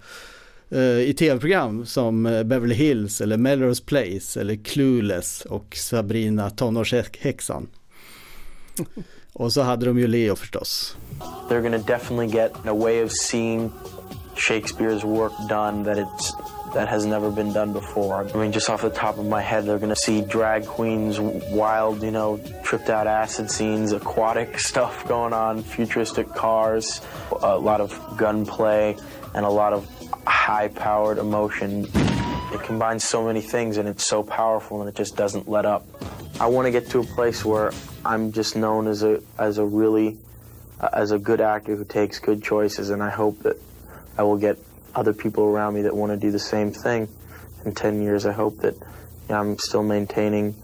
i 0.78 1.14
tv-program 1.18 1.86
som 1.86 2.26
eh, 2.26 2.42
Beverly 2.42 2.74
Hills 2.74 3.20
eller 3.20 3.36
Melrose 3.36 3.84
Place 3.84 4.40
eller 4.40 4.56
Clueless 4.56 5.44
och 5.44 5.76
Sabrina 5.76 6.51
tonårshäxan. 6.51 7.68
och 9.32 9.52
så 9.52 9.62
hade 9.62 9.86
de 9.86 9.98
ju 9.98 10.06
Leo 10.06 10.36
förstås. 10.36 10.97
They're 11.48 11.62
gonna 11.62 11.78
definitely 11.78 12.26
get 12.26 12.52
a 12.66 12.74
way 12.74 13.05
of 13.05 13.10
seeing 13.12 13.70
Shakespeare's 14.36 15.05
work 15.05 15.32
done 15.48 15.84
that 15.84 15.98
it's 15.98 16.34
that 16.74 16.88
has 16.88 17.05
never 17.05 17.30
been 17.30 17.52
done 17.52 17.72
before. 17.72 18.24
I 18.24 18.36
mean, 18.36 18.52
just 18.52 18.70
off 18.70 18.82
the 18.82 18.90
top 18.90 19.18
of 19.18 19.26
my 19.26 19.40
head, 19.40 19.64
they're 19.64 19.78
to 19.78 19.97
see 19.97 20.20
drag 20.20 20.66
queens, 20.66 21.18
wild, 21.18 22.02
you 22.02 22.10
know, 22.10 22.40
tripped 22.62 22.88
out 22.88 23.06
acid 23.06 23.51
scenes, 23.51 23.92
aquatic 23.92 24.59
stuff 24.70 25.06
going 25.09 25.32
on, 25.32 25.62
futuristic 25.62 26.28
cars, 26.28 27.01
a 27.42 27.59
lot 27.59 27.80
of 27.80 27.98
gunplay, 28.16 28.97
and 29.34 29.44
a 29.44 29.51
lot 29.51 29.72
of 29.72 30.10
high 30.26 30.68
powered 30.68 31.18
emotion. 31.18 31.86
It 32.52 32.62
combines 32.62 33.05
so 33.05 33.24
many 33.24 33.40
things 33.40 33.76
and 33.76 33.88
it's 33.88 34.06
so 34.06 34.22
powerful 34.22 34.80
and 34.80 34.88
it 34.88 34.94
just 34.94 35.16
doesn't 35.16 35.48
let 35.48 35.66
up. 35.66 35.86
I 36.40 36.47
want 36.47 36.66
to 36.66 36.70
get 36.70 36.88
to 36.90 37.01
a 37.01 37.05
place 37.05 37.44
where 37.44 37.72
I'm 38.05 38.32
just 38.32 38.56
known 38.56 38.86
as 38.86 39.02
a 39.02 39.22
as 39.38 39.59
a 39.59 39.64
really 39.64 40.18
uh, 40.80 40.88
as 40.92 41.10
a 41.10 41.18
good 41.18 41.40
actor 41.40 41.76
who 41.76 41.84
takes 41.84 42.18
good 42.18 42.42
choices 42.42 42.90
and 42.90 43.02
I 43.02 43.10
hope 43.10 43.40
that 43.42 43.56
I 44.16 44.22
will 44.22 44.38
get 44.38 44.59
other 44.94 45.12
people 45.12 45.44
around 45.44 45.74
me 45.74 45.82
that 45.82 45.94
want 45.94 46.12
to 46.12 46.16
do 46.16 46.30
the 46.30 46.38
same 46.38 46.72
thing. 46.72 47.09
In 47.64 47.74
10 47.74 48.02
years 48.02 48.26
I 48.26 48.32
hope 48.32 48.59
that 48.59 48.74
you 48.74 48.82
know, 49.28 49.40
I'm 49.40 49.59
still 49.59 49.82
maintaining 49.82 50.55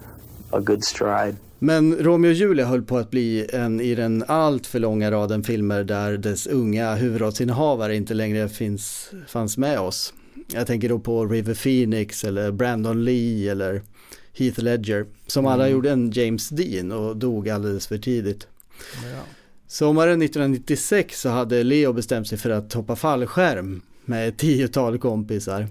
a 0.53 0.61
good 0.61 0.83
stride. 0.83 1.37
Men 1.67 1.97
Romeo 1.97 2.31
och 2.31 2.35
Julia 2.35 2.67
höll 2.67 2.83
på 2.83 2.99
att 2.99 3.11
bli 3.11 3.47
en 3.53 3.81
i 3.81 3.95
den 3.95 4.25
allt 4.29 4.67
för 4.67 4.79
långa 4.79 5.11
raden 5.11 5.45
filmer 5.45 5.85
där 5.85 6.17
dess 6.17 6.47
unga 6.47 6.95
huvudrollsinnehavare 6.95 7.97
inte 7.97 8.15
längre 8.15 8.49
finns, 8.49 9.11
fanns 9.29 9.59
med 9.59 9.81
oss. 9.81 10.15
Jag 10.53 10.67
tänker 10.67 10.89
då 10.89 10.99
på 10.99 11.27
River 11.27 11.55
Phoenix 11.55 12.25
eller 12.25 12.53
Brandon 12.53 13.05
Lee 13.05 13.51
eller 13.51 13.83
Heath 14.33 14.61
Ledger 14.61 15.07
som 15.27 15.47
alla 15.47 15.65
mm. 15.65 15.75
gjorde 15.75 15.91
en 15.91 16.11
James 16.11 16.49
Dean 16.49 16.93
och 16.93 17.17
dog 17.17 17.49
alldeles 17.49 17.87
för 17.87 17.99
tidigt. 17.99 18.47
Ja. 19.13 19.23
Sommaren 19.67 20.23
1996 20.23 21.21
så 21.21 21.29
hade 21.29 21.63
Leo 21.63 21.93
bestämt 21.93 22.29
sig 22.29 22.39
för 22.39 22.51
att 22.51 22.73
hoppa 22.73 22.97
fallskärm 22.97 23.83
med 24.05 24.29
ett 24.29 24.39
tiotal 24.39 24.99
kompisar. 24.99 25.69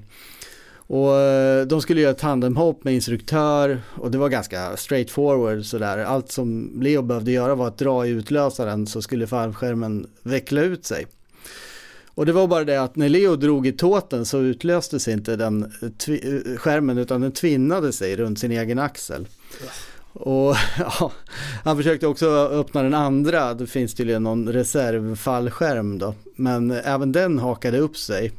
Och 0.88 1.20
eh, 1.20 1.66
de 1.66 1.82
skulle 1.82 2.02
göra 2.02 2.14
tandemhopp 2.14 2.84
med 2.84 2.94
instruktör 2.94 3.82
och 3.96 4.12
det 4.12 4.18
var 4.18 4.30
ganska 4.30 4.78
straightforward 4.78 5.66
sådär. 5.66 5.98
Allt 5.98 6.32
som 6.32 6.80
Leo 6.82 7.02
behövde 7.02 7.32
göra 7.32 7.56
var 7.56 7.68
att 7.68 7.78
dra 7.78 8.08
i 8.08 8.10
utlösaren 8.10 8.88
så 8.88 9.02
skulle 9.02 9.28
fallskärmen 9.28 10.08
veckla 10.24 10.62
ut 10.62 10.86
sig. 10.86 11.06
Och 12.16 12.26
det 12.26 12.32
var 12.32 12.48
bara 12.48 12.64
det 12.64 12.82
att 12.82 12.96
när 12.96 13.10
Leo 13.10 13.36
drog 13.36 13.68
i 13.68 13.72
tåten 13.72 14.26
så 14.26 14.42
utlöstes 14.42 15.08
inte 15.08 15.36
den 15.36 15.64
eh, 15.64 16.14
eh, 16.14 16.58
skärmen 16.58 16.98
utan 16.98 17.22
den 17.22 17.32
tvinnade 17.32 17.94
sig 17.94 18.16
runt 18.16 18.40
sin 18.40 18.52
egen 18.52 18.80
axel. 18.80 19.28
Och 20.14 20.56
ja, 20.78 21.12
han 21.64 21.78
försökte 21.78 22.08
också 22.08 22.30
öppna 22.52 22.84
den 22.84 22.94
andra, 22.94 23.54
det 23.54 23.68
finns 23.68 23.94
tydligen 23.94 24.24
någon 24.24 24.54
reservfallskärm 24.54 26.00
då. 26.00 26.16
Men 26.36 26.72
även 26.72 27.12
den 27.12 27.40
hakade 27.40 27.80
upp 27.80 27.98
sig. 27.98 28.32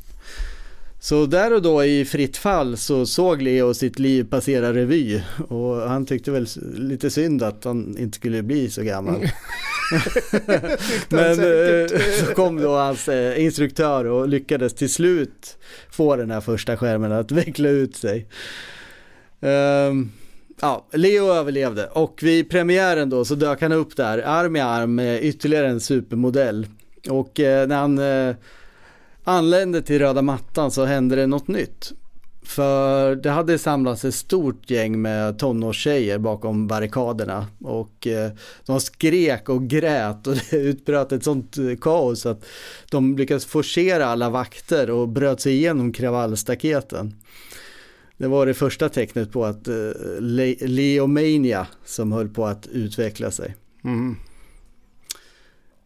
Så 1.06 1.26
där 1.26 1.52
och 1.52 1.62
då 1.62 1.84
i 1.84 2.04
fritt 2.04 2.36
fall 2.36 2.76
så 2.76 3.06
såg 3.06 3.42
Leo 3.42 3.74
sitt 3.74 3.98
liv 3.98 4.24
passera 4.30 4.72
revy 4.72 5.22
och 5.48 5.76
han 5.76 6.06
tyckte 6.06 6.30
väl 6.30 6.46
lite 6.74 7.10
synd 7.10 7.42
att 7.42 7.64
han 7.64 7.96
inte 7.98 8.16
skulle 8.16 8.42
bli 8.42 8.70
så 8.70 8.82
gammal. 8.82 9.20
Men 11.08 11.30
eh, 11.30 11.86
så 12.20 12.34
kom 12.34 12.60
då 12.60 12.76
hans 12.76 13.08
eh, 13.08 13.44
instruktör 13.44 14.04
och 14.04 14.28
lyckades 14.28 14.74
till 14.74 14.92
slut 14.92 15.58
få 15.90 16.16
den 16.16 16.30
här 16.30 16.40
första 16.40 16.76
skärmen 16.76 17.12
att 17.12 17.30
veckla 17.30 17.68
ut 17.68 17.96
sig. 17.96 18.26
Um, 19.40 20.12
ja, 20.60 20.86
Leo 20.92 21.32
överlevde 21.32 21.86
och 21.86 22.20
vid 22.22 22.50
premiären 22.50 23.10
då 23.10 23.24
så 23.24 23.34
dök 23.34 23.62
han 23.62 23.72
upp 23.72 23.96
där 23.96 24.18
arm 24.18 24.56
i 24.56 24.60
arm 24.60 24.94
med 24.94 25.24
ytterligare 25.24 25.68
en 25.68 25.80
supermodell. 25.80 26.66
Och 27.08 27.40
eh, 27.40 27.68
när 27.68 27.76
han 27.76 27.98
eh, 27.98 28.36
anlände 29.26 29.82
till 29.82 29.98
röda 29.98 30.22
mattan 30.22 30.70
så 30.70 30.84
hände 30.84 31.16
det 31.16 31.26
något 31.26 31.48
nytt. 31.48 31.92
För 32.42 33.16
det 33.16 33.30
hade 33.30 33.58
samlats 33.58 34.04
ett 34.04 34.14
stort 34.14 34.70
gäng 34.70 35.02
med 35.02 35.38
tonårstjejer 35.38 36.18
bakom 36.18 36.66
barrikaderna 36.66 37.46
och 37.60 38.06
eh, 38.06 38.30
de 38.66 38.80
skrek 38.80 39.48
och 39.48 39.68
grät 39.68 40.26
och 40.26 40.34
det 40.50 40.56
utbröt 40.56 41.12
ett 41.12 41.24
sånt 41.24 41.58
eh, 41.58 41.76
kaos 41.80 42.26
att 42.26 42.44
de 42.90 43.16
lyckades 43.16 43.44
forcera 43.46 44.06
alla 44.06 44.30
vakter 44.30 44.90
och 44.90 45.08
bröt 45.08 45.40
sig 45.40 45.52
igenom 45.52 45.92
kravallstaketen. 45.92 47.14
Det 48.16 48.28
var 48.28 48.46
det 48.46 48.54
första 48.54 48.88
tecknet 48.88 49.32
på 49.32 49.44
att 49.44 49.68
eh, 49.68 49.74
Leomania 50.60 51.66
som 51.84 52.12
höll 52.12 52.28
på 52.28 52.46
att 52.46 52.66
utveckla 52.66 53.30
sig. 53.30 53.56
Mm. 53.84 54.16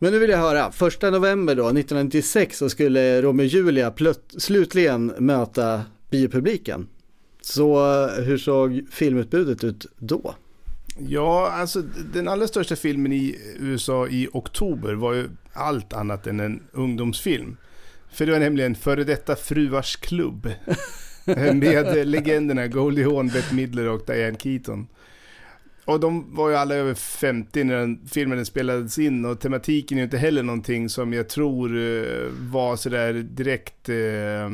Men 0.03 0.13
nu 0.13 0.19
vill 0.19 0.31
jag 0.31 0.39
höra, 0.39 0.73
första 0.73 1.11
november 1.11 1.55
då, 1.55 1.63
1996 1.63 2.59
så 2.59 2.71
skulle 2.71 3.23
Romeo 3.23 3.45
och 3.45 3.49
Julia 3.49 3.95
slutligen 4.39 5.07
möta 5.07 5.83
biopubliken. 6.11 6.89
Så 7.41 7.95
eh, 8.05 8.25
hur 8.25 8.39
såg 8.39 8.87
filmutbudet 8.91 9.65
ut 9.65 9.87
då? 9.99 10.35
Ja, 10.99 11.51
alltså 11.51 11.83
den 12.13 12.29
allra 12.29 12.47
största 12.47 12.77
filmen 12.77 13.13
i 13.13 13.37
USA 13.59 14.09
i 14.09 14.29
oktober 14.33 14.95
var 14.95 15.13
ju 15.13 15.29
allt 15.53 15.93
annat 15.93 16.27
än 16.27 16.41
en 16.41 16.63
ungdomsfilm. 16.73 17.57
För 18.13 18.27
det 18.27 18.33
var 18.33 18.39
nämligen 18.39 18.75
Före 18.75 19.05
detta 19.05 19.37
fruars 19.37 19.97
klubb. 19.97 20.51
med 21.25 22.07
legenderna 22.09 22.67
Goldie 22.67 23.05
Hawn, 23.05 23.29
Bette 23.29 23.55
Midler 23.55 23.89
och 23.89 24.03
Diane 24.07 24.39
Keaton. 24.39 24.87
Och 25.91 26.01
de 26.01 26.35
var 26.35 26.51
ju 26.51 26.57
alla 26.57 26.75
över 26.75 26.95
50 26.95 27.65
när 27.65 27.77
den 27.77 28.01
filmen 28.11 28.47
spelades 28.47 28.99
in 28.99 29.25
och 29.25 29.41
tematiken 29.41 29.99
är 29.99 30.01
ju 30.01 30.05
inte 30.05 30.19
heller 30.19 30.43
någonting 30.43 30.89
som 30.89 31.13
jag 31.13 31.29
tror 31.29 31.79
eh, 31.79 32.29
var 32.51 32.77
sådär 32.77 33.13
direkt 33.13 33.89
eh, 33.89 34.45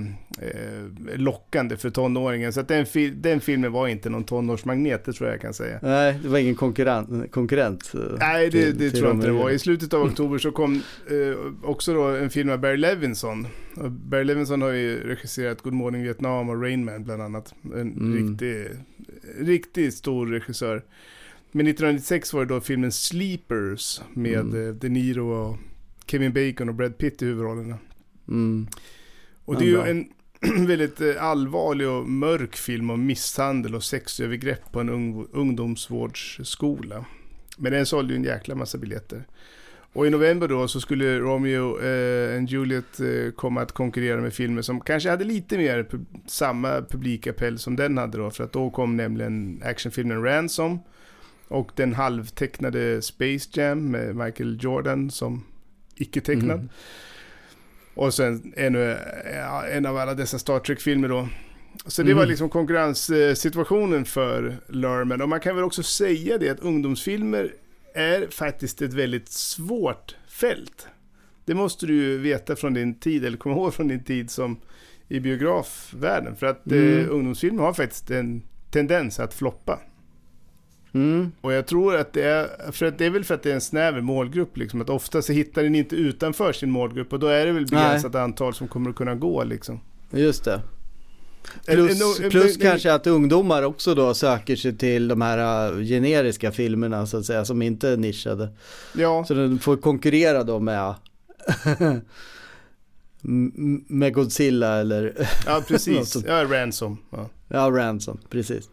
eh, 0.48 1.16
lockande 1.16 1.76
för 1.76 1.90
tonåringen. 1.90 2.52
Så 2.52 2.60
att 2.60 2.68
den, 2.68 2.86
den 3.14 3.40
filmen 3.40 3.72
var 3.72 3.88
inte 3.88 4.10
någon 4.10 4.24
tonårsmagnet, 4.24 5.04
det 5.04 5.12
tror 5.12 5.28
jag 5.28 5.34
jag 5.34 5.42
kan 5.42 5.54
säga. 5.54 5.78
Nej, 5.82 6.18
det 6.22 6.28
var 6.28 6.38
ingen 6.38 6.54
konkurrent? 6.54 7.32
konkurrent 7.32 7.94
eh, 7.94 8.00
Nej, 8.18 8.50
det, 8.50 8.50
till, 8.50 8.78
det 8.78 8.90
till 8.90 8.98
tror 8.98 9.08
jag 9.08 9.16
inte 9.16 9.26
det 9.26 9.32
var. 9.32 9.50
I 9.50 9.58
slutet 9.58 9.94
av 9.94 10.02
oktober 10.02 10.38
så 10.38 10.52
kom 10.52 10.74
eh, 11.10 11.68
också 11.70 11.94
då 11.94 12.02
en 12.02 12.30
film 12.30 12.50
av 12.50 12.58
Barry 12.58 12.76
Levinson. 12.76 13.46
Och 13.76 13.90
Barry 13.90 14.24
Levinson 14.24 14.62
har 14.62 14.70
ju 14.70 15.08
regisserat 15.08 15.62
Good 15.62 15.72
Morning 15.72 16.02
Vietnam 16.02 16.48
och 16.48 16.62
Rain 16.62 16.84
Man 16.84 17.04
bland 17.04 17.22
annat. 17.22 17.54
En 17.64 17.72
mm. 17.72 18.14
riktig, 18.14 18.66
riktigt 19.38 19.94
stor 19.94 20.26
regissör. 20.26 20.82
Men 21.52 21.66
1996 21.66 22.32
var 22.32 22.44
det 22.44 22.55
då 22.55 22.60
filmen 22.60 22.93
Sleepers 22.93 24.01
med 24.14 24.40
mm. 24.40 24.68
Eh, 24.68 24.74
De 24.74 24.89
Niro 24.89 25.32
och 25.32 25.59
Kevin 26.06 26.32
Bacon 26.32 26.68
och 26.68 26.74
Brad 26.74 26.98
Pitt 26.98 27.23
i 27.23 27.24
huvudrollerna. 27.24 27.78
Mm. 28.28 28.66
Och 29.44 29.59
det 29.59 29.64
är 29.64 29.68
ju 29.68 29.81
en, 29.81 30.09
väldigt 30.66 31.01
eh, 31.01 31.24
allvarlig 31.24 31.89
och 31.89 32.09
mörk 32.09 32.56
film 32.56 32.90
om 32.90 33.06
misshandel 33.06 33.74
och 33.74 33.85
sexövergrepp 33.85 34.73
på 34.73 34.81
en 34.81 34.89
ung, 34.89 35.27
ungdomsvårdsskola. 35.32 37.05
Men 37.56 37.73
den 37.73 37.86
sålde 37.86 38.12
ju 38.12 38.16
en 38.16 38.24
jäkla 38.24 38.55
massa 38.55 38.78
biljetter. 38.78 39.24
Och 39.93 40.06
i 40.06 40.10
november 40.10 40.48
då 40.48 40.68
så 40.68 40.81
skulle 40.81 41.18
Romeo 41.18 41.81
eh, 41.81 42.36
and 42.36 42.51
Juliet 42.51 43.01
eh, 43.01 43.32
komma 43.32 43.62
att 43.62 43.73
konkurrera 43.73 44.20
med 44.20 44.32
filmer 44.35 44.62
som 44.62 44.81
kanske 44.81 45.10
hade 45.10 45.24
lite 45.24 45.59
mer 45.59 45.85
pub 45.85 46.06
samma 46.27 46.82
publikappell 46.82 47.59
som 47.59 47.77
den 47.77 47.98
hade 47.98 48.18
då. 48.18 48.31
För 48.31 48.44
att 48.44 48.52
då 48.52 48.70
kom 48.70 48.97
nämligen 48.97 49.62
actionfilmen 49.64 50.23
Ransom 50.23 50.78
och 51.48 51.70
den 51.74 51.94
halvtecknade 51.94 53.02
Space 53.02 53.48
Jam 53.52 53.90
med 53.90 54.16
Michael 54.16 54.59
Jordan 54.60 55.10
som 55.10 55.44
icke-tecknad. 55.97 56.59
Mm. 56.59 56.68
Och 57.94 58.14
sen 58.14 58.52
ännu 58.56 58.97
en 59.70 59.86
av 59.86 59.97
alla 59.97 60.14
dessa 60.14 60.39
Star 60.39 60.59
Trek-filmer 60.59 61.09
då. 61.09 61.28
Så 61.86 62.02
det 62.02 62.10
mm. 62.10 62.18
var 62.18 62.27
liksom 62.27 62.48
konkurrenssituationen 62.48 64.05
för 64.05 64.56
Lerman. 64.68 65.23
Och 65.23 65.28
man 65.28 65.40
kan 65.40 65.56
väl 65.56 65.64
också 65.64 65.82
säga 65.82 66.39
det 66.39 66.48
att 66.48 66.60
ungdomsfilmer 66.60 67.55
är 67.94 68.27
faktiskt 68.31 68.82
ett 68.82 68.93
väldigt 68.93 69.28
svårt 69.28 70.16
fält. 70.28 70.89
Det 71.44 71.55
måste 71.55 71.86
du 71.86 71.94
ju 71.94 72.18
veta 72.18 72.56
från 72.56 72.74
din 72.74 72.94
tid, 72.94 73.24
eller 73.24 73.39
komma 73.39 73.55
ihåg 73.55 73.74
från 73.74 73.89
din 73.89 74.05
tid 74.05 74.31
som 74.31 74.60
i 75.09 75.20
biografvärlden. 75.20 76.36
För 76.36 76.47
att 76.47 76.66
mm. 76.66 76.98
eh, 76.98 77.06
ungdomsfilmer 77.10 77.62
har 77.62 77.73
faktiskt 77.73 78.10
en 78.10 78.43
tendens 78.70 79.20
att 79.20 79.35
floppa. 79.35 79.81
Mm. 80.97 81.32
Och 81.40 81.52
jag 81.52 81.66
tror 81.66 81.97
att 81.97 82.12
det 82.12 82.23
är, 82.23 82.73
för 82.73 82.86
att 82.86 82.98
det 82.98 83.06
är 83.06 83.10
väl 83.10 83.24
för 83.24 83.35
att 83.35 83.43
det 83.43 83.51
är 83.51 83.55
en 83.55 83.60
snäver 83.60 84.01
målgrupp 84.01 84.56
liksom. 84.56 84.81
Att 84.81 84.90
ofta 84.90 85.23
så 85.23 85.32
hittar 85.32 85.62
den 85.62 85.74
inte 85.74 85.97
utanför 85.97 86.52
sin 86.52 86.70
målgrupp 86.70 87.12
och 87.12 87.18
då 87.18 87.27
är 87.27 87.47
det 87.47 87.52
väl 87.52 87.66
begränsat 87.66 88.12
Nej. 88.12 88.23
antal 88.23 88.55
som 88.55 88.68
kommer 88.68 88.90
att 88.90 88.97
kunna 88.97 89.14
gå 89.14 89.44
liksom. 89.44 89.81
Just 90.10 90.44
det. 90.44 90.60
Plus, 91.66 92.18
plus 92.18 92.56
kanske 92.56 92.93
att 92.93 93.06
ungdomar 93.06 93.62
också 93.62 93.94
då 93.94 94.14
söker 94.14 94.56
sig 94.56 94.77
till 94.77 95.09
de 95.09 95.20
här 95.20 95.73
äh, 95.73 95.85
generiska 95.85 96.52
filmerna 96.52 97.06
så 97.06 97.16
att 97.16 97.24
säga, 97.24 97.44
som 97.44 97.62
inte 97.62 97.89
är 97.89 97.97
nischade. 97.97 98.48
Ja. 98.94 99.24
Så 99.24 99.35
den 99.35 99.59
får 99.59 99.77
konkurrera 99.77 100.44
då 100.44 100.60
med 100.60 100.94
med 103.89 104.14
Godzilla 104.14 104.77
eller... 104.77 105.28
Ja, 105.47 105.62
precis. 105.68 106.16
ja, 106.27 106.44
Ransom. 106.44 106.98
Ja. 107.10 107.28
ja, 107.48 107.70
Ransom, 107.70 108.18
precis. 108.31 108.68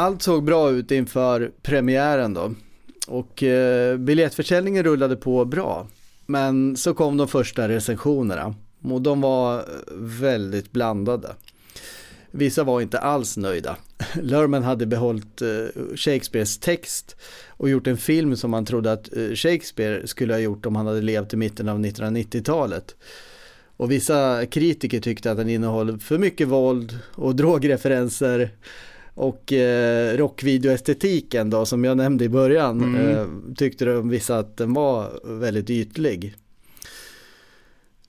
Allt 0.00 0.22
såg 0.22 0.44
bra 0.44 0.70
ut 0.70 0.90
inför 0.90 1.52
premiären 1.62 2.34
då. 2.34 2.54
Och 3.06 3.42
eh, 3.42 3.96
biljettförsäljningen 3.96 4.84
rullade 4.84 5.16
på 5.16 5.44
bra. 5.44 5.86
Men 6.26 6.76
så 6.76 6.94
kom 6.94 7.16
de 7.16 7.28
första 7.28 7.68
recensionerna. 7.68 8.54
Och 8.82 9.02
de 9.02 9.20
var 9.20 9.58
eh, 9.58 9.64
väldigt 9.96 10.72
blandade. 10.72 11.28
Vissa 12.30 12.64
var 12.64 12.80
inte 12.80 12.98
alls 12.98 13.36
nöjda. 13.36 13.76
Lerman 14.22 14.62
hade 14.62 14.86
behållit 14.86 15.42
eh, 15.42 15.48
Shakespeares 15.96 16.58
text 16.58 17.16
och 17.48 17.68
gjort 17.68 17.86
en 17.86 17.96
film 17.96 18.36
som 18.36 18.50
man 18.50 18.64
trodde 18.64 18.92
att 18.92 19.16
eh, 19.16 19.34
Shakespeare 19.34 20.06
skulle 20.06 20.34
ha 20.34 20.40
gjort 20.40 20.66
om 20.66 20.76
han 20.76 20.86
hade 20.86 21.02
levt 21.02 21.32
i 21.32 21.36
mitten 21.36 21.68
av 21.68 21.78
1990-talet. 21.78 22.96
Och 23.76 23.90
vissa 23.90 24.46
kritiker 24.46 25.00
tyckte 25.00 25.30
att 25.30 25.36
den 25.36 25.48
innehöll 25.48 25.98
för 25.98 26.18
mycket 26.18 26.48
våld 26.48 26.98
och 27.14 27.34
drogreferenser 27.36 28.50
och 29.14 29.52
eh, 29.52 30.16
rockvideoestetiken 30.16 31.50
då 31.50 31.66
som 31.66 31.84
jag 31.84 31.96
nämnde 31.96 32.24
i 32.24 32.28
början 32.28 32.80
mm. 32.80 33.08
eh, 33.08 33.26
tyckte 33.56 33.84
de 33.84 34.08
vissa 34.08 34.38
att 34.38 34.56
den 34.56 34.74
var 34.74 35.20
väldigt 35.38 35.70
ytlig. 35.70 36.34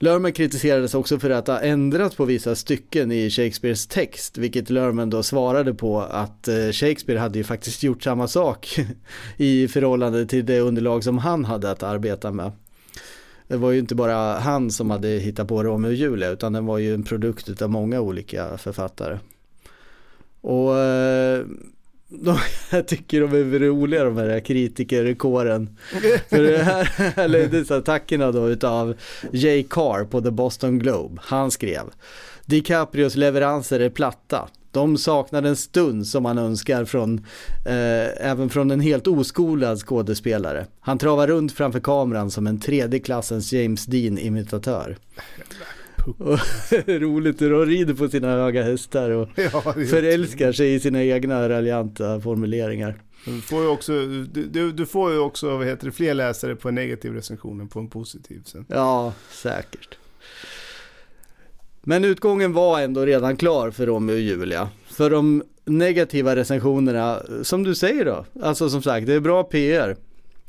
Lerman 0.02 0.34
kritiserades 0.34 0.94
också 0.94 1.20
för 1.20 1.30
att 1.30 1.48
ha 1.48 1.60
ändrat 1.60 2.18
på 2.18 2.26
vissa 2.26 2.56
stycken 2.56 3.12
i 3.12 3.30
Shakespeares 3.30 3.88
text, 3.88 4.38
vilket 4.38 4.70
Lerman 4.70 5.10
då 5.10 5.24
svarade 5.24 5.74
på 5.74 6.02
att 6.02 6.48
eh, 6.48 6.72
Shakespeare 6.72 7.20
hade 7.20 7.38
ju 7.38 7.44
faktiskt 7.44 7.84
gjort 7.84 8.04
samma 8.04 8.28
sak 8.28 8.80
i 9.38 9.68
förhållande 9.68 10.26
till 10.26 10.46
det 10.46 10.60
underlag 10.60 11.04
som 11.04 11.18
han 11.18 11.46
hade 11.46 11.72
att 11.72 11.84
arbeta 11.84 12.32
med. 12.32 12.52
Det 13.48 13.58
var 13.58 13.72
ju 13.72 13.80
inte 13.80 13.96
bara 13.96 14.40
han 14.40 14.72
som 14.72 14.90
hade 14.90 15.08
hittat 15.08 15.48
på 15.48 15.64
Romeo 15.64 15.90
och 15.90 15.96
Julia, 15.96 16.30
utan 16.30 16.54
den 16.54 16.66
var 16.66 16.78
ju 16.78 16.94
en 16.94 17.04
produkt 17.04 17.62
av 17.62 17.70
många 17.70 18.02
olika 18.02 18.58
författare. 18.58 19.18
Och 20.42 20.78
eh, 20.78 21.46
de, 22.10 22.38
jag 22.72 22.88
tycker 22.88 23.22
de 23.22 23.56
är 23.56 23.60
roliga 23.60 24.04
de 24.04 24.18
här 24.18 24.40
kritikerkåren. 24.40 25.78
För 26.30 26.44
det 26.44 26.58
här 26.58 27.28
leddes 27.28 27.72
attackerna 27.72 28.32
då 28.32 28.50
utav 28.50 28.96
Jay 29.32 29.64
Carr 29.64 30.06
på 30.06 30.22
The 30.22 30.32
Boston 30.32 30.80
Globe. 30.80 31.22
Han 31.26 31.52
skrev 31.52 31.84
DiCaprios 32.46 33.16
leveranser 33.16 33.80
är 33.80 33.90
platta. 33.90 34.50
De 34.72 34.98
saknar 34.98 35.44
en 35.44 35.56
stund 35.56 36.08
som 36.08 36.24
man 36.24 36.38
önskar 36.38 36.86
från, 36.86 37.26
eh, 37.66 38.28
även 38.30 38.50
från 38.50 38.72
en 38.72 38.80
helt 38.80 39.08
oskolad 39.08 39.80
skådespelare. 39.80 40.66
Han 40.80 40.98
travar 40.98 41.28
runt 41.28 41.52
framför 41.52 41.80
kameran 41.80 42.32
som 42.32 42.48
en 42.48 42.60
tredje 42.60 43.00
klassens 43.00 43.54
James 43.54 43.86
Dean-imitatör. 43.86 44.98
roligt 47.00 47.42
hur 47.42 47.52
de 47.52 47.66
rider 47.66 47.94
på 47.94 48.10
sina 48.10 48.28
höga 48.28 48.64
hästar 48.64 49.10
och 49.10 49.30
ja, 49.36 49.62
förälskar 49.74 50.52
sig 50.52 50.74
i 50.74 50.80
sina 50.80 51.04
egna 51.04 51.50
raljanta 51.50 52.22
formuleringar. 52.22 53.02
Du 53.26 53.42
får 53.42 53.62
ju 53.62 53.68
också, 53.68 53.92
du, 54.32 54.72
du 54.72 54.86
får 54.86 55.12
ju 55.12 55.20
också 55.20 55.58
vad 55.58 55.68
heter 55.68 55.86
det, 55.86 55.92
fler 55.92 56.14
läsare 56.14 56.56
på 56.56 56.70
en 56.70 56.76
negativ 56.76 57.14
recension 57.14 57.62
än 57.62 57.68
på 57.68 57.80
en 57.80 57.90
positiv 57.90 58.42
sen. 58.46 58.66
Ja, 58.70 59.14
säkert. 59.30 59.98
Men 61.82 62.06
utgången 62.06 62.54
var 62.54 62.82
ändå 62.82 63.06
redan 63.06 63.38
klar 63.38 63.72
för 63.72 63.86
Romeo 63.86 64.14
och 64.14 64.20
Julia. 64.20 64.70
För 64.86 65.10
de 65.10 65.44
negativa 65.66 66.36
recensionerna, 66.36 67.22
som 67.44 67.64
du 67.64 67.76
säger 67.76 68.06
då, 68.06 68.26
alltså 68.42 68.70
som 68.70 68.82
sagt, 68.82 69.08
det 69.08 69.14
är 69.14 69.20
bra 69.20 69.44
PR. 69.44 69.96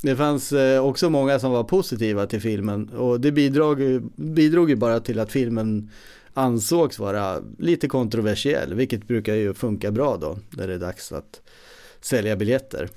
Det 0.03 0.15
fanns 0.15 0.51
eh, 0.51 0.85
också 0.85 1.09
många 1.09 1.39
som 1.39 1.51
var 1.51 1.63
positiva 1.63 2.25
till 2.25 2.41
filmen 2.41 2.89
och 2.89 3.19
det 3.19 3.31
bidrog, 3.31 4.01
bidrog 4.15 4.69
ju 4.69 4.75
bara 4.75 4.99
till 4.99 5.19
att 5.19 5.31
filmen 5.31 5.89
ansågs 6.33 6.99
vara 6.99 7.39
lite 7.59 7.87
kontroversiell, 7.87 8.73
vilket 8.73 9.07
brukar 9.07 9.35
ju 9.35 9.53
funka 9.53 9.91
bra 9.91 10.17
då 10.17 10.37
när 10.49 10.67
det 10.67 10.73
är 10.73 10.79
dags 10.79 11.11
att 11.11 11.41
sälja 12.01 12.35
biljetter. 12.35 12.89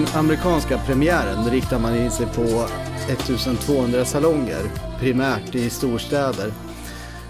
Den 0.00 0.08
amerikanska 0.14 0.78
premiären 0.86 1.50
riktar 1.50 1.78
man 1.78 1.96
in 1.96 2.10
sig 2.10 2.26
på 2.26 2.66
1200 3.08 4.04
salonger, 4.04 4.62
primärt 5.00 5.54
i 5.54 5.70
storstäder. 5.70 6.52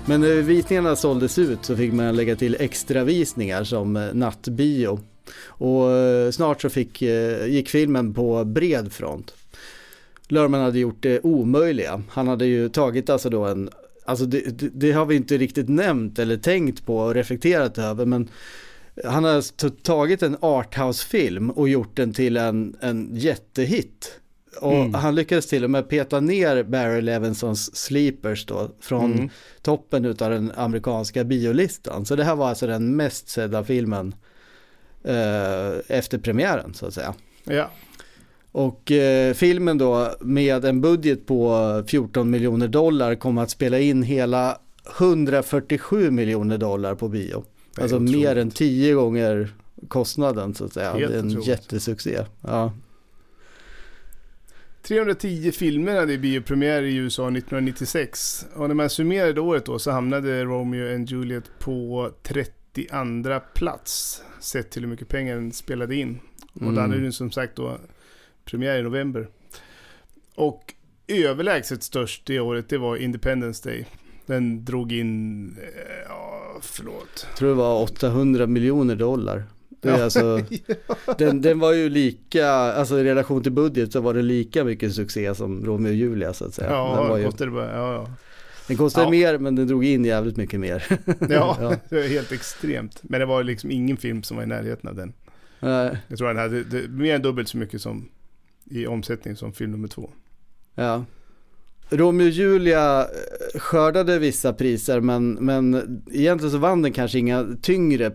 Men 0.06 0.20
när 0.20 0.42
visningarna 0.42 0.97
såldes 0.97 1.38
ut 1.38 1.64
så 1.64 1.76
fick 1.76 1.92
man 1.92 2.16
lägga 2.16 2.36
till 2.36 2.56
extravisningar 2.60 3.64
som 3.64 3.97
eh, 3.97 4.14
nattbio. 4.14 5.01
Och 5.44 5.90
eh, 5.90 6.30
snart 6.30 6.62
så 6.62 6.68
fick, 6.68 7.02
eh, 7.02 7.47
gick 7.47 7.68
filmen 7.68 8.14
på 8.14 8.44
bred 8.44 8.92
front. 8.92 9.34
Lörman 10.28 10.60
hade 10.60 10.78
gjort 10.78 11.02
det 11.02 11.20
omöjliga. 11.20 12.02
Han 12.09 12.28
hade 12.28 12.47
ju 12.47 12.68
tagit 12.68 13.10
alltså 13.10 13.30
då 13.30 13.44
en, 13.44 13.70
alltså 14.05 14.24
det, 14.24 14.59
det, 14.59 14.68
det 14.72 14.92
har 14.92 15.06
vi 15.06 15.16
inte 15.16 15.38
riktigt 15.38 15.68
nämnt 15.68 16.18
eller 16.18 16.36
tänkt 16.36 16.86
på 16.86 16.98
och 16.98 17.14
reflekterat 17.14 17.78
över 17.78 18.05
men 18.05 18.28
han 19.05 19.24
har 19.24 19.60
tagit 19.82 20.22
en 20.22 20.36
arthouse-film 20.40 21.51
och 21.51 21.68
gjort 21.68 21.97
den 21.97 22.12
till 22.12 22.36
en, 22.36 22.77
en 22.81 23.10
jättehit. 23.12 24.20
Och 24.60 24.74
mm. 24.74 24.94
han 24.94 25.14
lyckades 25.14 25.47
till 25.47 25.64
och 25.64 25.70
med 25.70 25.89
peta 25.89 26.20
ner 26.20 26.62
Barry 26.62 27.01
Levinsons 27.01 27.77
Sleepers 27.77 28.47
då 28.47 28.70
från 28.81 29.12
mm. 29.12 29.31
toppen 29.62 30.06
av 30.06 30.14
den 30.14 30.52
amerikanska 30.56 31.24
biolistan. 31.24 32.06
Så 32.06 32.16
det 32.16 32.24
här 32.24 32.36
var 32.36 32.48
alltså 32.48 32.66
den 32.66 32.97
mest 32.97 33.28
sedda 33.28 33.64
filmen 33.64 34.14
eh, 35.05 35.72
efter 35.89 36.18
premiären 36.18 36.74
så 36.74 36.86
att 36.86 36.94
säga. 36.94 37.14
Ja. 37.44 37.70
Och 38.52 38.93
eh, 38.93 39.35
filmen 39.35 39.78
då 39.78 40.14
med 40.20 40.64
en 40.64 40.81
budget 40.81 41.27
på 41.27 41.82
14 41.86 42.31
miljoner 42.31 42.68
dollar 42.68 43.14
kom 43.14 43.39
att 43.39 43.51
spela 43.51 43.78
in 43.78 44.02
hela 44.02 44.59
147 44.98 46.10
miljoner 46.10 46.59
dollar 46.59 46.94
på 46.94 47.09
bio. 47.09 47.44
Alltså 47.76 47.97
otroligt. 47.97 48.16
mer 48.16 48.36
än 48.36 48.51
tio 48.51 48.94
gånger 48.94 49.52
kostnaden 49.88 50.55
så 50.55 50.64
att 50.64 50.72
säga. 50.72 50.92
Helt 50.92 51.09
det 51.09 51.14
är 51.14 51.18
en 51.18 51.28
otroligt. 51.28 51.48
jättesuccé. 51.48 52.24
Ja. 52.40 52.72
310 54.82 55.52
filmer 55.52 55.97
hade 55.97 56.18
biopremiär 56.18 56.82
i 56.82 56.97
USA 56.97 57.22
1996. 57.22 58.47
Och 58.55 58.68
när 58.68 58.74
man 58.74 58.90
summerade 58.90 59.40
året 59.40 59.64
då 59.64 59.78
så 59.78 59.90
hamnade 59.90 60.44
Romeo 60.44 60.94
and 60.94 61.10
Juliet 61.10 61.44
på 61.59 62.10
32 62.22 63.40
plats. 63.55 64.22
Sett 64.40 64.70
till 64.70 64.82
hur 64.82 64.88
mycket 64.88 65.09
pengar 65.09 65.34
den 65.34 65.52
spelade 65.52 65.97
in. 65.97 66.20
Och 66.52 66.62
mm. 66.62 66.74
den 66.74 66.90
hade 66.90 67.02
ju 67.02 67.12
som 67.12 67.30
sagt 67.30 67.56
då 67.56 67.78
premiär 68.44 68.78
i 68.78 68.82
november. 68.82 69.28
Och 70.34 70.74
överlägset 71.09 71.82
störst 71.82 72.26
det 72.26 72.40
året 72.40 72.68
det 72.68 72.78
var 72.78 72.97
Independence 72.97 73.68
Day. 73.68 73.86
Den 74.31 74.65
drog 74.65 74.93
in, 74.93 75.47
eh, 75.57 76.09
ja 76.09 76.59
förlåt. 76.62 77.27
Jag 77.28 77.36
tror 77.36 77.48
det 77.48 77.55
var 77.55 77.82
800 77.82 78.47
miljoner 78.47 78.97
dollar. 78.97 79.44
Det 79.81 79.89
är 79.89 80.05
alltså, 80.05 80.40
den, 81.19 81.40
den 81.43 81.59
var 81.59 81.73
ju 81.73 81.89
lika, 81.89 82.48
alltså 82.51 82.98
i 82.98 83.05
relation 83.05 83.43
till 83.43 83.52
budget 83.52 83.93
så 83.93 84.01
var 84.01 84.15
det 84.15 84.23
lika 84.23 84.65
mycket 84.65 84.94
succé 84.94 85.35
som 85.35 85.65
Romeo 85.65 85.90
och 85.90 85.97
Julia 85.97 86.32
så 86.32 86.44
att 86.44 86.55
säga. 86.55 86.70
Ja, 86.70 86.97
den 86.98 87.09
var 87.09 87.19
ju, 87.19 87.24
kostade 87.24 87.51
bara, 87.51 87.77
ja, 87.77 87.93
ja. 87.93 88.11
Den 88.66 88.77
kostade 88.77 89.07
ja. 89.07 89.11
mer 89.11 89.39
men 89.39 89.55
den 89.55 89.66
drog 89.66 89.85
in 89.85 90.05
jävligt 90.05 90.36
mycket 90.36 90.61
mer. 90.61 90.85
ja, 91.28 91.57
ja, 91.61 91.77
det 91.89 91.97
var 91.97 92.09
helt 92.09 92.32
extremt. 92.32 93.01
Men 93.02 93.20
det 93.20 93.27
var 93.27 93.44
liksom 93.44 93.70
ingen 93.70 93.97
film 93.97 94.23
som 94.23 94.36
var 94.36 94.44
i 94.44 94.47
närheten 94.47 94.90
av 94.90 94.97
den. 94.97 95.12
Nej. 95.61 95.97
Jag 96.09 96.19
tror 96.19 96.28
den 96.28 96.36
hade 96.36 96.65
det, 96.65 96.89
mer 96.89 97.15
än 97.15 97.23
dubbelt 97.23 97.48
så 97.48 97.57
mycket 97.57 97.82
som 97.82 98.09
i 98.65 98.86
omsättning 98.86 99.36
som 99.36 99.52
film 99.52 99.70
nummer 99.70 99.89
två. 99.89 100.11
Ja. 100.74 101.05
Romeo 101.90 102.26
och 102.26 102.30
Julia 102.30 103.00
eh, 103.00 103.60
skördade 103.60 104.18
vissa 104.18 104.52
priser 104.52 105.00
men, 105.00 105.32
men 105.32 105.74
egentligen 106.12 106.52
så 106.52 106.58
vann 106.58 106.82
den 106.82 106.92
kanske 106.92 107.18
inga 107.18 107.46
tyngre 107.62 108.12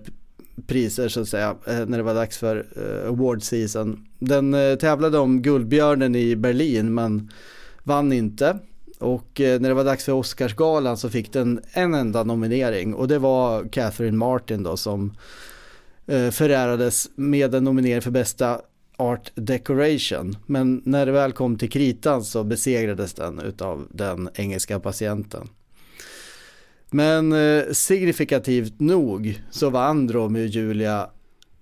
priser 0.67 1.07
så 1.07 1.21
att 1.21 1.27
säga 1.27 1.55
eh, 1.67 1.85
när 1.85 1.97
det 1.97 2.03
var 2.03 2.13
dags 2.13 2.37
för 2.37 2.65
eh, 2.75 3.07
award 3.07 3.43
season. 3.43 4.05
Den 4.19 4.77
tävlade 4.79 5.17
om 5.17 5.41
Guldbjörnen 5.41 6.15
i 6.15 6.35
Berlin 6.35 6.93
men 6.93 7.31
vann 7.83 8.13
inte. 8.13 8.59
Och 8.99 9.31
när 9.35 9.59
det 9.59 9.73
var 9.73 9.83
dags 9.83 10.05
för 10.05 10.11
Oscarsgalan 10.11 10.97
så 10.97 11.09
fick 11.09 11.33
den 11.33 11.59
en 11.71 11.93
enda 11.93 12.23
nominering 12.23 12.93
och 12.93 13.07
det 13.07 13.19
var 13.19 13.63
Catherine 13.71 14.17
Martin 14.17 14.63
då 14.63 14.77
som 14.77 15.13
förärades 16.31 17.09
med 17.15 17.55
en 17.55 17.63
nominering 17.63 18.01
för 18.01 18.11
bästa 18.11 18.61
Art 18.97 19.31
Decoration. 19.35 20.37
Men 20.45 20.81
när 20.85 21.05
det 21.05 21.11
väl 21.11 21.31
kom 21.31 21.57
till 21.57 21.69
kritan 21.69 22.23
så 22.23 22.43
besegrades 22.43 23.13
den 23.13 23.39
utav 23.39 23.87
den 23.91 24.29
engelska 24.35 24.79
patienten. 24.79 25.49
Men 26.89 27.33
eh, 27.33 27.63
signifikativt 27.71 28.79
nog 28.79 29.41
så 29.51 29.69
vann 29.69 30.11
Romeo 30.11 30.43
och 30.43 30.47
Julia 30.47 31.09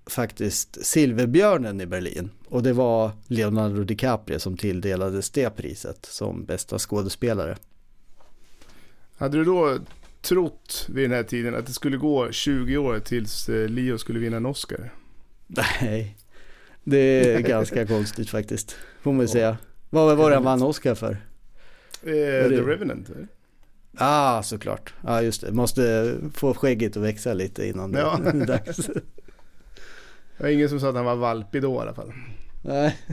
faktiskt 0.06 0.86
Silverbjörnen 0.86 1.80
i 1.80 1.86
Berlin. 1.86 2.30
Och 2.48 2.62
det 2.62 2.72
var 2.72 3.10
Leonardo 3.26 3.84
DiCaprio 3.84 4.38
som 4.38 4.56
tilldelades 4.56 5.30
det 5.30 5.50
priset 5.50 6.06
som 6.06 6.44
bästa 6.44 6.78
skådespelare. 6.78 7.56
Hade 9.16 9.38
du 9.38 9.44
då 9.44 9.78
trott 10.22 10.86
vid 10.88 11.04
den 11.04 11.16
här 11.16 11.22
tiden 11.22 11.54
att 11.54 11.66
det 11.66 11.72
skulle 11.72 11.96
gå 11.96 12.32
20 12.32 12.76
år 12.76 12.98
tills 12.98 13.48
eh, 13.48 13.68
Leo 13.68 13.98
skulle 13.98 14.18
vinna 14.18 14.36
en 14.36 14.46
Oscar? 14.46 14.92
Nej, 15.46 16.16
det 16.84 17.34
är 17.34 17.40
ganska 17.40 17.86
konstigt 17.86 18.30
faktiskt, 18.30 18.76
får 19.02 19.12
man 19.12 19.28
säga. 19.28 19.58
Vad 19.90 20.16
var 20.16 20.30
det 20.30 20.36
han 20.36 20.44
vann 20.44 20.62
Oscar 20.62 20.94
för? 20.94 21.10
Eh, 22.02 22.48
The 22.48 22.60
Revenant? 22.60 23.10
ah, 23.96 24.42
såklart. 24.42 24.94
Ja, 25.02 25.10
ah, 25.10 25.22
just 25.22 25.40
det. 25.40 25.52
Måste 25.52 26.14
få 26.34 26.54
skägget 26.54 26.96
att 26.96 27.02
växa 27.02 27.34
lite 27.34 27.66
innan 27.66 27.92
det 27.92 27.98
ja. 27.98 28.20
är 28.24 28.46
dags. 28.46 28.76
Det 30.36 30.42
var 30.42 30.48
ingen 30.48 30.68
som 30.68 30.80
sa 30.80 30.88
att 30.88 30.94
han 30.94 31.04
var 31.04 31.16
valpig 31.16 31.62
då 31.62 31.74
i 31.74 31.78
alla 31.78 31.94
fall. 31.94 32.12
Nej. 32.62 32.98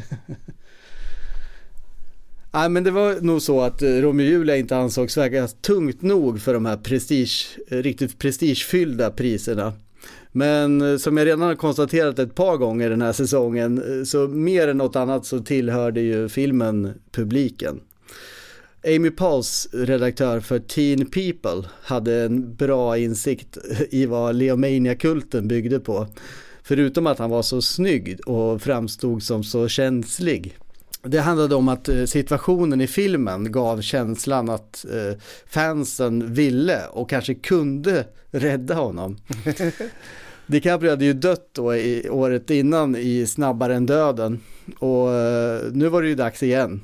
Nej 2.53 2.69
men 2.69 2.83
det 2.83 2.91
var 2.91 3.21
nog 3.21 3.41
så 3.41 3.61
att 3.61 3.81
eh, 3.81 3.89
Romeo 3.89 4.25
Julia 4.25 4.57
inte 4.57 4.77
ansågs 4.77 5.17
väga 5.17 5.47
tungt 5.47 6.01
nog 6.01 6.41
för 6.41 6.53
de 6.53 6.65
här 6.65 6.77
prestige, 6.77 7.57
riktigt 7.67 8.19
prestigefyllda 8.19 9.11
priserna. 9.11 9.73
Men 10.31 10.81
eh, 10.81 10.97
som 10.97 11.17
jag 11.17 11.27
redan 11.27 11.41
har 11.41 11.55
konstaterat 11.55 12.19
ett 12.19 12.35
par 12.35 12.57
gånger 12.57 12.89
den 12.89 13.01
här 13.01 13.13
säsongen 13.13 13.99
eh, 13.99 14.03
så 14.03 14.27
mer 14.27 14.67
än 14.67 14.77
något 14.77 14.95
annat 14.95 15.25
så 15.25 15.39
tillhörde 15.39 16.01
ju 16.01 16.29
filmen 16.29 16.93
publiken. 17.11 17.79
Amy 18.85 19.11
Pauls, 19.11 19.69
redaktör 19.73 20.39
för 20.39 20.59
Teen 20.59 21.05
People, 21.05 21.69
hade 21.83 22.21
en 22.21 22.55
bra 22.55 22.97
insikt 22.97 23.57
eh, 23.71 23.81
i 23.89 24.05
vad 24.05 24.35
Leomania-kulten 24.35 25.47
byggde 25.47 25.79
på. 25.79 26.07
Förutom 26.63 27.07
att 27.07 27.19
han 27.19 27.29
var 27.29 27.41
så 27.41 27.61
snygg 27.61 28.19
och 28.25 28.61
framstod 28.61 29.23
som 29.23 29.43
så 29.43 29.67
känslig. 29.67 30.57
Det 31.03 31.19
handlade 31.19 31.55
om 31.55 31.67
att 31.67 31.89
eh, 31.89 32.05
situationen 32.05 32.81
i 32.81 32.87
filmen 32.87 33.51
gav 33.51 33.81
känslan 33.81 34.49
att 34.49 34.85
eh, 34.85 35.19
fansen 35.47 36.33
ville 36.33 36.87
och 36.91 37.09
kanske 37.09 37.33
kunde 37.35 38.05
rädda 38.31 38.73
honom. 38.73 39.17
DiCaprio 40.45 40.89
hade 40.89 41.05
ju 41.05 41.13
dött 41.13 41.49
då 41.51 41.75
i, 41.75 42.09
året 42.09 42.49
innan 42.49 42.95
i 42.95 43.27
Snabbare 43.27 43.75
än 43.75 43.85
döden 43.85 44.39
och 44.79 45.11
eh, 45.11 45.61
nu 45.71 45.89
var 45.89 46.01
det 46.01 46.07
ju 46.07 46.15
dags 46.15 46.43
igen. 46.43 46.81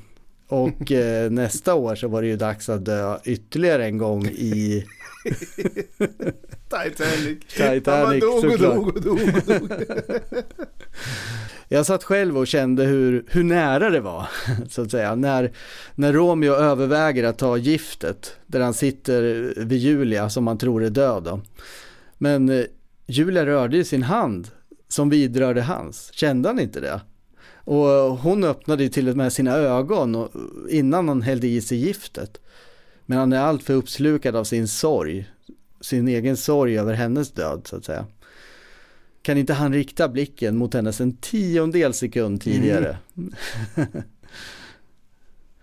Och 0.48 0.92
eh, 0.92 1.30
nästa 1.30 1.74
år 1.74 1.94
så 1.94 2.08
var 2.08 2.22
det 2.22 2.28
ju 2.28 2.36
dags 2.36 2.68
att 2.68 2.84
dö 2.84 3.18
ytterligare 3.24 3.84
en 3.84 3.98
gång 3.98 4.26
i 4.26 4.84
Titanic. 6.68 7.38
Titanic 7.56 8.20
dog 8.20 8.44
och 8.44 8.58
dog 8.58 8.96
och 8.96 9.02
dog 9.02 9.20
och 9.20 9.42
dog. 9.46 9.72
Jag 11.68 11.86
satt 11.86 12.04
själv 12.04 12.38
och 12.38 12.46
kände 12.46 12.84
hur, 12.84 13.24
hur 13.28 13.44
nära 13.44 13.90
det 13.90 14.00
var, 14.00 14.28
så 14.68 14.82
att 14.82 14.90
säga. 14.90 15.14
När, 15.14 15.52
när 15.94 16.12
Romeo 16.12 16.52
överväger 16.52 17.24
att 17.24 17.38
ta 17.38 17.56
giftet, 17.56 18.36
där 18.46 18.60
han 18.60 18.74
sitter 18.74 19.22
vid 19.56 19.78
Julia 19.78 20.30
som 20.30 20.44
man 20.44 20.58
tror 20.58 20.84
är 20.84 20.90
död. 20.90 21.22
Då. 21.22 21.40
Men 22.18 22.48
eh, 22.48 22.64
Julia 23.06 23.46
rörde 23.46 23.76
ju 23.76 23.84
sin 23.84 24.02
hand 24.02 24.48
som 24.88 25.10
vidrörde 25.10 25.62
hans. 25.62 26.10
Kände 26.12 26.48
han 26.48 26.60
inte 26.60 26.80
det? 26.80 27.00
Och 27.50 27.86
hon 28.18 28.44
öppnade 28.44 28.82
ju 28.82 28.88
till 28.88 29.08
och 29.08 29.16
med 29.16 29.32
sina 29.32 29.52
ögon 29.52 30.28
innan 30.70 31.08
han 31.08 31.22
hällde 31.22 31.46
i 31.46 31.60
sig 31.60 31.78
giftet. 31.78 32.40
Men 33.06 33.18
han 33.18 33.32
är 33.32 33.40
alltför 33.40 33.74
uppslukad 33.74 34.36
av 34.36 34.44
sin 34.44 34.68
sorg, 34.68 35.30
sin 35.80 36.08
egen 36.08 36.36
sorg 36.36 36.78
över 36.78 36.94
hennes 36.94 37.30
död 37.30 37.62
så 37.64 37.76
att 37.76 37.84
säga. 37.84 38.06
Kan 39.22 39.38
inte 39.38 39.54
han 39.54 39.72
rikta 39.72 40.08
blicken 40.08 40.56
mot 40.56 40.74
hennes 40.74 41.00
en 41.00 41.16
tiondel 41.16 41.94
sekund 41.94 42.40
tidigare? 42.40 42.96
Mm. 43.16 43.32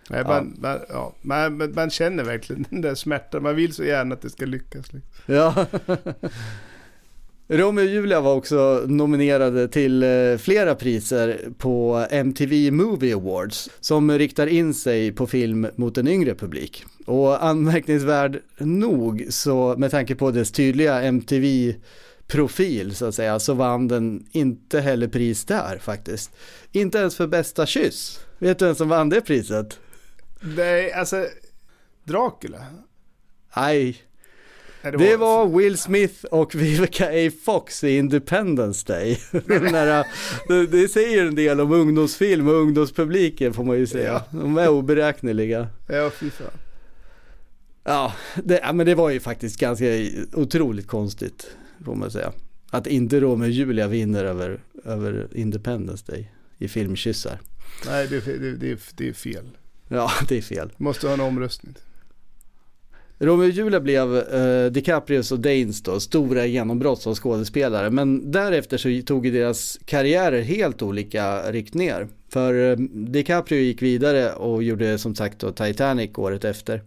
Nej, 0.10 0.24
man, 0.24 0.58
ja. 0.62 0.62
Man, 0.62 0.80
ja, 0.90 1.16
man, 1.22 1.74
man, 1.76 1.90
känner 1.90 2.24
verkligen 2.24 2.66
den 2.70 2.82
där 2.82 2.96
smärtan. 2.96 3.44
Man 3.44 3.56
vill 3.56 3.74
så 3.74 3.84
gärna 3.84 4.16
att 4.16 4.22
det 4.22 4.30
ska 4.30 4.46
lyckas. 4.46 4.94
Liksom. 4.94 5.10
Ja. 5.26 5.66
Romeo 7.48 7.84
och 7.84 7.90
Julia 7.90 8.22
var 8.22 8.36
också 8.36 8.84
nominerade 8.88 9.68
till 9.68 10.04
eh, 10.04 10.38
flera 10.38 10.76
priser 10.76 11.40
på 11.58 12.08
MTV 12.12 12.72
Movie 12.72 13.16
Awards 13.16 13.70
som 13.80 14.12
riktar 14.12 14.48
in 14.48 14.74
sig 14.74 15.12
på 15.12 15.28
film 15.28 15.68
mot 15.76 15.98
en 15.98 16.08
yngre 16.08 16.36
publik. 16.36 16.86
Och 17.06 17.46
anmärkningsvärd 17.46 18.42
nog 18.58 19.26
så 19.30 19.76
med 19.78 19.92
tanke 19.92 20.16
på 20.16 20.32
dess 20.32 20.52
tydliga 20.52 21.02
MTV 21.02 21.74
profil 22.28 22.96
så 22.96 23.06
att 23.06 23.16
säga 23.16 23.40
så 23.40 23.54
vann 23.54 23.88
den 23.88 24.26
inte 24.32 24.80
heller 24.80 25.08
pris 25.08 25.46
där 25.46 25.78
faktiskt. 25.78 26.32
Inte 26.72 26.98
ens 26.98 27.16
för 27.16 27.28
bästa 27.28 27.66
kyss. 27.66 28.20
Vet 28.40 28.60
du 28.60 28.66
vem 28.66 28.76
som 28.76 28.90
vann 28.90 29.10
det 29.10 29.22
priset? 29.22 29.80
Nej, 30.42 30.94
alltså 30.94 31.26
Dracula. 32.04 32.66
Nej, 33.56 33.98
det, 34.82 34.92
var... 34.92 34.98
det 34.98 35.18
var 35.18 35.48
Will 35.48 35.78
Smith 35.78 36.26
och 36.26 36.56
Vivica 36.56 37.06
A. 37.06 37.32
Fox 37.46 37.84
i 37.84 37.98
Independence 37.98 38.86
Day. 38.88 39.20
det, 40.48 40.68
det 40.68 40.88
säger 40.88 41.26
en 41.26 41.36
del 41.36 41.60
om 41.60 41.72
ungdomsfilm 41.72 42.48
och 42.48 42.54
ungdomspubliken 42.54 43.54
får 43.54 43.64
man 43.64 43.78
ju 43.78 43.88
säga. 43.88 44.24
Ja. 44.32 44.40
De 44.40 44.58
är 44.58 44.70
oberäkneliga. 44.70 45.68
Ja, 45.88 46.12
fy 46.20 46.30
fan. 46.30 46.48
Ja, 47.84 48.14
det, 48.44 48.60
ja, 48.64 48.74
men 48.74 48.86
det 48.86 48.96
var 48.96 49.10
ju 49.10 49.20
faktiskt 49.20 49.60
ganska 49.60 49.86
otroligt 50.34 50.88
konstigt 50.88 51.56
får 51.86 51.96
man 51.96 52.12
säga. 52.12 52.34
Att 52.70 52.88
inte 52.88 53.20
Romeo 53.20 53.46
och 53.46 53.52
Julia 53.52 53.88
vinner 53.88 54.26
över, 54.26 54.60
över 54.84 55.28
Independence 55.32 56.12
Day 56.12 56.32
i 56.58 56.68
filmkyssar. 56.68 57.40
Nej, 57.86 58.08
det, 58.08 58.26
det, 58.26 58.56
det, 58.56 58.80
det 58.96 59.10
är 59.10 59.14
fel. 59.14 59.46
Ja, 59.88 60.12
det 60.30 60.38
är 60.38 60.42
fel. 60.42 60.72
Måste 60.78 61.08
ha 61.08 61.14
en 61.14 61.22
omröstning. 61.22 61.76
Romeo 63.20 63.46
och 63.46 63.50
Julia 63.50 63.80
blev 63.80 64.18
eh, 64.18 64.72
DiCaprios 64.72 65.32
och 65.32 65.40
Danes 65.40 65.84
då 65.84 66.00
stora 66.00 66.46
genombrott 66.46 67.02
som 67.02 67.16
skådespelare. 67.16 67.90
Men 67.90 68.32
därefter 68.32 68.78
så 68.78 69.06
tog 69.06 69.34
deras 69.34 69.80
karriärer 69.86 70.42
helt 70.42 70.82
olika 70.82 71.52
riktningar. 71.52 72.08
För 72.30 72.72
eh, 72.72 72.78
DiCaprio 72.92 73.60
gick 73.60 73.82
vidare 73.82 74.34
och 74.34 74.64
gjorde 74.64 74.98
som 74.98 75.16
sagt 75.16 75.40
då 75.40 75.52
Titanic 75.52 76.18
året 76.18 76.46
efter. 76.46 76.82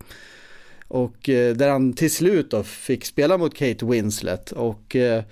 Och 0.88 1.28
eh, 1.28 1.56
där 1.56 1.68
han 1.68 1.92
till 1.92 2.10
slut 2.10 2.50
då 2.50 2.62
fick 2.62 3.04
spela 3.04 3.38
mot 3.38 3.54
Kate 3.54 3.86
Winslet 3.86 4.52
och 4.52 4.96
eh, 4.96 5.22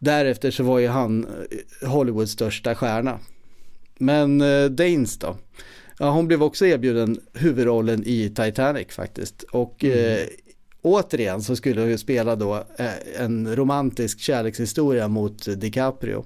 därefter 0.00 0.50
så 0.50 0.62
var 0.62 0.78
ju 0.78 0.88
han 0.88 1.26
eh, 1.80 1.88
Hollywoods 1.88 2.32
största 2.32 2.74
stjärna. 2.74 3.18
Men 3.98 4.38
Danes 4.76 5.18
då? 5.18 5.36
Ja, 5.98 6.10
hon 6.10 6.26
blev 6.26 6.42
också 6.42 6.66
erbjuden 6.66 7.20
huvudrollen 7.32 8.02
i 8.06 8.28
Titanic 8.28 8.88
faktiskt. 8.88 9.42
Och 9.42 9.84
mm. 9.84 10.28
återigen 10.82 11.42
så 11.42 11.56
skulle 11.56 11.80
hon 11.80 11.90
ju 11.90 11.98
spela 11.98 12.36
då 12.36 12.64
en 13.18 13.56
romantisk 13.56 14.20
kärlekshistoria 14.20 15.08
mot 15.08 15.60
DiCaprio. 15.60 16.24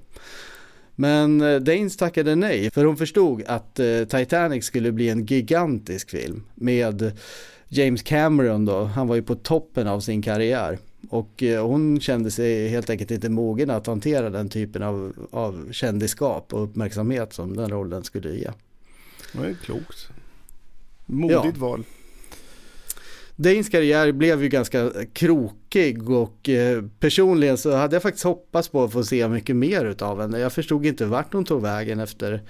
Men 0.95 1.39
Danes 1.39 1.97
tackade 1.97 2.35
nej, 2.35 2.71
för 2.71 2.85
hon 2.85 2.97
förstod 2.97 3.43
att 3.47 3.79
Titanic 4.09 4.65
skulle 4.65 4.91
bli 4.91 5.09
en 5.09 5.25
gigantisk 5.25 6.09
film 6.09 6.43
med 6.55 7.11
James 7.73 8.01
Cameron 8.01 8.65
då, 8.65 8.83
han 8.83 9.07
var 9.07 9.15
ju 9.15 9.21
på 9.21 9.35
toppen 9.35 9.87
av 9.87 9.99
sin 9.99 10.21
karriär. 10.21 10.79
Och 11.09 11.43
eh, 11.43 11.67
hon 11.67 11.99
kände 11.99 12.31
sig 12.31 12.67
helt 12.67 12.89
enkelt 12.89 13.11
inte 13.11 13.29
mogen 13.29 13.69
att 13.69 13.87
hantera 13.87 14.29
den 14.29 14.49
typen 14.49 14.83
av, 14.83 15.27
av 15.31 15.71
kändisskap 15.71 16.53
och 16.53 16.63
uppmärksamhet 16.63 17.33
som 17.33 17.55
den 17.55 17.69
rollen 17.69 18.03
skulle 18.03 18.35
ge. 18.35 18.49
Det 19.33 19.47
är 19.47 19.53
klokt. 19.53 20.09
Modigt 21.05 21.41
ja. 21.43 21.51
val. 21.55 21.83
Danes 23.35 23.69
karriär 23.69 24.11
blev 24.11 24.43
ju 24.43 24.49
ganska 24.49 24.91
krokig 25.13 26.09
och 26.09 26.49
eh, 26.49 26.83
personligen 26.99 27.57
så 27.57 27.75
hade 27.75 27.95
jag 27.95 28.03
faktiskt 28.03 28.25
hoppats 28.25 28.69
på 28.69 28.83
att 28.83 28.91
få 28.91 29.03
se 29.03 29.27
mycket 29.27 29.55
mer 29.55 29.85
utav 29.85 30.21
henne. 30.21 30.39
Jag 30.39 30.53
förstod 30.53 30.85
inte 30.85 31.05
vart 31.05 31.33
hon 31.33 31.45
tog 31.45 31.61
vägen 31.61 31.99
efter, 31.99 32.41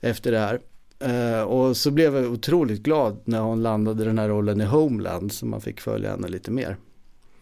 efter 0.00 0.32
det 0.32 0.38
här. 0.38 0.60
Uh, 1.04 1.42
och 1.42 1.76
så 1.76 1.90
blev 1.90 2.16
jag 2.16 2.32
otroligt 2.32 2.82
glad 2.82 3.20
när 3.24 3.40
hon 3.40 3.62
landade 3.62 4.04
den 4.04 4.18
här 4.18 4.28
rollen 4.28 4.60
i 4.60 4.64
Homeland 4.64 5.32
så 5.32 5.46
man 5.46 5.60
fick 5.60 5.80
följa 5.80 6.10
henne 6.10 6.28
lite 6.28 6.50
mer. 6.50 6.76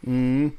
Mm. 0.07 0.51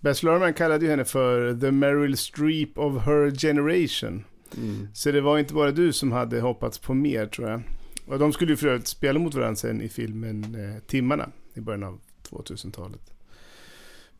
Bess 0.00 0.22
Luhrmann 0.22 0.54
kallade 0.54 0.84
ju 0.84 0.90
henne 0.90 1.04
för 1.04 1.60
the 1.60 1.70
Meryl 1.70 2.16
Streep 2.16 2.78
of 2.78 3.02
her 3.04 3.30
generation. 3.30 4.24
Mm. 4.56 4.88
Så 4.94 5.10
det 5.10 5.20
var 5.20 5.38
inte 5.38 5.54
bara 5.54 5.70
du 5.70 5.92
som 5.92 6.12
hade 6.12 6.40
hoppats 6.40 6.78
på 6.78 6.94
mer 6.94 7.26
tror 7.26 7.50
jag. 7.50 7.62
Och 8.06 8.18
de 8.18 8.32
skulle 8.32 8.52
ju 8.52 8.56
för 8.56 8.66
övrigt 8.66 8.86
spela 8.86 9.18
mot 9.18 9.34
varandra 9.34 9.56
sen 9.56 9.82
i 9.82 9.88
filmen 9.88 10.44
eh, 10.54 10.82
Timmarna 10.86 11.30
i 11.54 11.60
början 11.60 11.82
av 11.82 12.00
2000-talet. 12.30 13.13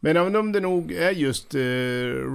Men 0.05 0.16
även 0.16 0.36
om 0.36 0.52
det 0.52 0.60
nog 0.60 0.93
är 0.93 1.10
just 1.10 1.55
eh, 1.55 1.60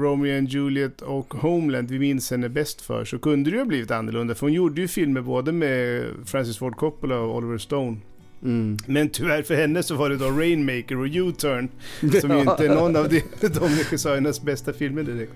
Romeo 0.02 0.38
and 0.38 0.50
Juliet 0.50 1.02
och 1.02 1.34
Homeland 1.34 1.92
vi 1.92 2.00
minns 2.00 2.32
henne 2.32 2.50
bäst 2.50 2.82
för 2.82 3.06
så 3.06 3.20
kunde 3.20 3.50
det 3.50 3.54
ju 3.54 3.60
ha 3.60 3.66
blivit 3.66 3.92
annorlunda. 3.92 4.36
För 4.36 4.46
hon 4.46 4.54
gjorde 4.54 4.82
ju 4.82 4.88
filmer 4.88 5.22
både 5.22 5.52
med 5.52 6.06
Francis 6.26 6.58
Ford 6.58 6.76
Coppola 6.76 7.20
och 7.20 7.36
Oliver 7.36 7.58
Stone. 7.58 7.98
Mm. 8.44 8.78
Men 8.86 9.10
tyvärr 9.10 9.44
för 9.44 9.56
henne 9.56 9.84
så 9.84 9.96
var 9.96 10.10
det 10.10 10.18
då 10.18 10.30
Rainmaker 10.30 11.00
och 11.00 11.06
U-Turn. 11.06 11.70
Som 12.22 12.32
ju 12.32 12.40
inte 12.40 12.66
är 12.66 12.76
någon 12.76 12.96
av 12.96 13.10
de, 13.10 13.22
de 13.42 13.70
regissörernas 13.70 14.42
bästa 14.42 14.74
filmer 14.74 15.04
direkt. 15.04 15.34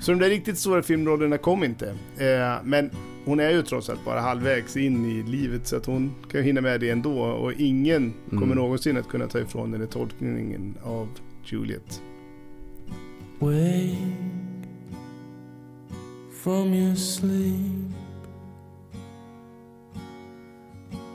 Så 0.00 0.10
de 0.10 0.20
där 0.20 0.28
riktigt 0.28 0.58
stora 0.58 0.82
filmrollerna 0.82 1.38
kom 1.38 1.64
inte. 1.64 1.86
Eh, 2.18 2.56
men 2.64 2.90
hon 3.24 3.40
är 3.40 3.50
ju 3.50 3.62
trots 3.62 3.90
allt 3.90 4.04
bara 4.04 4.20
halvvägs 4.20 4.76
in 4.76 5.06
i 5.06 5.30
livet 5.30 5.66
så 5.66 5.76
att 5.76 5.86
hon 5.86 6.14
kan 6.30 6.42
hinna 6.42 6.60
med 6.60 6.80
det 6.80 6.90
ändå. 6.90 7.22
Och 7.22 7.52
ingen 7.52 7.96
mm. 8.30 8.40
kommer 8.40 8.54
någonsin 8.54 8.96
att 8.96 9.08
kunna 9.08 9.26
ta 9.26 9.38
ifrån 9.38 9.72
henne 9.72 9.86
tolkningen 9.86 10.74
av 10.82 11.08
Juliet. 11.44 12.00
Wake 13.38 13.98
from 16.30 16.72
your 16.72 16.96
sleep. 16.96 17.92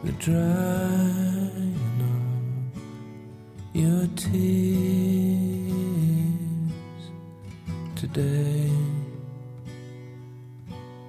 The 0.03 0.11
drying 0.14 1.76
of 1.99 3.76
your 3.76 4.07
tears. 4.15 4.39
Today 7.95 8.69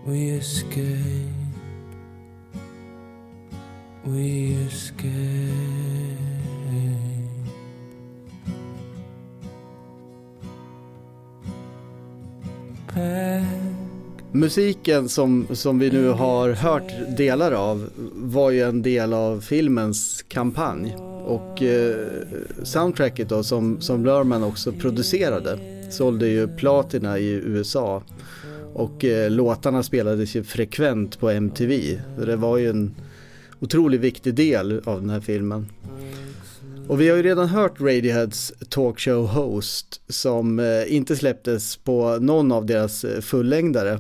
we 0.07 0.31
escape. 0.31 1.29
We 4.05 4.55
escape 4.67 5.11
Musiken 14.33 15.09
som, 15.09 15.47
som 15.53 15.79
vi 15.79 15.91
nu 15.91 16.09
har 16.09 16.51
hört 16.51 16.93
delar 17.17 17.53
av 17.53 17.91
var 18.15 18.51
ju 18.51 18.63
en 18.63 18.83
del 18.83 19.13
av 19.13 19.41
filmens 19.41 20.25
kampanj. 20.29 20.97
Och 21.25 21.63
eh, 21.63 21.97
soundtracket 22.63 23.29
då 23.29 23.43
som, 23.43 23.81
som 23.81 24.05
Lerman 24.05 24.43
också 24.43 24.73
producerade 24.73 25.59
sålde 25.91 26.29
ju 26.29 26.49
platina 26.49 27.19
i 27.19 27.31
USA. 27.31 28.03
Och 28.75 29.05
eh, 29.05 29.31
låtarna 29.31 29.83
spelades 29.83 30.37
ju 30.37 30.45
frekvent 30.45 31.21
på 31.21 31.31
MTV. 31.31 32.01
det 32.27 32.37
var 32.37 32.57
ju 32.57 32.71
en 32.71 32.95
otroligt 33.61 34.01
viktig 34.01 34.35
del 34.35 34.81
av 34.85 35.01
den 35.01 35.11
här 35.11 35.21
filmen. 35.21 35.67
Och 36.89 37.01
vi 37.01 37.09
har 37.09 37.17
ju 37.17 37.23
redan 37.23 37.49
hört 37.49 37.81
Radioheads 37.81 38.53
talkshow 38.69 39.27
host 39.27 40.01
som 40.09 40.59
eh, 40.59 40.97
inte 40.97 41.17
släpptes 41.17 41.77
på 41.77 42.19
någon 42.21 42.53
av 42.53 42.67
deras 42.67 43.05
eh, 43.05 43.21
fullängdare. 43.21 43.99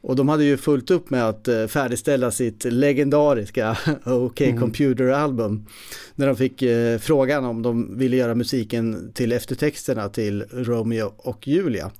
Och 0.00 0.16
de 0.16 0.28
hade 0.28 0.44
ju 0.44 0.56
fullt 0.56 0.90
upp 0.90 1.10
med 1.10 1.28
att 1.28 1.48
eh, 1.48 1.66
färdigställa 1.66 2.30
sitt 2.30 2.64
legendariska 2.64 3.78
OK 4.04 4.40
mm. 4.40 4.60
Computer 4.60 5.08
album. 5.08 5.66
När 6.14 6.26
de 6.26 6.36
fick 6.36 6.62
frågan 7.00 7.44
om 7.44 7.62
de 7.62 7.98
ville 7.98 8.16
göra 8.16 8.34
musiken 8.34 9.12
till 9.14 9.32
eftertexterna 9.32 10.08
till 10.08 10.44
Romeo 10.52 11.12
och 11.16 11.48
Julia. 11.48 11.90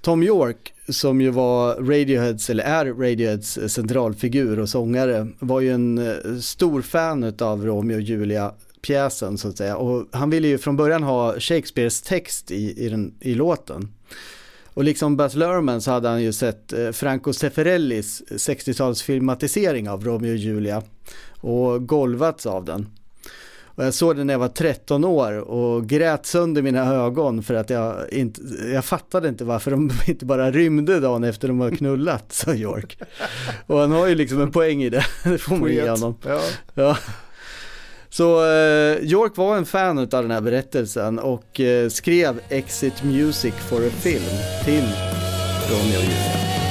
Tom 0.00 0.22
York 0.22 0.74
som 0.88 1.20
ju 1.20 1.30
var 1.30 1.74
Radioheads, 1.74 2.50
eller 2.50 2.64
är 2.64 2.86
Radioheads 2.86 3.58
centralfigur 3.68 4.58
och 4.58 4.68
sångare, 4.68 5.28
var 5.38 5.60
ju 5.60 5.70
en 5.70 6.00
stor 6.42 6.82
fan 6.82 7.34
av 7.38 7.64
Romeo 7.64 7.96
och 7.96 8.02
Julia 8.02 8.52
pjäsen 8.86 9.38
så 9.38 9.48
att 9.48 9.56
säga. 9.56 9.76
Och 9.76 10.08
han 10.12 10.30
ville 10.30 10.48
ju 10.48 10.58
från 10.58 10.76
början 10.76 11.02
ha 11.02 11.40
Shakespeares 11.40 12.02
text 12.02 12.50
i, 12.50 12.84
i, 12.84 12.88
den, 12.88 13.14
i 13.20 13.34
låten. 13.34 13.88
Och 14.74 14.84
liksom 14.84 15.16
Baz 15.16 15.36
Luhrmann 15.36 15.80
så 15.80 15.90
hade 15.90 16.08
han 16.08 16.22
ju 16.22 16.32
sett 16.32 16.72
eh, 16.72 16.90
Franco 16.90 17.32
Zeffirellis 17.32 18.22
60-talsfilmatisering 18.30 19.90
av 19.90 20.04
Romeo 20.04 20.30
och 20.30 20.36
Julia 20.36 20.82
och 21.40 21.86
golvats 21.86 22.46
av 22.46 22.64
den. 22.64 22.88
Och 23.64 23.84
jag 23.84 23.94
såg 23.94 24.16
den 24.16 24.26
när 24.26 24.34
jag 24.34 24.38
var 24.38 24.48
13 24.48 25.04
år 25.04 25.38
och 25.38 25.86
grät 25.88 26.26
sönder 26.26 26.62
mina 26.62 26.94
ögon 26.94 27.42
för 27.42 27.54
att 27.54 27.70
jag 27.70 28.12
inte, 28.12 28.40
jag 28.72 28.84
fattade 28.84 29.28
inte 29.28 29.44
varför 29.44 29.70
de 29.70 29.90
inte 30.06 30.26
bara 30.26 30.50
rymde 30.50 31.00
dagen 31.00 31.24
efter 31.24 31.48
de 31.48 31.60
har 31.60 31.70
knullat, 31.70 32.32
sa 32.32 32.54
York. 32.54 32.98
Och 33.66 33.78
han 33.78 33.90
har 33.92 34.06
ju 34.06 34.14
liksom 34.14 34.40
en 34.40 34.52
poäng 34.52 34.82
i 34.82 34.90
det, 34.90 35.04
det 35.24 35.38
får 35.38 35.56
man 35.56 35.72
ge 35.72 35.90
honom. 35.90 36.14
Ja. 36.24 36.40
ja. 36.74 36.96
Så 38.10 38.44
eh, 38.44 38.96
York 38.98 39.36
var 39.36 39.56
en 39.56 39.66
fan 39.66 39.98
av 39.98 40.06
den 40.06 40.30
här 40.30 40.40
berättelsen 40.40 41.18
och 41.18 41.60
eh, 41.60 41.88
skrev 41.88 42.40
Exit 42.48 43.02
Music 43.02 43.54
for 43.54 43.86
a 43.86 43.90
Film 44.02 44.22
till 44.64 44.88
Romeo 45.70 45.98
och 45.98 46.04
Julia. 46.04 46.65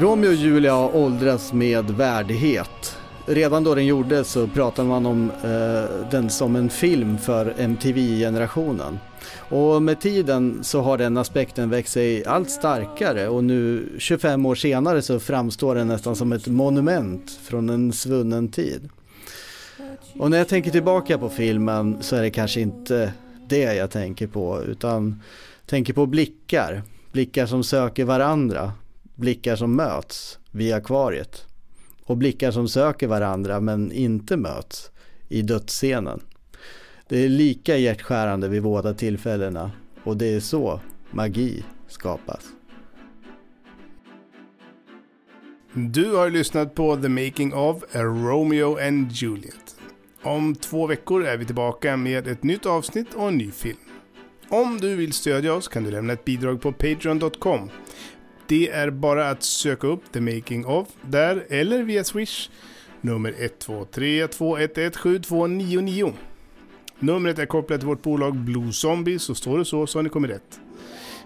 Romeo 0.00 0.28
och 0.28 0.34
Julia 0.34 0.76
åldras 0.76 1.52
med 1.52 1.90
värdighet. 1.90 2.96
Redan 3.26 3.64
då 3.64 3.74
den 3.74 3.86
gjordes 3.86 4.28
så 4.28 4.46
pratade 4.46 4.88
man 4.88 5.06
om 5.06 5.30
eh, 5.30 6.10
den 6.10 6.30
som 6.30 6.56
en 6.56 6.70
film 6.70 7.18
för 7.18 7.54
MTV-generationen. 7.58 8.98
Och 9.36 9.82
med 9.82 10.00
tiden 10.00 10.58
så 10.62 10.80
har 10.80 10.98
den 10.98 11.16
aspekten 11.16 11.70
växt 11.70 11.92
sig 11.92 12.24
allt 12.24 12.50
starkare 12.50 13.28
och 13.28 13.44
nu 13.44 13.88
25 13.98 14.46
år 14.46 14.54
senare 14.54 15.02
så 15.02 15.20
framstår 15.20 15.74
den 15.74 15.88
nästan 15.88 16.16
som 16.16 16.32
ett 16.32 16.46
monument 16.46 17.38
från 17.42 17.68
en 17.68 17.92
svunnen 17.92 18.48
tid. 18.48 18.88
Och 20.18 20.30
när 20.30 20.38
jag 20.38 20.48
tänker 20.48 20.70
tillbaka 20.70 21.18
på 21.18 21.28
filmen 21.28 21.96
så 22.00 22.16
är 22.16 22.22
det 22.22 22.30
kanske 22.30 22.60
inte 22.60 23.12
det 23.48 23.74
jag 23.74 23.90
tänker 23.90 24.26
på 24.26 24.62
utan 24.62 25.22
tänker 25.66 25.92
på 25.92 26.06
blickar. 26.06 26.82
Blickar 27.12 27.46
som 27.46 27.64
söker 27.64 28.04
varandra 28.04 28.72
blickar 29.20 29.56
som 29.56 29.76
möts 29.76 30.38
vid 30.50 30.74
akvariet. 30.74 31.46
och 32.04 32.16
blickar 32.16 32.50
som 32.50 32.68
söker 32.68 33.06
varandra 33.06 33.60
men 33.60 33.92
inte 33.92 34.36
möts 34.36 34.90
i 35.28 35.42
dödsscenen. 35.42 36.20
Det 37.08 37.24
är 37.24 37.28
lika 37.28 37.76
hjärtskärande 37.76 38.48
vid 38.48 38.62
båda 38.62 38.94
tillfällena 38.94 39.70
och 40.04 40.16
det 40.16 40.34
är 40.34 40.40
så 40.40 40.80
magi 41.10 41.64
skapas. 41.88 42.44
Du 45.74 46.14
har 46.14 46.30
lyssnat 46.30 46.74
på 46.74 46.96
The 46.96 47.08
Making 47.08 47.54
of 47.54 47.82
A 47.82 48.02
Romeo 48.02 48.78
and 48.86 49.12
Juliet. 49.12 49.76
Om 50.22 50.54
två 50.54 50.86
veckor 50.86 51.24
är 51.24 51.36
vi 51.36 51.44
tillbaka 51.44 51.96
med 51.96 52.28
ett 52.28 52.42
nytt 52.42 52.66
avsnitt 52.66 53.14
och 53.14 53.28
en 53.28 53.38
ny 53.38 53.50
film. 53.50 53.78
Om 54.48 54.78
du 54.80 54.96
vill 54.96 55.12
stödja 55.12 55.54
oss 55.54 55.68
kan 55.68 55.84
du 55.84 55.90
lämna 55.90 56.12
ett 56.12 56.24
bidrag 56.24 56.60
på 56.60 56.72
Patreon.com. 56.72 57.70
Det 58.50 58.70
är 58.70 58.90
bara 58.90 59.30
att 59.30 59.42
söka 59.42 59.86
upp 59.86 60.12
The 60.12 60.20
Making 60.20 60.66
of 60.66 60.88
där 61.02 61.46
eller 61.48 61.82
via 61.82 62.04
Swish 62.04 62.50
nummer 63.00 63.34
123 63.38 64.28
211 64.28 64.90
7299. 64.96 66.12
Numret 66.98 67.38
är 67.38 67.46
kopplat 67.46 67.80
till 67.80 67.88
vårt 67.88 68.02
bolag 68.02 68.36
Blue 68.36 68.72
Zombie, 68.72 69.18
så 69.18 69.34
står 69.34 69.58
det 69.58 69.64
så 69.64 69.86
så 69.86 69.98
har 69.98 70.02
ni 70.02 70.08
kommit 70.08 70.30
rätt. 70.30 70.60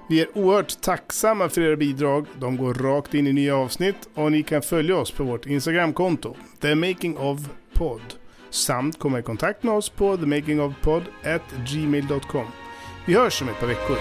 Vi 0.08 0.20
är 0.20 0.38
oerhört 0.38 0.80
tacksamma 0.80 1.48
för 1.48 1.60
era 1.60 1.76
bidrag. 1.76 2.26
De 2.40 2.56
går 2.56 2.74
rakt 2.74 3.14
in 3.14 3.26
i 3.26 3.32
nya 3.32 3.56
avsnitt 3.56 4.08
och 4.14 4.32
ni 4.32 4.42
kan 4.42 4.62
följa 4.62 4.96
oss 4.96 5.10
på 5.10 5.24
vårt 5.24 5.46
Instagramkonto, 5.46 6.36
The 6.60 6.74
Making 6.74 7.16
of 7.16 7.40
Pod. 7.74 8.02
Samt 8.50 8.98
komma 8.98 9.18
i 9.18 9.22
kontakt 9.22 9.62
med 9.62 9.74
oss 9.74 9.88
på 9.88 10.16
themakingofpod 10.16 11.02
at 11.22 11.42
gmail.com. 11.72 12.46
Vi 13.06 13.14
hörs 13.14 13.42
om 13.42 13.48
ett 13.48 13.60
par 13.60 13.66
veckor. 13.66 13.96